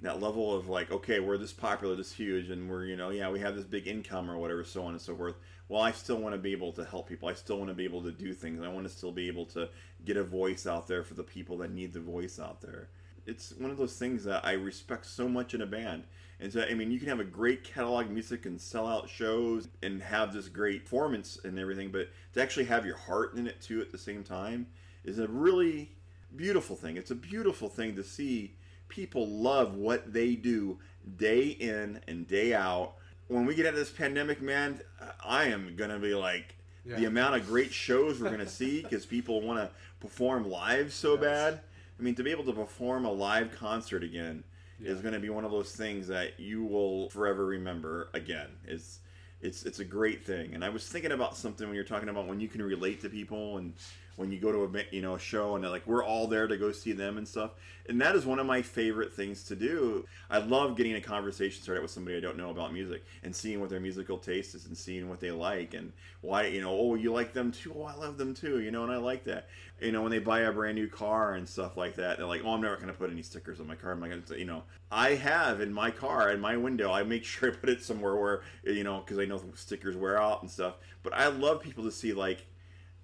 that 0.00 0.20
level 0.20 0.54
of 0.54 0.68
like, 0.68 0.90
okay, 0.90 1.20
we're 1.20 1.38
this 1.38 1.52
popular, 1.52 1.96
this 1.96 2.12
huge, 2.12 2.50
and 2.50 2.68
we're, 2.68 2.84
you 2.84 2.96
know, 2.96 3.10
yeah, 3.10 3.30
we 3.30 3.40
have 3.40 3.56
this 3.56 3.64
big 3.64 3.86
income 3.86 4.30
or 4.30 4.36
whatever, 4.36 4.62
so 4.62 4.84
on 4.84 4.92
and 4.92 5.00
so 5.00 5.16
forth. 5.16 5.36
Well, 5.68 5.80
I 5.80 5.92
still 5.92 6.18
want 6.18 6.34
to 6.34 6.38
be 6.38 6.52
able 6.52 6.72
to 6.72 6.84
help 6.84 7.08
people. 7.08 7.28
I 7.28 7.34
still 7.34 7.58
want 7.58 7.70
to 7.70 7.74
be 7.74 7.84
able 7.84 8.02
to 8.02 8.12
do 8.12 8.32
things. 8.34 8.62
I 8.62 8.68
want 8.68 8.86
to 8.86 8.92
still 8.92 9.10
be 9.10 9.26
able 9.26 9.46
to 9.46 9.68
get 10.04 10.16
a 10.16 10.22
voice 10.22 10.66
out 10.66 10.86
there 10.86 11.02
for 11.02 11.14
the 11.14 11.22
people 11.22 11.56
that 11.58 11.72
need 11.72 11.92
the 11.92 12.00
voice 12.00 12.38
out 12.38 12.60
there. 12.60 12.88
It's 13.26 13.52
one 13.58 13.70
of 13.70 13.78
those 13.78 13.98
things 13.98 14.22
that 14.24 14.44
I 14.44 14.52
respect 14.52 15.06
so 15.06 15.28
much 15.28 15.54
in 15.54 15.62
a 15.62 15.66
band. 15.66 16.04
And 16.38 16.52
so, 16.52 16.62
I 16.62 16.74
mean, 16.74 16.90
you 16.90 17.00
can 17.00 17.08
have 17.08 17.18
a 17.18 17.24
great 17.24 17.64
catalog 17.64 18.10
music 18.10 18.44
and 18.44 18.60
sell 18.60 18.86
out 18.86 19.08
shows 19.08 19.68
and 19.82 20.02
have 20.02 20.32
this 20.32 20.48
great 20.48 20.84
performance 20.84 21.38
and 21.42 21.58
everything, 21.58 21.90
but 21.90 22.10
to 22.34 22.42
actually 22.42 22.66
have 22.66 22.84
your 22.84 22.96
heart 22.96 23.34
in 23.34 23.46
it 23.46 23.60
too 23.60 23.80
at 23.80 23.90
the 23.90 23.98
same 23.98 24.22
time 24.22 24.66
is 25.04 25.18
a 25.18 25.26
really 25.26 25.90
beautiful 26.36 26.76
thing. 26.76 26.96
It's 26.96 27.10
a 27.10 27.16
beautiful 27.16 27.68
thing 27.68 27.96
to 27.96 28.04
see 28.04 28.54
people 28.88 29.26
love 29.28 29.74
what 29.74 30.12
they 30.12 30.34
do 30.34 30.78
day 31.16 31.46
in 31.48 32.00
and 32.08 32.26
day 32.26 32.54
out. 32.54 32.94
When 33.28 33.44
we 33.46 33.54
get 33.54 33.66
out 33.66 33.70
of 33.74 33.78
this 33.78 33.90
pandemic, 33.90 34.40
man, 34.40 34.80
I 35.24 35.44
am 35.44 35.74
gonna 35.76 35.98
be 35.98 36.14
like 36.14 36.54
the 36.84 37.04
amount 37.06 37.34
of 37.34 37.46
great 37.46 37.72
shows 37.72 38.20
we're 38.20 38.30
gonna 38.30 38.46
see 38.48 38.82
because 38.82 39.04
people 39.06 39.40
want 39.42 39.58
to 39.58 39.70
perform 40.00 40.48
live 40.48 40.92
so 40.92 41.14
Yes. 41.14 41.20
bad. 41.22 41.60
I 41.98 42.02
mean, 42.02 42.14
to 42.16 42.22
be 42.22 42.30
able 42.30 42.44
to 42.44 42.52
perform 42.52 43.04
a 43.04 43.10
live 43.12 43.52
concert 43.56 44.04
again 44.04 44.44
is 44.80 45.00
going 45.00 45.14
to 45.14 45.18
be 45.20 45.30
one 45.30 45.42
of 45.46 45.50
those 45.50 45.72
things 45.74 46.06
that 46.08 46.38
you 46.38 46.62
will 46.62 47.08
forever 47.08 47.46
remember 47.46 48.10
again. 48.12 48.48
It's 48.66 48.98
it's 49.40 49.64
it's 49.64 49.78
a 49.78 49.84
great 49.84 50.24
thing. 50.24 50.54
And 50.54 50.62
I 50.62 50.68
was 50.68 50.86
thinking 50.86 51.12
about 51.12 51.36
something 51.36 51.66
when 51.66 51.74
you're 51.74 51.84
talking 51.84 52.10
about 52.10 52.26
when 52.28 52.38
you 52.40 52.48
can 52.48 52.62
relate 52.62 53.00
to 53.02 53.08
people 53.08 53.56
and 53.56 53.72
when 54.16 54.32
you 54.32 54.38
go 54.38 54.50
to 54.50 54.64
a 54.64 54.82
you 54.90 55.02
know 55.02 55.14
a 55.14 55.18
show 55.18 55.54
and 55.54 55.64
like 55.70 55.86
we're 55.86 56.04
all 56.04 56.26
there 56.26 56.46
to 56.46 56.56
go 56.56 56.72
see 56.72 56.92
them 56.92 57.18
and 57.18 57.28
stuff. 57.28 57.52
And 57.88 58.00
that 58.00 58.16
is 58.16 58.26
one 58.26 58.40
of 58.40 58.46
my 58.46 58.62
favorite 58.62 59.12
things 59.12 59.44
to 59.44 59.54
do. 59.54 60.06
I 60.28 60.38
love 60.38 60.76
getting 60.76 60.94
a 60.94 61.00
conversation 61.00 61.62
started 61.62 61.82
with 61.82 61.90
somebody 61.90 62.16
I 62.16 62.20
don't 62.20 62.36
know 62.36 62.50
about 62.50 62.72
music 62.72 63.04
and 63.22 63.34
seeing 63.34 63.60
what 63.60 63.70
their 63.70 63.78
musical 63.78 64.18
taste 64.18 64.54
is 64.54 64.66
and 64.66 64.76
seeing 64.76 65.08
what 65.08 65.20
they 65.20 65.30
like 65.30 65.74
and 65.74 65.92
why 66.22 66.46
you 66.46 66.60
know 66.60 66.76
oh 66.76 66.94
you 66.94 67.12
like 67.12 67.32
them 67.32 67.52
too? 67.52 67.74
Oh 67.76 67.84
I 67.84 67.94
love 67.94 68.18
them 68.18 68.34
too 68.34 68.60
you 68.60 68.70
know 68.70 68.82
and 68.82 68.92
I 68.92 68.96
like 68.96 69.24
that. 69.24 69.48
You 69.80 69.92
know 69.92 70.02
when 70.02 70.10
they 70.10 70.18
buy 70.18 70.40
a 70.40 70.52
brand 70.52 70.76
new 70.76 70.88
car 70.88 71.34
and 71.34 71.48
stuff 71.48 71.76
like 71.76 71.94
that 71.96 72.16
they're 72.16 72.26
like 72.26 72.42
oh 72.44 72.54
I'm 72.54 72.62
never 72.62 72.76
going 72.76 72.88
to 72.88 72.94
put 72.94 73.10
any 73.10 73.22
stickers 73.22 73.60
on 73.60 73.66
my 73.66 73.76
car. 73.76 73.92
I'm 73.92 74.00
not 74.00 74.10
going 74.10 74.22
to 74.22 74.38
you 74.38 74.46
know. 74.46 74.62
I 74.90 75.14
have 75.14 75.60
in 75.60 75.72
my 75.72 75.90
car 75.90 76.30
in 76.30 76.40
my 76.40 76.56
window 76.56 76.90
I 76.92 77.02
make 77.02 77.24
sure 77.24 77.52
I 77.52 77.54
put 77.54 77.68
it 77.68 77.82
somewhere 77.82 78.16
where 78.16 78.42
you 78.64 78.84
know 78.84 79.00
because 79.00 79.18
I 79.18 79.26
know 79.26 79.40
stickers 79.54 79.96
wear 79.96 80.20
out 80.20 80.42
and 80.42 80.50
stuff. 80.50 80.76
But 81.02 81.12
I 81.14 81.28
love 81.28 81.60
people 81.60 81.84
to 81.84 81.92
see 81.92 82.12
like 82.12 82.46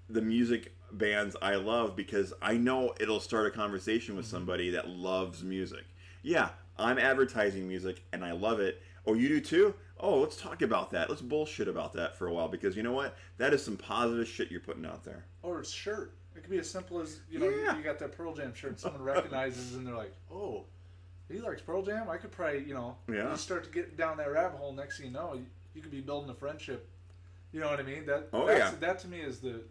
the 0.09 0.23
music 0.23 0.73
bands 0.99 1.37
I 1.41 1.57
love 1.57 1.97
because 1.97 2.33
I 2.41 2.55
know 2.55 2.95
it'll 3.01 3.21
start 3.21 3.47
a 3.47 3.51
conversation 3.51 4.17
with 4.17 4.27
mm-hmm. 4.27 4.37
somebody 4.37 4.71
that 4.71 4.89
loves 4.89 5.43
music. 5.43 5.85
Yeah, 6.23 6.51
I'm 6.79 6.99
advertising 6.99 7.67
music 7.69 8.03
and 8.13 8.25
I 8.25 8.33
love 8.33 8.61
it. 8.61 8.83
Oh, 9.07 9.15
you 9.15 9.29
do 9.29 9.41
too? 9.41 9.75
Oh, 9.99 10.21
let's 10.21 10.37
talk 10.37 10.63
about 10.63 10.91
that. 10.91 11.09
Let's 11.09 11.23
bullshit 11.23 11.69
about 11.69 11.93
that 11.95 12.17
for 12.17 12.27
a 12.27 12.33
while 12.33 12.49
because 12.49 12.77
you 12.77 12.83
know 12.83 12.93
what? 12.93 13.17
That 13.39 13.53
is 13.53 13.65
some 13.65 13.77
positive 13.77 14.29
shit 14.29 14.51
you're 14.51 14.61
putting 14.61 14.87
out 14.87 15.05
there. 15.05 15.25
Or 15.43 15.61
a 15.61 15.65
shirt. 15.67 16.15
It 16.37 16.43
could 16.43 16.51
be 16.51 16.59
as 16.59 16.71
simple 16.71 17.01
as 17.01 17.21
you 17.31 17.39
know 17.39 17.49
Yeah. 17.49 17.77
you, 17.77 17.83
got 17.83 17.99
that 17.99 18.13
Pearl 18.13 18.35
Jam 18.35 18.55
shirt 18.55 18.71
and 18.71 18.81
someone 18.81 19.03
recognizes 19.03 19.75
and 19.75 19.87
they're 19.87 19.95
like, 19.95 20.15
oh, 20.31 20.65
he 21.31 21.39
likes 21.39 21.61
Pearl 21.61 21.83
Jam. 21.83 22.09
I 22.09 22.17
could 22.17 22.31
probably 22.31 22.65
you 22.65 22.75
know 22.75 22.97
Yeah. 23.09 23.31
you 23.31 23.37
start 23.37 23.65
to 23.65 23.71
get 23.71 23.97
down 23.97 24.17
that 24.19 24.31
rabbit 24.31 24.59
hole. 24.59 24.73
Next 24.73 24.99
thing 24.99 25.07
you 25.07 25.13
know, 25.13 25.35
you, 25.35 25.47
you 25.75 25.83
could 25.83 25.91
be 25.91 26.01
building 26.01 26.31
a 26.31 26.35
friendship. 26.35 26.89
You 27.53 27.61
know 27.61 27.69
what 27.69 27.81
I 27.81 27.83
mean? 27.83 28.07
That 28.07 28.29
Oh, 28.33 28.47
that's, 28.47 28.73
yeah. 28.73 28.79
that 28.81 28.99
to 29.01 29.09
me 29.09 29.21
is 29.21 29.41
the 29.41 29.63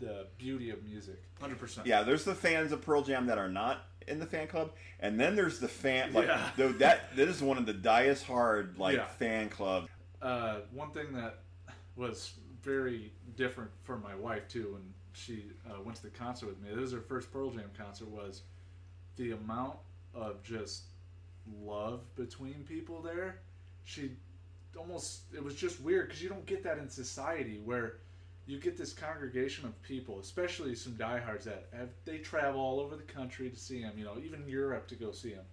the 0.00 0.26
beauty 0.38 0.70
of 0.70 0.82
music. 0.84 1.22
Hundred 1.40 1.58
percent. 1.58 1.86
Yeah, 1.86 2.02
there's 2.02 2.24
the 2.24 2.34
fans 2.34 2.72
of 2.72 2.82
Pearl 2.82 3.02
Jam 3.02 3.26
that 3.26 3.38
are 3.38 3.48
not 3.48 3.84
in 4.06 4.18
the 4.20 4.26
fan 4.26 4.46
club, 4.46 4.72
and 5.00 5.18
then 5.18 5.34
there's 5.36 5.58
the 5.58 5.68
fan 5.68 6.12
like 6.12 6.26
Yeah. 6.28 6.50
though 6.56 6.72
that 6.72 7.16
that 7.16 7.28
is 7.28 7.42
one 7.42 7.58
of 7.58 7.66
the 7.66 7.72
diest 7.74 8.24
hard 8.24 8.78
like 8.78 8.96
Yeah. 8.96 9.06
fan 9.06 9.48
club. 9.48 9.88
Uh, 10.22 10.60
one 10.72 10.90
thing 10.92 11.12
that 11.14 11.40
was 11.96 12.34
very 12.62 13.12
different 13.36 13.70
for 13.84 13.96
my 13.98 14.14
wife 14.14 14.48
too 14.48 14.72
when 14.74 14.94
she 15.12 15.46
uh, 15.68 15.80
went 15.82 15.96
to 15.96 16.02
the 16.02 16.10
concert 16.10 16.46
with 16.46 16.60
me. 16.60 16.70
This 16.70 16.78
was 16.80 16.92
her 16.92 17.00
first 17.00 17.32
Pearl 17.32 17.50
Jam 17.50 17.70
concert. 17.76 18.08
Was 18.08 18.42
the 19.16 19.32
amount 19.32 19.78
of 20.14 20.42
just 20.42 20.84
love 21.62 22.00
between 22.16 22.64
people 22.68 23.00
there? 23.02 23.40
She 23.84 24.12
almost 24.76 25.22
it 25.34 25.42
was 25.42 25.54
just 25.54 25.80
weird 25.80 26.08
because 26.08 26.22
you 26.22 26.28
don't 26.28 26.44
get 26.46 26.62
that 26.64 26.78
in 26.78 26.88
society 26.90 27.60
where 27.64 27.94
you 28.46 28.58
get 28.60 28.76
this 28.76 28.92
congregation 28.92 29.64
of 29.64 29.80
people, 29.82 30.20
especially 30.20 30.74
some 30.74 30.94
diehards 30.94 31.44
that 31.46 31.66
have 31.76 31.88
they 32.04 32.18
travel 32.18 32.60
all 32.60 32.80
over 32.80 32.96
the 32.96 33.02
country 33.02 33.50
to 33.50 33.56
see 33.58 33.80
him. 33.80 33.92
You 33.96 34.04
know, 34.04 34.18
even 34.24 34.48
Europe 34.48 34.86
to 34.88 34.94
go 34.94 35.10
see 35.12 35.30
him. 35.30 35.44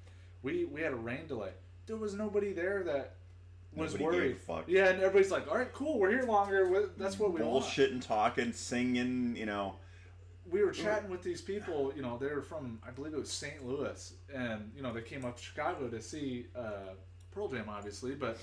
We 0.44 0.66
we 0.66 0.82
had 0.82 0.94
a 0.94 0.98
rain 0.98 1.28
delay. 1.28 1.52
There 1.88 1.98
was 1.98 2.14
nobody 2.14 2.54
there 2.54 2.84
that 2.84 3.16
was 3.76 3.94
Nobody 3.94 4.36
worried. 4.48 4.66
Yeah, 4.68 4.90
and 4.90 5.00
everybody's 5.02 5.32
like, 5.32 5.50
"All 5.50 5.58
right, 5.58 5.74
cool, 5.74 5.98
we're 6.00 6.12
here 6.12 6.24
longer. 6.24 6.90
That's 6.98 7.18
what 7.18 7.34
we 7.34 7.42
want." 7.42 7.66
Bullshitting, 7.66 8.06
talking, 8.06 8.54
singing, 8.54 9.36
you 9.36 9.48
know. 9.48 9.76
we 10.52 10.64
were 10.64 10.72
chatting 10.72 11.10
with 11.10 11.24
these 11.24 11.42
people. 11.42 11.92
You 11.96 12.04
know, 12.04 12.18
they 12.18 12.28
were 12.28 12.44
from 12.44 12.80
I 12.86 12.92
believe 12.92 13.14
it 13.14 13.20
was 13.20 13.32
St. 13.32 13.66
Louis, 13.66 14.14
and 14.34 14.72
you 14.76 14.84
know 14.84 14.94
they 14.94 15.02
came 15.02 15.26
up 15.26 15.38
to 15.38 15.44
Chicago 15.44 15.88
to 15.88 16.02
see 16.02 16.46
uh, 16.56 16.94
Pearl 17.32 17.48
Jam, 17.48 17.66
obviously. 17.70 18.14
But 18.14 18.38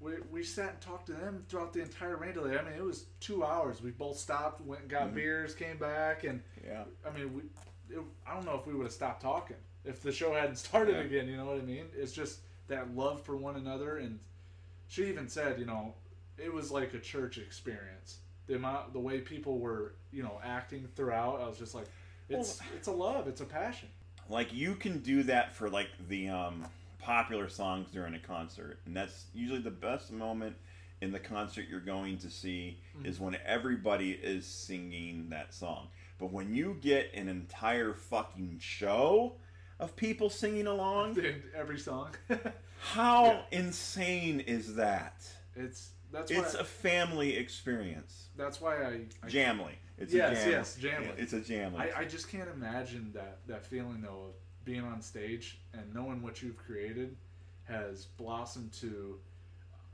we, 0.00 0.12
we 0.30 0.42
sat 0.42 0.70
and 0.70 0.80
talked 0.80 1.06
to 1.06 1.12
them 1.12 1.44
throughout 1.48 1.72
the 1.72 1.80
entire 1.82 2.16
rain 2.16 2.34
delay. 2.34 2.58
I 2.58 2.62
mean, 2.62 2.74
it 2.74 2.84
was 2.84 3.06
two 3.20 3.44
hours. 3.44 3.80
We 3.82 3.90
both 3.90 4.18
stopped, 4.18 4.60
went 4.60 4.82
and 4.82 4.90
got 4.90 5.14
beers, 5.14 5.54
came 5.54 5.78
back, 5.78 6.24
and 6.24 6.42
Yeah. 6.64 6.84
I 7.06 7.16
mean, 7.16 7.32
we 7.34 7.42
it, 7.88 8.00
I 8.26 8.34
don't 8.34 8.44
know 8.44 8.56
if 8.58 8.66
we 8.66 8.74
would 8.74 8.84
have 8.84 8.92
stopped 8.92 9.22
talking 9.22 9.56
if 9.84 10.02
the 10.02 10.10
show 10.12 10.34
hadn't 10.34 10.56
started 10.56 10.96
Yeah. 10.96 11.02
again. 11.02 11.28
You 11.28 11.36
know 11.36 11.46
what 11.46 11.56
I 11.58 11.62
mean? 11.62 11.86
It's 11.96 12.12
just 12.12 12.40
that 12.68 12.94
love 12.96 13.22
for 13.22 13.36
one 13.36 13.56
another, 13.56 13.98
and 13.98 14.18
she 14.88 15.06
even 15.06 15.28
said, 15.28 15.58
you 15.58 15.66
know, 15.66 15.94
it 16.36 16.52
was 16.52 16.70
like 16.70 16.94
a 16.94 16.98
church 16.98 17.38
experience. 17.38 18.18
The 18.48 18.56
amount, 18.56 18.92
the 18.92 19.00
way 19.00 19.20
people 19.20 19.58
were, 19.58 19.94
you 20.12 20.22
know, 20.22 20.38
acting 20.44 20.86
throughout, 20.94 21.40
I 21.40 21.48
was 21.48 21.58
just 21.58 21.74
like, 21.74 21.86
it's 22.28 22.60
it's 22.76 22.88
a 22.88 22.92
love, 22.92 23.28
it's 23.28 23.40
a 23.40 23.44
passion. 23.44 23.88
like 24.28 24.52
you 24.52 24.74
can 24.74 24.98
do 24.98 25.22
that 25.24 25.52
for 25.54 25.70
like 25.70 25.88
the 26.08 26.28
um, 26.28 26.64
popular 27.06 27.48
songs 27.48 27.88
during 27.92 28.14
a 28.14 28.18
concert 28.18 28.80
and 28.84 28.96
that's 28.96 29.26
usually 29.32 29.60
the 29.60 29.70
best 29.70 30.10
moment 30.10 30.56
in 31.00 31.12
the 31.12 31.20
concert 31.20 31.66
you're 31.70 31.78
going 31.78 32.18
to 32.18 32.28
see 32.28 32.78
mm-hmm. 32.96 33.06
is 33.06 33.20
when 33.20 33.36
everybody 33.46 34.10
is 34.10 34.44
singing 34.44 35.28
that 35.30 35.54
song. 35.54 35.86
But 36.18 36.32
when 36.32 36.52
you 36.52 36.76
get 36.80 37.12
an 37.14 37.28
entire 37.28 37.94
fucking 37.94 38.56
show 38.60 39.34
of 39.78 39.94
people 39.94 40.30
singing 40.30 40.66
along 40.66 41.16
Every 41.54 41.78
song, 41.78 42.10
how 42.80 43.24
Yeah. 43.26 43.42
insane 43.60 44.40
is 44.40 44.74
that? 44.74 45.22
It's 45.54 45.90
that's 46.10 46.32
it's 46.32 46.54
why 46.54 46.60
a 46.60 46.64
family 46.64 47.36
experience. 47.36 48.30
That's 48.36 48.60
why 48.60 48.82
I, 48.82 49.00
I 49.22 49.28
jamly 49.28 49.74
it's 49.98 50.12
Yes, 50.12 50.42
a 50.42 50.44
jam. 50.44 50.50
yes, 50.50 50.78
jamly. 50.80 51.18
it's 51.18 51.32
a 51.34 51.40
jamly 51.40 51.78
I, 51.78 52.00
I 52.00 52.04
just 52.04 52.28
can't 52.30 52.48
imagine 52.48 53.12
that 53.14 53.38
that 53.46 53.64
feeling 53.64 54.00
though 54.02 54.30
of 54.30 54.34
being 54.66 54.84
on 54.84 55.00
stage 55.00 55.58
and 55.72 55.94
knowing 55.94 56.20
what 56.20 56.42
you've 56.42 56.58
created 56.58 57.16
has 57.64 58.04
blossomed 58.18 58.72
to. 58.74 59.18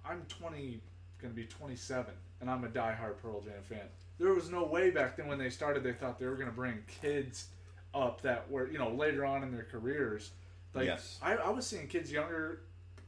I'm 0.04 0.22
20, 0.28 0.80
going 1.20 1.32
to 1.32 1.40
be 1.40 1.46
27, 1.46 2.12
and 2.40 2.50
I'm 2.50 2.64
a 2.64 2.68
diehard 2.68 3.18
Pearl 3.22 3.40
Jam 3.40 3.62
fan. 3.62 3.86
There 4.18 4.34
was 4.34 4.50
no 4.50 4.64
way 4.64 4.90
back 4.90 5.16
then 5.16 5.28
when 5.28 5.38
they 5.38 5.50
started 5.50 5.84
they 5.84 5.92
thought 5.92 6.18
they 6.18 6.26
were 6.26 6.34
going 6.34 6.48
to 6.48 6.54
bring 6.54 6.78
kids 7.00 7.46
up 7.94 8.22
that 8.22 8.50
were 8.50 8.68
you 8.70 8.78
know 8.78 8.90
later 8.90 9.24
on 9.24 9.44
in 9.44 9.52
their 9.52 9.66
careers. 9.70 10.30
Like 10.74 10.86
Yes. 10.86 11.18
I, 11.22 11.34
I 11.36 11.50
was 11.50 11.66
seeing 11.66 11.86
kids 11.86 12.10
younger, 12.10 12.62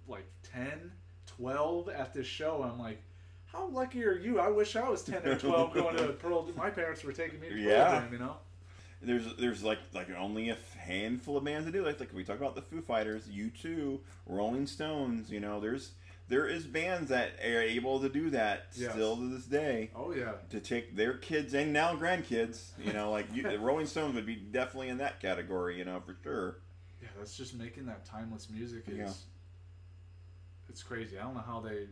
like 0.06 0.26
10, 0.52 0.92
12 1.26 1.88
at 1.88 2.14
this 2.14 2.26
show. 2.28 2.62
I'm 2.62 2.78
like. 2.78 3.02
How 3.46 3.68
lucky 3.68 4.04
are 4.04 4.18
you? 4.18 4.40
I 4.40 4.48
wish 4.48 4.74
I 4.74 4.88
was 4.88 5.02
ten 5.04 5.24
or 5.24 5.36
twelve 5.36 5.72
going 5.74 5.96
to 5.98 6.08
Pearl. 6.08 6.44
My 6.56 6.70
parents 6.70 7.04
were 7.04 7.12
taking 7.12 7.38
me 7.38 7.50
to 7.50 7.54
Pearl 7.54 7.62
Yeah. 7.62 8.00
Jam, 8.00 8.12
you 8.12 8.18
know. 8.18 8.36
There's 9.06 9.36
there's 9.36 9.62
like 9.62 9.78
like 9.92 10.08
only 10.18 10.50
a 10.50 10.56
handful 10.78 11.36
of 11.36 11.44
bands 11.44 11.66
that 11.66 11.72
do 11.72 11.84
like 11.84 12.00
like 12.00 12.12
we 12.14 12.24
talk 12.24 12.38
about 12.38 12.54
the 12.54 12.62
Foo 12.62 12.80
Fighters, 12.80 13.26
U2, 13.28 13.98
Rolling 14.26 14.66
Stones. 14.66 15.30
You 15.30 15.40
know, 15.40 15.60
there's 15.60 15.92
there 16.28 16.46
is 16.46 16.64
bands 16.64 17.10
that 17.10 17.32
are 17.44 17.60
able 17.60 18.00
to 18.00 18.08
do 18.08 18.30
that 18.30 18.66
Yes. 18.74 18.92
still 18.92 19.16
to 19.16 19.28
this 19.28 19.44
day. 19.44 19.90
Oh 19.94 20.12
yeah, 20.14 20.32
To 20.50 20.60
take 20.60 20.96
their 20.96 21.14
kids 21.18 21.52
and 21.54 21.72
now 21.72 21.94
grandkids, 21.96 22.68
you 22.82 22.92
know, 22.94 23.10
like 23.10 23.26
you, 23.34 23.42
the 23.42 23.58
Rolling 23.60 23.86
Stones 23.86 24.14
would 24.14 24.24
be 24.26 24.36
definitely 24.36 24.88
in 24.88 24.98
that 24.98 25.20
category, 25.20 25.76
you 25.78 25.84
know, 25.84 26.00
for 26.04 26.16
sure. 26.22 26.56
yeah. 27.02 27.08
That's 27.18 27.36
just 27.36 27.54
making 27.54 27.84
that 27.86 28.06
timeless 28.06 28.48
music 28.50 28.84
is. 28.88 28.96
Yeah. 28.96 29.12
It's 30.70 30.82
crazy. 30.82 31.18
I 31.18 31.22
don't 31.24 31.34
know 31.34 31.44
how 31.46 31.60
they 31.60 31.88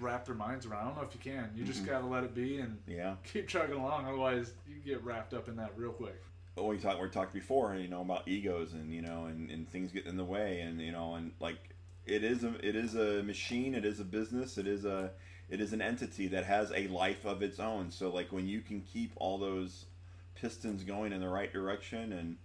wrap 0.00 0.24
their 0.26 0.34
minds 0.34 0.66
around. 0.66 0.82
I 0.82 0.84
don't 0.86 0.96
know 0.96 1.02
if 1.02 1.14
you 1.14 1.20
can. 1.20 1.50
You 1.54 1.64
just 1.64 1.82
Mhm. 1.82 1.86
gotta 1.86 2.06
let 2.06 2.24
it 2.24 2.34
be 2.34 2.58
and 2.58 2.78
Yeah. 2.86 3.16
keep 3.24 3.48
chugging 3.48 3.76
along. 3.76 4.06
Otherwise, 4.06 4.52
you 4.68 4.76
get 4.84 5.02
wrapped 5.02 5.34
up 5.34 5.48
in 5.48 5.56
that 5.56 5.76
real 5.76 5.92
quick. 5.92 6.20
But 6.54 6.64
we 6.64 6.78
talked 6.78 7.00
we 7.00 7.08
talked 7.08 7.32
before, 7.32 7.74
you 7.76 7.88
know, 7.88 8.02
about 8.02 8.28
egos 8.28 8.72
and 8.74 8.92
you 8.92 9.00
know, 9.02 9.26
and, 9.26 9.50
and 9.50 9.68
things 9.68 9.90
get 9.92 10.06
in 10.06 10.16
the 10.16 10.24
way, 10.24 10.60
and 10.60 10.80
you 10.80 10.92
know, 10.92 11.14
and 11.14 11.32
like 11.40 11.56
it 12.04 12.24
is 12.24 12.44
a 12.44 12.54
it 12.66 12.76
is 12.76 12.94
a 12.94 13.22
machine, 13.22 13.74
it 13.74 13.84
is 13.84 14.00
a 14.00 14.04
business, 14.04 14.58
it 14.58 14.66
is 14.66 14.84
a 14.84 15.12
it 15.48 15.60
is 15.60 15.72
an 15.72 15.80
entity 15.82 16.28
that 16.28 16.44
has 16.44 16.70
a 16.72 16.88
life 16.88 17.24
of 17.24 17.42
its 17.42 17.58
own. 17.58 17.90
So 17.90 18.10
like 18.10 18.32
when 18.32 18.46
you 18.46 18.60
can 18.60 18.82
keep 18.82 19.12
all 19.16 19.38
those 19.38 19.86
pistons 20.34 20.82
going 20.84 21.12
in 21.12 21.20
the 21.20 21.28
right 21.28 21.52
direction, 21.52 22.12
and 22.12 22.36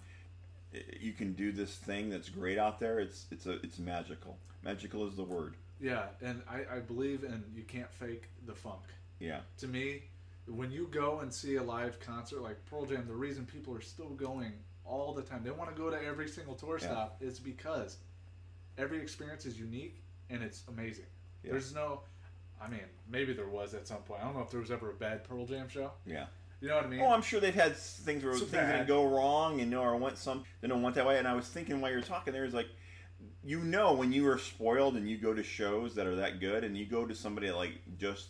you 1.00 1.14
can 1.14 1.34
do 1.34 1.52
this 1.52 1.76
thing 1.76 2.10
that's 2.10 2.30
great 2.30 2.58
out 2.58 2.80
there, 2.80 3.00
it's 3.00 3.26
it's 3.32 3.46
a 3.46 3.54
it's 3.64 3.80
magical. 3.80 4.38
Magical 4.64 5.08
is 5.08 5.16
the 5.16 5.24
word. 5.24 5.56
Yeah, 5.80 6.06
and 6.22 6.42
I, 6.50 6.78
I 6.78 6.80
believe 6.80 7.24
in 7.24 7.44
you 7.56 7.64
can't 7.64 7.92
fake 7.92 8.24
the 8.46 8.54
funk. 8.54 8.82
Yeah. 9.20 9.40
To 9.60 9.68
me, 9.68 10.04
when 10.48 10.72
you 10.72 10.88
go 10.92 11.20
and 11.20 11.34
see 11.34 11.56
a 11.58 11.64
live 11.64 12.00
concert 12.00 12.42
like 12.42 12.58
Pearl 12.66 12.86
Jam, 12.86 13.06
the 13.08 13.14
reason 13.14 13.46
people 13.46 13.76
are 13.76 13.82
still 13.82 14.10
going 14.10 14.54
all 14.86 15.14
the 15.14 15.22
time, 15.22 15.44
they 15.44 15.52
want 15.52 15.70
to 15.76 15.80
go 15.80 15.90
to 15.90 16.02
every 16.04 16.28
single 16.28 16.56
tour 16.56 16.80
Yeah. 16.82 16.88
stop, 16.88 17.18
is 17.22 17.40
because 17.40 17.98
every 18.78 19.00
experience 19.02 19.46
is 19.46 19.60
unique 19.60 20.02
and 20.30 20.42
it's 20.44 20.64
amazing. 20.68 21.06
Yeah. 21.44 21.52
There's 21.52 21.74
no, 21.74 22.02
I 22.62 22.68
mean, 22.70 22.82
maybe 23.10 23.34
there 23.34 23.48
was 23.48 23.74
at 23.74 23.88
some 23.88 23.98
point. 23.98 24.22
I 24.22 24.26
don't 24.26 24.36
know 24.36 24.42
if 24.42 24.50
there 24.50 24.60
was 24.62 24.72
ever 24.72 24.90
a 24.92 24.94
bad 24.94 25.24
Pearl 25.24 25.46
Jam 25.46 25.68
show. 25.70 25.92
Yeah. 26.06 26.26
You 26.62 26.70
know 26.70 26.76
what 26.78 26.86
I 26.86 26.88
mean? 26.88 27.02
Oh, 27.02 27.12
I'm 27.12 27.22
sure 27.22 27.40
they've 27.40 27.54
had 27.54 27.76
things 27.76 28.24
where 28.24 28.34
So 28.34 28.40
things 28.40 28.52
bad. 28.54 28.72
didn't 28.78 28.88
go 28.88 29.06
wrong, 29.06 29.62
and 29.62 29.70
you 29.70 29.78
know, 29.78 29.84
or 29.84 29.96
went 29.96 30.18
some 30.18 30.44
they 30.62 30.68
don't 30.68 30.82
want 30.82 30.96
that 30.96 31.06
way. 31.06 31.20
And 31.20 31.28
I 31.28 31.36
was 31.36 31.46
thinking 31.48 31.82
while 31.82 31.92
you 31.92 31.98
were 31.98 32.04
talking, 32.04 32.34
there 32.34 32.44
was 32.44 32.54
like, 32.56 32.66
you 33.48 33.62
know, 33.64 33.94
when 33.94 34.12
you 34.12 34.28
are 34.30 34.38
spoiled 34.38 34.96
and 34.98 35.10
you 35.10 35.18
go 35.18 35.34
to 35.34 35.42
shows 35.42 35.96
that 35.96 36.06
are 36.06 36.18
that 36.18 36.40
good, 36.42 36.64
and 36.66 36.78
you 36.78 36.86
go 36.86 37.06
to 37.06 37.16
somebody 37.16 37.48
that 37.48 37.56
like 37.56 37.80
just 37.98 38.28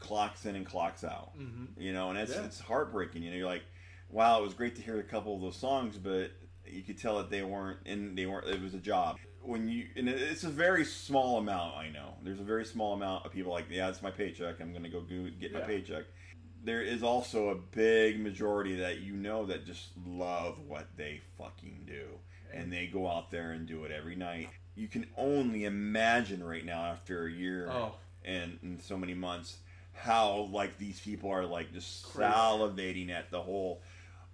clocks 0.00 0.46
in 0.46 0.56
and 0.56 0.66
clocks 0.66 1.04
out, 1.04 1.30
hmm 1.36 1.66
you 1.76 1.92
know, 1.92 2.10
and 2.10 2.18
it's 2.18 2.32
Yeah. 2.34 2.44
it's 2.44 2.58
heartbreaking. 2.58 3.22
You 3.22 3.30
know, 3.30 3.36
you're 3.36 3.46
like, 3.46 3.62
wow, 4.10 4.40
it 4.40 4.42
was 4.42 4.54
great 4.54 4.74
to 4.76 4.82
hear 4.82 4.98
a 4.98 5.04
couple 5.04 5.34
of 5.36 5.40
those 5.40 5.56
songs, 5.56 5.96
but 5.96 6.32
you 6.66 6.82
could 6.82 6.98
tell 6.98 7.18
that 7.18 7.30
they 7.30 7.42
weren't 7.42 7.78
in 7.86 8.14
they 8.16 8.26
weren't 8.26 8.46
it 8.48 8.60
was 8.60 8.74
a 8.74 8.78
job 8.78 9.16
when 9.40 9.68
you 9.68 9.86
and 9.96 10.08
it's 10.08 10.44
a 10.44 10.50
very 10.50 10.84
small 10.84 11.38
amount 11.38 11.74
i 11.76 11.88
know 11.88 12.12
there's 12.22 12.40
a 12.40 12.44
very 12.44 12.64
small 12.66 12.92
amount 12.92 13.24
of 13.24 13.32
people 13.32 13.50
like 13.50 13.64
yeah 13.70 13.88
it's 13.88 14.02
my 14.02 14.10
paycheck 14.10 14.60
i'm 14.60 14.74
gonna 14.74 14.90
go 14.90 15.00
go 15.00 15.30
get 15.40 15.50
my 15.54 15.60
Yeah. 15.60 15.64
paycheck 15.64 16.04
there 16.62 16.82
is 16.82 17.02
also 17.02 17.48
a 17.48 17.54
big 17.54 18.20
majority 18.20 18.74
that 18.76 18.98
you 18.98 19.14
know 19.14 19.46
that 19.46 19.64
just 19.64 19.92
love 20.06 20.58
what 20.66 20.88
they 20.96 21.22
fucking 21.38 21.84
do 21.86 22.04
and 22.52 22.72
they 22.72 22.86
go 22.86 23.08
out 23.08 23.30
there 23.30 23.52
and 23.52 23.66
do 23.66 23.84
it 23.84 23.90
every 23.92 24.14
night 24.16 24.48
you 24.74 24.88
can 24.88 25.06
only 25.16 25.64
imagine 25.64 26.42
right 26.42 26.64
now 26.64 26.84
after 26.84 27.26
a 27.26 27.30
year 27.30 27.68
Oh, 27.70 27.94
and, 28.24 28.58
and 28.62 28.80
so 28.80 28.96
many 28.96 29.14
months 29.14 29.58
how 29.92 30.48
like 30.52 30.78
these 30.78 31.00
people 31.00 31.30
are 31.30 31.44
like 31.44 31.72
just 31.72 32.04
Crazy. 32.04 32.30
salivating 32.32 33.10
at 33.10 33.30
the 33.30 33.40
whole 33.40 33.82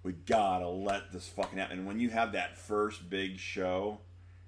we 0.03 0.11
gotta 0.11 0.67
let 0.67 1.11
this 1.11 1.27
fucking 1.27 1.57
happen 1.57 1.79
and 1.79 1.87
when 1.87 1.99
you 1.99 2.09
have 2.09 2.33
that 2.33 2.57
first 2.57 3.09
big 3.09 3.39
show 3.39 3.97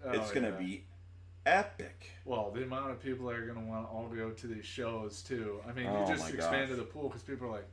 oh, 0.06 0.12
it's 0.12 0.32
oh, 0.32 0.34
gonna 0.34 0.50
yeah. 0.50 0.66
be 0.66 0.84
epic 1.48 2.12
Well, 2.26 2.52
the 2.54 2.64
amount 2.64 2.92
of 2.92 3.02
people 3.02 3.28
that 3.28 3.36
are 3.38 3.48
to 3.48 3.60
want 3.62 3.86
to 3.86 3.90
all 3.90 4.08
go 4.10 4.32
to 4.32 4.48
these 4.48 4.66
shows 4.66 5.22
too. 5.22 5.62
I 5.68 5.72
mean, 5.72 5.88
Oh, 5.88 6.02
you 6.02 6.14
just 6.14 6.32
expanded 6.34 6.70
gosh. 6.70 6.78
the 6.78 6.84
pool 6.84 7.08
because 7.08 7.24
people 7.24 7.48
are 7.48 7.52
like, 7.52 7.68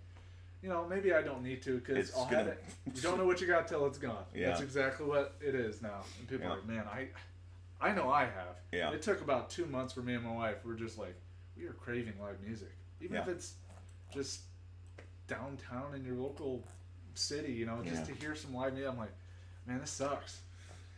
you 0.64 0.70
know, 0.70 0.86
maybe 0.88 1.12
I 1.12 1.20
don't 1.20 1.42
need 1.42 1.62
to 1.64 1.78
because 1.78 2.10
I'll 2.16 2.24
have 2.24 2.46
it. 2.46 2.64
You 2.94 3.02
don't 3.02 3.18
know 3.18 3.26
what 3.26 3.38
you 3.38 3.46
got 3.46 3.68
till 3.68 3.84
it's 3.84 3.98
gone. 3.98 4.24
Yeah. 4.34 4.48
That's 4.48 4.62
exactly 4.62 5.04
what 5.06 5.34
it 5.42 5.54
is 5.54 5.82
now. 5.82 6.00
And 6.18 6.26
people 6.26 6.46
Yeah. 6.46 6.52
are 6.52 6.56
like, 6.56 6.66
man, 6.66 6.84
I, 6.90 7.08
I 7.86 7.92
know 7.94 8.10
I 8.10 8.22
have. 8.22 8.56
Yeah. 8.72 8.90
It 8.90 9.02
took 9.02 9.20
about 9.20 9.50
two 9.50 9.66
months 9.66 9.92
for 9.92 10.00
me 10.00 10.14
and 10.14 10.24
my 10.24 10.32
wife. 10.32 10.56
We're 10.64 10.72
just 10.72 10.96
like, 10.98 11.14
we 11.54 11.66
are 11.66 11.74
craving 11.74 12.14
live 12.18 12.40
music, 12.42 12.72
even 13.02 13.18
if 13.18 13.28
it's 13.28 13.56
just 14.10 14.40
downtown 15.28 15.94
in 15.94 16.02
your 16.02 16.16
local 16.16 16.64
city. 17.12 17.52
You 17.52 17.66
know, 17.66 17.82
just 17.84 18.08
Yeah. 18.08 18.14
to 18.14 18.20
hear 18.22 18.34
some 18.34 18.54
live 18.54 18.72
music. 18.72 18.90
I'm 18.90 18.96
like, 18.98 19.12
man, 19.66 19.80
this 19.80 19.90
sucks. 19.90 20.40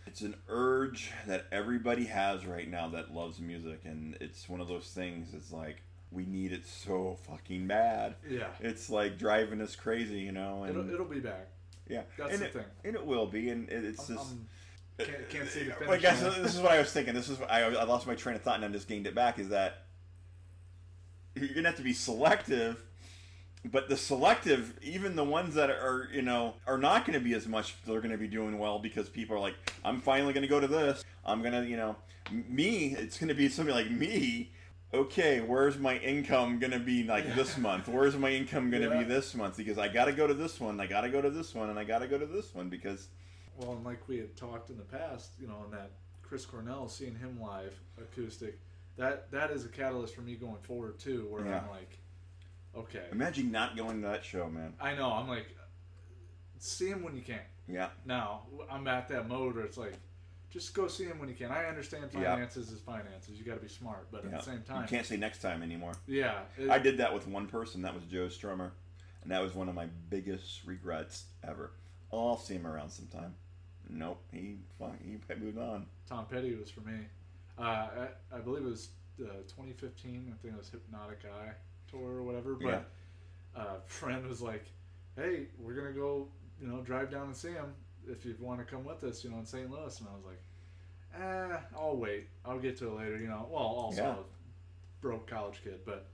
it's 0.06 0.20
an 0.20 0.36
urge 0.48 1.10
that 1.26 1.46
everybody 1.50 2.04
has 2.04 2.46
right 2.46 2.70
now 2.70 2.86
that 2.90 3.12
loves 3.12 3.40
music 3.40 3.80
and 3.84 4.16
it's 4.20 4.48
one 4.48 4.60
of 4.60 4.68
those 4.68 4.86
things 4.90 5.34
it's 5.34 5.50
like 5.52 5.82
we 6.16 6.24
need 6.26 6.50
it 6.52 6.66
so 6.66 7.16
fucking 7.28 7.66
bad 7.66 8.14
Yeah. 8.28 8.48
it's 8.60 8.88
like 8.90 9.18
driving 9.18 9.60
us 9.60 9.76
crazy 9.76 10.18
you 10.20 10.32
know 10.32 10.64
and 10.64 10.70
It'll, 10.76 10.90
it'll 10.94 11.06
be 11.06 11.20
back. 11.20 11.48
yeah 11.88 12.02
that's 12.18 12.32
and 12.32 12.40
the 12.40 12.46
it, 12.46 12.52
thing. 12.54 12.64
and 12.84 12.94
it 12.96 13.04
will 13.06 13.26
be 13.26 13.50
and 13.50 13.68
it, 13.68 13.84
it's 13.84 14.08
I'm- 14.10 14.16
just 14.18 14.30
I'm- 14.30 14.48
can't, 14.98 15.28
can't 15.28 15.48
see 15.50 15.64
the 15.64 15.72
uh, 15.72 15.74
finish. 15.74 15.88
Well, 15.90 16.00
guys, 16.00 16.22
line. 16.22 16.42
this 16.42 16.54
is 16.54 16.60
what 16.62 16.72
I 16.72 16.78
was 16.78 16.90
thinking. 16.90 17.12
This 17.12 17.28
is 17.28 17.38
I, 17.50 17.60
I 17.64 17.84
lost 17.84 18.06
my 18.06 18.14
train 18.14 18.34
of 18.34 18.40
thought 18.40 18.56
and 18.56 18.64
I 18.64 18.68
just 18.68 18.88
gained 18.88 19.06
it 19.06 19.14
back. 19.14 19.38
Is 19.38 19.50
that 19.50 19.82
you're 21.34 21.48
gonna 21.54 21.68
have 21.68 21.76
to 21.76 21.82
be 21.82 21.92
selective, 21.92 22.82
but 23.62 23.90
the 23.90 23.96
selective, 23.98 24.72
even 24.82 25.14
the 25.16 25.22
ones 25.24 25.54
that 25.56 25.68
are 25.68 26.08
you 26.14 26.22
know 26.22 26.54
are 26.66 26.78
not 26.78 27.04
going 27.04 27.18
to 27.18 27.22
be 27.22 27.34
as 27.34 27.46
much. 27.46 27.74
They're 27.84 28.00
going 28.00 28.12
to 28.12 28.16
be 28.16 28.26
doing 28.26 28.58
well 28.58 28.78
because 28.78 29.10
people 29.10 29.36
are 29.36 29.40
like, 29.40 29.54
I'm 29.84 30.00
finally 30.00 30.32
going 30.32 30.42
to 30.42 30.48
go 30.48 30.60
to 30.60 30.66
this. 30.66 31.04
I'm 31.26 31.42
gonna 31.42 31.64
you 31.64 31.76
know 31.76 31.96
me. 32.32 32.94
It's 32.98 33.18
going 33.18 33.28
to 33.28 33.34
be 33.34 33.50
somebody 33.50 33.76
like 33.84 33.90
me. 33.90 34.50
Okay, 34.96 35.40
where's 35.42 35.76
my 35.78 35.98
income 35.98 36.58
gonna 36.58 36.78
be 36.78 37.04
like 37.04 37.34
this 37.34 37.58
month? 37.58 37.86
Where's 37.86 38.16
my 38.16 38.30
income 38.30 38.70
gonna 38.70 38.88
Yeah. 38.88 38.98
be 39.00 39.04
this 39.04 39.34
month? 39.34 39.58
Because 39.58 39.76
I 39.76 39.88
gotta 39.88 40.12
go 40.12 40.26
to 40.26 40.32
this 40.32 40.58
one, 40.58 40.80
I 40.80 40.86
gotta 40.86 41.10
go 41.10 41.20
to 41.20 41.28
this 41.28 41.54
one, 41.54 41.68
and 41.68 41.78
I 41.78 41.84
gotta 41.84 42.08
go 42.08 42.18
to 42.18 42.24
this 42.24 42.54
one 42.54 42.70
because 42.70 43.08
Well, 43.58 43.72
and 43.72 43.84
like 43.84 44.08
we 44.08 44.16
had 44.18 44.36
talked 44.36 44.70
in 44.70 44.78
the 44.78 44.84
past, 44.84 45.32
you 45.38 45.48
know, 45.48 45.56
on 45.56 45.70
that 45.72 45.90
Chris 46.22 46.46
Cornell, 46.46 46.88
seeing 46.88 47.14
him 47.14 47.38
live 47.40 47.78
acoustic, 47.98 48.58
that 48.96 49.30
that 49.32 49.50
is 49.50 49.66
a 49.66 49.68
catalyst 49.68 50.14
for 50.14 50.22
me 50.22 50.34
going 50.34 50.62
forward 50.62 50.98
too. 50.98 51.26
Where 51.28 51.44
Yeah. 51.44 51.60
I'm 51.60 51.68
like, 51.70 51.98
okay, 52.74 53.04
imagine 53.12 53.50
not 53.50 53.76
going 53.76 54.00
to 54.00 54.08
that 54.08 54.24
show, 54.24 54.48
man. 54.48 54.74
I 54.80 54.94
know, 54.94 55.12
I'm 55.12 55.28
like, 55.28 55.54
see 56.58 56.88
him 56.88 57.02
when 57.02 57.14
you 57.14 57.22
can. 57.22 57.40
Yeah. 57.68 57.90
Now 58.06 58.46
I'm 58.70 58.86
at 58.88 59.08
that 59.08 59.28
mode 59.28 59.56
where 59.56 59.64
it's 59.66 59.76
like, 59.78 59.94
just 60.56 60.72
go 60.74 60.88
see 60.88 61.04
him 61.04 61.18
when 61.18 61.28
you 61.28 61.34
can. 61.34 61.50
I 61.50 61.66
understand 61.66 62.10
Yeah. 62.14 62.34
finances 62.34 62.70
is 62.72 62.80
finances. 62.80 63.38
You 63.38 63.44
got 63.44 63.56
to 63.56 63.60
be 63.60 63.68
smart, 63.68 64.08
but 64.10 64.24
at 64.24 64.30
the 64.30 64.40
same 64.40 64.62
time, 64.62 64.82
You 64.82 64.88
can't 64.88 65.04
say 65.06 65.16
next 65.18 65.40
time 65.42 65.62
anymore. 65.62 65.92
yeah, 66.06 66.44
it- 66.56 66.70
I 66.70 66.78
did 66.78 66.96
that 66.98 67.12
with 67.12 67.26
one 67.26 67.46
person. 67.46 67.82
That 67.82 67.94
was 67.94 68.04
Joe 68.04 68.26
Strummer, 68.28 68.70
and 69.22 69.30
that 69.30 69.42
was 69.42 69.54
one 69.54 69.68
of 69.68 69.74
my 69.74 69.86
biggest 70.08 70.64
regrets 70.64 71.26
ever. 71.42 71.72
I'll 72.10 72.38
see 72.38 72.54
him 72.54 72.66
around 72.66 72.90
sometime. 72.90 73.34
Nope, 73.88 74.22
he 74.32 74.58
he 75.02 75.18
moved 75.38 75.58
on. 75.58 75.86
Tom 76.06 76.26
Petty 76.26 76.54
was 76.56 76.70
for 76.70 76.80
me. 76.80 77.06
Uh, 77.58 77.62
I, 78.32 78.36
I 78.36 78.38
believe 78.40 78.62
it 78.64 78.68
was 78.70 78.88
uh, 79.20 79.42
2015. 79.48 80.32
I 80.34 80.42
think 80.42 80.54
it 80.54 80.58
was 80.58 80.70
Hypnotic 80.70 81.24
Eye 81.24 81.52
tour 81.86 82.16
or 82.16 82.22
whatever. 82.22 82.54
But 82.54 82.88
uh, 83.54 83.80
friend 83.86 84.26
was 84.26 84.40
like, 84.40 84.64
"Hey, 85.16 85.48
we're 85.58 85.74
gonna 85.74 85.92
go, 85.92 86.28
you 86.60 86.66
know, 86.68 86.80
drive 86.82 87.10
down 87.10 87.26
and 87.26 87.36
see 87.36 87.52
him 87.52 87.74
if 88.08 88.24
you 88.24 88.34
want 88.40 88.58
to 88.60 88.64
come 88.64 88.84
with 88.84 89.02
us, 89.04 89.22
you 89.24 89.30
know, 89.30 89.38
in 89.38 89.46
St. 89.46 89.70
Louis." 89.70 89.98
And 90.00 90.08
I 90.08 90.14
was 90.14 90.24
like, 90.24 90.40
"Eh, 91.20 91.56
I'll 91.76 91.96
wait. 91.96 92.28
I'll 92.44 92.58
get 92.58 92.76
to 92.78 92.88
it 92.88 92.94
later." 92.98 93.18
You 93.18 93.28
know, 93.28 93.46
well, 93.50 93.62
also 93.62 94.02
Yeah. 94.02 94.12
a 94.16 94.24
broke 95.00 95.26
college 95.26 95.60
kid, 95.62 95.80
but 95.84 96.06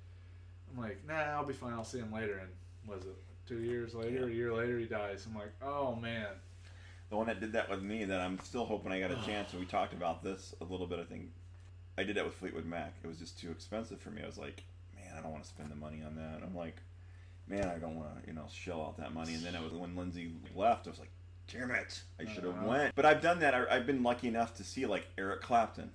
I'm 0.70 0.80
like, 0.80 1.04
"Nah, 1.06 1.14
I'll 1.14 1.44
be 1.44 1.52
fine. 1.54 1.72
I'll 1.72 1.84
see 1.84 1.98
him 1.98 2.12
later." 2.12 2.38
And 2.38 2.50
was 2.86 3.04
it 3.04 3.16
two 3.46 3.60
years 3.60 3.94
later? 3.94 4.20
Yeah. 4.20 4.26
A 4.26 4.30
year 4.30 4.52
later, 4.52 4.78
he 4.78 4.86
dies. 4.86 5.26
I'm 5.26 5.34
like, 5.34 5.52
"Oh 5.62 5.94
man." 5.96 6.28
The 7.10 7.16
one 7.16 7.26
that 7.26 7.40
did 7.40 7.52
that 7.52 7.68
with 7.68 7.82
me, 7.82 8.04
that 8.06 8.20
I'm 8.20 8.38
still 8.40 8.64
hoping 8.64 8.90
I 8.90 8.98
got 9.00 9.10
a 9.10 9.22
chance. 9.26 9.52
And 9.52 9.60
we 9.60 9.66
talked 9.66 9.92
about 9.92 10.22
this 10.24 10.54
a 10.62 10.64
little 10.64 10.86
bit. 10.86 10.98
I 10.98 11.04
think 11.04 11.30
I 11.98 12.04
did 12.04 12.16
that 12.16 12.24
with 12.24 12.34
Fleetwood 12.34 12.64
Mac. 12.64 12.94
It 13.04 13.06
was 13.06 13.18
just 13.18 13.38
too 13.38 13.50
expensive 13.50 14.00
for 14.00 14.10
me. 14.10 14.22
I 14.22 14.26
was 14.26 14.38
like, 14.38 14.64
man, 14.94 15.12
I 15.18 15.20
don't 15.20 15.30
want 15.30 15.42
to 15.42 15.48
spend 15.50 15.70
the 15.70 15.76
money 15.76 16.02
on 16.02 16.14
that. 16.16 16.40
I'm 16.42 16.56
like, 16.56 16.76
man, 17.46 17.68
I 17.68 17.76
don't 17.76 17.96
want 17.96 18.22
to, 18.22 18.26
you 18.26 18.32
know, 18.34 18.46
shell 18.50 18.80
out 18.80 18.96
that 18.96 19.12
money. 19.12 19.34
And 19.34 19.44
then 19.44 19.54
it 19.54 19.62
was 19.62 19.74
when 19.74 19.94
Lindsey 19.94 20.32
left. 20.54 20.86
I 20.86 20.90
was 20.90 20.98
like, 20.98 21.10
damn 21.50 21.70
it, 21.70 22.02
I 22.20 22.24
should 22.32 22.44
have 22.44 22.54
Uh-huh. 22.56 22.66
went. 22.66 22.94
But 22.94 23.04
I've 23.06 23.20
done 23.20 23.38
that. 23.40 23.54
I, 23.54 23.64
I've 23.70 23.86
been 23.86 24.02
lucky 24.02 24.28
enough 24.28 24.54
to 24.56 24.64
see 24.64 24.86
like 24.86 25.06
Eric 25.18 25.42
Clapton. 25.42 25.90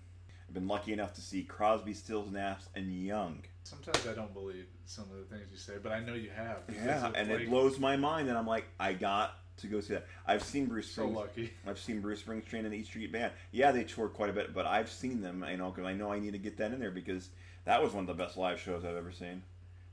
I've 0.47 0.53
been 0.53 0.67
lucky 0.67 0.93
enough 0.93 1.13
to 1.15 1.21
see 1.21 1.43
Crosby, 1.43 1.93
Stills, 1.93 2.31
Nash, 2.31 2.61
and 2.75 2.91
Young. 2.93 3.43
Sometimes 3.63 4.07
I 4.07 4.13
don't 4.13 4.33
believe 4.33 4.65
some 4.85 5.05
of 5.11 5.17
the 5.17 5.23
things 5.35 5.47
you 5.51 5.57
say, 5.57 5.73
but 5.81 5.91
I 5.91 5.99
know 5.99 6.13
you 6.13 6.29
have. 6.29 6.59
Yeah, 6.73 7.11
and 7.15 7.29
like, 7.29 7.41
it 7.41 7.49
blows 7.49 7.79
my 7.79 7.97
mind, 7.97 8.29
and 8.29 8.37
I'm 8.37 8.47
like, 8.47 8.65
I 8.79 8.93
got 8.93 9.39
to 9.57 9.67
go 9.67 9.81
see 9.81 9.95
that. 9.95 10.05
I've 10.25 10.43
seen 10.43 10.67
Bruce 10.67 10.87
So 10.89 11.01
Springs- 11.01 11.15
lucky. 11.17 11.53
I've 11.67 11.79
seen 11.79 11.99
Bruce 11.99 12.21
Springsteen 12.21 12.59
and 12.63 12.71
the 12.71 12.77
East 12.77 12.89
Street 12.91 13.11
Band. 13.11 13.33
Yeah, 13.51 13.71
they 13.71 13.83
toured 13.83 14.13
quite 14.13 14.29
a 14.29 14.33
bit, 14.33 14.53
but 14.53 14.65
I've 14.65 14.89
seen 14.89 15.19
them, 15.21 15.43
you 15.49 15.57
know, 15.57 15.69
because 15.71 15.85
I 15.85 15.93
know 15.93 16.11
I 16.13 16.19
need 16.19 16.31
to 16.31 16.37
get 16.37 16.55
that 16.57 16.71
in 16.71 16.79
there 16.79 16.91
because 16.91 17.29
that 17.65 17.83
was 17.83 17.91
one 17.91 18.07
of 18.07 18.07
the 18.17 18.23
best 18.23 18.37
live 18.37 18.59
shows 18.59 18.85
I've 18.85 18.95
ever 18.95 19.11
seen. 19.11 19.43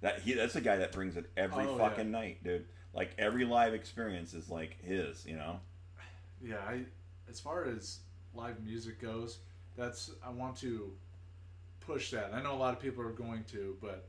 That 0.03 0.21
he, 0.21 0.35
that's 0.35 0.55
a 0.55 0.61
guy 0.61 0.77
that 0.77 0.93
brings 0.93 1.17
it 1.17 1.29
every 1.37 1.65
Oh, 1.65 1.79
fucking 1.79 2.13
yeah. 2.13 2.19
night, 2.21 2.45
dude. 2.45 2.67
Like 2.95 3.13
every 3.19 3.45
live 3.45 3.75
experience 3.75 4.35
is 4.35 4.49
like 4.49 4.81
his, 4.83 5.27
you 5.27 5.37
know. 5.37 5.59
Yeah, 6.43 6.59
I 6.67 6.83
as 7.29 7.41
far 7.41 7.65
as 7.65 8.01
live 8.35 8.63
music 8.63 9.01
goes, 9.01 9.39
that's 9.77 10.11
I 10.25 10.31
want 10.31 10.57
to 10.59 10.93
push 11.81 12.11
that. 12.11 12.33
I 12.33 12.43
know 12.43 12.53
a 12.53 12.57
lot 12.57 12.75
of 12.75 12.81
people 12.81 13.03
are 13.03 13.11
going 13.13 13.45
to, 13.53 13.77
but 13.81 14.07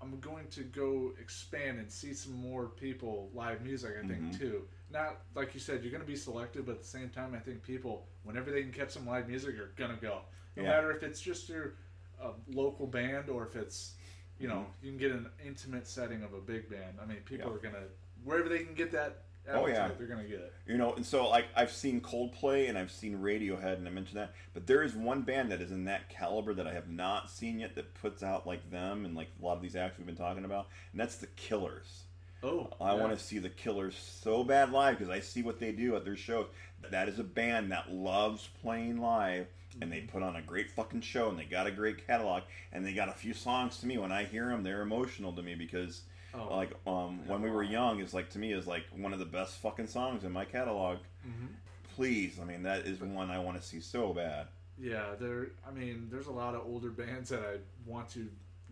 I'm 0.00 0.18
going 0.20 0.46
to 0.48 0.62
go 0.62 1.12
expand 1.20 1.78
and 1.78 1.90
see 1.90 2.12
some 2.12 2.34
more 2.34 2.66
people 2.66 3.30
live 3.34 3.62
music. 3.62 3.96
I 4.02 4.06
think 4.06 4.22
Mhm. 4.22 4.38
too. 4.38 4.68
Not 4.90 5.22
like 5.34 5.52
you 5.54 5.60
said, 5.60 5.82
you're 5.82 5.90
going 5.90 6.02
to 6.02 6.06
be 6.06 6.16
selective, 6.16 6.66
but 6.66 6.72
at 6.72 6.82
the 6.82 6.86
same 6.86 7.10
time, 7.10 7.34
I 7.34 7.38
think 7.40 7.62
people, 7.62 8.06
whenever 8.22 8.50
they 8.52 8.62
can 8.62 8.72
catch 8.72 8.90
some 8.90 9.06
live 9.06 9.26
music, 9.28 9.58
are 9.58 9.72
gonna 9.76 9.96
go. 9.96 10.22
No 10.54 10.62
Yeah. 10.62 10.70
matter 10.70 10.90
if 10.92 11.02
it's 11.02 11.20
just 11.20 11.48
your 11.48 11.74
a 12.20 12.32
local 12.48 12.86
band 12.86 13.28
or 13.28 13.46
if 13.46 13.56
it's, 13.56 13.94
you 14.38 14.48
know, 14.48 14.66
you 14.82 14.90
can 14.90 14.98
get 14.98 15.12
an 15.12 15.28
intimate 15.44 15.86
setting 15.86 16.22
of 16.22 16.32
a 16.34 16.40
big 16.40 16.68
band. 16.70 16.98
I 17.02 17.06
mean, 17.06 17.18
people 17.24 17.50
Yeah. 17.50 17.56
are 17.56 17.58
gonna 17.58 17.84
wherever 18.24 18.48
they 18.48 18.60
can 18.64 18.74
get 18.74 18.90
that. 18.92 19.22
Oh, 19.48 19.68
yeah. 19.68 19.88
they're 19.96 20.08
gonna 20.08 20.24
get 20.24 20.40
it. 20.40 20.52
You 20.66 20.76
know, 20.76 20.94
and 20.94 21.06
so 21.06 21.28
like 21.28 21.46
I've 21.54 21.70
seen 21.70 22.00
Coldplay 22.00 22.68
and 22.68 22.76
I've 22.76 22.90
seen 22.90 23.16
Radiohead, 23.18 23.74
and 23.74 23.86
I 23.86 23.90
mentioned 23.92 24.18
that, 24.18 24.32
but 24.54 24.66
there 24.66 24.82
is 24.82 24.94
one 24.94 25.22
band 25.22 25.52
that 25.52 25.60
is 25.60 25.70
in 25.70 25.84
that 25.84 26.08
caliber 26.08 26.52
that 26.54 26.66
I 26.66 26.72
have 26.74 26.88
not 26.88 27.30
seen 27.30 27.60
yet 27.60 27.76
that 27.76 27.94
puts 27.94 28.24
out 28.24 28.44
like 28.46 28.68
them 28.70 29.04
and 29.04 29.14
like 29.14 29.28
a 29.40 29.44
lot 29.44 29.54
of 29.56 29.62
these 29.62 29.76
acts 29.76 29.98
we've 29.98 30.06
been 30.06 30.16
talking 30.16 30.44
about, 30.44 30.66
and 30.90 31.00
that's 31.00 31.16
the 31.16 31.28
Killers. 31.28 32.02
Oh, 32.42 32.70
I 32.80 32.94
yeah. 32.94 33.00
want 33.00 33.16
to 33.16 33.24
see 33.24 33.38
the 33.38 33.48
Killers 33.48 33.96
so 33.96 34.42
bad 34.44 34.70
live 34.72 34.98
because 34.98 35.10
I 35.10 35.20
see 35.20 35.42
what 35.42 35.58
they 35.60 35.72
do 35.72 35.94
at 35.96 36.04
their 36.04 36.16
shows. 36.16 36.46
That 36.90 37.08
is 37.08 37.18
a 37.18 37.24
band 37.24 37.70
that 37.72 37.92
loves 37.92 38.48
playing 38.62 39.00
live, 39.00 39.46
and 39.80 39.92
they 39.92 40.00
put 40.00 40.22
on 40.22 40.36
a 40.36 40.42
great 40.42 40.70
fucking 40.70 41.02
show, 41.02 41.28
and 41.28 41.38
they 41.38 41.44
got 41.44 41.66
a 41.66 41.70
great 41.70 42.06
catalog, 42.06 42.42
and 42.72 42.84
they 42.84 42.92
got 42.92 43.08
a 43.08 43.12
few 43.12 43.34
songs 43.34 43.78
to 43.78 43.86
me. 43.86 43.98
When 43.98 44.12
I 44.12 44.24
hear 44.24 44.48
them, 44.48 44.62
they're 44.62 44.82
emotional 44.82 45.32
to 45.34 45.42
me 45.42 45.54
because, 45.54 46.02
Oh. 46.34 46.48
like, 46.54 46.70
um, 46.86 47.26
when 47.26 47.42
we 47.42 47.50
were 47.50 47.62
young 47.62 48.00
is 48.00 48.12
like 48.14 48.30
to 48.30 48.38
me 48.38 48.52
is 48.52 48.66
like 48.66 48.84
one 48.94 49.12
of 49.12 49.18
the 49.18 49.24
best 49.24 49.56
fucking 49.60 49.86
songs 49.86 50.24
in 50.24 50.32
my 50.32 50.44
catalog. 50.44 50.98
Mhm. 51.26 51.48
Please, 51.94 52.38
I 52.38 52.44
mean 52.44 52.62
that 52.64 52.80
is 52.86 53.00
one 53.00 53.30
I 53.30 53.38
want 53.38 53.60
to 53.60 53.66
see 53.66 53.80
so 53.80 54.12
bad. 54.12 54.48
Yeah, 54.78 55.14
there. 55.18 55.48
I 55.66 55.70
mean, 55.70 56.08
there's 56.10 56.26
a 56.26 56.32
lot 56.32 56.54
of 56.54 56.66
older 56.66 56.90
bands 56.90 57.30
that 57.30 57.40
I 57.40 57.56
want 57.86 58.10
to 58.10 58.28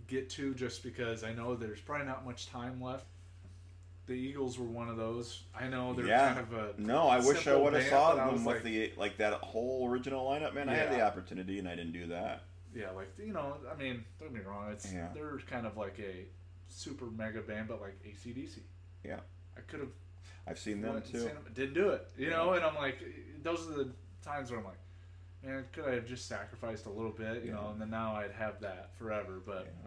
get 0.06 0.28
to 0.30 0.52
just 0.54 0.82
because 0.82 1.24
I 1.24 1.32
know 1.32 1.54
there's 1.56 1.80
probably 1.80 2.06
not 2.06 2.26
much 2.26 2.46
time 2.48 2.82
left. 2.82 3.06
The 4.06 4.12
Eagles 4.12 4.58
were 4.58 4.66
one 4.66 4.88
of 4.90 4.96
those. 4.96 5.44
I 5.58 5.66
know 5.68 5.94
they're 5.94 6.06
Yeah. 6.06 6.34
kind 6.34 6.46
of 6.46 6.52
a 6.52 6.74
No, 6.80 7.08
I 7.08 7.18
wish 7.20 7.46
I 7.46 7.56
would 7.56 7.72
have 7.72 7.84
saw 7.88 8.14
them 8.14 8.34
with 8.34 8.44
like- 8.44 8.62
the 8.62 8.92
like 8.96 9.16
that 9.18 9.32
whole 9.34 9.88
original 9.88 10.26
lineup. 10.26 10.52
Man, 10.54 10.68
I 10.68 10.74
had 10.74 10.90
the 10.92 11.00
opportunity 11.00 11.58
and 11.58 11.68
I 11.68 11.74
didn't 11.74 11.92
do 11.92 12.08
that. 12.08 12.42
yeah, 12.74 12.90
like 12.90 13.08
you 13.18 13.32
know. 13.32 13.56
I 13.70 13.74
mean, 13.76 14.04
don't 14.20 14.32
get 14.34 14.40
me 14.42 14.44
wrong. 14.46 14.70
It's 14.72 14.92
Yeah. 14.92 15.08
they're 15.14 15.38
kind 15.46 15.66
of 15.66 15.76
like 15.76 15.98
a 16.00 16.26
super 16.68 17.06
mega 17.06 17.40
band, 17.40 17.68
but 17.68 17.80
like 17.80 17.94
ACDC. 18.04 18.60
Yeah. 19.04 19.20
I 19.56 19.60
could 19.62 19.80
have 19.80 19.92
I've 20.46 20.58
seen 20.58 20.82
them 20.82 21.00
too. 21.02 21.20
seen 21.20 21.28
them, 21.28 21.46
didn't 21.54 21.74
do 21.74 21.88
it. 21.90 22.06
You 22.18 22.28
know, 22.30 22.52
and 22.52 22.64
I'm 22.64 22.74
like, 22.74 22.98
those 23.42 23.66
are 23.68 23.72
the 23.84 23.92
times 24.22 24.50
where 24.50 24.58
I'm 24.60 24.66
like, 24.66 24.78
man, 25.42 25.64
could 25.72 25.86
I 25.86 25.94
have 25.94 26.06
just 26.06 26.26
sacrificed 26.26 26.84
a 26.86 26.90
little 26.90 27.12
bit? 27.12 27.42
You 27.44 27.52
know, 27.52 27.70
and 27.70 27.80
then 27.80 27.88
now 27.90 28.16
I'd 28.16 28.32
have 28.32 28.60
that 28.60 28.94
forever. 28.96 29.40
But 29.44 29.66
Yeah. 29.66 29.83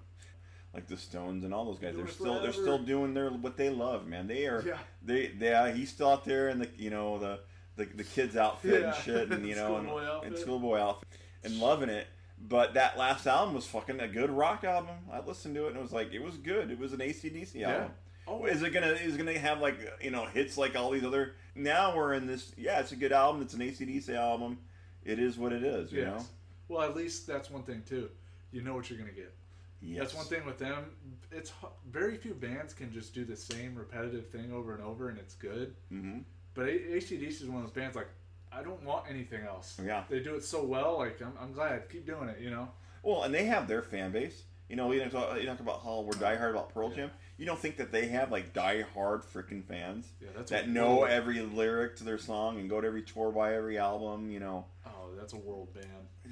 Like 0.77 0.85
the 0.87 0.95
Stones 0.95 1.43
and 1.43 1.55
all 1.55 1.65
those 1.65 1.79
guys, 1.79 1.93
Do 1.95 1.97
they're 2.03 2.07
still 2.07 2.39
they're 2.39 2.53
still 2.53 2.77
doing 2.77 3.15
their 3.15 3.31
what 3.31 3.57
they 3.57 3.71
love, 3.71 4.05
man. 4.05 4.27
They 4.27 4.45
are 4.45 4.61
Yeah. 4.63 4.77
they 5.03 5.29
they 5.29 5.51
uh, 5.51 5.73
he's 5.73 5.89
still 5.89 6.09
out 6.11 6.23
there 6.23 6.49
in 6.49 6.59
the 6.59 6.69
you 6.77 6.91
know 6.91 7.17
the 7.17 7.39
the, 7.77 7.85
the 7.85 8.03
kids 8.03 8.37
outfit 8.37 8.81
Yeah. 8.81 8.93
and 8.93 9.03
shit 9.03 9.31
and 9.31 9.47
you 9.47 9.55
know 9.55 9.77
and, 9.77 9.87
Schoolboy 9.87 9.99
and 10.01 10.09
outfit. 10.11 10.37
schoolboy 10.39 10.77
outfit 10.77 11.09
and 11.43 11.59
loving 11.59 11.89
it. 11.89 12.05
But 12.39 12.75
that 12.75 12.95
last 12.95 13.25
album 13.25 13.55
was 13.55 13.65
fucking 13.65 13.99
a 14.01 14.07
good 14.07 14.29
rock 14.29 14.63
album. 14.63 14.95
I 15.11 15.19
listened 15.21 15.55
to 15.55 15.65
it 15.65 15.69
and 15.69 15.77
it 15.77 15.81
was 15.81 15.91
like 15.93 16.13
it 16.13 16.21
was 16.21 16.37
good. 16.37 16.69
It 16.69 16.77
was 16.77 16.93
an 16.93 16.99
ACDC 16.99 17.55
Yeah. 17.55 17.71
album. 17.71 17.91
Oh, 18.27 18.45
Is 18.45 18.61
it 18.61 18.69
gonna 18.71 18.91
is 18.91 19.15
it 19.15 19.17
gonna 19.17 19.39
have 19.39 19.59
like 19.59 19.79
you 19.99 20.11
know 20.11 20.25
hits 20.27 20.59
like 20.59 20.75
all 20.75 20.91
these 20.91 21.03
other? 21.03 21.33
Now 21.55 21.97
we're 21.97 22.13
in 22.13 22.27
this. 22.27 22.51
Yeah, 22.55 22.81
it's 22.81 22.91
a 22.91 22.95
good 22.95 23.11
album. 23.13 23.41
It's 23.41 23.55
an 23.55 23.61
ACDC 23.61 24.13
album. 24.15 24.59
It 25.03 25.17
is 25.17 25.39
what 25.39 25.53
it 25.53 25.63
is. 25.63 25.91
You 25.91 26.05
know. 26.05 26.23
Well, 26.67 26.83
at 26.83 26.95
least 26.95 27.25
that's 27.25 27.49
one 27.49 27.63
thing 27.63 27.81
too. 27.89 28.09
You 28.51 28.61
know 28.61 28.75
what 28.75 28.91
you're 28.91 28.99
gonna 28.99 29.11
get. 29.11 29.33
Yes. 29.81 29.99
That's 29.99 30.15
one 30.15 30.25
thing 30.25 30.45
with 30.45 30.57
them. 30.57 30.85
It's 31.31 31.51
very 31.89 32.17
few 32.17 32.33
bands 32.33 32.73
can 32.73 32.91
just 32.91 33.13
do 33.13 33.25
the 33.25 33.35
same 33.35 33.75
repetitive 33.75 34.27
thing 34.29 34.51
over 34.51 34.73
and 34.73 34.83
over, 34.83 35.09
and 35.09 35.17
it's 35.17 35.35
good. 35.35 35.75
Mm-hmm. 35.93 36.19
But 36.53 36.67
ACDC 36.67 37.27
is 37.41 37.45
one 37.45 37.57
of 37.63 37.63
those 37.67 37.75
bands 37.75 37.95
like 37.95 38.07
I 38.51 38.63
don't 38.63 38.81
want 38.83 39.05
anything 39.09 39.43
else. 39.45 39.77
Yeah. 39.83 40.03
They 40.09 40.19
do 40.19 40.35
it 40.35 40.43
so 40.43 40.63
well. 40.63 40.97
Like 40.97 41.21
I'm, 41.21 41.33
I'm 41.39 41.53
glad. 41.53 41.89
Keep 41.89 42.05
doing 42.07 42.29
it. 42.29 42.39
You 42.39 42.49
know. 42.49 42.69
Well, 43.03 43.23
and 43.23 43.33
they 43.33 43.45
have 43.45 43.67
their 43.67 43.81
fan 43.83 44.11
base. 44.11 44.43
You 44.69 44.75
know, 44.75 44.91
you 44.91 44.99
talk, 45.05 45.39
you 45.39 45.45
talk 45.45 45.61
about 45.61 45.81
how 45.81 46.01
we're 46.01 46.11
diehard 46.13 46.49
about 46.51 46.73
Pearl 46.73 46.89
Jam. 46.89 47.09
You 47.37 47.45
don't 47.45 47.57
think 47.59 47.77
that 47.77 47.89
they 47.91 48.07
have 48.07 48.31
like 48.33 48.51
diehard 48.53 49.23
freaking 49.23 49.63
fans 49.63 50.07
Yeah, 50.19 50.29
that's 50.35 50.51
that 50.51 50.67
know 50.67 50.97
world- 50.97 51.09
every 51.11 51.39
lyric 51.41 51.95
to 51.97 52.03
their 52.03 52.17
song 52.17 52.59
and 52.59 52.69
go 52.69 52.81
to 52.81 52.87
every 52.87 53.03
tour, 53.03 53.31
buy 53.31 53.55
every 53.55 53.77
album. 53.77 54.29
You 54.29 54.39
know, 54.41 54.65
Oh, 54.85 55.11
that's 55.17 55.31
a 55.33 55.37
world 55.37 55.73
band. 55.73 55.87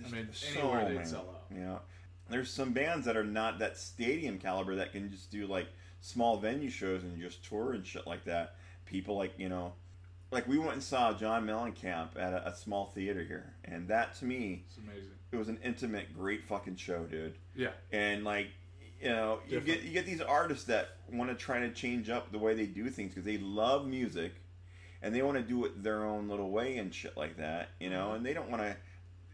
I 0.06 0.10
mean, 0.10 0.28
So 0.34 0.60
anywhere 0.60 0.94
they'd 0.98 1.08
sell 1.08 1.22
out. 1.30 1.46
Yeah. 1.56 1.78
There's 2.30 2.52
some 2.52 2.74
bands 2.74 3.06
that 3.06 3.16
are 3.18 3.24
not 3.24 3.60
that 3.60 3.78
stadium 3.78 4.40
caliber 4.40 4.76
that 4.76 4.92
can 4.92 5.12
just 5.12 5.32
do 5.32 5.46
like 5.48 5.68
small 6.02 6.38
venue 6.38 6.70
shows 6.70 7.04
and 7.04 7.20
just 7.20 7.44
tour 7.46 7.74
and 7.74 7.86
shit 7.86 8.08
like 8.08 8.26
that. 8.26 8.56
People 8.86 9.16
like, 9.18 9.34
you 9.38 9.50
know, 9.50 9.74
like 10.32 10.48
we 10.48 10.58
went 10.58 10.74
and 10.74 10.84
saw 10.84 11.14
John 11.14 11.46
Mellencamp 11.46 12.10
at 12.20 12.34
a, 12.34 12.50
a 12.50 12.56
small 12.56 12.88
theater 12.88 13.24
here. 13.24 13.54
And 13.64 13.88
that 13.90 14.16
to 14.16 14.26
me, 14.26 14.64
It's 14.68 14.78
amazing. 14.78 15.12
it 15.32 15.36
was 15.38 15.50
an 15.50 15.60
intimate, 15.64 16.16
great 16.16 16.44
fucking 16.44 16.78
show, 16.78 17.04
dude. 17.06 17.36
Yeah. 17.56 17.70
And 17.92 18.24
like, 18.24 18.48
you 19.02 19.10
know, 19.10 19.40
you 19.48 19.60
get 19.62 19.84
you 19.84 19.92
get 19.92 20.06
these 20.06 20.22
artists 20.22 20.66
that 20.66 20.98
want 21.12 21.30
to 21.30 21.36
try 21.36 21.60
to 21.60 21.70
change 21.70 22.10
up 22.10 22.32
the 22.32 22.40
way 22.40 22.56
they 22.56 22.66
do 22.66 22.90
things 22.90 23.14
because 23.14 23.26
they 23.26 23.38
love 23.38 23.86
music, 23.86 24.34
and 25.02 25.14
they 25.14 25.22
want 25.22 25.38
to 25.38 25.44
do 25.44 25.66
it 25.66 25.84
their 25.84 26.04
own 26.06 26.28
little 26.30 26.50
way 26.50 26.78
and 26.78 26.94
shit 26.94 27.16
like 27.18 27.38
that, 27.38 27.70
you 27.80 27.90
know. 27.90 28.10
Mhm. 28.12 28.16
And 28.16 28.26
they 28.26 28.34
don't 28.34 28.50
want 28.50 28.64
to, 28.64 28.76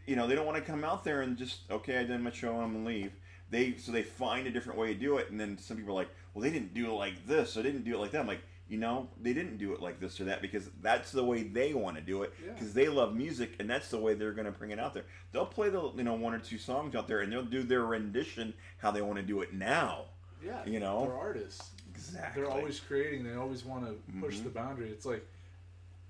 you 0.06 0.16
know, 0.16 0.26
they 0.26 0.34
don't 0.34 0.46
want 0.46 0.58
to 0.58 0.64
come 0.70 0.84
out 0.84 1.04
there 1.04 1.22
and 1.22 1.36
just 1.36 1.70
okay, 1.70 1.98
I 1.98 2.04
did 2.04 2.20
my 2.20 2.30
show, 2.30 2.56
I'm 2.60 2.72
gonna 2.72 2.86
leave. 2.86 3.12
They 3.50 3.76
so 3.76 3.92
they 3.92 4.02
find 4.02 4.46
a 4.46 4.50
different 4.50 4.78
way 4.78 4.92
to 4.94 4.98
do 4.98 5.18
it, 5.18 5.30
and 5.30 5.38
then 5.38 5.58
some 5.58 5.76
people 5.76 5.92
are 5.92 6.00
like, 6.02 6.10
well, 6.34 6.42
they 6.42 6.50
didn't 6.50 6.74
do 6.74 6.86
it 6.90 6.94
like 6.94 7.26
this, 7.26 7.56
or 7.56 7.62
they 7.62 7.70
didn't 7.70 7.84
do 7.84 7.94
it 7.94 7.98
like 7.98 8.10
that. 8.12 8.20
I'm 8.20 8.26
like, 8.26 8.40
you 8.68 8.78
know, 8.78 9.08
they 9.20 9.34
didn't 9.34 9.58
do 9.58 9.74
it 9.74 9.82
like 9.82 10.00
this 10.00 10.18
or 10.20 10.24
that 10.24 10.40
because 10.40 10.70
that's 10.80 11.12
the 11.12 11.22
way 11.22 11.42
they 11.42 11.74
want 11.74 11.96
to 11.96 12.02
do 12.02 12.22
it 12.22 12.32
Yeah. 12.42 12.52
because 12.54 12.72
they 12.72 12.88
love 12.88 13.14
music 13.14 13.56
and 13.58 13.68
that's 13.68 13.90
the 13.90 13.98
way 13.98 14.14
they're 14.14 14.32
going 14.32 14.46
to 14.46 14.52
bring 14.52 14.70
it 14.70 14.78
out 14.78 14.94
there. 14.94 15.04
They'll 15.32 15.44
play 15.44 15.68
the 15.68 15.90
you 15.94 16.04
know 16.04 16.14
one 16.14 16.32
or 16.32 16.38
two 16.38 16.56
songs 16.56 16.94
out 16.94 17.06
there 17.06 17.20
and 17.20 17.30
they'll 17.30 17.42
do 17.44 17.62
their 17.64 17.84
rendition 17.84 18.54
how 18.78 18.90
they 18.90 19.02
want 19.02 19.16
to 19.18 19.22
do 19.22 19.42
it 19.42 19.52
now. 19.52 20.04
Yeah. 20.42 20.64
You 20.64 20.80
know? 20.80 21.02
they're 21.04 21.14
artists. 21.18 21.72
Exactly. 21.90 22.42
They're 22.42 22.50
always 22.50 22.80
creating. 22.80 23.24
They 23.24 23.34
always 23.34 23.62
want 23.64 23.84
to 23.86 23.94
push 24.20 24.36
Mhm. 24.38 24.44
the 24.44 24.50
boundary. 24.50 24.88
It's 24.88 25.04
like 25.04 25.26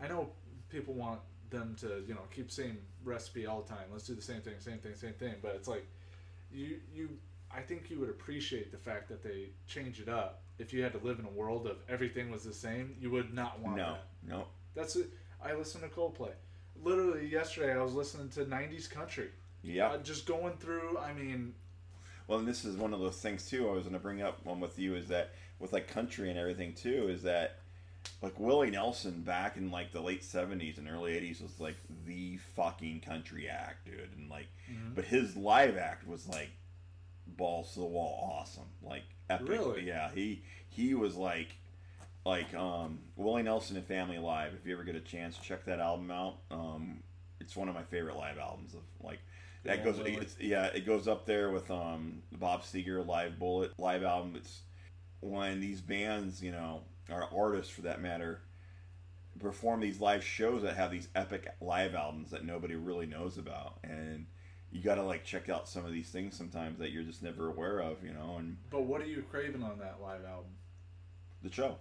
I 0.01 0.07
know 0.07 0.31
people 0.71 0.95
want 0.95 1.19
them 1.53 1.77
to 1.81 2.03
you 2.07 2.15
know 2.15 2.23
keep 2.35 2.51
same 2.51 2.79
recipe 3.05 3.47
all 3.47 3.63
the 3.63 3.69
time. 3.69 3.85
Let's 3.93 4.07
do 4.07 4.15
the 4.15 4.23
same 4.23 4.41
thing, 4.41 4.55
same 4.59 4.79
thing, 4.79 4.95
same 4.97 5.13
thing. 5.13 5.35
But 5.41 5.55
it's 5.55 5.69
like 5.69 5.87
you 6.53 6.81
you. 6.93 7.11
I 7.55 7.61
think 7.61 7.91
you 7.91 8.01
would 8.01 8.09
appreciate 8.09 8.73
the 8.73 8.79
fact 8.79 9.11
that 9.11 9.23
they 9.23 9.51
change 9.69 10.01
it 10.01 10.09
up. 10.09 10.43
If 10.59 10.73
you 10.73 10.83
had 10.83 10.93
to 10.95 10.99
live 11.07 11.19
in 11.19 11.27
a 11.27 11.31
world 11.31 11.67
of 11.67 11.77
everything 11.89 12.31
was 12.31 12.45
the 12.45 12.53
same, 12.53 12.97
you 12.99 13.11
would 13.11 13.35
not 13.35 13.61
want 13.61 13.77
no, 13.77 13.93
that. 13.93 14.05
no. 14.27 14.45
That's 14.75 14.97
it. 14.97 15.11
I 15.45 15.53
listen 15.53 15.83
to 15.83 15.89
Coldplay. 15.89 16.33
Literally 16.83 17.27
yesterday, 17.27 17.75
I 17.75 17.83
was 17.83 17.93
listening 17.93 18.31
to 18.31 18.45
'90s 18.47 18.89
country. 18.89 19.29
Yeah. 19.63 19.89
Uh, 19.91 19.99
just 19.99 20.27
going 20.27 20.57
through. 20.57 20.99
I 20.99 21.13
mean, 21.13 21.55
Well, 22.27 22.39
and 22.39 22.49
this 22.49 22.65
is 22.65 22.77
one 22.77 22.95
of 22.95 23.01
those 23.01 23.19
things 23.19 23.49
too. 23.49 23.69
I 23.69 23.73
was 23.73 23.83
going 23.83 23.95
to 23.95 24.01
bring 24.01 24.23
up 24.23 24.45
one 24.45 24.59
with 24.59 24.79
you 24.79 24.97
is 24.97 25.09
that 25.09 25.35
with 25.59 25.73
like 25.73 25.89
country 25.89 26.31
and 26.31 26.39
everything 26.39 26.73
too 26.75 27.09
is 27.09 27.23
that 27.23 27.59
like 28.21 28.39
Willie 28.39 28.71
Nelson 28.71 29.23
back 29.23 29.57
in 29.57 29.71
like 29.71 29.93
the 29.93 30.01
late 30.01 30.25
seventies 30.25 30.79
and 30.79 30.89
early 30.89 31.13
eighties 31.17 31.41
was 31.41 31.59
like 31.61 31.77
the 32.07 32.37
fucking 32.57 33.01
country 33.01 33.49
act, 33.49 33.87
dude, 33.87 34.11
and 34.17 34.29
like, 34.31 34.47
Mhm. 34.71 34.95
but 34.95 35.05
his 35.05 35.37
live 35.37 35.77
act 35.77 36.07
was 36.07 36.29
like 36.29 36.51
balls 37.27 37.75
to 37.75 37.81
the 37.81 37.87
wall, 37.87 38.37
awesome, 38.41 38.69
like 38.83 39.05
epic. 39.31 39.49
Really? 39.49 39.87
Yeah, 39.87 40.11
he 40.13 40.43
he 40.69 40.95
was 40.95 41.17
like 41.17 41.55
like 42.25 42.53
um 42.55 43.01
Willie 43.17 43.43
Nelson 43.43 43.77
and 43.77 43.87
Family 43.87 44.19
Live. 44.19 44.55
If 44.55 44.67
you 44.67 44.75
ever 44.75 44.85
get 44.85 44.95
a 44.95 45.01
chance, 45.01 45.39
check 45.39 45.65
that 45.65 45.81
album 45.81 46.11
out. 46.11 46.39
Um, 46.51 47.03
it's 47.41 47.57
one 47.57 47.69
of 47.69 47.75
my 47.75 47.83
favorite 47.83 48.17
live 48.17 48.39
albums 48.39 48.75
of 48.75 48.83
like 49.01 49.19
that 49.65 49.79
Yeah, 49.79 49.85
goes 49.85 50.37
yeah 50.41 50.65
it 50.67 50.87
goes 50.87 51.09
up 51.09 51.27
there 51.27 51.51
with 51.51 51.71
um 51.71 52.23
Bob 52.33 52.63
Seger 52.63 53.05
live 53.05 53.39
bullet 53.39 53.73
live 53.79 54.03
album 54.05 54.35
it's 54.37 54.61
when 55.21 55.61
these 55.61 55.81
bands 55.81 56.43
you 56.43 56.53
know 56.53 56.83
or 57.11 57.29
artists 57.35 57.73
for 57.73 57.83
that 57.83 58.01
matter 58.01 58.43
perform 59.41 59.81
these 59.81 60.01
live 60.01 60.23
shows 60.23 60.63
that 60.63 60.77
have 60.77 60.91
these 60.91 61.09
epic 61.15 61.49
live 61.61 61.95
albums 61.95 62.31
that 62.31 62.45
nobody 62.45 62.75
really 62.75 63.07
knows 63.07 63.39
about 63.39 63.79
and 63.83 64.27
you 64.71 64.83
got 64.83 64.95
to 64.97 65.03
like 65.03 65.25
check 65.25 65.49
out 65.49 65.69
some 65.69 65.85
of 65.85 65.93
these 65.93 66.09
things 66.09 66.37
sometimes 66.37 66.79
that 66.79 66.93
you're 66.93 67.03
just 67.03 67.23
never 67.23 67.49
aware 67.49 67.81
of, 67.81 68.03
you 68.03 68.13
know. 68.13 68.37
And 68.39 68.57
But 68.71 68.85
what 68.85 69.03
are 69.03 69.07
you 69.07 69.23
craving 69.31 69.63
on 69.63 69.79
that 69.81 70.01
live 70.01 70.25
album? 70.25 70.53
the 71.43 71.53
show. 71.53 71.77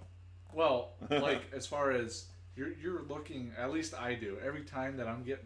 Well, 0.54 0.92
like 1.10 1.44
as 1.54 1.66
far 1.66 1.92
as 1.92 2.26
you're 2.56 2.74
you're 2.74 3.04
looking, 3.04 3.54
at 3.58 3.72
least 3.72 3.94
I 3.94 4.16
do. 4.16 4.38
Every 4.44 4.64
time 4.64 4.98
that 4.98 5.08
I'm 5.08 5.24
getting, 5.24 5.46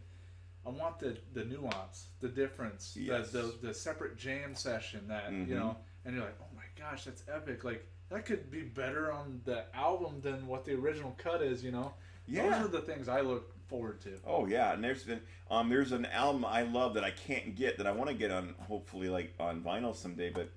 I 0.65 0.69
want 0.69 0.97
the 0.99 1.17
the 1.33 1.45
nuance, 1.45 2.07
the 2.19 2.29
difference, 2.29 2.97
Yes. 2.99 3.29
the, 3.31 3.41
the 3.61 3.67
the 3.67 3.73
separate 3.75 4.17
jam 4.17 4.55
session 4.55 5.07
that 5.09 5.29
Mhm. 5.29 5.47
you 5.47 5.53
know, 5.55 5.77
and 6.03 6.15
you're 6.15 6.23
like, 6.25 6.37
oh 6.41 6.55
my 6.55 6.63
gosh, 6.75 7.03
that's 7.03 7.21
epic. 7.31 7.63
Like 7.63 7.85
that 8.09 8.25
could 8.25 8.49
be 8.51 8.61
better 8.61 9.11
on 9.11 9.41
the 9.45 9.63
album 9.75 10.21
than 10.21 10.47
what 10.47 10.65
the 10.65 10.73
original 10.73 11.15
cut 11.17 11.41
is. 11.41 11.63
You 11.63 11.71
know, 11.71 11.93
Yeah. 12.27 12.49
those 12.49 12.65
are 12.65 12.67
the 12.69 12.81
things 12.81 13.07
I 13.07 13.21
look 13.21 13.51
forward 13.67 13.99
to. 14.01 14.19
Oh 14.25 14.45
yeah, 14.45 14.73
and 14.73 14.83
there's 14.83 15.03
been 15.03 15.21
um 15.49 15.69
there's 15.69 15.91
an 15.91 16.05
album 16.07 16.45
I 16.45 16.61
love 16.63 16.93
that 16.95 17.03
I 17.03 17.11
can't 17.11 17.55
get 17.55 17.77
that 17.77 17.87
I 17.87 17.91
want 17.91 18.09
to 18.09 18.15
get 18.15 18.31
on 18.31 18.55
hopefully 18.67 19.09
like 19.09 19.33
on 19.39 19.61
vinyl 19.63 19.95
someday, 19.95 20.29
but 20.29 20.49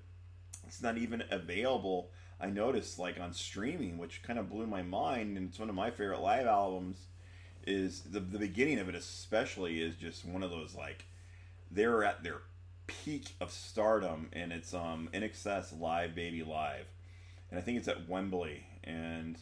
it's 0.67 0.81
not 0.81 0.97
even 0.97 1.23
available. 1.31 2.11
I 2.39 2.47
noticed 2.47 2.99
like 2.99 3.19
on 3.19 3.33
streaming, 3.33 3.97
which 3.97 4.21
kind 4.23 4.39
of 4.39 4.49
blew 4.49 4.65
my 4.67 4.81
mind, 4.83 5.37
and 5.37 5.49
it's 5.49 5.59
one 5.59 5.69
of 5.69 5.75
my 5.75 5.89
favorite 5.91 6.21
live 6.21 6.45
albums. 6.47 6.97
Is 7.67 8.01
the 8.01 8.19
the 8.19 8.39
beginning 8.39 8.79
of 8.79 8.87
it 8.89 8.95
especially 8.95 9.81
is 9.81 9.95
just 9.95 10.23
one 10.25 10.43
of 10.43 10.49
those 10.49 10.73
like 10.75 11.05
they're 11.71 12.03
at 12.03 12.23
their 12.23 12.41
peak 12.87 13.33
of 13.41 13.51
stardom, 13.51 14.29
and 14.33 14.51
it's 14.53 14.73
um 14.73 15.09
INXS 15.13 15.79
live 15.79 16.15
baby 16.15 16.41
live, 16.43 16.85
and 17.49 17.59
I 17.59 17.61
think 17.61 17.77
it's 17.77 17.87
at 17.87 18.07
Wembley, 18.09 18.65
and 18.83 19.37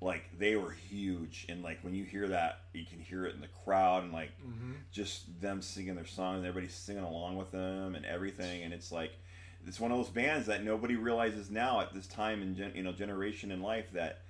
like 0.00 0.24
they 0.38 0.56
were 0.56 0.72
huge 0.72 1.46
and 1.48 1.62
like 1.62 1.78
when 1.82 1.94
you 1.94 2.04
hear 2.04 2.26
that 2.28 2.60
you 2.72 2.84
can 2.84 2.98
hear 2.98 3.24
it 3.24 3.34
in 3.36 3.40
the 3.40 3.46
crowd 3.64 4.02
and 4.02 4.12
like 4.12 4.32
Mm-hmm. 4.44 4.72
just 4.90 5.40
them 5.40 5.62
singing 5.62 5.94
their 5.94 6.04
songs 6.06 6.38
and 6.38 6.46
everybody's 6.46 6.74
singing 6.74 7.04
along 7.04 7.36
with 7.36 7.52
them 7.52 7.94
and 7.94 8.04
everything 8.04 8.62
and 8.64 8.74
it's 8.74 8.90
like 8.90 9.12
it's 9.64 9.78
one 9.78 9.92
of 9.92 9.98
those 9.98 10.08
bands 10.08 10.48
that 10.48 10.64
nobody 10.64 10.96
realizes 10.96 11.50
now 11.50 11.80
at 11.80 11.94
this 11.94 12.08
time 12.08 12.42
in 12.42 12.56
gen, 12.56 12.72
you 12.74 12.82
know 12.82 12.90
generation 12.92 13.52
in 13.52 13.62
life 13.62 13.92
that 13.92 14.22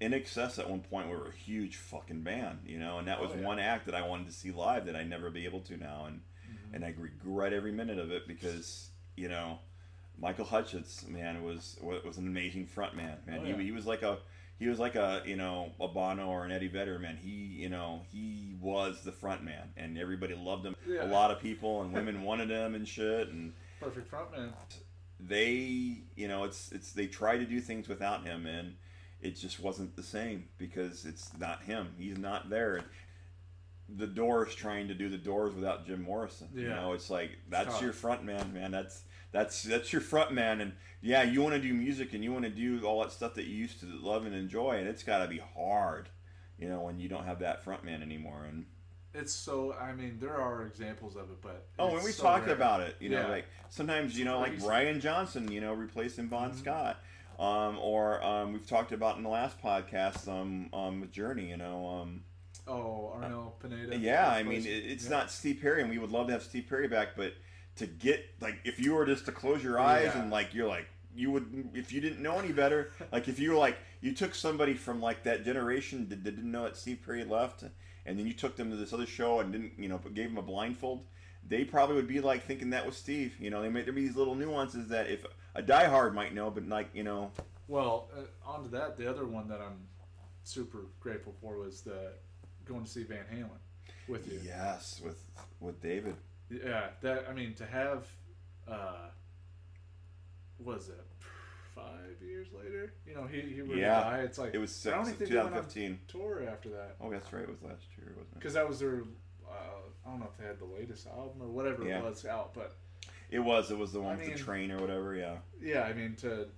INXS 0.00 0.58
at 0.60 0.70
one 0.70 0.80
point 0.80 1.08
we 1.08 1.16
were 1.16 1.26
a 1.28 1.32
huge 1.34 1.74
fucking 1.76 2.22
band 2.22 2.60
you 2.64 2.78
know 2.78 2.98
and 2.98 3.08
that 3.08 3.20
was 3.20 3.32
Oh, 3.32 3.36
yeah. 3.40 3.46
one 3.46 3.58
act 3.58 3.86
that 3.86 3.94
i 3.96 4.06
wanted 4.06 4.26
to 4.26 4.32
see 4.32 4.52
live 4.52 4.86
that 4.86 4.94
i 4.94 5.02
never 5.02 5.28
be 5.30 5.44
able 5.44 5.60
to 5.62 5.76
now 5.76 6.04
and 6.06 6.20
and 6.72 6.84
i 6.84 6.94
regret 6.98 7.52
every 7.52 7.72
minute 7.72 7.98
of 7.98 8.12
it 8.12 8.28
because 8.28 8.90
you 9.16 9.28
know 9.28 9.58
Michael 10.20 10.44
Hutchence 10.46 11.04
man 11.08 11.42
was 11.42 11.76
was 11.82 12.16
an 12.16 12.26
amazing 12.26 12.66
front 12.66 12.94
man 12.96 13.18
man 13.26 13.40
Oh, 13.40 13.44
he, 13.44 13.50
yeah. 13.50 13.56
he 13.58 13.70
was 13.72 13.86
like 13.86 14.02
a 14.02 14.18
he 14.58 14.66
was 14.68 14.78
like 14.78 14.94
a 14.94 15.22
you 15.26 15.36
know 15.36 15.72
a 15.80 15.88
Bono 15.88 16.26
or 16.28 16.44
an 16.44 16.50
Eddie 16.52 16.68
Vedder 16.68 16.98
man. 16.98 17.16
He 17.22 17.30
you 17.30 17.68
know 17.68 18.02
he 18.10 18.54
was 18.60 19.02
the 19.04 19.12
front 19.12 19.44
man, 19.44 19.68
and 19.76 19.98
everybody 19.98 20.34
loved 20.34 20.64
him. 20.64 20.74
Yeah. 20.88 21.04
A 21.04 21.08
lot 21.08 21.30
of 21.30 21.40
people 21.40 21.82
and 21.82 21.92
women 21.92 22.22
wanted 22.22 22.48
him 22.50 22.74
and 22.74 22.88
shit. 22.88 23.28
And 23.28 23.52
Perfect 23.80 24.10
frontman. 24.10 24.52
they 25.20 25.98
you 26.14 26.28
know 26.28 26.44
it's 26.44 26.72
it's 26.72 26.92
they 26.92 27.06
try 27.06 27.36
to 27.36 27.44
do 27.44 27.60
things 27.60 27.88
without 27.88 28.24
him, 28.26 28.46
and 28.46 28.74
it 29.20 29.36
just 29.36 29.60
wasn't 29.60 29.94
the 29.96 30.02
same 30.02 30.48
because 30.58 31.04
it's 31.04 31.30
not 31.38 31.62
him. 31.62 31.88
He's 31.98 32.18
not 32.18 32.48
there. 32.50 32.82
The 33.88 34.06
Doors 34.06 34.54
trying 34.54 34.88
to 34.88 34.94
do 34.94 35.08
the 35.08 35.16
Doors 35.18 35.54
without 35.54 35.86
Jim 35.86 36.02
Morrison. 36.02 36.48
Yeah. 36.54 36.62
You 36.62 36.68
know, 36.70 36.92
it's 36.94 37.10
like 37.10 37.32
that's 37.48 37.72
tough. 37.74 37.82
your 37.82 37.92
front 37.92 38.24
man, 38.24 38.52
man. 38.52 38.70
That's 38.70 39.02
that's 39.36 39.62
that's 39.62 39.92
your 39.92 40.02
front 40.02 40.32
man, 40.32 40.60
and 40.60 40.72
yeah, 41.02 41.22
you 41.22 41.42
want 41.42 41.54
to 41.54 41.60
do 41.60 41.72
music 41.74 42.14
and 42.14 42.24
you 42.24 42.32
want 42.32 42.44
to 42.44 42.50
do 42.50 42.84
all 42.84 43.00
that 43.02 43.12
stuff 43.12 43.34
that 43.34 43.44
you 43.44 43.54
used 43.54 43.80
to 43.80 43.86
love 43.86 44.24
and 44.26 44.34
enjoy, 44.34 44.72
and 44.78 44.88
it's 44.88 45.02
got 45.02 45.18
to 45.18 45.28
be 45.28 45.40
hard, 45.56 46.08
you 46.58 46.68
know, 46.68 46.80
when 46.80 46.98
you 46.98 47.08
don't 47.08 47.24
have 47.24 47.40
that 47.40 47.62
front 47.62 47.84
man 47.84 48.02
anymore. 48.02 48.44
And 48.48 48.66
It's 49.14 49.32
so. 49.32 49.74
I 49.74 49.92
mean, 49.92 50.18
there 50.20 50.36
are 50.40 50.64
examples 50.66 51.16
of 51.16 51.24
it, 51.30 51.40
but 51.42 51.66
oh, 51.78 51.92
when 51.94 52.02
we 52.04 52.12
so 52.12 52.22
talked 52.22 52.46
rare. 52.46 52.54
about 52.56 52.80
it, 52.80 52.96
you 52.98 53.08
know, 53.10 53.20
Yeah. 53.20 53.28
like 53.28 53.44
sometimes 53.68 54.18
you 54.18 54.24
know, 54.24 54.38
like 54.40 54.58
Brian 54.60 55.00
Johnson, 55.00 55.50
you 55.52 55.60
know, 55.60 55.74
replacing 55.74 56.28
Bon 56.28 56.50
Mhm. 56.52 56.58
Scott. 56.58 56.96
Um, 57.38 57.78
or 57.78 58.22
um, 58.24 58.54
we've 58.54 58.66
talked 58.66 58.92
about 58.92 59.18
in 59.18 59.22
the 59.22 59.28
last 59.28 59.60
podcast, 59.62 60.26
um, 60.26 60.70
um, 60.72 61.06
Journey, 61.12 61.50
you 61.50 61.58
know, 61.58 61.86
um, 61.86 62.24
Oh, 62.66 63.12
Arnel 63.14 63.52
Pineda. 63.60 63.96
Yeah, 63.98 64.28
I 64.28 64.42
mean, 64.42 64.62
it, 64.62 64.68
it's 64.70 65.04
yeah. 65.04 65.10
not 65.10 65.30
Steve 65.30 65.58
Perry, 65.60 65.82
and 65.82 65.90
we 65.90 65.98
would 65.98 66.10
love 66.10 66.26
to 66.28 66.32
have 66.32 66.42
Steve 66.42 66.64
Perry 66.68 66.88
back, 66.88 67.08
but 67.14 67.34
to 67.76 67.86
get 67.86 68.24
like, 68.40 68.56
if 68.64 68.78
you 68.80 68.94
were 68.94 69.06
just 69.06 69.26
to 69.26 69.32
close 69.32 69.62
your 69.62 69.78
eyes 69.78 70.10
Yeah. 70.14 70.22
and 70.22 70.30
like, 70.30 70.54
you're 70.54 70.68
like, 70.68 70.86
you 71.14 71.30
would, 71.30 71.70
if 71.74 71.92
you 71.92 72.00
didn't 72.00 72.20
know 72.22 72.38
any 72.38 72.52
better, 72.52 72.92
like 73.12 73.28
if 73.28 73.38
you 73.38 73.50
were 73.52 73.56
like, 73.56 73.76
you 74.00 74.12
took 74.14 74.34
somebody 74.34 74.74
from 74.74 75.00
like 75.00 75.22
that 75.24 75.44
generation 75.44 76.08
that, 76.08 76.22
that 76.24 76.36
didn't 76.36 76.50
know 76.50 76.64
that 76.64 76.76
Steve 76.76 77.00
Perry 77.04 77.24
left, 77.24 77.64
and 78.04 78.18
then 78.18 78.26
you 78.26 78.32
took 78.34 78.56
them 78.56 78.70
to 78.70 78.76
this 78.76 78.92
other 78.92 79.06
show 79.06 79.40
and 79.40 79.52
didn't, 79.52 79.72
you 79.78 79.88
know, 79.88 79.98
gave 80.14 80.28
them 80.28 80.38
a 80.38 80.42
blindfold, 80.42 81.04
they 81.48 81.64
probably 81.64 81.96
would 81.96 82.08
be 82.08 82.20
like 82.20 82.44
thinking 82.44 82.70
that 82.70 82.84
was 82.86 82.96
Steve. 82.96 83.34
You 83.40 83.50
know, 83.50 83.62
they 83.62 83.68
might 83.68 83.84
there 83.84 83.92
be 83.94 84.06
these 84.06 84.16
little 84.16 84.34
nuances 84.34 84.88
that 84.88 85.08
if 85.10 85.24
a 85.54 85.62
diehard 85.62 86.12
might 86.14 86.34
know, 86.34 86.50
but 86.50 86.68
like, 86.68 86.88
you 86.94 87.02
know, 87.04 87.30
Well, 87.68 88.08
uh, 88.16 88.48
on 88.50 88.62
to 88.64 88.68
that, 88.70 88.96
the 88.98 89.08
other 89.08 89.26
one 89.26 89.48
that 89.48 89.60
I'm 89.60 89.78
super 90.44 90.86
grateful 91.00 91.34
for 91.40 91.56
was 91.58 91.80
the 91.82 92.12
going 92.64 92.84
to 92.84 92.90
see 92.90 93.04
Van 93.04 93.24
Halen 93.32 93.48
with 94.08 94.30
you. 94.30 94.40
yes, 94.44 95.00
with 95.04 95.18
with 95.60 95.80
David. 95.82 96.14
Yeah, 96.50 96.88
that 97.02 97.26
I 97.28 97.32
mean 97.32 97.54
to 97.54 97.66
have, 97.66 98.06
uh, 98.68 99.08
was 100.58 100.88
it 100.88 101.04
five 101.74 102.16
years 102.24 102.48
later? 102.56 102.92
You 103.06 103.14
know, 103.14 103.24
he 103.26 103.40
he 103.40 103.60
really 103.62 103.80
Yeah. 103.80 104.00
died. 104.00 104.24
It's 104.24 104.38
like 104.38 104.54
It 104.54 104.58
was 104.58 104.86
I 104.86 104.90
don't 104.90 105.04
six, 105.06 105.18
think 105.18 105.30
they 105.30 105.36
went 105.36 105.48
on 105.54 105.64
2015. 105.68 106.00
tour 106.08 106.48
after 106.48 106.68
that 106.70 106.96
Oh, 107.00 107.10
that's 107.10 107.32
right, 107.32 107.42
it 107.42 107.48
was 107.48 107.62
last 107.62 107.84
year, 107.98 108.08
wasn't 108.10 108.28
it? 108.32 108.34
because 108.34 108.54
that 108.54 108.68
was 108.68 108.78
their. 108.80 109.02
Uh, 109.48 109.54
I 110.04 110.10
don't 110.10 110.20
know 110.20 110.28
if 110.32 110.36
they 110.38 110.46
had 110.46 110.58
the 110.58 110.64
latest 110.64 111.06
album 111.06 111.40
or 111.42 111.48
whatever 111.48 111.84
Yeah. 111.86 111.98
it 111.98 112.04
was 112.04 112.24
out, 112.26 112.54
but 112.54 112.76
It 113.30 113.40
was. 113.40 113.70
It 113.72 113.78
was 113.78 113.92
the 113.92 114.00
one 114.00 114.12
I 114.14 114.18
with 114.18 114.28
mean- 114.28 114.36
the 114.36 114.42
train 114.42 114.70
or 114.70 114.78
whatever. 114.80 115.14
Yeah. 115.16 115.38
yeah, 115.60 115.82
I 115.82 115.92
mean 115.92 116.14
to 116.16 116.48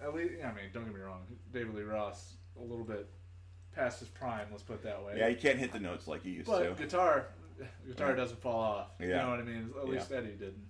at 0.00 0.12
least 0.14 0.42
I 0.44 0.52
mean 0.52 0.64
don't 0.72 0.84
get 0.84 0.94
me 0.94 1.00
wrong, 1.00 1.24
David 1.52 1.74
Lee 1.74 1.82
Roth 1.84 2.36
a 2.58 2.60
little 2.62 2.84
bit 2.84 3.08
past 3.72 4.00
his 4.00 4.08
prime. 4.08 4.48
Let's 4.50 4.64
put 4.64 4.74
it 4.74 4.82
that 4.82 5.02
way. 5.04 5.14
Yeah, 5.16 5.28
you 5.28 5.36
can't 5.36 5.58
hit 5.58 5.72
the 5.72 5.78
notes 5.80 6.06
like 6.08 6.24
you 6.24 6.32
used 6.32 6.48
But 6.48 6.76
to. 6.76 6.82
guitar, 6.82 7.28
guitar 7.86 8.10
Yeah. 8.10 8.16
doesn't 8.16 8.40
fall 8.40 8.60
off. 8.60 8.88
You 9.00 9.08
know 9.08 9.30
what 9.30 9.38
I 9.40 9.42
mean? 9.42 9.70
At 9.80 9.88
least 9.88 10.12
Eddie 10.12 10.28
didn't. 10.32 10.66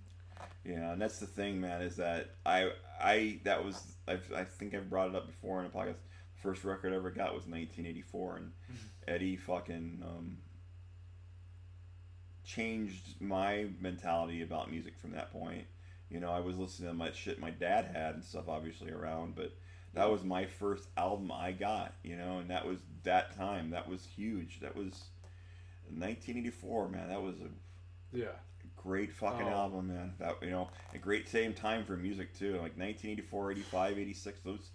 Yeah, 0.65 0.91
and 0.93 1.01
that's 1.01 1.19
the 1.19 1.25
thing, 1.25 1.59
man. 1.59 1.81
Is 1.81 1.97
that 1.97 2.35
I 2.45 2.71
I 3.01 3.39
that 3.43 3.63
was 3.65 3.81
I, 4.07 4.19
I 4.35 4.43
think 4.43 4.73
I've 4.73 4.89
brought 4.89 5.09
it 5.09 5.15
up 5.15 5.27
before 5.27 5.59
in 5.59 5.65
a 5.65 5.69
podcast. 5.69 5.95
First 6.41 6.63
record 6.63 6.93
I 6.93 6.97
ever 6.97 7.09
got 7.11 7.33
was 7.33 7.45
1984, 7.47 8.37
and 8.37 8.51
Mm-hmm. 8.71 8.75
Eddie 9.07 9.35
fucking 9.37 10.01
um, 10.05 10.37
changed 12.43 13.19
my 13.21 13.67
mentality 13.79 14.41
about 14.41 14.69
music 14.71 14.97
from 14.99 15.11
that 15.11 15.31
point. 15.31 15.65
You 16.09 16.19
know, 16.19 16.31
I 16.31 16.39
was 16.41 16.57
listening 16.57 16.89
to 16.89 16.93
my 16.93 17.11
shit 17.11 17.39
my 17.39 17.49
dad 17.49 17.85
had 17.93 18.15
and 18.15 18.23
stuff, 18.23 18.47
obviously 18.47 18.91
around, 18.91 19.35
but 19.35 19.53
that 19.93 20.09
was 20.11 20.23
my 20.23 20.45
first 20.45 20.87
album 20.97 21.31
I 21.31 21.51
got. 21.51 21.93
You 22.03 22.15
know, 22.17 22.39
and 22.39 22.49
that 22.49 22.65
was 22.67 22.79
that 23.03 23.35
time. 23.35 23.71
That 23.71 23.89
was 23.89 24.05
huge. 24.05 24.59
That 24.61 24.75
was 24.75 25.03
1984, 25.99 26.89
man. 26.89 27.09
That 27.09 27.21
was 27.21 27.35
a 27.41 28.17
Yeah. 28.17 28.33
great 28.75 29.13
fucking 29.13 29.47
Oh. 29.47 29.49
album 29.49 29.87
man 29.87 30.13
that 30.19 30.41
you 30.43 30.49
know 30.49 30.69
a 30.93 30.97
great 30.97 31.27
same 31.29 31.53
time 31.53 31.85
for 31.85 31.95
music 31.95 32.33
too 32.37 32.53
like 32.53 32.75
1984 32.77 33.51
85 33.51 33.97
86 33.97 34.39
those 34.41 34.71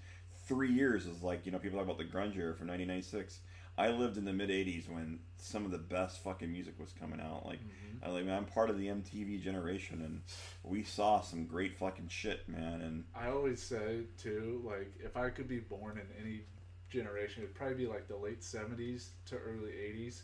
three 0.46 0.72
years 0.72 1.04
is 1.04 1.22
like 1.22 1.44
you 1.44 1.52
know 1.52 1.58
people 1.58 1.78
talk 1.78 1.84
about 1.86 1.98
the 1.98 2.04
grunge 2.04 2.36
era 2.36 2.54
from 2.54 2.68
1996 2.68 3.40
i 3.76 3.88
lived 3.90 4.16
in 4.16 4.24
the 4.24 4.32
mid 4.32 4.48
80s 4.48 4.88
when 4.88 5.18
some 5.36 5.66
of 5.66 5.72
the 5.72 5.78
best 5.78 6.22
fucking 6.24 6.50
music 6.50 6.78
was 6.80 6.92
coming 6.92 7.20
out 7.20 7.44
like 7.44 7.58
Mm-hmm. 7.60 8.04
I, 8.04 8.08
like 8.10 8.28
i'm 8.28 8.46
part 8.46 8.70
of 8.70 8.78
the 8.78 8.86
mtv 8.86 9.42
generation 9.42 10.00
and 10.02 10.22
we 10.62 10.84
saw 10.84 11.20
some 11.20 11.44
great 11.46 11.76
fucking 11.76 12.08
shit 12.08 12.48
man 12.48 12.80
and 12.80 13.04
I 13.14 13.28
always 13.28 13.62
say 13.62 14.04
too, 14.16 14.62
like 14.64 14.90
if 15.00 15.16
I 15.18 15.28
could 15.28 15.48
be 15.48 15.58
born 15.60 15.98
in 15.98 16.06
any 16.24 16.42
generation, 16.88 17.42
it'd 17.42 17.54
probably 17.54 17.74
be 17.76 17.86
like 17.86 18.08
the 18.08 18.16
late 18.16 18.42
seventies 18.42 19.10
to 19.26 19.36
early 19.36 19.72
80s 19.72 20.22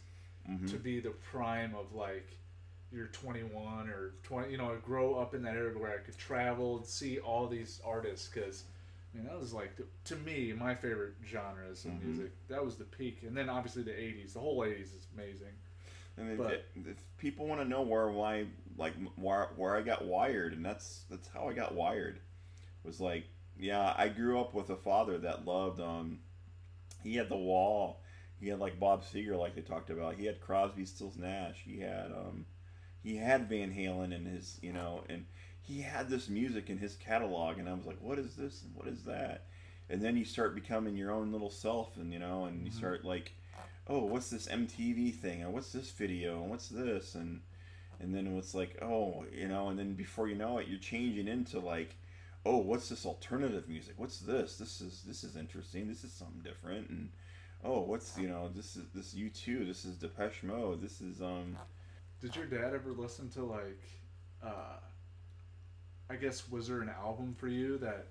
mhm. 0.49 0.71
to 0.71 0.77
be 0.77 1.01
the 1.01 1.11
prime 1.11 1.75
of 1.75 1.93
like 1.95 2.27
you're 2.93 3.07
21 3.09 3.89
or 3.89 4.13
20. 4.23 4.51
You 4.53 4.59
know, 4.59 4.77
grow 4.85 5.15
up 5.17 5.35
in 5.35 5.43
that 5.43 5.57
area 5.57 5.77
where 5.77 5.93
I 5.93 5.99
could 5.99 6.17
travel 6.17 6.77
and 6.79 6.87
see 6.87 7.19
all 7.19 7.47
these 7.47 7.81
artists 7.85 8.29
because. 8.29 8.65
I 9.13 9.17
mean, 9.19 9.27
that 9.29 9.39
was 9.39 9.53
like 9.53 9.77
the, 9.77 9.85
to 10.07 10.17
me 10.17 10.53
my 10.53 10.75
favorite 10.75 11.15
genres 11.25 11.85
of 11.85 11.93
Mhm. 11.93 12.03
music. 12.03 12.33
That 12.49 12.65
was 12.65 12.75
the 12.75 12.85
peak, 12.85 13.23
and 13.23 13.37
then 13.37 13.49
obviously 13.49 13.85
the 13.85 13.93
'80s. 13.93 14.33
The 14.33 14.41
whole 14.41 14.59
'80s 14.65 14.87
is 14.93 15.07
amazing. 15.15 15.55
And 16.17 16.33
if, 16.33 16.39
But- 16.39 16.65
if 16.75 16.97
people 17.17 17.47
want 17.47 17.61
to 17.61 17.65
know 17.65 17.83
where 17.83 18.09
why 18.11 18.47
like 18.77 18.95
where 19.15 19.51
where 19.55 19.77
I 19.77 19.83
got 19.83 20.05
wired, 20.05 20.53
and 20.53 20.65
that's 20.65 21.05
that's 21.09 21.29
how 21.29 21.49
I 21.49 21.53
got 21.53 21.77
wired, 21.77 22.19
was 22.83 23.01
like 23.01 23.25
yeah 23.57 23.95
I 23.97 24.09
grew 24.09 24.41
up 24.41 24.53
with 24.53 24.71
a 24.71 24.77
father 24.77 25.17
that 25.19 25.45
loved 25.45 25.79
um 25.81 26.19
he 27.05 27.15
had 27.15 27.29
the 27.29 27.37
Wall, 27.37 28.01
he 28.45 28.51
had 28.51 28.61
like 28.61 28.79
Bob 28.79 29.03
Seger 29.05 29.39
like 29.39 29.55
they 29.55 29.63
talked 29.63 29.91
about, 29.91 30.17
he 30.17 30.27
had 30.27 30.41
Crosby, 30.41 30.85
Stills, 30.85 31.17
Nash, 31.17 31.57
he 31.65 31.81
had 31.81 32.13
um 32.13 32.45
he 33.03 33.17
had 33.17 33.49
Van 33.49 33.73
Halen 33.73 34.15
in 34.15 34.25
his 34.27 34.59
you 34.63 34.73
know 34.73 35.03
and 35.09 35.25
he 35.63 35.81
had 35.81 36.11
this 36.11 36.29
music 36.29 36.69
in 36.69 36.79
his 36.79 36.97
catalog, 36.97 37.59
and 37.59 37.69
I 37.69 37.75
was 37.75 37.87
like 37.87 38.01
what 38.01 38.19
is 38.19 38.37
this 38.37 38.63
and 38.63 38.75
what 38.77 38.87
is 38.87 39.03
that, 39.05 39.47
and 39.89 40.01
then 40.03 40.17
you 40.17 40.25
start 40.25 40.55
becoming 40.55 40.97
your 40.97 41.11
own 41.11 41.33
little 41.33 41.51
self, 41.51 41.97
and 41.97 42.13
you 42.13 42.19
know 42.19 42.45
and 42.45 42.65
you 42.65 42.71
Mhm. 42.71 42.77
start 42.77 43.05
like 43.05 43.33
oh, 43.87 44.05
what's 44.05 44.31
this 44.31 44.49
MTV 44.49 45.11
thing? 45.11 45.43
And 45.43 45.53
what's 45.53 45.71
this 45.73 45.91
video? 45.91 46.41
And 46.41 46.51
what's 46.51 46.69
this? 46.69 47.15
And 47.15 47.43
and 48.01 48.15
then 48.15 48.27
it's 48.39 48.55
like 48.55 48.77
oh 48.83 49.25
you 49.33 49.49
know 49.49 49.69
and 49.69 49.79
then 49.79 49.95
before 49.95 50.29
you 50.29 50.35
know 50.35 50.59
it 50.59 50.69
you're 50.69 50.79
changing 50.79 51.29
into 51.29 51.61
like 51.61 51.97
oh 52.45 52.59
what's 52.59 52.89
this 52.89 53.07
alternative 53.07 53.69
music 53.69 53.95
what's 53.97 54.19
this 54.19 54.57
this 54.59 54.81
is 54.81 55.03
this 55.07 55.23
is 55.25 55.37
interesting 55.37 55.87
this 55.89 56.05
is 56.05 56.13
something 56.13 56.43
different 56.43 56.91
and 56.91 57.09
oh 57.65 57.81
what's 57.81 58.17
you 58.19 58.29
know 58.29 58.51
this 58.55 58.77
is 58.77 58.85
this 58.95 59.15
u2 59.15 59.67
this 59.67 59.85
is 59.85 59.97
depeche 59.97 60.43
mode 60.43 60.81
this 60.83 61.01
is 61.01 61.21
um 61.23 61.57
Did 62.21 62.37
your 62.37 62.47
dad 62.47 62.75
ever 62.75 62.91
listen 62.93 63.29
to 63.31 63.45
like, 63.45 63.83
uh, 64.43 64.79
I 66.11 66.17
guess 66.17 66.49
was 66.51 66.69
there 66.69 66.81
an 66.81 66.89
album 66.91 67.35
for 67.39 67.49
you 67.49 67.79
that 67.79 68.07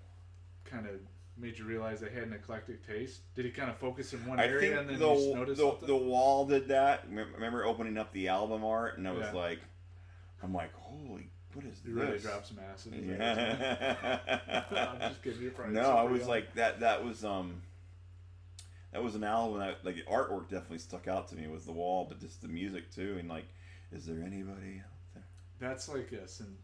kind 0.66 0.86
of 0.88 0.96
made 1.38 1.58
you 1.58 1.66
realize 1.66 2.00
they 2.00 2.10
had 2.10 2.24
an 2.24 2.34
eclectic 2.34 2.86
taste? 2.86 3.22
Did 3.36 3.46
he 3.46 3.52
kind 3.52 3.70
of 3.70 3.78
focus 3.78 4.14
in 4.14 4.26
one 4.28 4.40
I 4.40 4.46
area 4.46 4.80
and 4.80 4.90
then 4.90 5.00
the, 5.00 5.08
you 5.08 5.16
just 5.16 5.34
noticed 5.34 5.62
the, 5.62 5.70
something? 5.70 5.88
the 5.88 5.96
wall 5.96 6.46
did 6.46 6.68
that. 6.68 7.06
Remember 7.10 7.66
opening 7.66 7.98
up 7.98 8.12
the 8.14 8.28
album 8.28 8.64
art, 8.64 8.98
and 8.98 9.08
I 9.08 9.12
was 9.12 9.26
Yeah. 9.26 9.34
like, 9.34 9.60
I'm 10.44 10.54
like, 10.54 10.74
holy, 10.74 11.30
what 11.54 11.66
is 11.66 11.82
you 11.86 11.96
this? 11.96 12.24
drop 12.24 12.46
some 12.46 12.58
acid? 12.72 12.94
Is 12.94 13.08
that 13.08 13.18
what 13.18 13.26
you're 13.26 13.36
saying? 13.36 14.78
I'm 14.90 15.00
Yeah. 15.00 15.08
just 15.10 15.24
kidding. 15.24 15.42
You're 15.42 15.70
no, 15.72 15.82
I 15.82 16.04
was 16.04 16.28
like 16.28 16.54
that. 16.56 16.82
That 16.82 17.04
was 17.04 17.24
um, 17.26 17.62
that 18.94 19.04
was 19.04 19.16
an 19.16 19.24
album 19.24 19.60
that 19.60 19.84
like 19.84 19.96
the 19.96 20.04
artwork 20.04 20.50
definitely 20.50 20.78
stuck 20.80 21.08
out 21.08 21.28
to 21.30 21.36
me. 21.36 21.48
Was 21.48 21.66
the 21.66 21.72
wall, 21.72 22.06
but 22.08 22.20
just 22.20 22.42
the 22.42 22.48
music 22.48 22.92
too, 22.92 23.18
and 23.20 23.28
like, 23.28 23.46
is 23.92 24.06
there 24.06 24.22
anybody 24.26 24.82
out 24.84 25.14
there? 25.14 25.24
That's 25.60 25.90
like 25.90 26.12
a 26.12 26.28
sen- 26.28 26.58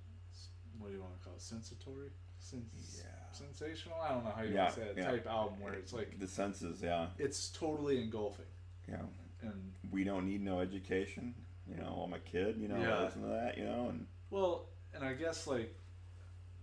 what 0.77 0.87
do 0.89 0.93
you 0.95 1.01
want 1.01 1.17
to 1.19 1.25
call 1.25 1.33
it? 1.33 1.41
Sensatory? 1.41 2.09
Sen- 2.39 2.65
Yeah. 2.97 3.03
Sensational? 3.33 3.97
I 4.01 4.09
don't 4.13 4.23
know 4.23 4.31
how 4.31 4.43
you 4.43 4.53
Yeah, 4.53 4.69
say 4.69 4.83
it. 4.83 4.95
yeah. 4.97 5.11
Type 5.11 5.27
album 5.27 5.59
where 5.59 5.73
it's 5.73 5.91
like 5.93 6.17
The 6.19 6.27
senses, 6.27 6.81
yeah, 6.81 7.07
it's 7.17 7.49
totally 7.49 8.01
engulfing. 8.01 8.45
yeah. 8.87 9.01
And 9.41 9.73
We 9.91 10.03
don't 10.03 10.25
need 10.25 10.41
no 10.41 10.59
education. 10.59 11.33
You 11.67 11.75
know, 11.77 12.01
I'm 12.05 12.13
a 12.13 12.19
kid. 12.19 12.57
You 12.57 12.67
know, 12.67 12.77
Yeah. 12.79 13.03
Listen 13.03 13.21
to 13.23 13.27
that. 13.29 13.57
You 13.57 13.65
know, 13.65 13.89
and 13.89 14.07
well, 14.29 14.69
and 14.93 15.03
I 15.03 15.13
guess 15.13 15.47
like 15.47 15.75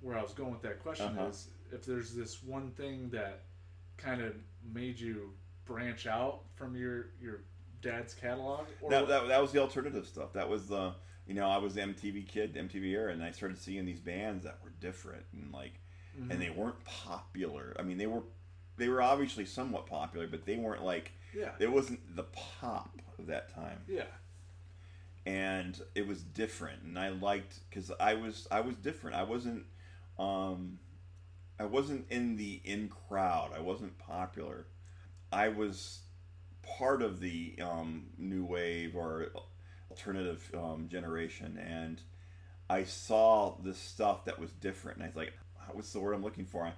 where 0.01 0.17
I 0.19 0.23
was 0.23 0.33
going 0.35 0.53
with 0.53 0.63
that 0.63 0.81
question 0.83 1.07
Uh-huh. 1.07 1.27
is 1.29 1.49
if 1.73 1.85
there's 1.85 2.13
this 2.15 2.43
one 2.43 2.71
thing 2.73 3.09
that 3.11 3.43
kind 3.97 4.21
of 4.21 4.35
made 4.65 4.99
you 5.01 5.33
branch 5.67 6.07
out 6.07 6.41
from 6.55 6.75
your 6.77 7.09
your 7.21 7.41
dad's 7.83 8.15
catalog, 8.15 8.67
or 8.81 8.91
that, 8.91 9.09
that, 9.09 9.29
that 9.29 9.43
was 9.43 9.53
the 9.53 9.59
alternative 9.61 10.07
stuff. 10.07 10.33
That 10.33 10.49
was 10.49 10.67
the 10.69 10.95
you 11.27 11.35
know 11.35 11.49
I 11.49 11.59
was 11.59 11.75
the 11.75 11.83
MTV 11.83 12.27
kid, 12.29 12.55
MTV 12.55 12.85
era, 12.91 13.13
and 13.13 13.23
I 13.23 13.31
started 13.33 13.59
seeing 13.59 13.85
these 13.85 14.01
bands 14.01 14.45
that 14.45 14.59
were 14.63 14.71
different 14.81 15.25
and 15.33 15.53
like, 15.53 15.75
Mhm. 16.19 16.31
and 16.31 16.41
they 16.41 16.51
weren't 16.51 16.83
popular. 16.85 17.77
I 17.79 17.83
mean, 17.83 17.99
they 17.99 18.07
were 18.07 18.23
they 18.79 18.89
were 18.89 19.03
obviously 19.03 19.45
somewhat 19.45 19.87
popular, 19.87 20.27
but 20.27 20.45
they 20.47 20.57
weren't 20.57 20.85
like 20.85 21.13
yeah, 21.35 21.51
it 21.59 21.71
wasn't 21.71 22.15
the 22.17 22.25
pop 22.25 23.01
of 23.19 23.27
that 23.27 23.53
time, 23.55 23.81
yeah, 23.89 24.05
and 25.27 25.81
it 25.95 26.07
was 26.07 26.23
different. 26.23 26.83
And 26.83 26.99
I 26.99 27.09
liked 27.11 27.61
because 27.69 27.91
I 28.01 28.15
was 28.15 28.47
I 28.51 28.61
was 28.61 28.77
different. 28.77 29.17
I 29.17 29.25
wasn't 29.25 29.65
um, 30.19 30.79
I 31.59 31.65
wasn't 31.65 32.07
in 32.11 32.37
the 32.37 32.61
in 32.65 32.89
crowd. 32.89 33.51
I 33.55 33.61
wasn't 33.61 33.99
popular. 33.99 34.67
I 35.33 35.49
was 35.49 36.01
part 36.63 37.03
of 37.03 37.21
the 37.21 37.57
um, 37.61 38.07
new 38.19 38.45
wave 38.45 38.97
or 38.97 39.29
alternative 39.91 40.51
um, 40.57 40.89
generation, 40.89 41.59
and 41.59 42.01
I 42.69 42.85
saw 42.85 43.57
this 43.63 43.79
stuff 43.79 44.25
that 44.27 44.39
was 44.39 44.53
different, 44.53 44.99
and 44.99 45.05
I 45.05 45.09
was 45.09 45.17
like, 45.17 45.33
"What's 45.73 45.93
the 45.93 46.01
word 46.01 46.15
I'm 46.15 46.23
looking 46.23 46.47
for?" 46.47 46.73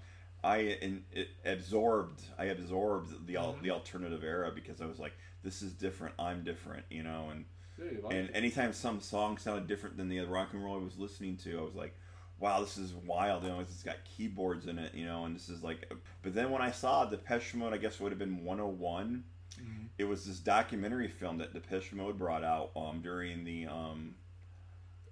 I 0.44 0.58
in, 0.58 1.04
it 1.12 1.28
absorbed. 1.44 2.22
I 2.38 2.46
absorbed 2.46 3.26
the 3.26 3.38
Mhm. 3.38 3.62
the 3.62 3.70
alternative 3.70 4.24
era 4.24 4.52
because 4.54 4.80
I 4.80 4.86
was 4.86 4.98
like, 4.98 5.14
"This 5.42 5.62
is 5.62 5.72
different. 5.72 6.14
I'm 6.18 6.44
different," 6.44 6.86
you 6.90 7.02
know, 7.02 7.30
and 7.30 7.46
yeah, 7.78 8.00
like 8.02 8.10
and 8.10 8.30
it. 8.30 8.34
anytime 8.34 8.72
some 8.72 9.00
song 9.00 9.38
sounded 9.38 9.66
different 9.66 9.96
than 9.96 10.08
the 10.08 10.20
other 10.20 10.28
rock 10.30 10.50
and 10.52 10.64
roll 10.64 10.76
I 10.80 10.84
was 10.84 10.98
listening 10.98 11.36
to, 11.38 11.58
I 11.58 11.62
was 11.62 11.74
like, 11.74 11.96
"Wow, 12.38 12.60
this 12.60 12.78
is 12.78 12.94
wild!" 12.94 13.42
You 13.42 13.50
know, 13.50 13.60
it's 13.60 13.82
got 13.82 13.96
keyboards 14.04 14.66
in 14.66 14.78
it, 14.78 14.94
you 14.94 15.04
know, 15.06 15.24
and 15.24 15.34
this 15.34 15.48
is 15.48 15.62
like. 15.62 15.90
But 16.22 16.34
then 16.34 16.50
when 16.50 16.62
I 16.62 16.70
saw 16.70 17.04
Depeche 17.04 17.54
Mode, 17.54 17.72
I 17.72 17.78
guess 17.78 17.94
it 17.94 18.00
would 18.00 18.12
have 18.12 18.18
been 18.18 18.44
101. 18.44 19.24
Mhm. 19.58 19.88
It 19.98 20.04
was 20.04 20.24
this 20.24 20.38
documentary 20.38 21.08
film 21.08 21.38
that 21.38 21.52
Depeche 21.52 21.92
Mode 21.92 22.18
brought 22.18 22.44
out 22.44 22.70
um, 22.76 23.00
during 23.02 23.44
the 23.44 23.66
um, 23.66 24.14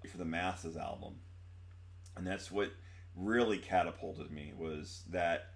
for 0.09 0.17
the 0.17 0.25
Masses 0.25 0.77
album, 0.77 1.15
and 2.15 2.25
that's 2.25 2.49
what 2.51 2.71
really 3.15 3.57
catapulted 3.57 4.31
me 4.31 4.53
was 4.55 5.03
that 5.09 5.49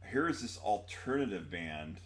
here's 0.00 0.40
this 0.40 0.58
alternative 0.58 1.50
band 1.50 2.00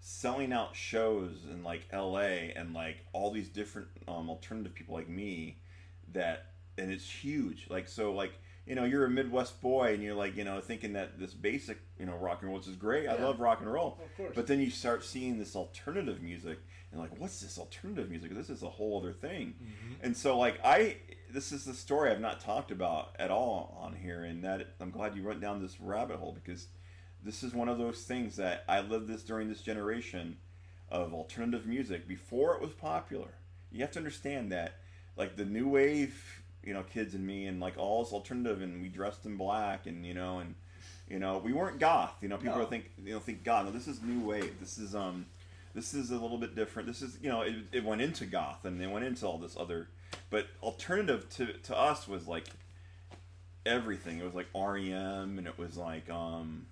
selling 0.00 0.52
out 0.52 0.76
shows 0.76 1.44
in 1.50 1.62
like 1.62 1.86
LA 1.92 2.50
and 2.54 2.74
like 2.74 2.98
all 3.12 3.30
these 3.30 3.48
different 3.48 3.88
um, 4.06 4.28
alternative 4.28 4.74
people 4.74 4.94
like 4.94 5.08
me 5.08 5.58
that 6.12 6.52
and 6.78 6.90
it's 6.92 7.08
huge 7.08 7.66
like 7.70 7.88
so 7.88 8.12
like 8.12 8.32
you 8.66 8.74
know 8.74 8.84
you're 8.84 9.04
a 9.04 9.10
Midwest 9.10 9.60
boy 9.60 9.94
and 9.94 10.02
you're 10.02 10.14
like 10.14 10.36
you 10.36 10.44
know 10.44 10.60
thinking 10.60 10.92
that 10.94 11.18
this 11.18 11.32
basic 11.34 11.78
you 11.98 12.06
know 12.06 12.16
rock 12.16 12.38
and 12.42 12.48
roll 12.50 12.58
which 12.58 12.68
is 12.68 12.76
great 12.76 13.08
I 13.08 13.16
love 13.16 13.40
rock 13.40 13.60
and 13.60 13.72
roll 13.72 13.98
Of 14.04 14.16
course. 14.16 14.32
but 14.34 14.46
then 14.46 14.60
you 14.60 14.70
start 14.70 15.04
seeing 15.04 15.38
this 15.38 15.54
alternative 15.56 16.20
music 16.22 16.58
and 16.92 17.00
like 17.00 17.18
what's 17.18 17.40
this 17.40 17.58
alternative 17.58 18.10
music 18.10 18.34
this 18.34 18.50
is 18.50 18.62
a 18.62 18.68
whole 18.70 18.98
other 19.00 19.12
thing 19.12 19.54
Mhm. 19.62 19.96
and 20.02 20.16
so 20.16 20.38
like 20.38 20.58
I 20.64 20.96
this 21.30 21.50
is 21.52 21.64
the 21.64 21.74
story 21.74 22.10
I've 22.10 22.20
not 22.20 22.40
talked 22.40 22.70
about 22.70 23.14
at 23.18 23.30
all 23.30 23.76
on 23.82 23.94
here 23.96 24.24
and 24.24 24.44
that 24.44 24.74
I'm 24.80 24.90
glad 24.90 25.16
you 25.16 25.22
went 25.24 25.40
down 25.40 25.60
this 25.60 25.80
rabbit 25.80 26.16
hole 26.18 26.32
because 26.32 26.68
this 27.22 27.42
is 27.42 27.52
one 27.52 27.68
of 27.68 27.78
those 27.78 28.02
things 28.04 28.36
that 28.36 28.64
I 28.68 28.80
lived 28.80 29.08
this 29.08 29.22
during 29.24 29.48
this 29.48 29.60
generation 29.60 30.36
of 30.88 31.12
alternative 31.12 31.66
music 31.66 32.06
before 32.06 32.54
it 32.54 32.60
was 32.60 32.70
popular. 32.70 33.34
You 33.72 33.80
have 33.80 33.90
to 33.92 33.98
understand 33.98 34.52
that 34.52 34.74
like 35.16 35.34
the 35.36 35.44
new 35.44 35.66
wave, 35.68 36.35
you 36.66 36.74
know, 36.74 36.82
kids 36.82 37.14
and 37.14 37.26
me 37.26 37.46
and 37.46 37.60
like 37.60 37.78
all 37.78 38.02
this 38.04 38.12
alternative 38.12 38.60
and 38.60 38.82
we 38.82 38.88
dressed 38.88 39.24
in 39.24 39.36
black 39.36 39.86
and 39.86 40.04
you 40.04 40.12
know 40.14 40.40
and 40.40 40.54
you 41.08 41.20
know, 41.20 41.38
we 41.38 41.52
weren't 41.52 41.78
goth. 41.78 42.14
You 42.20 42.28
know, 42.28 42.36
people 42.36 42.58
No. 42.58 42.66
think 42.66 42.90
you 43.02 43.14
know 43.14 43.20
think 43.20 43.44
God, 43.44 43.66
no, 43.66 43.70
this 43.72 43.86
is 43.86 44.02
new 44.02 44.26
wave. 44.26 44.58
This 44.60 44.76
is 44.76 44.94
um 44.94 45.26
this 45.74 45.94
is 45.94 46.10
a 46.10 46.18
little 46.18 46.38
bit 46.38 46.54
different. 46.56 46.88
This 46.88 47.00
is 47.02 47.18
you 47.22 47.28
know, 47.28 47.42
it, 47.42 47.54
it 47.72 47.84
went 47.84 48.00
into 48.02 48.26
goth 48.26 48.64
and 48.64 48.80
they 48.80 48.86
went 48.86 49.04
into 49.04 49.26
all 49.26 49.38
this 49.38 49.56
other 49.56 49.88
but 50.30 50.46
alternative 50.62 51.28
to 51.30 51.52
to 51.52 51.76
us 51.76 52.08
was 52.08 52.26
like 52.26 52.48
everything. 53.64 54.18
It 54.18 54.24
was 54.24 54.34
like 54.34 54.48
REM 54.54 55.38
and 55.38 55.46
it 55.46 55.58
was 55.58 55.76
like 55.76 56.08
um 56.10 56.66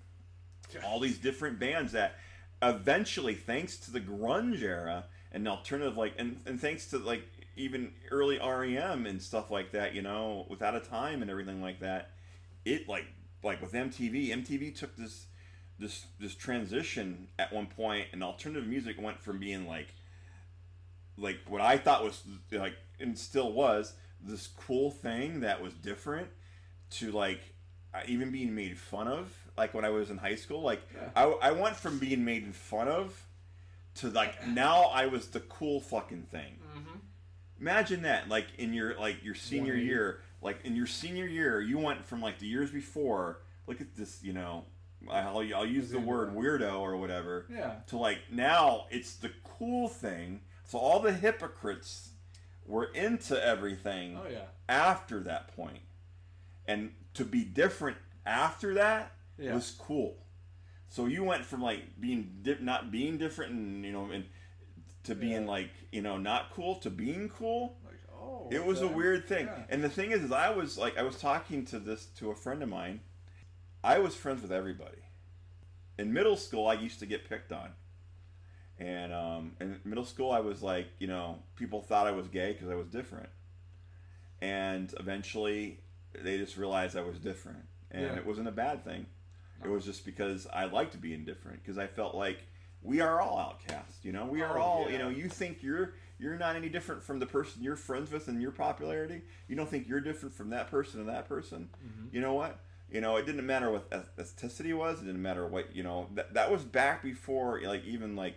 all 0.85 0.99
these 0.99 1.19
different 1.19 1.59
bands 1.59 1.93
that 1.93 2.17
eventually 2.63 3.35
thanks 3.35 3.77
to 3.77 3.91
the 3.91 4.01
grunge 4.01 4.63
era 4.63 5.05
and 5.33 5.47
alternative 5.47 5.97
like 5.97 6.15
and, 6.19 6.41
and 6.47 6.61
thanks 6.61 6.87
to 6.87 6.99
like 6.99 7.23
even 7.57 7.93
early 8.11 8.39
REM 8.39 9.07
and 9.07 9.21
stuff 9.23 9.51
like 9.51 9.73
that, 9.73 9.95
you 9.95 10.03
know, 10.03 10.47
without 10.49 10.75
a 10.75 10.81
time 10.81 11.23
and 11.23 11.31
everything 11.31 11.61
like 11.63 11.81
that, 11.81 12.11
it 12.65 12.89
like 12.89 13.07
like 13.43 13.61
with 13.61 13.73
MTV, 13.73 14.29
MTV 14.31 14.75
took 14.75 14.97
this 14.97 15.27
this 15.79 16.07
this 16.21 16.35
transition 16.35 17.29
at 17.39 17.53
one 17.53 17.67
point 17.67 18.07
and 18.13 18.23
alternative 18.23 18.67
music 18.69 19.01
went 19.01 19.21
from 19.21 19.39
being 19.39 19.67
like 19.67 19.89
like 21.17 21.39
what 21.49 21.61
I 21.61 21.79
thought 21.79 22.03
was 22.05 22.23
like 22.53 22.75
and 23.01 23.19
still 23.19 23.53
was 23.53 23.93
this 24.21 24.47
cool 24.47 24.91
thing 24.91 25.41
that 25.41 25.63
was 25.63 25.75
different 25.75 26.29
to 26.91 27.11
like 27.13 27.41
uh, 27.93 28.01
even 28.07 28.31
being 28.31 28.55
made 28.55 28.79
fun 28.79 29.07
of 29.09 29.33
like 29.57 29.75
when 29.75 29.85
I 29.85 29.91
was 29.91 30.11
in 30.11 30.19
high 30.19 30.35
school 30.37 30.63
like 30.63 30.83
Yeah. 30.95 31.11
I, 31.15 31.25
I 31.49 31.51
went 31.53 31.77
from 31.77 31.99
being 31.99 32.25
made 32.25 32.55
fun 32.55 32.89
of 32.89 33.27
to 33.97 34.11
like 34.11 34.47
now 34.47 34.85
I 34.85 35.07
was 35.07 35.29
the 35.29 35.41
cool 35.41 35.81
fucking 35.81 36.23
thing 36.31 36.57
Mhm. 36.77 37.01
Imagine 37.61 38.03
that 38.03 38.29
like 38.29 38.47
in 38.59 38.73
your 38.73 38.99
like 38.99 39.23
your 39.25 39.35
senior 39.35 39.75
180. 39.75 39.87
year 39.87 40.21
like 40.43 40.65
in 40.65 40.75
your 40.77 40.87
senior 40.87 41.27
year 41.27 41.61
you 41.61 41.79
went 41.79 42.05
from 42.05 42.21
like 42.21 42.39
the 42.39 42.47
years 42.47 42.71
before 42.71 43.41
look 43.67 43.81
at 43.81 43.95
this 43.97 44.23
you 44.23 44.33
know 44.33 44.65
I'll, 45.11 45.39
I'll 45.55 45.67
use 45.67 45.91
the 45.91 46.01
word 46.01 46.35
weirdo 46.35 46.81
or 46.81 46.97
whatever 46.97 47.47
Yeah. 47.51 47.75
to 47.89 47.97
like 47.99 48.19
now 48.31 48.87
it's 48.91 49.15
the 49.17 49.31
cool 49.45 49.89
thing 49.89 50.41
so 50.65 50.79
all 50.79 51.01
the 51.01 51.13
hypocrites 51.13 52.11
were 52.67 52.85
into 52.95 53.43
everything 53.45 54.19
Oh 54.23 54.29
yeah. 54.31 54.45
after 54.69 55.21
that 55.21 55.55
point 55.55 55.81
and 56.67 56.93
to 57.15 57.25
be 57.25 57.45
different 57.45 57.97
after 58.27 58.75
that 58.75 59.13
Yeah. 59.39 59.55
was 59.55 59.71
cool 59.79 60.17
so 60.89 61.07
you 61.07 61.23
went 61.25 61.45
from 61.45 61.61
like 61.63 62.01
being 62.01 62.39
di- 62.43 62.57
not 62.61 62.91
being 62.91 63.19
different 63.19 63.53
and 63.53 63.85
you 63.85 63.93
know 63.93 64.11
and 64.11 64.25
to 65.05 65.15
being 65.15 65.47
like 65.47 65.71
you 65.93 66.03
know 66.03 66.17
not 66.17 66.51
cool 66.53 66.77
to 66.77 66.91
being 66.91 67.29
cool. 67.29 67.77
Like 67.85 68.01
oh. 68.13 68.49
it 68.51 68.65
was 68.65 68.81
a 68.83 68.89
weird 68.89 69.27
thing. 69.27 69.47
Yeah. 69.47 69.63
and 69.69 69.85
the 69.85 69.89
thing 69.89 70.11
is, 70.11 70.23
is 70.23 70.33
i 70.33 70.51
was 70.51 70.77
like 70.77 70.99
i 70.99 71.03
was 71.03 71.17
talking 71.17 71.65
to 71.67 71.79
this 71.79 72.07
to 72.19 72.31
a 72.31 72.35
friend 72.35 72.63
of 72.63 72.69
mine. 72.69 73.01
I 73.83 73.99
was 73.99 74.15
friends 74.15 74.41
with 74.43 74.51
everybody. 74.53 75.03
In 75.99 76.13
middle 76.13 76.37
school 76.37 76.67
i 76.67 76.75
used 76.75 76.99
to 77.01 77.07
get 77.07 77.29
picked 77.29 77.53
on. 77.53 77.71
And 78.79 79.13
um, 79.13 79.53
in 79.61 79.79
middle 79.85 80.05
school 80.05 80.33
i 80.33 80.41
was 80.41 80.63
like 80.63 80.89
you 80.99 81.07
know 81.07 81.39
people 81.57 81.81
thought 81.81 82.07
i 82.07 82.11
was 82.11 82.29
gay 82.29 82.53
because 82.53 82.69
i 82.69 82.75
was 82.75 82.89
different. 82.89 83.29
And 84.41 84.93
eventually 84.99 85.81
they 86.19 86.39
just 86.39 86.57
realized 86.57 86.97
i 86.97 87.03
was 87.03 87.19
different. 87.19 87.65
And 87.91 88.05
Yeah. 88.05 88.17
it 88.17 88.27
wasn't 88.27 88.49
a 88.49 88.53
bad 88.53 88.85
thing. 88.85 89.07
It 89.63 89.69
was 89.69 89.85
just 89.85 90.05
because 90.05 90.47
i 90.53 90.65
liked 90.65 90.99
being 91.01 91.25
different 91.25 91.63
because 91.63 91.79
i 91.79 91.87
felt 91.87 92.15
like 92.15 92.39
we 92.85 93.01
are 93.01 93.21
all 93.21 93.39
outcasts. 93.39 94.05
You 94.05 94.13
know, 94.13 94.27
we 94.27 94.43
are 94.43 94.57
Oh, 94.59 94.63
all. 94.63 94.83
yeah. 94.87 94.93
You 94.93 94.99
know, 94.99 95.09
you 95.09 95.29
think 95.29 95.63
you're 95.63 95.95
you're 96.19 96.37
not 96.39 96.55
any 96.55 96.69
different 96.69 97.03
from 97.03 97.19
the 97.19 97.27
person 97.27 97.63
you're 97.63 97.75
friends 97.77 98.11
with 98.13 98.29
and 98.29 98.41
your 98.41 98.53
popularity. 98.53 99.23
You 99.49 99.57
don't 99.57 99.69
think 99.69 99.89
you're 99.89 100.01
different 100.01 100.35
from 100.35 100.51
that 100.51 100.71
person 100.71 101.01
and 101.01 101.09
that 101.09 101.29
person. 101.29 101.69
Mm-hmm. 101.85 102.15
You 102.15 102.21
know 102.21 102.35
what? 102.35 102.61
You 102.91 103.01
know, 103.01 103.17
it 103.17 103.27
didn't 103.27 103.45
matter 103.47 103.71
what 103.73 103.91
ethnicity 103.91 104.77
was. 104.77 105.01
It 105.03 105.07
didn't 105.07 105.23
matter 105.23 105.45
what 105.47 105.75
you 105.75 105.83
know. 105.83 106.07
That 106.15 106.35
that 106.35 106.53
was 106.53 106.63
back 106.63 107.03
before 107.03 107.61
like 107.65 107.85
even 107.85 108.15
like 108.15 108.37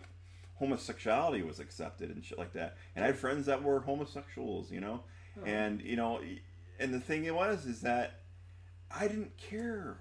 homosexuality 0.56 1.44
was 1.44 1.60
accepted 1.60 2.10
and 2.10 2.24
shit 2.24 2.38
like 2.38 2.54
that. 2.54 2.78
And 2.96 3.04
I 3.04 3.08
had 3.08 3.18
friends 3.18 3.46
that 3.46 3.62
were 3.64 3.82
homosexuals. 3.82 4.72
You 4.72 4.82
know, 4.82 5.04
Oh. 5.40 5.46
and 5.46 5.82
you 5.82 5.96
know, 5.96 6.20
and 6.80 6.94
the 6.94 7.00
thing 7.00 7.26
it 7.26 7.36
was 7.36 7.66
is 7.66 7.82
that 7.82 8.22
I 8.90 9.08
didn't 9.08 9.36
care. 9.38 9.98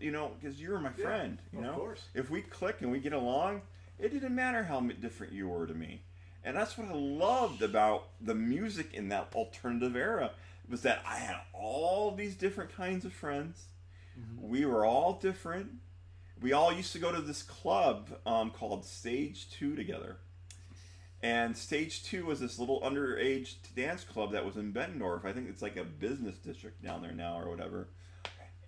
You 0.00 0.10
know, 0.10 0.32
because 0.38 0.60
you 0.60 0.70
were 0.72 0.78
my 0.80 0.90
Yeah, 0.96 1.04
friend. 1.04 1.38
You 1.52 1.58
of 1.60 1.64
know, 1.64 1.72
course. 1.74 2.02
if 2.14 2.28
we 2.30 2.42
click 2.42 2.82
and 2.82 2.90
we 2.92 2.98
get 2.98 3.14
along, 3.14 3.62
it 4.00 4.12
didn't 4.12 4.34
matter 4.34 4.64
how 4.64 4.80
different 4.80 5.32
you 5.32 5.48
were 5.48 5.66
to 5.66 5.74
me. 5.74 6.02
And 6.42 6.56
that's 6.56 6.78
what 6.78 6.88
I 6.88 6.94
loved 6.94 7.62
about 7.62 8.08
the 8.20 8.34
music 8.34 8.94
in 8.94 9.08
that 9.10 9.32
alternative 9.34 9.94
era 9.94 10.32
was 10.68 10.82
that 10.82 11.02
I 11.06 11.16
had 11.16 11.36
all 11.52 12.14
these 12.14 12.34
different 12.34 12.74
kinds 12.74 13.04
of 13.04 13.12
friends. 13.12 13.66
We 14.40 14.64
were 14.64 14.84
all 14.84 15.14
different. 15.14 15.70
We 16.40 16.52
all 16.52 16.72
used 16.72 16.92
to 16.92 16.98
go 16.98 17.12
to 17.12 17.20
this 17.20 17.42
club 17.42 18.08
um, 18.24 18.50
called 18.50 18.84
Stage 18.84 19.50
Two 19.50 19.76
together. 19.76 20.16
And 21.22 21.56
Stage 21.56 22.02
Two 22.02 22.26
was 22.26 22.40
this 22.40 22.58
little 22.58 22.80
underage 22.80 23.56
dance 23.76 24.04
club 24.04 24.32
that 24.32 24.44
was 24.44 24.56
in 24.56 24.72
Bettendorf. 24.72 25.24
I 25.24 25.32
think 25.32 25.48
it's 25.48 25.62
like 25.62 25.76
a 25.76 25.84
business 25.84 26.36
district 26.36 26.82
down 26.82 27.02
there 27.02 27.12
now 27.12 27.38
or 27.38 27.50
whatever 27.50 27.88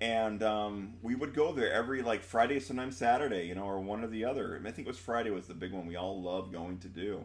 and 0.02 0.42
um, 0.42 0.94
we 1.00 1.14
would 1.14 1.32
go 1.32 1.52
there 1.52 1.72
every 1.72 2.02
like 2.02 2.24
Friday, 2.24 2.58
sometimes 2.58 2.96
Saturday, 2.96 3.46
you 3.46 3.54
know, 3.54 3.62
or 3.62 3.78
one 3.80 4.02
or 4.02 4.08
the 4.08 4.24
other. 4.24 4.60
I 4.66 4.72
think 4.72 4.88
it 4.88 4.90
was 4.90 4.98
Friday 4.98 5.30
was 5.30 5.46
the 5.46 5.54
big 5.54 5.72
one 5.72 5.86
we 5.86 5.94
all 5.94 6.20
loved 6.20 6.52
going 6.52 6.78
to 6.80 6.88
do. 6.88 7.24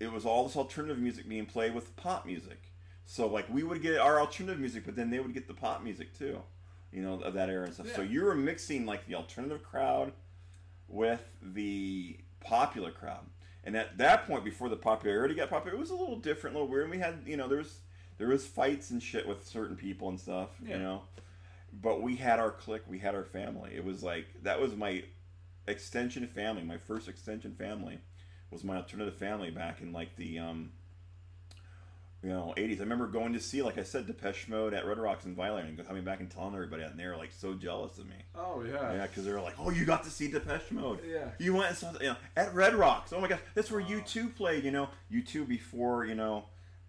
It 0.00 0.10
was 0.10 0.26
all 0.26 0.44
this 0.44 0.56
alternative 0.56 0.98
music 0.98 1.28
being 1.28 1.46
played 1.46 1.76
with 1.76 1.94
pop 1.94 2.26
music. 2.26 2.72
So 3.06 3.28
like 3.28 3.48
we 3.48 3.62
would 3.62 3.82
get 3.82 3.98
our 3.98 4.18
alternative 4.18 4.58
music, 4.58 4.84
but 4.84 4.96
then 4.96 5.10
they 5.10 5.20
would 5.20 5.32
get 5.32 5.46
the 5.46 5.54
pop 5.54 5.84
music 5.84 6.12
too, 6.18 6.40
you 6.92 7.02
know, 7.02 7.20
of 7.20 7.34
that 7.34 7.48
era 7.48 7.66
and 7.66 7.74
stuff. 7.74 7.94
So 7.94 8.02
you 8.02 8.24
were 8.24 8.34
mixing 8.34 8.84
like 8.84 9.06
the 9.06 9.14
alternative 9.14 9.62
crowd 9.62 10.12
with 10.88 11.22
the 11.40 12.18
popular 12.40 12.90
crowd. 12.90 13.24
And 13.62 13.76
at 13.76 13.96
that 13.98 14.26
point, 14.26 14.44
before 14.44 14.68
the 14.68 14.76
popularity 14.76 15.36
got 15.36 15.50
popular, 15.50 15.76
it 15.76 15.78
was 15.80 15.90
a 15.90 15.94
little 15.94 16.18
different, 16.18 16.56
a 16.56 16.58
little 16.58 16.72
weird. 16.72 16.82
And 16.82 16.90
we 16.90 16.98
had, 16.98 17.22
you 17.24 17.36
know, 17.36 17.46
there 17.46 17.58
was 17.58 17.78
there 18.18 18.26
was 18.26 18.44
fights 18.44 18.90
and 18.90 19.00
shit 19.00 19.26
with 19.28 19.46
certain 19.46 19.76
people 19.76 20.08
and 20.08 20.18
stuff, 20.18 20.48
Yeah. 20.66 20.78
you 20.78 20.82
know 20.82 21.02
but 21.72 22.02
we 22.02 22.16
had 22.16 22.38
our 22.38 22.50
clique, 22.50 22.82
we 22.86 22.98
had 22.98 23.14
our 23.14 23.24
family. 23.24 23.72
It 23.74 23.84
was 23.84 24.02
like 24.02 24.26
that 24.42 24.60
was 24.60 24.76
my 24.76 25.04
extension 25.66 26.26
family. 26.26 26.62
My 26.62 26.78
first 26.78 27.08
extension 27.08 27.54
family 27.54 27.98
was 28.50 28.64
my 28.64 28.76
alternative 28.76 29.16
family 29.16 29.50
back 29.50 29.80
in 29.80 29.92
like 29.92 30.16
the 30.16 30.38
um, 30.38 30.72
you 32.22 32.28
know 32.28 32.52
eighties. 32.56 32.80
I 32.80 32.82
remember 32.82 33.06
going 33.06 33.32
to 33.32 33.40
see, 33.40 33.62
like 33.62 33.78
I 33.78 33.82
said, 33.82 34.06
Depeche 34.06 34.48
Mode 34.48 34.74
at 34.74 34.86
Red 34.86 34.98
Rocks 34.98 35.24
and 35.24 35.34
Violin, 35.34 35.66
and 35.66 35.86
coming 35.86 36.04
back 36.04 36.20
and 36.20 36.30
telling 36.30 36.54
everybody, 36.54 36.82
and 36.82 36.98
they 36.98 37.06
were 37.06 37.16
like 37.16 37.32
so 37.32 37.54
jealous 37.54 37.98
of 37.98 38.06
me. 38.06 38.16
Oh 38.34 38.62
yeah. 38.62 38.92
Yeah, 38.92 39.06
because 39.06 39.24
they 39.24 39.32
were 39.32 39.40
like, 39.40 39.54
"Oh, 39.58 39.70
you 39.70 39.84
got 39.84 40.04
to 40.04 40.10
see 40.10 40.28
Depeche 40.28 40.70
Mode. 40.70 41.00
Yeah. 41.08 41.30
You 41.38 41.54
went 41.54 41.68
and 41.68 41.76
saw, 41.76 41.92
you 42.00 42.08
know, 42.08 42.16
at 42.36 42.54
Red 42.54 42.74
Rocks. 42.74 43.12
Oh 43.12 43.20
my 43.20 43.28
gosh, 43.28 43.40
that's 43.54 43.70
where 43.70 43.82
U2 43.82 44.36
played. 44.36 44.64
You 44.64 44.70
know, 44.70 44.88
U2 45.12 45.48
before 45.48 46.04
you 46.04 46.14
know, 46.14 46.44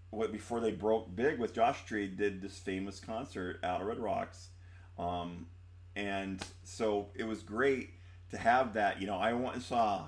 what 0.09 0.31
before 0.31 0.59
they 0.59 0.71
broke 0.71 1.15
big 1.15 1.39
with 1.39 1.53
Josh 1.53 1.85
Tree 1.85 2.07
did 2.07 2.41
this 2.41 2.59
famous 2.59 2.99
concert 2.99 3.59
out 3.63 3.81
of 3.81 3.87
Red 3.87 3.99
Rocks, 3.99 4.49
um, 4.97 5.47
and 5.95 6.41
so 6.63 7.07
it 7.15 7.23
was 7.25 7.41
great 7.43 7.91
to 8.31 8.37
have 8.37 8.73
that. 8.73 8.99
You 8.99 9.07
know, 9.07 9.17
I 9.17 9.33
went 9.33 9.55
and 9.55 9.63
saw, 9.63 10.05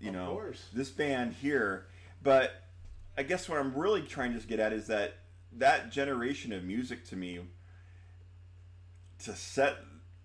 you 0.00 0.08
Of 0.08 0.14
know, 0.14 0.32
course. 0.32 0.64
this 0.72 0.90
band 0.90 1.34
here, 1.34 1.86
but 2.22 2.62
I 3.16 3.22
guess 3.22 3.48
what 3.48 3.58
I'm 3.58 3.74
really 3.74 4.02
trying 4.02 4.38
to 4.38 4.46
get 4.46 4.60
at 4.60 4.72
is 4.72 4.86
that 4.88 5.14
that 5.56 5.90
generation 5.92 6.52
of 6.52 6.64
music 6.64 7.04
to 7.06 7.16
me 7.16 7.40
to 9.24 9.34
set 9.34 9.76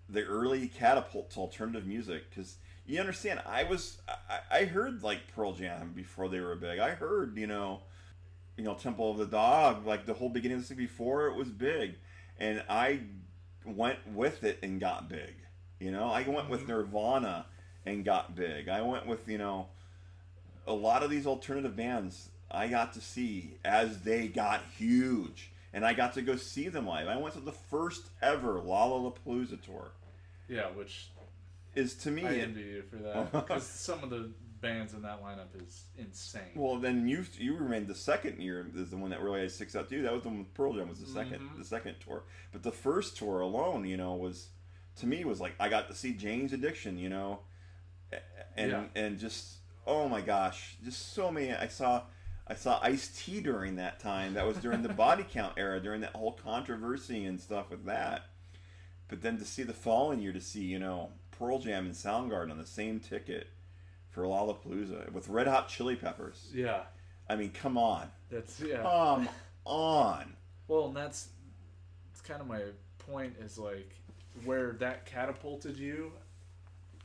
the 0.08 0.24
early 0.24 0.66
catapult 0.66 1.30
to 1.30 1.38
alternative 1.40 1.86
music 1.86 2.28
because 2.28 2.56
you 2.84 2.98
understand 2.98 3.40
i 3.46 3.62
was 3.62 3.98
I, 4.28 4.62
I 4.62 4.64
heard 4.64 5.02
like 5.04 5.20
pearl 5.34 5.52
jam 5.52 5.92
before 5.94 6.28
they 6.28 6.40
were 6.40 6.56
big 6.56 6.80
i 6.80 6.90
heard 6.90 7.36
you 7.36 7.46
know 7.46 7.82
you 8.56 8.64
know 8.64 8.74
temple 8.74 9.12
of 9.12 9.18
the 9.18 9.26
dog 9.26 9.86
like 9.86 10.04
the 10.04 10.14
whole 10.14 10.28
beginning 10.28 10.56
of 10.56 10.62
the 10.64 10.68
thing 10.74 10.76
before 10.84 11.28
it 11.28 11.36
was 11.36 11.48
big 11.48 11.94
and 12.38 12.62
i 12.68 13.00
went 13.64 13.98
with 14.08 14.44
it 14.44 14.58
and 14.62 14.80
got 14.80 15.08
big 15.08 15.34
you 15.78 15.90
know 15.90 16.08
i 16.08 16.26
went 16.26 16.48
with 16.48 16.60
mm-hmm. 16.60 16.72
nirvana 16.72 17.46
and 17.86 18.04
got 18.04 18.34
big 18.34 18.68
i 18.68 18.80
went 18.80 19.06
with 19.06 19.28
you 19.28 19.38
know 19.38 19.66
a 20.66 20.72
lot 20.72 21.02
of 21.02 21.10
these 21.10 21.26
alternative 21.26 21.74
bands 21.76 22.28
I 22.50 22.68
got 22.68 22.92
to 22.94 23.00
see 23.00 23.54
as 23.64 24.00
they 24.00 24.26
got 24.26 24.62
huge, 24.76 25.50
and 25.72 25.84
I 25.84 25.94
got 25.94 26.14
to 26.14 26.22
go 26.22 26.36
see 26.36 26.68
them 26.68 26.86
live. 26.86 27.06
I 27.06 27.16
went 27.16 27.34
to 27.34 27.40
the 27.40 27.52
first 27.52 28.08
ever 28.20 28.60
Lollapalooza 28.60 29.62
tour. 29.62 29.92
Yeah, 30.48 30.66
which 30.70 31.10
Is 31.76 31.94
to 31.96 32.10
me, 32.10 32.26
I 32.26 32.34
envy 32.34 32.62
you 32.62 32.82
for 32.90 32.96
that 32.96 33.32
because 33.32 33.64
some 33.64 34.02
of 34.02 34.10
the 34.10 34.30
bands 34.60 34.92
in 34.94 35.02
that 35.02 35.22
lineup 35.22 35.48
is 35.64 35.84
insane. 35.98 36.42
well, 36.54 36.76
then 36.76 37.08
you 37.08 37.24
you 37.38 37.56
remained 37.56 37.86
the 37.88 37.94
second 37.94 38.40
year 38.40 38.66
is 38.74 38.90
the 38.90 38.96
one 38.96 39.10
that 39.10 39.20
really 39.22 39.48
sticks 39.48 39.74
out 39.74 39.88
to 39.88 39.96
you. 39.96 40.02
That 40.02 40.12
was 40.12 40.22
the 40.22 40.28
one 40.28 40.38
with 40.40 40.54
Pearl 40.54 40.72
Jam 40.74 40.88
was 40.88 41.00
the 41.00 41.06
2nd 41.06 41.40
Mhm. 41.40 41.58
the 41.58 41.64
second 41.64 41.96
tour, 42.00 42.24
but 42.52 42.62
the 42.62 42.72
first 42.72 43.16
tour 43.16 43.40
alone, 43.40 43.84
you 43.86 43.96
know, 43.96 44.14
was 44.14 44.48
to 44.96 45.06
me 45.06 45.24
was 45.24 45.40
like 45.40 45.54
I 45.58 45.68
got 45.68 45.88
to 45.88 45.94
see 45.94 46.12
Jane's 46.12 46.52
Addiction, 46.52 46.98
you 46.98 47.08
know, 47.08 47.40
and 48.56 48.70
Yeah. 48.70 48.84
and 48.94 49.18
just 49.18 49.56
oh 49.86 50.08
my 50.08 50.20
gosh, 50.20 50.76
just 50.84 51.12
so 51.14 51.30
many. 51.30 51.52
I 51.52 51.68
saw 51.68 52.04
I 52.46 52.54
saw 52.54 52.80
Ice 52.82 53.08
T 53.16 53.40
during 53.40 53.76
that 53.76 54.00
time. 54.00 54.34
That 54.34 54.46
was 54.46 54.58
during 54.58 54.82
the 54.82 54.88
body 55.06 55.24
count 55.28 55.54
era, 55.56 55.80
during 55.80 56.00
that 56.00 56.14
whole 56.16 56.32
controversy 56.32 57.24
and 57.24 57.40
stuff 57.40 57.70
with 57.70 57.84
that. 57.86 58.26
But 59.08 59.22
then 59.22 59.38
to 59.38 59.44
see 59.44 59.62
the 59.62 59.72
following 59.72 60.20
year, 60.20 60.32
to 60.32 60.40
see 60.40 60.64
you 60.64 60.78
know 60.78 61.12
Pearl 61.30 61.58
Jam 61.60 61.86
and 61.86 61.94
Soundgarden 61.94 62.50
on 62.50 62.58
the 62.58 62.66
same 62.66 63.00
ticket 63.00 63.48
for 64.10 64.22
Lollapalooza 64.22 65.10
with 65.12 65.28
Red 65.28 65.46
Hot 65.46 65.68
Chili 65.68 65.96
Peppers. 65.96 66.50
yeah, 66.54 66.82
I 67.28 67.36
mean, 67.36 67.50
come 67.50 67.78
on, 67.78 68.10
that's 68.30 68.60
yeah. 68.60 68.82
come 68.82 69.28
on. 69.64 70.32
Well, 70.68 70.86
and 70.86 70.96
that's 70.96 71.28
it's 72.12 72.20
kind 72.20 72.40
of 72.40 72.46
my 72.46 72.62
point 72.98 73.34
is 73.40 73.58
like 73.58 73.94
where 74.44 74.72
that 74.72 75.06
catapulted 75.06 75.76
you. 75.76 76.12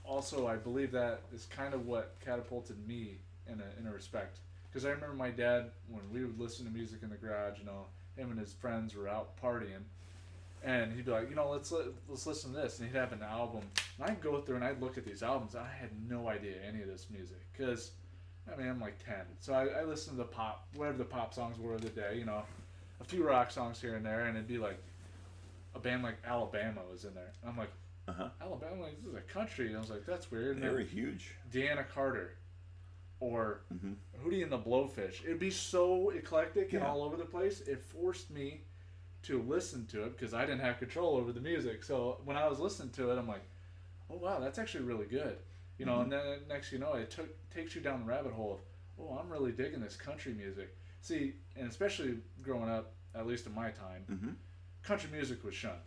Also, 0.03 0.47
I 0.47 0.55
believe 0.55 0.91
that 0.91 1.21
is 1.33 1.47
kind 1.47 1.73
of 1.73 1.87
what 1.87 2.15
catapulted 2.23 2.87
me 2.87 3.17
in 3.47 3.61
a 3.61 3.79
in 3.79 3.87
a 3.87 3.91
respect 3.93 4.39
because 4.69 4.85
I 4.85 4.89
remember 4.89 5.15
my 5.15 5.29
dad 5.29 5.71
when 5.89 6.03
we 6.11 6.23
would 6.23 6.39
listen 6.39 6.65
to 6.65 6.71
music 6.71 6.99
in 7.01 7.09
the 7.09 7.15
garage. 7.15 7.59
You 7.59 7.65
know, 7.65 7.85
him 8.15 8.31
and 8.31 8.39
his 8.39 8.53
friends 8.53 8.95
were 8.95 9.07
out 9.07 9.41
partying, 9.41 9.83
and 10.65 10.91
he'd 10.91 11.05
be 11.05 11.11
like, 11.11 11.29
you 11.29 11.35
know, 11.35 11.49
let's 11.49 11.71
li- 11.71 11.93
let's 12.09 12.25
listen 12.25 12.51
to 12.53 12.59
this, 12.59 12.79
and 12.79 12.89
he'd 12.89 12.97
have 12.97 13.13
an 13.13 13.21
album. 13.23 13.61
And 13.99 14.09
I'd 14.09 14.19
go 14.21 14.41
through 14.41 14.57
and 14.57 14.65
I'd 14.65 14.81
look 14.81 14.97
at 14.97 15.05
these 15.05 15.23
albums. 15.23 15.55
I 15.55 15.67
had 15.79 15.91
no 16.09 16.27
idea 16.27 16.55
any 16.67 16.81
of 16.81 16.87
this 16.89 17.07
music 17.09 17.37
because. 17.53 17.91
I 18.47 18.55
mean, 18.55 18.67
I'm 18.69 18.79
like 18.79 19.03
10. 19.03 19.15
So 19.39 19.53
I, 19.55 19.65
I 19.79 19.83
listened 19.85 20.17
to 20.17 20.23
the 20.23 20.29
pop, 20.29 20.67
whatever 20.75 20.99
the 20.99 21.03
pop 21.03 21.33
songs 21.33 21.57
were 21.57 21.73
of 21.73 21.81
the 21.81 21.89
day, 21.89 22.15
you 22.19 22.25
know, 22.25 22.43
a 23.01 23.03
few 23.03 23.27
rock 23.27 23.49
songs 23.49 23.81
here 23.81 23.95
and 23.95 24.05
there, 24.05 24.25
and 24.25 24.37
it'd 24.37 24.47
be 24.47 24.59
like 24.59 24.77
a 25.73 25.79
band 25.79 26.03
like 26.03 26.17
Alabama 26.23 26.81
was 26.91 27.05
in 27.05 27.15
there. 27.15 27.31
And 27.41 27.49
I'm 27.49 27.57
like, 27.57 27.71
Uh 28.07 28.11
huh. 28.13 28.29
Alabama, 28.39 28.83
like, 28.83 28.97
this 29.01 29.09
is 29.09 29.15
a 29.15 29.21
country. 29.21 29.69
And 29.69 29.77
I 29.77 29.79
was 29.79 29.89
like, 29.89 30.05
that's 30.05 30.29
weird. 30.29 30.57
And 30.57 30.63
They 30.63 30.69
were 30.69 30.81
huge. 30.81 31.33
Deana 31.51 31.85
Carter 31.91 32.35
or 33.19 33.61
hmm 33.81 33.93
Hootie 34.23 34.43
and 34.43 34.51
the 34.51 34.59
Blowfish. 34.59 35.23
It'd 35.25 35.39
be 35.39 35.49
so 35.49 36.11
eclectic 36.11 36.71
and 36.73 36.83
all 36.83 37.01
over 37.01 37.17
the 37.17 37.25
place. 37.25 37.61
It 37.61 37.81
forced 37.81 38.29
me 38.29 38.61
to 39.25 39.41
listen 39.41 39.85
to 39.87 40.03
it 40.05 40.17
because 40.17 40.33
I 40.33 40.41
didn't 40.45 40.61
have 40.61 40.77
control 40.79 41.17
over 41.17 41.31
the 41.31 41.39
music. 41.41 41.83
So 41.83 42.19
when 42.25 42.37
I 42.37 42.47
was 42.47 42.59
listening 42.59 42.89
to 42.91 43.11
it, 43.11 43.17
I'm 43.17 43.27
like, 43.27 43.43
oh 44.09 44.17
wow, 44.17 44.39
that's 44.39 44.59
actually 44.59 44.85
really 44.85 45.05
good. 45.05 45.37
You 45.77 45.85
know, 45.85 45.97
Mhm. 45.97 46.03
and 46.03 46.11
then 46.11 46.39
next 46.47 46.71
you 46.71 46.79
know, 46.79 46.93
it 46.93 47.09
took 47.11 47.29
takes 47.51 47.75
you 47.75 47.81
down 47.81 47.99
the 48.01 48.05
rabbit 48.05 48.33
hole 48.33 48.53
of, 48.53 48.59
oh, 48.99 49.17
I'm 49.17 49.29
really 49.29 49.51
digging 49.51 49.81
this 49.81 49.95
country 49.95 50.33
music. 50.33 50.75
See, 51.01 51.33
and 51.55 51.67
especially 51.69 52.19
growing 52.41 52.69
up, 52.69 52.93
at 53.13 53.25
least 53.27 53.45
in 53.45 53.53
my 53.53 53.71
time, 53.71 54.03
hmm 54.07 54.29
country 54.83 55.09
music 55.11 55.43
was 55.43 55.55
shunned. 55.55 55.79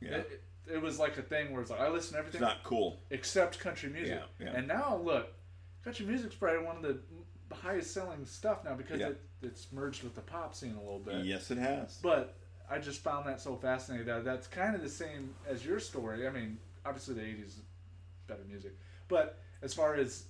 Yeah. 0.00 0.10
It, 0.16 0.42
it, 0.66 0.74
it 0.76 0.82
was 0.82 0.98
like 0.98 1.18
a 1.18 1.22
thing 1.22 1.52
where 1.52 1.60
it's 1.60 1.70
like 1.70 1.80
I 1.80 1.88
listen 1.88 2.14
to 2.14 2.18
It's 2.20 2.28
everything 2.28 2.40
not 2.40 2.62
cool. 2.64 3.00
except 3.10 3.58
country 3.60 3.90
music. 3.90 4.20
Yeah, 4.38 4.46
yeah. 4.46 4.52
And 4.56 4.66
now 4.68 4.96
look, 5.04 5.28
country 5.84 6.06
music's 6.06 6.34
probably 6.34 6.64
one 6.64 6.76
of 6.76 6.82
the 6.82 6.98
highest 7.54 7.92
selling 7.92 8.24
stuff 8.24 8.64
now 8.64 8.74
because 8.74 9.00
Yeah. 9.00 9.08
it, 9.08 9.20
it's 9.42 9.72
merged 9.72 10.02
with 10.02 10.14
the 10.14 10.20
pop 10.20 10.54
scene 10.54 10.74
a 10.74 10.80
little 10.82 10.98
bit. 10.98 11.24
Yes, 11.24 11.50
it 11.50 11.58
has. 11.58 11.98
But 12.02 12.34
I 12.70 12.78
just 12.78 13.00
found 13.00 13.26
that 13.26 13.40
so 13.40 13.56
fascinating 13.56 14.06
that 14.06 14.24
that's 14.24 14.46
kind 14.46 14.74
of 14.74 14.82
the 14.82 14.88
same 14.88 15.34
as 15.48 15.64
your 15.64 15.80
story. 15.80 16.26
I 16.26 16.30
mean, 16.30 16.58
obviously 16.84 17.14
the 17.14 17.22
'80s 17.22 17.46
is 17.46 17.60
better 18.26 18.44
music, 18.48 18.72
but 19.08 19.38
as 19.62 19.72
far 19.74 19.94
as 19.94 20.24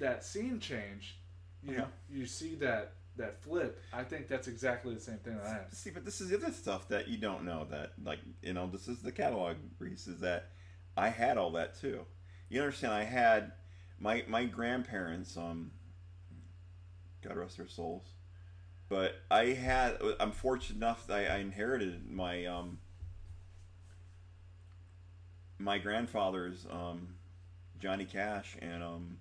that 0.00 0.24
scene 0.24 0.58
change, 0.60 1.16
you 1.62 1.74
Yeah. 1.74 1.86
you 2.10 2.26
see 2.26 2.54
that 2.56 2.92
that 3.16 3.42
flip. 3.42 3.82
I 3.92 4.04
think 4.04 4.26
that's 4.28 4.48
exactly 4.48 4.94
the 4.94 5.00
same 5.00 5.18
thing 5.18 5.36
that 5.36 5.44
I 5.46 5.50
have. 5.50 5.72
See, 5.74 5.90
but 5.90 6.04
this 6.04 6.20
is 6.22 6.30
the 6.30 6.36
other 6.36 6.50
stuff 6.52 6.88
that 6.88 7.08
you 7.08 7.18
don't 7.18 7.44
know. 7.44 7.66
That 7.70 7.92
like 8.02 8.20
you 8.42 8.52
know, 8.54 8.66
this 8.68 8.88
is 8.88 9.02
the 9.02 9.12
catalog, 9.12 9.56
Reese. 9.78 10.06
Is 10.06 10.20
that 10.20 10.50
I 10.96 11.08
had 11.08 11.36
all 11.36 11.50
that 11.52 11.78
too. 11.78 12.06
You 12.48 12.62
understand? 12.62 12.92
I 12.94 13.04
had 13.04 13.52
my 13.98 14.24
my 14.28 14.44
grandparents, 14.44 15.36
um, 15.36 15.72
God 17.22 17.36
rest 17.36 17.56
their 17.58 17.68
souls, 17.68 18.06
but 18.92 19.14
I 19.30 19.46
had 19.54 19.96
I'm 20.20 20.32
fortunate 20.32 20.76
enough 20.76 21.06
that 21.06 21.30
I, 21.30 21.36
I 21.36 21.38
inherited 21.38 22.10
my 22.10 22.44
um 22.44 22.78
my 25.58 25.78
grandfather's 25.78 26.66
um 26.70 27.14
Johnny 27.80 28.04
Cash 28.04 28.56
and 28.60 28.82
um 28.82 29.16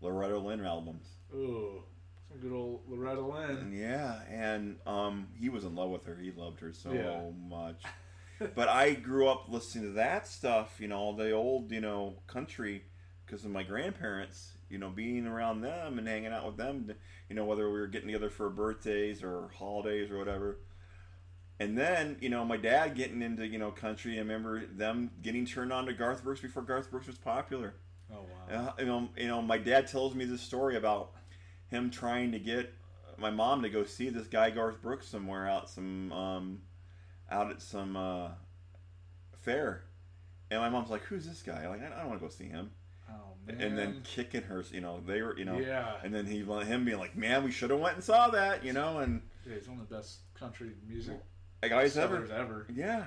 Loretta 0.00 0.38
Lynn 0.38 0.64
albums. 0.64 1.06
Ooh, 1.34 1.82
some 2.28 2.38
good 2.38 2.52
old 2.52 2.82
Loretta 2.88 3.20
Lynn. 3.20 3.72
Yeah, 3.76 4.20
and 4.30 4.76
um, 4.86 5.26
he 5.38 5.48
was 5.50 5.64
in 5.64 5.74
love 5.74 5.90
with 5.90 6.04
her. 6.06 6.16
He 6.16 6.30
loved 6.30 6.60
her 6.60 6.72
so 6.72 6.92
Yeah. 6.92 7.20
much. 7.48 7.82
but 8.54 8.68
I 8.70 8.92
grew 8.94 9.28
up 9.28 9.48
listening 9.50 9.84
to 9.88 9.90
that 9.94 10.26
stuff, 10.26 10.76
you 10.80 10.88
know, 10.88 10.96
all 10.96 11.12
the 11.12 11.32
old, 11.32 11.70
you 11.70 11.82
know, 11.82 12.14
country, 12.28 12.82
because 13.26 13.44
of 13.44 13.50
my 13.50 13.62
grandparents, 13.62 14.52
you 14.70 14.78
know, 14.78 14.88
being 14.88 15.26
around 15.26 15.60
them 15.60 15.98
and 15.98 16.08
hanging 16.08 16.32
out 16.32 16.46
with 16.46 16.56
them, 16.56 16.90
you 17.30 17.36
know, 17.36 17.44
whether 17.44 17.70
we 17.70 17.78
were 17.78 17.86
getting 17.86 18.08
together 18.08 18.28
for 18.28 18.50
birthdays 18.50 19.22
or 19.22 19.48
holidays 19.56 20.10
or 20.10 20.18
whatever. 20.18 20.58
And 21.60 21.78
then, 21.78 22.16
you 22.20 22.28
know, 22.28 22.44
my 22.44 22.56
dad 22.56 22.96
getting 22.96 23.22
into, 23.22 23.46
you 23.46 23.58
know, 23.58 23.70
country. 23.70 24.16
I 24.16 24.18
remember 24.18 24.66
them 24.66 25.12
getting 25.22 25.46
turned 25.46 25.72
on 25.72 25.86
to 25.86 25.92
Garth 25.92 26.24
Brooks 26.24 26.40
before 26.40 26.62
Garth 26.62 26.90
Brooks 26.90 27.06
was 27.06 27.18
popular. 27.18 27.74
Oh 28.12 28.26
wow. 28.50 28.74
Uh, 28.76 28.80
you 28.80 28.86
know, 28.86 29.08
you 29.16 29.28
know, 29.28 29.40
my 29.40 29.58
dad 29.58 29.86
tells 29.86 30.14
me 30.14 30.24
this 30.24 30.40
story 30.40 30.76
about 30.76 31.12
him 31.68 31.90
trying 31.90 32.32
to 32.32 32.40
get 32.40 32.74
my 33.16 33.30
mom 33.30 33.62
to 33.62 33.68
go 33.68 33.84
see 33.84 34.08
this 34.08 34.26
guy 34.26 34.50
Garth 34.50 34.82
Brooks 34.82 35.06
somewhere 35.06 35.46
out 35.46 35.70
some 35.70 36.10
um, 36.12 36.62
out 37.30 37.50
at 37.50 37.62
some 37.62 37.96
uh, 37.96 38.30
fair, 39.42 39.84
and 40.50 40.60
my 40.60 40.68
mom's 40.68 40.90
like, 40.90 41.02
"Who's 41.02 41.26
this 41.26 41.42
guy?" 41.42 41.68
Like, 41.68 41.82
I 41.82 42.00
don't 42.00 42.08
want 42.08 42.20
to 42.20 42.26
go 42.26 42.32
see 42.32 42.48
him. 42.48 42.72
Man. 43.58 43.66
And 43.66 43.78
then 43.78 44.00
kicking 44.04 44.42
her, 44.42 44.64
you 44.70 44.80
know, 44.80 45.00
they 45.06 45.22
were, 45.22 45.36
you 45.38 45.44
know, 45.44 45.58
yeah. 45.58 45.94
and 46.02 46.14
then 46.14 46.26
he 46.26 46.38
him 46.42 46.84
being 46.84 46.98
like, 46.98 47.16
"Man, 47.16 47.44
we 47.44 47.50
should 47.50 47.70
have 47.70 47.80
went 47.80 47.96
and 47.96 48.04
saw 48.04 48.28
that," 48.30 48.64
you 48.64 48.72
know, 48.72 48.98
and 48.98 49.22
yeah, 49.46 49.54
he's 49.56 49.68
one 49.68 49.80
of 49.80 49.88
the 49.88 49.94
best 49.96 50.18
country 50.34 50.70
music 50.86 51.20
guys 51.62 51.96
ever, 51.96 52.26
ever. 52.32 52.66
yeah. 52.72 53.06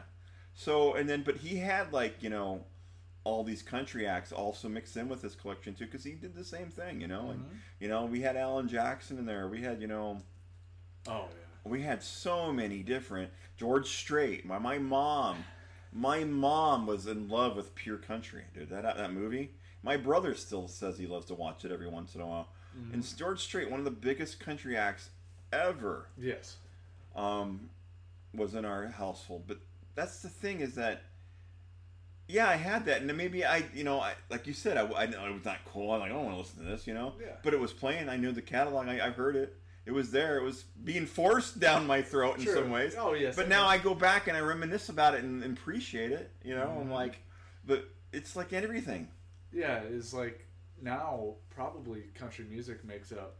So 0.53 0.93
and 0.93 1.09
then, 1.09 1.23
but 1.23 1.37
he 1.37 1.57
had 1.57 1.91
like 1.93 2.21
you 2.21 2.29
know, 2.29 2.65
all 3.23 3.43
these 3.43 3.61
country 3.63 4.05
acts 4.05 4.31
also 4.31 4.67
mixed 4.69 4.95
in 4.97 5.09
with 5.09 5.21
his 5.21 5.33
collection 5.35 5.73
too, 5.73 5.85
because 5.85 6.03
he 6.03 6.11
did 6.13 6.35
the 6.35 6.43
same 6.45 6.67
thing, 6.69 7.01
you 7.01 7.07
know, 7.07 7.29
and 7.31 7.39
Mhm. 7.41 7.57
you 7.79 7.87
know, 7.87 8.05
we 8.05 8.21
had 8.21 8.35
Alan 8.37 8.67
Jackson 8.67 9.17
in 9.17 9.25
there. 9.25 9.47
We 9.47 9.61
had, 9.61 9.81
you 9.81 9.87
know, 9.87 10.21
Oh 11.07 11.27
yeah. 11.29 11.71
we 11.71 11.81
had 11.81 12.03
so 12.03 12.51
many 12.53 12.83
different 12.83 13.31
George 13.57 13.87
Strait. 13.87 14.45
My 14.45 14.59
my 14.59 14.77
mom, 14.77 15.43
my 15.91 16.23
mom 16.23 16.85
was 16.85 17.07
in 17.07 17.29
love 17.29 17.55
with 17.55 17.73
Pure 17.75 17.99
Country, 17.99 18.43
dude. 18.53 18.69
That 18.69 18.83
that 18.97 19.13
movie. 19.13 19.55
My 19.83 19.97
brother 19.97 20.33
still 20.33 20.67
says 20.67 20.97
he 20.97 21.05
loves 21.07 21.25
to 21.27 21.33
watch 21.35 21.65
it 21.65 21.71
every 21.71 21.87
once 21.87 22.15
in 22.15 22.21
a 22.21 22.25
while. 22.27 22.47
Mhm. 22.75 22.93
And 22.93 23.17
George 23.17 23.41
Strait, 23.41 23.69
one 23.69 23.79
of 23.79 23.85
the 23.85 23.91
biggest 23.91 24.39
country 24.39 24.75
acts 24.77 25.09
ever, 25.51 26.07
Yes. 26.17 26.57
um, 27.15 27.69
was 28.33 28.55
in 28.55 28.65
our 28.65 28.87
household. 28.87 29.43
But 29.47 29.59
that's 29.95 30.21
the 30.21 30.29
thing 30.29 30.61
is 30.61 30.75
that. 30.75 31.01
Yeah, 32.25 32.47
I 32.47 32.55
had 32.55 32.85
that, 32.85 33.01
and 33.01 33.09
then 33.09 33.17
maybe 33.17 33.43
I, 33.45 33.65
you 33.73 33.83
know, 33.83 33.99
I, 33.99 34.13
like 34.29 34.47
you 34.47 34.53
said, 34.53 34.77
I, 34.77 34.85
I, 34.87 35.03
it 35.03 35.33
was 35.33 35.43
not 35.43 35.57
cool. 35.65 35.91
I'm 35.91 35.99
like, 35.99 36.09
I 36.09 36.13
don't 36.13 36.23
want 36.23 36.35
to 36.35 36.39
listen 36.39 36.59
to 36.63 36.71
this, 36.71 36.87
you 36.87 36.93
know. 36.93 37.13
Yeah. 37.19 37.33
But 37.43 37.53
it 37.53 37.59
was 37.59 37.73
playing. 37.73 38.07
I 38.07 38.15
knew 38.15 38.31
the 38.31 38.41
catalog. 38.41 38.87
I, 38.87 39.07
I 39.07 39.09
heard 39.11 39.35
it. 39.35 39.57
It 39.85 39.91
was 39.91 40.09
there. 40.11 40.37
It 40.37 40.43
was 40.43 40.63
being 40.85 41.05
forced 41.05 41.59
down 41.59 41.85
my 41.85 42.01
throat 42.01 42.37
in 42.39 42.45
True. 42.45 42.53
some 42.53 42.69
ways. 42.71 42.95
Oh 42.97 43.13
yes. 43.13 43.35
But 43.35 43.49
now 43.49 43.67
I 43.67 43.77
go 43.77 43.93
back 43.93 44.27
and 44.29 44.37
I 44.37 44.39
reminisce 44.39 44.87
about 44.87 45.15
it 45.15 45.23
and, 45.25 45.43
and 45.43 45.55
appreciate 45.57 46.13
it. 46.13 46.31
You 46.45 46.55
know, 46.55 46.77
I'm 46.79 46.87
Mhm. 46.87 46.91
like, 46.93 47.17
but 47.65 47.89
it's 48.13 48.37
like 48.37 48.53
everything. 48.53 49.09
Yeah, 49.53 49.81
it's 49.83 50.13
like 50.13 50.45
now 50.81 51.35
probably 51.49 52.01
country 52.15 52.45
music 52.49 52.83
makes 52.83 53.11
up 53.11 53.37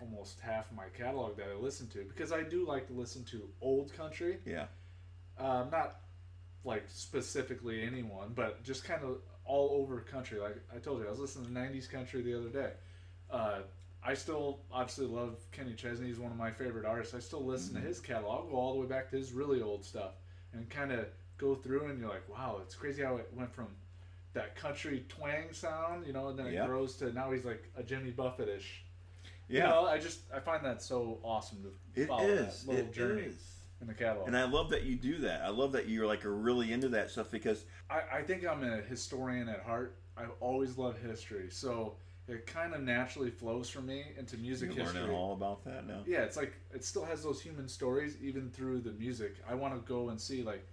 almost 0.00 0.40
half 0.40 0.70
my 0.72 0.84
catalog 0.96 1.36
that 1.36 1.48
I 1.50 1.54
listen 1.54 1.86
to 1.88 2.04
because 2.04 2.32
I 2.32 2.42
do 2.42 2.66
like 2.66 2.86
to 2.88 2.92
listen 2.92 3.24
to 3.26 3.48
old 3.60 3.92
country. 3.94 4.38
Yeah. 4.44 4.66
Um, 5.38 5.70
not 5.70 5.96
like 6.64 6.84
specifically 6.88 7.82
anyone, 7.82 8.32
but 8.34 8.62
just 8.62 8.84
kind 8.84 9.02
of 9.04 9.18
all 9.44 9.80
over 9.80 10.00
country. 10.00 10.38
Like 10.40 10.56
I 10.74 10.78
told 10.78 11.00
you, 11.00 11.06
I 11.06 11.10
was 11.10 11.18
listening 11.18 11.46
to 11.46 11.52
'90s 11.52 11.88
country 11.90 12.22
the 12.22 12.38
other 12.38 12.48
day. 12.48 12.72
Uh, 13.30 13.58
I 14.02 14.14
still 14.14 14.60
obviously 14.70 15.06
love 15.06 15.38
Kenny 15.52 15.74
Chesney. 15.74 16.06
He's 16.06 16.18
one 16.18 16.30
of 16.30 16.38
my 16.38 16.50
favorite 16.50 16.84
artists. 16.84 17.14
I 17.14 17.18
still 17.18 17.44
listen 17.44 17.74
Mhm. 17.74 17.80
to 17.82 17.86
his 17.88 18.00
catalog, 18.00 18.50
go 18.50 18.56
all 18.56 18.74
the 18.74 18.80
way 18.80 18.86
back 18.86 19.10
to 19.10 19.16
his 19.16 19.32
really 19.32 19.60
old 19.62 19.84
stuff, 19.84 20.14
and 20.52 20.68
kind 20.70 20.92
of 20.92 21.08
go 21.38 21.54
through. 21.56 21.86
And 21.86 21.98
you're 21.98 22.08
like, 22.08 22.28
wow, 22.28 22.60
it's 22.62 22.74
crazy 22.74 23.02
how 23.02 23.16
it 23.16 23.28
went 23.34 23.52
from 23.52 23.68
that 24.36 24.54
country 24.54 25.04
twang 25.08 25.52
sound, 25.52 26.06
you 26.06 26.12
know, 26.12 26.28
and 26.28 26.38
then 26.38 26.46
it 26.46 26.52
Yeah. 26.54 26.66
grows 26.66 26.94
to 26.96 27.12
now 27.12 27.32
he's 27.32 27.44
like 27.44 27.68
a 27.76 27.82
Jimmy 27.82 28.10
Buffett-ish. 28.12 28.84
Yeah. 29.48 29.64
You 29.64 29.68
know, 29.70 29.86
I 29.86 29.98
just 29.98 30.20
I 30.32 30.40
find 30.40 30.64
that 30.64 30.82
so 30.82 31.18
awesome 31.22 31.62
to 31.64 32.00
it 32.02 32.06
follow 32.06 32.28
is. 32.28 32.62
that 32.64 32.68
little 32.70 32.86
It 32.86 32.92
journey 32.92 33.22
is. 33.22 33.56
in 33.80 33.86
the 33.86 33.94
catalog. 33.94 34.28
And 34.28 34.36
I 34.36 34.44
love 34.44 34.70
that 34.70 34.82
you 34.84 34.96
do 34.96 35.18
that. 35.18 35.42
I 35.42 35.48
love 35.48 35.72
that 35.72 35.88
you're 35.88 36.06
like 36.06 36.24
are 36.24 36.34
really 36.34 36.72
into 36.72 36.88
that 36.90 37.10
stuff 37.10 37.30
because 37.30 37.64
I, 37.90 38.00
I 38.18 38.22
think 38.22 38.46
I'm 38.46 38.62
a 38.62 38.80
historian 38.82 39.48
at 39.48 39.60
heart. 39.62 39.96
I've 40.16 40.32
always 40.40 40.78
loved 40.78 40.98
history, 40.98 41.50
so 41.50 41.96
it 42.28 42.46
kind 42.46 42.74
of 42.74 42.80
naturally 42.82 43.30
flows 43.30 43.68
from 43.70 43.86
me 43.86 44.04
into 44.18 44.36
music 44.38 44.74
you're 44.74 44.84
history. 44.84 45.02
learning 45.02 45.16
all 45.16 45.32
about 45.34 45.62
that 45.64 45.86
now. 45.86 46.02
Yeah, 46.06 46.22
it's 46.22 46.36
like 46.36 46.54
it 46.74 46.84
still 46.84 47.04
has 47.04 47.22
those 47.22 47.40
human 47.40 47.68
stories 47.68 48.16
even 48.22 48.50
through 48.50 48.80
the 48.80 48.92
music. 48.92 49.36
I 49.48 49.54
want 49.54 49.74
to 49.74 49.80
go 49.88 50.08
and 50.08 50.20
see 50.20 50.42
like 50.42 50.66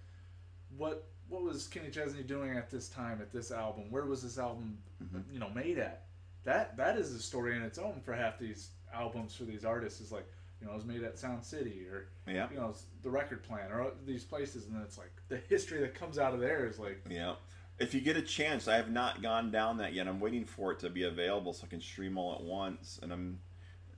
what 0.77 1.07
what 1.33 1.43
was 1.43 1.67
Kenny 1.67 1.89
Chesney 1.89 2.23
doing 2.23 2.55
at 2.57 2.69
this 2.69 2.87
time 2.89 3.19
at 3.21 3.31
this 3.31 3.51
album? 3.51 3.89
Where 3.89 4.05
was 4.05 4.21
this 4.21 4.37
album, 4.37 4.77
Mhm. 5.03 5.23
you 5.33 5.39
know, 5.39 5.49
made 5.49 5.79
at? 5.79 6.05
That 6.43 6.77
that 6.77 6.97
is 6.97 7.11
a 7.13 7.19
story 7.19 7.55
in 7.55 7.63
its 7.63 7.77
own 7.77 8.01
for 8.01 8.13
half 8.13 8.37
these 8.37 8.69
albums 8.93 9.35
for 9.35 9.43
these 9.45 9.65
artists. 9.65 9.99
Is 10.01 10.11
like 10.11 10.27
you 10.61 10.67
know, 10.67 10.73
it 10.73 10.75
was 10.75 10.85
made 10.85 11.03
at 11.03 11.19
Sound 11.19 11.43
City 11.43 11.85
or 11.89 12.07
Yeah. 12.27 12.49
you 12.49 12.55
know 12.57 12.73
the 13.01 13.09
record 13.09 13.43
plant 13.43 13.71
or 13.73 13.91
these 14.05 14.23
places, 14.23 14.65
and 14.65 14.75
then 14.75 14.83
it's 14.83 14.97
like 14.97 15.11
the 15.27 15.37
history 15.37 15.81
that 15.81 15.95
comes 15.95 16.17
out 16.19 16.33
of 16.33 16.39
there 16.39 16.65
is 16.67 16.79
like 16.79 17.01
Yeah. 17.09 17.35
If 17.79 17.93
you 17.95 18.01
get 18.01 18.15
a 18.15 18.21
chance, 18.21 18.67
I 18.67 18.75
have 18.75 18.91
not 18.91 19.21
gone 19.23 19.49
down 19.51 19.77
that 19.77 19.93
yet. 19.93 20.07
I'm 20.07 20.19
waiting 20.19 20.45
for 20.45 20.71
it 20.71 20.79
to 20.81 20.89
be 20.91 21.03
available 21.03 21.53
so 21.53 21.65
I 21.65 21.69
can 21.69 21.81
stream 21.81 22.17
all 22.19 22.35
at 22.35 22.41
once, 22.41 22.99
and 23.01 23.11
I'm 23.11 23.41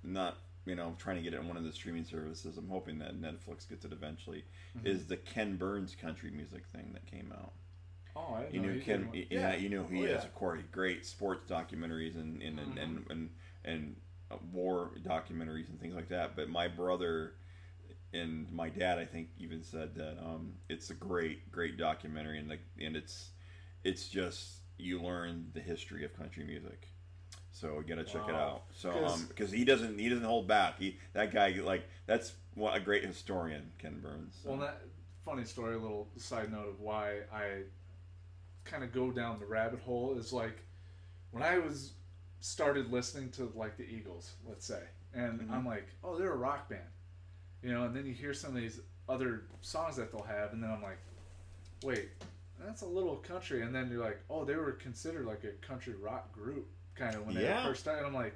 not, 0.01 0.37
you 0.65 0.75
know, 0.75 0.95
trying 0.97 1.17
to 1.17 1.21
get 1.21 1.33
it 1.33 1.39
on 1.39 1.47
one 1.47 1.57
of 1.57 1.63
the 1.63 1.71
streaming 1.71 2.03
services. 2.05 2.57
I'm 2.57 2.69
hoping 2.69 2.99
that 2.99 3.19
Netflix 3.19 3.67
gets 3.69 3.85
it 3.85 3.91
eventually. 3.91 4.43
Mhm. 4.77 4.85
Is 4.85 5.05
the 5.07 5.17
Ken 5.17 5.57
Burns 5.57 5.95
country 5.95 6.31
music 6.31 6.65
thing 6.67 6.91
that 6.93 7.05
came 7.05 7.31
out? 7.31 7.53
oh, 8.15 8.35
I 8.35 8.47
You 8.51 8.61
know 8.61 8.69
knew 8.73 8.81
Ken, 8.81 9.07
one. 9.07 9.23
yeah. 9.29 9.55
you 9.55 9.69
know 9.69 9.83
he 9.85 9.99
Oh, 10.01 10.03
is, 10.03 10.09
yeah. 10.11 10.23
of 10.23 10.33
course. 10.35 10.61
Great 10.71 11.05
sports 11.05 11.49
documentaries 11.49 12.15
and 12.15 12.41
and 12.41 12.59
and 12.59 12.77
and, 12.77 13.05
and, 13.09 13.29
and 13.63 13.95
uh, 14.31 14.37
war 14.51 14.91
documentaries 15.03 15.69
and 15.69 15.79
things 15.79 15.93
like 15.95 16.09
that. 16.09 16.35
But 16.35 16.49
my 16.49 16.67
brother 16.67 17.33
and 18.13 18.51
my 18.51 18.69
dad, 18.69 18.97
I 18.99 19.05
think, 19.05 19.29
even 19.37 19.63
said 19.63 19.95
that 19.95 20.17
um, 20.19 20.53
it's 20.69 20.89
a 20.89 20.93
great, 20.93 21.51
great 21.51 21.77
documentary, 21.77 22.39
and 22.39 22.47
like, 22.49 22.61
and 22.79 22.95
it's 22.95 23.31
it's 23.83 24.07
just 24.09 24.61
you 24.77 25.01
learn 25.01 25.51
the 25.53 25.59
history 25.59 26.03
of 26.05 26.15
country 26.17 26.43
music. 26.45 26.87
So 27.55 27.77
you 27.79 27.83
gotta 27.83 28.03
check 28.03 28.27
it 28.27 28.33
Wow. 28.33 28.55
out. 28.55 28.63
So 28.73 28.91
'Cause- 28.91 29.21
um, 29.21 29.27
because 29.27 29.49
he 29.49 29.63
doesn't 29.63 29.97
he 29.97 30.09
doesn't 30.09 30.25
hold 30.25 30.45
back. 30.45 30.77
He 30.77 30.99
that 31.13 31.31
guy 31.31 31.51
like 31.51 31.87
that's 32.05 32.33
what 32.53 32.75
a 32.75 32.81
great 32.81 33.05
historian, 33.05 33.71
Ken 33.77 34.01
Burns. 34.01 34.41
Well, 34.43 34.57
that 34.57 34.81
funny 35.23 35.45
story, 35.45 35.75
a 35.75 35.79
little 35.79 36.09
side 36.17 36.51
note 36.51 36.67
of 36.67 36.81
why 36.81 37.21
I 37.31 37.63
kind 38.65 38.83
of 38.83 38.91
go 38.91 39.09
down 39.09 39.39
the 39.39 39.45
rabbit 39.45 39.79
hole 39.79 40.17
is 40.17 40.33
like 40.33 40.65
when 41.31 41.43
I 41.43 41.57
was 41.59 41.93
started 42.41 42.91
listening 42.91 43.31
to 43.31 43.45
like 43.55 43.77
the 43.77 43.85
Eagles, 43.85 44.33
let's 44.45 44.65
say, 44.65 44.83
and 45.13 45.39
Mhm. 45.39 45.49
I'm 45.51 45.65
like, 45.65 45.87
oh, 46.03 46.17
they're 46.17 46.33
a 46.33 46.37
rock 46.37 46.67
band, 46.67 46.89
you 47.63 47.71
know, 47.71 47.85
and 47.85 47.95
then 47.95 48.05
you 48.05 48.13
hear 48.13 48.33
some 48.33 48.53
of 48.53 48.61
these 48.61 48.81
other 49.07 49.47
songs 49.61 49.95
that 49.95 50.11
they'll 50.11 50.23
have, 50.23 50.51
and 50.51 50.61
then 50.61 50.71
I'm 50.71 50.83
like, 50.83 50.99
wait, 51.83 52.09
that's 52.59 52.81
a 52.81 52.85
little 52.85 53.15
country, 53.17 53.61
and 53.61 53.73
then 53.73 53.89
you're 53.89 54.03
like, 54.03 54.19
oh, 54.29 54.43
they 54.43 54.55
were 54.57 54.73
considered 54.73 55.25
like 55.25 55.43
a 55.45 55.53
country 55.65 55.93
rock 55.95 56.31
group, 56.33 56.67
kind 56.95 57.15
of 57.15 57.25
when 57.25 57.35
Yeah. 57.35 57.65
first 57.65 57.81
started. 57.81 58.05
I'm 58.05 58.13
like, 58.13 58.35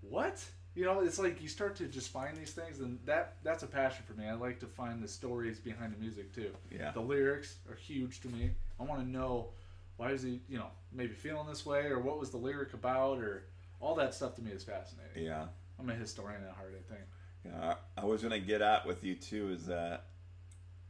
what? 0.00 0.42
You 0.74 0.84
know, 0.86 1.00
it's 1.00 1.18
like 1.18 1.42
you 1.42 1.48
start 1.48 1.76
to 1.76 1.86
just 1.86 2.08
find 2.10 2.36
these 2.36 2.52
things, 2.52 2.80
and 2.80 2.98
that 3.04 3.36
that's 3.42 3.62
a 3.62 3.66
passion 3.66 4.04
for 4.06 4.14
me. 4.14 4.26
I 4.26 4.32
like 4.32 4.58
to 4.60 4.66
find 4.66 5.02
the 5.02 5.08
stories 5.08 5.58
behind 5.58 5.92
the 5.92 5.98
music 5.98 6.34
too. 6.34 6.50
yeah. 6.70 6.92
The 6.92 7.00
lyrics 7.00 7.56
are 7.68 7.74
huge 7.76 8.20
to 8.22 8.28
me. 8.28 8.50
I 8.80 8.84
want 8.84 9.00
to 9.02 9.06
know 9.08 9.50
why 9.98 10.10
is 10.12 10.22
he, 10.22 10.40
you 10.48 10.56
know, 10.58 10.68
maybe 10.90 11.12
feeling 11.12 11.46
this 11.46 11.66
way, 11.66 11.86
or 11.86 11.98
what 12.00 12.18
was 12.18 12.30
the 12.30 12.38
lyric 12.38 12.72
about, 12.72 13.18
or 13.18 13.44
all 13.80 13.94
that 13.96 14.14
stuff 14.14 14.34
to 14.36 14.42
me 14.42 14.50
is 14.52 14.64
fascinating. 14.64 15.24
Yeah. 15.24 15.46
I'm 15.78 15.90
a 15.90 15.94
historian 15.94 16.42
at 16.44 16.54
heart, 16.54 16.74
I 16.78 16.92
think. 16.94 17.04
Yeah, 17.44 17.74
I 17.96 18.02
I 18.02 18.04
was 18.06 18.22
gonna 18.22 18.38
get 18.40 18.62
at 18.62 18.86
with 18.86 19.04
you 19.04 19.14
too 19.14 19.50
is 19.50 19.66
that, 19.66 20.06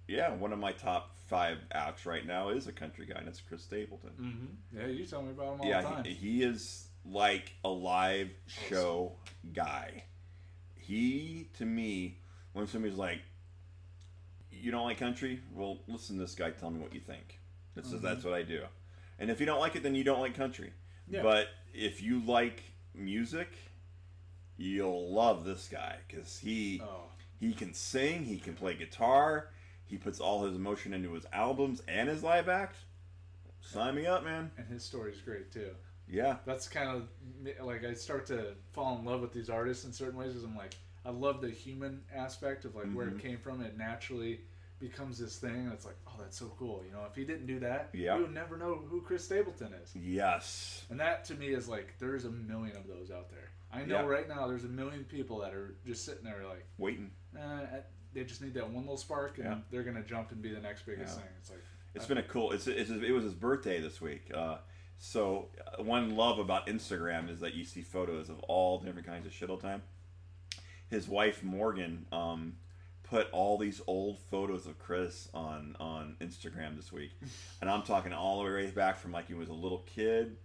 yeah, 0.07 0.33
one 0.35 0.53
of 0.53 0.59
my 0.61 0.73
top 0.73 1.17
five 1.27 1.59
acts 1.73 2.07
right 2.07 2.25
now 2.27 2.51
is 2.51 2.67
a 2.69 2.73
country 2.73 3.07
guy, 3.07 3.17
and 3.19 3.27
it's 3.27 3.41
Chris 3.41 3.63
Stapleton. 3.65 4.11
Mm-hmm. 4.21 4.79
Yeah, 4.79 4.87
you 4.87 5.07
tell 5.07 5.23
me 5.23 5.31
about 5.31 5.55
him 5.55 5.61
all 5.61 5.65
the 5.65 5.69
yeah, 5.69 5.83
time. 5.83 6.05
he, 6.05 6.13
he 6.15 6.43
is 6.45 6.87
like 7.05 7.53
a 7.65 7.69
live 7.69 8.31
show 8.69 9.13
guy. 9.53 10.05
He 10.77 11.49
to 11.59 11.65
me, 11.65 12.19
when 12.53 12.67
somebody's 12.67 12.99
like, 12.99 13.21
"You 14.51 14.71
don't 14.71 14.85
like 14.85 14.99
country?" 14.99 15.41
Well, 15.53 15.79
listen 15.89 16.17
to 16.17 16.23
this 16.23 16.35
guy. 16.35 16.51
Tell 16.51 16.71
me 16.71 16.81
what 16.81 16.93
you 16.95 17.01
think. 17.01 17.39
This 17.75 17.87
is 17.87 17.95
Mhm. 18.01 18.03
that's 18.03 18.25
what 18.25 18.35
I 18.35 18.43
do. 18.43 18.67
And 19.19 19.31
if 19.31 19.41
you 19.41 19.47
don't 19.47 19.61
like 19.61 19.77
it, 19.77 19.83
then 19.83 19.95
you 19.95 20.05
don't 20.05 20.21
like 20.21 20.35
country. 20.35 20.73
Yeah. 21.09 21.23
But 21.23 21.49
if 21.73 22.03
you 22.03 22.21
like 22.25 22.63
music, 22.95 23.49
you'll 24.57 25.11
love 25.13 25.45
this 25.45 25.69
guy 25.69 25.99
because 26.07 26.39
he 26.39 26.81
Oh, 26.83 27.11
he 27.41 27.55
can 27.55 27.73
sing, 27.75 28.25
he 28.25 28.39
can 28.39 28.55
play 28.55 28.75
guitar, 28.75 29.51
he 29.85 29.97
puts 29.99 30.21
all 30.21 30.45
his 30.45 30.55
emotion 30.57 30.93
into 30.93 31.13
his 31.13 31.27
albums 31.33 31.81
and 31.89 32.09
his 32.09 32.23
live 32.23 32.49
act. 32.49 32.77
Sign 33.61 33.95
me 33.95 34.07
up, 34.07 34.25
man. 34.25 34.51
and 34.57 34.67
his 34.69 34.85
story's 34.85 35.21
great 35.21 35.51
too. 35.53 35.75
Yeah. 36.09 36.37
That's 36.45 36.69
kind 36.69 36.89
of 36.91 37.09
like 37.65 37.85
I 37.85 37.95
start 37.95 38.27
to 38.27 38.55
fall 38.73 38.99
in 38.99 39.05
love 39.05 39.21
with 39.21 39.33
these 39.33 39.49
artists 39.51 39.85
in 39.85 39.93
certain 39.93 40.19
ways 40.19 40.29
because 40.29 40.45
I'm 40.45 40.57
like 40.57 40.75
I 41.05 41.11
love 41.11 41.41
the 41.41 41.51
human 41.51 42.03
aspect 42.15 42.65
of 42.65 42.75
like 42.77 42.91
where 42.93 43.07
Mhm. 43.07 43.17
it 43.17 43.23
came 43.23 43.39
from. 43.39 43.61
It 43.61 43.77
naturally 43.77 44.41
becomes 44.79 45.19
this 45.19 45.39
thing, 45.39 45.55
and 45.55 45.73
it's 45.73 45.85
like, 45.85 45.97
oh, 46.09 46.15
that's 46.21 46.37
so 46.37 46.53
cool. 46.59 46.83
You 46.85 46.91
know, 46.93 47.05
if 47.09 47.15
he 47.15 47.25
didn't 47.25 47.47
do 47.47 47.61
that, 47.61 47.91
Yeah. 47.93 48.17
we 48.17 48.23
would 48.23 48.35
never 48.35 48.57
know 48.57 48.75
who 48.77 49.01
Chris 49.01 49.25
Stapleton 49.25 49.73
is. 49.75 49.95
Yes. 49.97 50.85
And 50.91 50.99
that 51.01 51.25
to 51.27 51.35
me 51.35 51.49
is 51.49 51.69
like 51.69 51.95
there's 51.99 52.25
a 52.25 52.31
million 52.31 52.77
of 52.77 52.87
those 52.87 53.11
out 53.11 53.31
there. 53.31 53.51
I 53.73 53.85
know 53.85 54.03
Yeah. 54.03 54.07
right 54.07 54.29
now 54.29 54.47
there's 54.49 54.65
a 54.65 54.69
million 54.69 55.05
people 55.05 55.39
that 55.41 55.55
are 55.55 55.75
just 55.87 56.05
sitting 56.05 56.25
there 56.25 56.45
like, 56.47 56.67
Waiting. 56.79 57.11
eh, 57.37 57.81
they 58.13 58.25
just 58.25 58.43
need 58.43 58.55
that 58.55 58.69
one 58.69 58.83
little 58.83 58.97
spark, 58.97 59.39
and 59.39 59.47
Yeah. 59.47 59.61
they're 59.71 59.83
gonna 59.85 60.03
jump 60.05 60.31
and 60.33 60.43
be 60.43 60.53
the 60.53 60.61
next 60.61 60.85
biggest 60.85 61.17
thing. 61.19 61.29
It's 61.39 61.51
like 61.51 61.63
It's 61.95 62.07
been 62.07 62.19
a 62.19 62.23
cool. 62.23 62.53
It's, 62.53 62.67
it's 62.67 62.91
it 62.91 63.11
was 63.13 63.25
his 63.25 63.35
birthday 63.35 63.81
this 63.81 64.01
week. 64.01 64.31
Uh, 64.35 64.59
so 65.05 65.49
uh, 65.67 65.83
one 65.83 66.15
love 66.15 66.39
about 66.39 66.69
Instagram 66.69 67.29
is 67.29 67.41
that 67.41 67.55
you 67.55 67.65
see 67.65 67.83
photos 67.83 68.29
of 68.29 68.39
all 68.45 68.79
different 68.79 69.05
kinds 69.05 69.27
of 69.27 69.33
shit 69.33 69.51
all 69.51 69.57
the 69.57 69.63
time. 69.63 69.83
His 70.89 71.09
wife 71.09 71.43
Morgan 71.43 72.07
um, 72.13 72.53
put 73.03 73.29
all 73.33 73.59
these 73.59 73.81
old 73.89 74.21
photos 74.31 74.67
of 74.67 74.79
Chris 74.79 75.29
on 75.35 75.75
on 75.81 76.15
Instagram 76.21 76.77
this 76.77 76.93
week, 76.93 77.11
and 77.61 77.69
I'm 77.69 77.83
talking 77.83 78.13
all 78.13 78.45
the 78.45 78.49
way 78.49 78.71
back 78.71 78.97
from 78.97 79.11
like 79.11 79.27
he 79.27 79.35
was 79.35 79.49
a 79.49 79.53
little 79.55 79.85
kid 79.93 80.37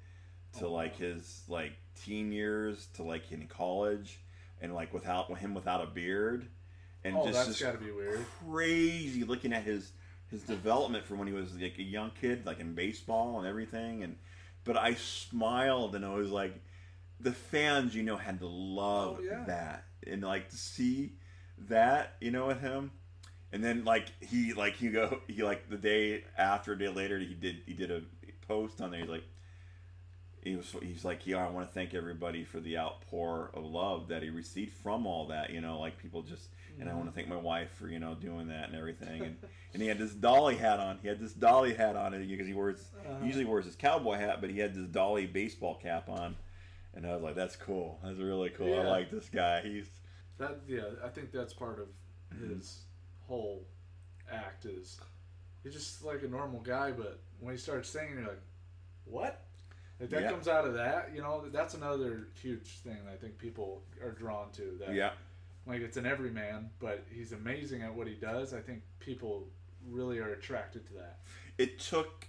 to 0.57 0.65
Oh, 0.65 0.71
like 0.73 0.93
wow. 0.93 1.05
his 1.05 1.43
like 1.47 1.73
teen 2.03 2.31
years 2.31 2.87
to 2.95 3.03
like 3.03 3.31
in 3.31 3.45
college, 3.47 4.19
and 4.59 4.73
like 4.73 4.91
without 4.91 5.37
him 5.37 5.53
without 5.53 5.83
a 5.83 5.87
beard, 5.87 6.47
and 7.03 7.15
oh, 7.15 7.25
just 7.25 7.35
that's 7.35 7.47
just 7.49 7.61
got 7.61 7.73
to 7.73 7.77
be 7.77 7.91
weird. 7.91 8.25
crazy 8.43 9.23
looking 9.23 9.53
at 9.53 9.61
his 9.61 9.91
his 10.31 10.41
development 10.41 11.05
from 11.05 11.19
when 11.19 11.27
he 11.27 11.33
was 11.33 11.53
like 11.53 11.77
a 11.77 11.83
young 11.83 12.09
kid, 12.19 12.43
like 12.47 12.59
in 12.59 12.73
baseball 12.73 13.37
and 13.37 13.47
everything. 13.47 14.01
And 14.01 14.15
but 14.67 14.77
I 14.77 14.93
smiled 14.93 15.95
and 15.95 16.05
I 16.05 16.13
was 16.13 16.29
like, 16.29 16.53
the 17.19 17.31
fans, 17.31 17.95
you 17.95 18.03
know, 18.03 18.17
had 18.17 18.39
to 18.41 18.47
love 18.47 19.17
Oh, 19.19 19.23
yeah. 19.23 19.43
that 19.47 19.85
and 20.05 20.21
like 20.21 20.49
to 20.49 20.57
see 20.57 21.13
that, 21.69 22.15
you 22.21 22.29
know, 22.29 22.47
with 22.47 22.61
him. 22.61 22.91
And 23.51 23.63
then 23.63 23.83
like 23.85 24.09
he 24.21 24.53
like 24.53 24.75
he 24.75 24.89
go 24.89 25.21
he 25.27 25.41
like 25.41 25.69
the 25.69 25.77
day 25.77 26.25
after 26.37 26.73
a 26.73 26.77
day 26.77 26.89
later 26.89 27.17
he 27.17 27.33
did 27.33 27.61
he 27.65 27.73
did 27.73 27.89
a 27.89 28.01
post 28.47 28.81
on 28.81 28.91
there. 28.91 28.99
He's 29.01 29.09
like. 29.09 29.23
He 30.43 30.55
was, 30.55 30.73
he's 30.81 31.03
like, 31.03 31.27
yeah, 31.27 31.45
I 31.45 31.49
want 31.49 31.67
to 31.67 31.73
thank 31.73 31.93
everybody 31.93 32.45
for 32.45 32.61
the 32.61 32.77
outpour 32.77 33.51
of 33.53 33.65
love 33.65 34.07
that 34.07 34.23
he 34.23 34.29
received 34.29 34.71
from 34.71 35.05
all 35.05 35.27
that, 35.27 35.49
you 35.49 35.59
know, 35.59 35.77
like 35.77 35.97
people 35.97 36.21
just, 36.21 36.47
and 36.79 36.89
I 36.89 36.93
want 36.93 37.05
to 37.05 37.09
mm-hmm. 37.09 37.15
thank 37.15 37.29
my 37.29 37.35
wife 37.35 37.71
for, 37.71 37.87
you 37.87 37.99
know, 37.99 38.15
doing 38.15 38.47
that 38.49 38.69
and 38.69 38.75
everything. 38.75 39.21
And, 39.23 39.37
and 39.73 39.81
he 39.81 39.87
had 39.87 39.97
this 39.97 40.11
dolly 40.11 40.55
hat 40.55 40.79
on. 40.79 40.99
He 41.01 41.07
had 41.07 41.19
this 41.19 41.33
dolly 41.33 41.73
hat 41.73 41.95
on 41.95 42.13
uh, 42.13 42.17
because 42.17 42.47
he 42.47 42.53
wears, 42.53 42.91
Uh-huh. 42.99 43.19
he 43.21 43.27
usually 43.27 43.45
wears 43.45 43.65
his 43.65 43.75
cowboy 43.75 44.17
hat, 44.17 44.41
but 44.41 44.49
he 44.49 44.59
had 44.59 44.75
this 44.75 44.87
dolly 44.87 45.25
baseball 45.25 45.75
cap 45.75 46.09
on. 46.09 46.35
And 46.93 47.05
I 47.05 47.13
was 47.13 47.23
like, 47.23 47.35
that's 47.35 47.55
cool. 47.55 47.99
That's 48.03 48.19
really 48.19 48.49
cool. 48.49 48.79
I 48.79 48.83
like 48.83 49.11
this 49.11 49.29
guy. 49.29 49.61
He's, 49.61 49.89
That 50.37 50.59
yeah, 50.67 50.81
I 51.03 51.09
think 51.09 51.31
that's 51.31 51.53
part 51.53 51.79
of 51.79 51.87
mm-hmm. 52.35 52.55
his 52.55 52.81
whole 53.27 53.63
act 54.31 54.65
is 54.65 54.99
he's 55.63 55.73
just 55.73 56.03
like 56.03 56.23
a 56.23 56.27
normal 56.27 56.59
guy, 56.61 56.91
but 56.91 57.19
when 57.39 57.53
he 57.53 57.59
starts 57.59 57.89
singing, 57.89 58.15
you're 58.15 58.27
like, 58.27 58.41
what? 59.05 59.45
Like 59.99 60.09
that 60.09 60.21
Yeah. 60.23 60.31
comes 60.31 60.47
out 60.47 60.65
of 60.65 60.73
that, 60.75 61.11
you 61.13 61.21
know. 61.21 61.47
That's 61.49 61.73
another 61.73 62.27
huge 62.41 62.79
thing 62.79 62.97
that 63.05 63.13
I 63.13 63.17
think 63.17 63.37
people 63.37 63.83
are 64.03 64.11
drawn 64.11 64.51
to. 64.51 64.77
That 64.79 64.93
yeah. 64.93 65.13
Like 65.67 65.81
it's 65.81 65.97
an 65.97 66.05
everyman, 66.05 66.69
but 66.79 67.05
he's 67.13 67.31
amazing 67.33 67.81
at 67.81 67.93
what 67.93 68.07
he 68.07 68.13
does. 68.15 68.53
I 68.53 68.59
think 68.61 68.81
people 68.99 69.47
really 69.87 70.19
are 70.19 70.29
attracted 70.33 70.85
to 70.87 70.93
that. 70.93 71.19
It 71.57 71.79
took 71.79 72.27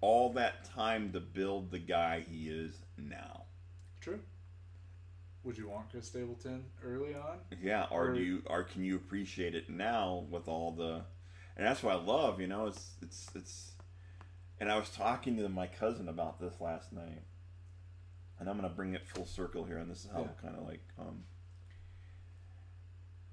all 0.00 0.32
that 0.34 0.64
time 0.64 1.12
to 1.12 1.20
build 1.20 1.70
the 1.70 1.78
guy 1.78 2.20
he 2.28 2.48
is 2.48 2.72
now. 2.98 3.42
True. 4.00 4.20
Would 5.44 5.56
you 5.58 5.68
want 5.68 5.90
Chris 5.90 6.06
Stapleton 6.06 6.64
early 6.84 7.14
on? 7.14 7.38
Yeah, 7.62 7.86
or 7.90 8.08
Or- 8.10 8.14
do 8.14 8.20
you 8.20 8.42
or 8.46 8.64
can 8.64 8.84
you 8.84 8.96
appreciate 8.96 9.54
it 9.54 9.70
now 9.70 10.26
with 10.30 10.48
all 10.48 10.72
the 10.72 11.04
and 11.56 11.66
that's 11.66 11.82
what 11.82 11.94
I 11.94 11.98
love, 12.02 12.40
you 12.40 12.46
know, 12.48 12.66
it's 12.66 12.96
it's 13.00 13.30
it's 13.34 13.72
and 14.60 14.70
I 14.70 14.78
was 14.78 14.90
talking 14.90 15.36
to 15.38 15.48
my 15.48 15.66
cousin 15.66 16.08
about 16.08 16.40
this 16.40 16.60
last 16.60 16.92
night. 16.92 17.22
And 18.38 18.50
I'm 18.50 18.56
gonna 18.56 18.68
bring 18.68 18.94
it 18.94 19.06
full 19.06 19.24
circle 19.26 19.64
here 19.64 19.78
and 19.78 19.90
this 19.90 20.04
is 20.04 20.10
how 20.10 20.22
Yeah. 20.22 20.28
kind 20.42 20.56
of 20.56 20.64
like 20.66 20.82
um 20.98 21.24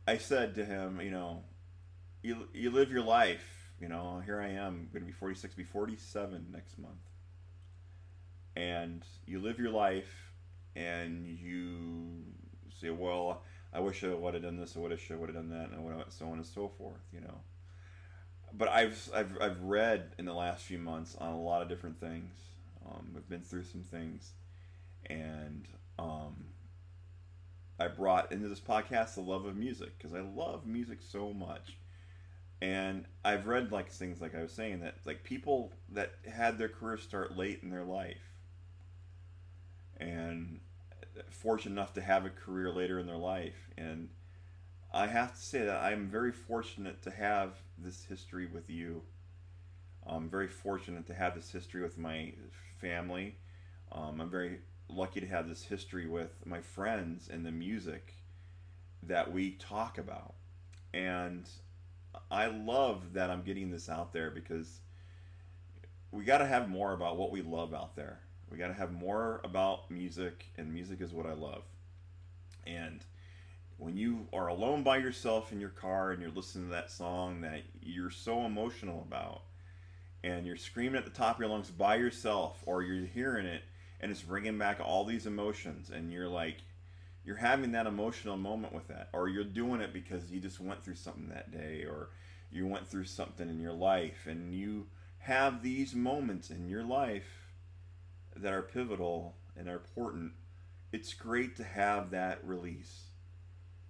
I 0.07 0.17
said 0.17 0.55
to 0.55 0.65
him, 0.65 0.99
you 1.01 1.11
know, 1.11 1.43
you 2.21 2.47
you 2.53 2.71
live 2.71 2.91
your 2.91 3.03
life, 3.03 3.71
you 3.80 3.88
know, 3.88 4.21
here 4.25 4.41
I 4.41 4.49
am 4.49 4.89
gonna 4.93 5.05
be 5.05 5.11
forty 5.11 5.35
six, 5.35 5.55
be 5.55 5.63
forty 5.63 5.95
seven 5.95 6.47
next 6.51 6.77
month. 6.77 6.93
And 8.55 9.03
you 9.25 9.39
live 9.39 9.59
your 9.59 9.71
life 9.71 10.31
and 10.75 11.25
you 11.27 12.23
say, 12.80 12.89
well, 12.89 13.43
I 13.71 13.80
wish 13.80 14.03
I 14.03 14.13
would 14.13 14.34
have 14.34 14.43
done 14.43 14.57
this, 14.57 14.75
I 14.75 14.80
would 14.80 14.91
have, 14.91 14.99
should 14.99 15.19
would 15.19 15.30
have 15.30 15.35
done 15.35 15.49
that, 15.49 15.71
and 15.71 15.97
have, 15.97 16.05
so 16.09 16.27
on 16.27 16.34
and 16.34 16.45
so 16.45 16.67
forth, 16.77 17.01
you 17.11 17.21
know. 17.21 17.41
But 18.53 18.69
I've, 18.69 19.09
I've, 19.15 19.38
I've 19.41 19.61
read 19.61 20.13
in 20.19 20.25
the 20.25 20.34
last 20.34 20.63
few 20.63 20.77
months 20.77 21.15
on 21.19 21.31
a 21.31 21.41
lot 21.41 21.63
of 21.63 21.69
different 21.69 21.99
things. 21.99 22.35
Um, 22.85 23.13
I've 23.15 23.27
been 23.27 23.41
through 23.41 23.63
some 23.63 23.81
things, 23.81 24.34
and 25.07 25.67
um, 25.97 26.45
I 27.80 27.88
brought 27.88 28.32
into 28.32 28.48
this 28.48 28.60
podcast 28.60 29.16
the 29.16 29.22
love 29.22 29.45
of 29.45 29.56
music 29.56 29.98
because 29.98 30.14
I 30.14 30.22
love 30.22 30.66
music 30.66 31.00
so 31.02 31.34
much. 31.34 31.78
And 32.62 33.06
I've 33.26 33.48
read 33.48 33.72
like 33.72 33.91
things 33.91 34.22
like 34.22 34.36
I 34.36 34.41
was 34.41 34.52
saying 34.52 34.82
that 34.82 34.95
like 35.06 35.24
people 35.24 35.74
that 35.90 36.14
had 36.32 36.58
their 36.58 36.70
career 36.70 36.98
start 36.98 37.36
late 37.36 37.60
in 37.62 37.70
their 37.70 37.84
life, 37.84 38.32
and 39.98 40.60
fortunate 41.30 41.74
enough 41.74 41.94
to 41.94 42.02
have 42.02 42.26
a 42.26 42.30
career 42.30 42.72
later 42.72 43.00
in 43.00 43.08
their 43.08 43.18
life. 43.18 43.70
And 43.78 44.10
I 44.94 45.08
have 45.08 45.36
to 45.36 45.41
say 45.41 45.66
that 45.66 45.84
I'm 45.84 46.08
very 46.08 46.32
fortunate 46.32 47.02
to 47.04 47.12
have 47.12 47.54
this 47.78 48.06
history 48.06 48.45
with 48.45 48.70
you. 48.70 49.02
I'm 50.06 50.30
very 50.30 50.48
fortunate 50.48 51.08
to 51.08 51.14
have 51.14 51.36
this 51.36 51.52
history 51.52 51.82
with 51.82 51.98
my 51.98 52.34
family. 52.80 53.38
Um, 53.91 54.22
I'm 54.22 54.30
very 54.30 54.60
lucky 54.89 55.19
to 55.19 55.27
have 55.27 55.47
this 55.47 55.64
history 55.64 56.07
with 56.07 56.31
my 56.45 56.61
friends 56.61 57.30
and 57.31 57.45
the 57.45 57.51
music 57.51 58.15
that 59.03 59.31
we 59.31 59.51
talk 59.51 59.97
about. 59.97 60.35
And 60.93 61.49
I 62.30 62.47
love 62.47 63.14
that 63.14 63.30
I'm 63.30 63.43
getting 63.43 63.72
this 63.72 63.89
out 63.89 64.14
there 64.14 64.31
because 64.31 64.80
we 66.11 66.23
got 66.23 66.38
to 66.39 66.45
have 66.45 66.69
more 66.69 66.93
about 66.93 67.18
what 67.18 67.31
we 67.31 67.41
love 67.41 67.73
out 67.73 67.95
there. 67.95 68.19
We 68.51 68.57
got 68.57 68.68
to 68.68 68.73
have 68.73 68.91
more 68.91 69.41
about 69.43 69.89
music, 69.89 70.45
and 70.57 70.72
music 70.72 71.01
is 71.01 71.11
what 71.11 71.26
I 71.26 71.34
love. 71.34 71.64
And 72.68 73.03
when 73.77 73.97
you 73.97 74.27
are 74.31 74.47
alone 74.47 74.84
by 74.84 74.97
yourself 74.97 75.51
in 75.51 75.60
your 75.60 75.69
car 75.69 76.11
and 76.11 76.22
you're 76.22 76.31
listening 76.31 76.65
to 76.65 76.72
that 76.72 76.91
song 76.91 77.41
that 77.41 77.64
you're 77.81 78.11
so 78.11 78.45
emotional 78.45 79.05
about, 79.07 79.41
and 80.23 80.45
you're 80.45 80.55
screaming 80.55 80.95
at 80.95 81.03
the 81.03 81.11
top 81.11 81.35
of 81.35 81.41
your 81.41 81.49
lungs 81.49 81.72
by 81.72 81.95
yourself, 81.95 82.61
or 82.65 82.84
you're 82.84 83.07
hearing 83.07 83.45
it 83.45 83.64
and 84.03 84.11
it's 84.11 84.21
bringing 84.21 84.57
back 84.57 84.81
all 84.84 85.05
these 85.05 85.25
emotions, 85.25 85.89
and 85.89 86.11
you're 86.11 86.27
like, 86.27 86.57
you're 87.23 87.38
having 87.38 87.71
that 87.71 87.88
emotional 87.88 88.35
moment 88.35 88.73
with 88.73 88.89
that, 88.89 89.07
or 89.13 89.30
you're 89.30 89.45
doing 89.45 89.80
it 89.80 89.93
because 89.93 90.30
you 90.30 90.41
just 90.41 90.59
went 90.59 90.84
through 90.84 90.95
something 90.95 91.30
that 91.30 91.51
day, 91.51 91.85
or 91.85 92.09
you 92.51 92.67
went 92.67 92.85
through 92.85 93.05
something 93.05 93.49
in 93.49 93.61
your 93.61 93.71
life, 93.71 94.27
and 94.27 94.53
you 94.53 94.88
have 95.19 95.63
these 95.63 95.95
moments 95.95 96.49
in 96.49 96.67
your 96.67 96.84
life 96.84 97.47
that 98.35 98.51
are 98.51 98.61
pivotal 98.61 99.38
and 99.55 99.69
are 99.69 99.75
important. 99.75 100.34
It's 100.91 101.13
great 101.13 101.55
to 101.55 101.63
have 101.63 102.11
that 102.11 102.39
release 102.43 103.03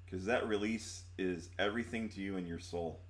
because 0.06 0.26
that 0.26 0.48
release 0.48 1.06
is 1.18 1.50
everything 1.58 2.08
to 2.10 2.22
you 2.22 2.38
and 2.38 2.48
your 2.48 2.60
soul. 2.60 3.02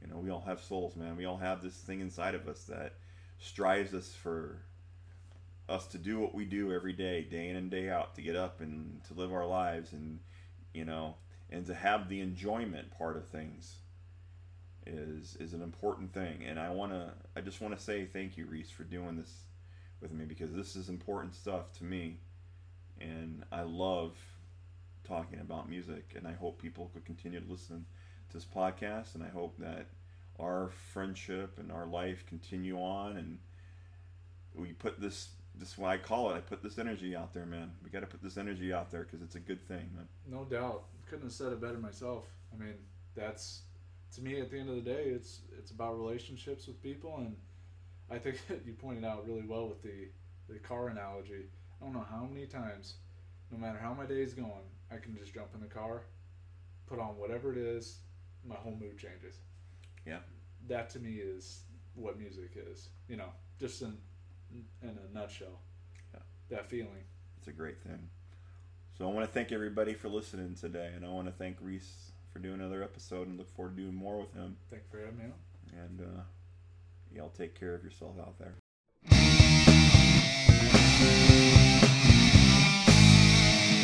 You 0.00 0.08
know, 0.08 0.16
we 0.16 0.30
all 0.30 0.44
have 0.46 0.62
souls, 0.62 0.96
man. 0.96 1.18
We 1.18 1.26
all 1.26 1.36
have 1.36 1.62
this 1.62 1.76
thing 1.76 2.00
inside 2.00 2.34
of 2.34 2.48
us 2.48 2.64
that 2.64 2.94
strives 3.38 3.92
us 3.92 4.14
for 4.14 4.62
us 5.70 5.86
to 5.88 5.98
do 5.98 6.18
what 6.18 6.34
we 6.34 6.44
do 6.44 6.72
every 6.72 6.92
day, 6.92 7.22
day 7.22 7.48
in 7.48 7.56
and 7.56 7.70
day 7.70 7.88
out, 7.88 8.14
to 8.16 8.22
get 8.22 8.36
up 8.36 8.60
and 8.60 9.02
to 9.04 9.14
live 9.14 9.32
our 9.32 9.46
lives 9.46 9.92
and, 9.92 10.18
you 10.74 10.84
know, 10.84 11.14
and 11.50 11.64
to 11.66 11.74
have 11.74 12.08
the 12.08 12.20
enjoyment 12.20 12.90
part 12.96 13.16
of 13.16 13.26
things 13.28 13.76
is 14.86 15.36
is 15.38 15.52
an 15.52 15.62
important 15.62 16.12
thing. 16.12 16.44
And 16.46 16.58
I 16.58 16.70
want 16.70 16.92
to 16.92 17.12
I 17.36 17.40
just 17.40 17.60
want 17.60 17.76
to 17.76 17.82
say 17.82 18.06
thank 18.06 18.36
you, 18.36 18.46
Reese, 18.46 18.70
for 18.70 18.84
doing 18.84 19.16
this 19.16 19.44
with 20.00 20.12
me 20.12 20.24
because 20.24 20.52
this 20.52 20.76
is 20.76 20.88
important 20.88 21.34
stuff 21.34 21.72
to 21.78 21.84
me. 21.84 22.18
And 23.00 23.44
I 23.52 23.62
love 23.62 24.16
talking 25.04 25.40
about 25.40 25.68
music 25.68 26.12
and 26.16 26.26
I 26.26 26.32
hope 26.32 26.60
people 26.60 26.90
could 26.92 27.04
continue 27.04 27.40
to 27.40 27.50
listen 27.50 27.86
to 28.30 28.36
this 28.36 28.44
podcast 28.46 29.14
and 29.14 29.24
I 29.24 29.28
hope 29.28 29.56
that 29.58 29.86
our 30.38 30.70
friendship 30.92 31.58
and 31.58 31.72
our 31.72 31.86
life 31.86 32.24
continue 32.26 32.78
on 32.78 33.16
and 33.16 33.38
we 34.54 34.72
put 34.72 35.00
this 35.00 35.30
this 35.60 35.72
is 35.72 35.78
why 35.78 35.92
I 35.92 35.98
call 35.98 36.30
it. 36.30 36.36
I 36.36 36.40
put 36.40 36.62
this 36.62 36.78
energy 36.78 37.14
out 37.14 37.34
there, 37.34 37.44
man. 37.44 37.70
We 37.84 37.90
got 37.90 38.00
to 38.00 38.06
put 38.06 38.22
this 38.22 38.38
energy 38.38 38.72
out 38.72 38.90
there 38.90 39.02
because 39.02 39.20
it's 39.20 39.34
a 39.34 39.40
good 39.40 39.60
thing, 39.68 39.90
man. 39.94 40.08
No 40.26 40.44
doubt. 40.44 40.84
Couldn't 41.08 41.26
have 41.26 41.32
said 41.32 41.52
it 41.52 41.60
better 41.60 41.78
myself. 41.78 42.24
I 42.52 42.58
mean, 42.58 42.74
that's 43.14 43.62
to 44.14 44.22
me 44.22 44.40
at 44.40 44.50
the 44.50 44.58
end 44.58 44.70
of 44.70 44.76
the 44.76 44.80
day, 44.80 45.04
it's 45.04 45.40
it's 45.58 45.70
about 45.70 45.98
relationships 45.98 46.66
with 46.66 46.82
people, 46.82 47.18
and 47.18 47.36
I 48.10 48.18
think 48.18 48.40
you 48.66 48.72
pointed 48.72 49.04
out 49.04 49.26
really 49.26 49.44
well 49.46 49.68
with 49.68 49.82
the 49.82 50.08
the 50.48 50.58
car 50.58 50.88
analogy. 50.88 51.44
I 51.80 51.84
don't 51.84 51.92
know 51.92 52.06
how 52.10 52.24
many 52.24 52.46
times, 52.46 52.94
no 53.50 53.58
matter 53.58 53.78
how 53.78 53.92
my 53.92 54.06
day's 54.06 54.32
going, 54.32 54.64
I 54.90 54.96
can 54.96 55.14
just 55.16 55.34
jump 55.34 55.48
in 55.54 55.60
the 55.60 55.66
car, 55.66 56.02
put 56.86 56.98
on 56.98 57.18
whatever 57.18 57.52
it 57.52 57.58
is, 57.58 57.98
my 58.46 58.54
whole 58.54 58.76
mood 58.80 58.98
changes. 58.98 59.36
Yeah. 60.06 60.18
That 60.68 60.90
to 60.90 60.98
me 60.98 61.14
is 61.16 61.64
what 61.94 62.18
music 62.18 62.52
is. 62.56 62.88
You 63.08 63.16
know, 63.16 63.30
just 63.58 63.82
in 63.82 63.96
in 64.82 64.88
a 64.88 65.14
nutshell. 65.14 65.60
Yeah. 66.12 66.20
That 66.50 66.66
feeling. 66.66 67.04
It's 67.38 67.48
a 67.48 67.52
great 67.52 67.80
thing. 67.82 68.08
So 68.98 69.08
I 69.08 69.12
want 69.12 69.26
to 69.26 69.32
thank 69.32 69.50
everybody 69.50 69.94
for 69.94 70.08
listening 70.08 70.54
today, 70.54 70.90
and 70.94 71.06
I 71.06 71.08
want 71.08 71.26
to 71.26 71.32
thank 71.32 71.56
Reese 71.60 72.12
for 72.32 72.38
doing 72.38 72.60
another 72.60 72.82
episode, 72.82 73.28
and 73.28 73.38
look 73.38 73.48
forward 73.48 73.76
to 73.76 73.82
doing 73.82 73.94
more 73.94 74.18
with 74.20 74.34
him. 74.34 74.56
Thank 74.70 74.82
you 74.82 74.98
for 74.98 75.04
having 75.04 75.18
me 75.18 75.24
on. 75.24 75.32
And 75.78 76.00
uh, 76.00 76.22
y'all 77.14 77.30
take 77.30 77.58
care 77.58 77.74
of 77.74 77.82
yourself 77.82 78.16
out 78.20 78.38
there. 78.38 78.54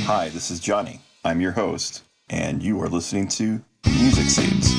Hi, 0.04 0.28
this 0.28 0.50
is 0.50 0.60
Johnny. 0.60 1.00
I'm 1.24 1.40
your 1.40 1.52
host, 1.52 2.02
and 2.28 2.62
you 2.62 2.80
are 2.82 2.88
listening 2.88 3.26
to 3.28 3.64
Music 3.86 4.26
Seeds, 4.26 4.70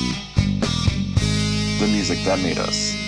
the 1.80 1.88
music 1.88 2.18
that 2.24 2.38
made 2.42 2.58
us. 2.58 3.07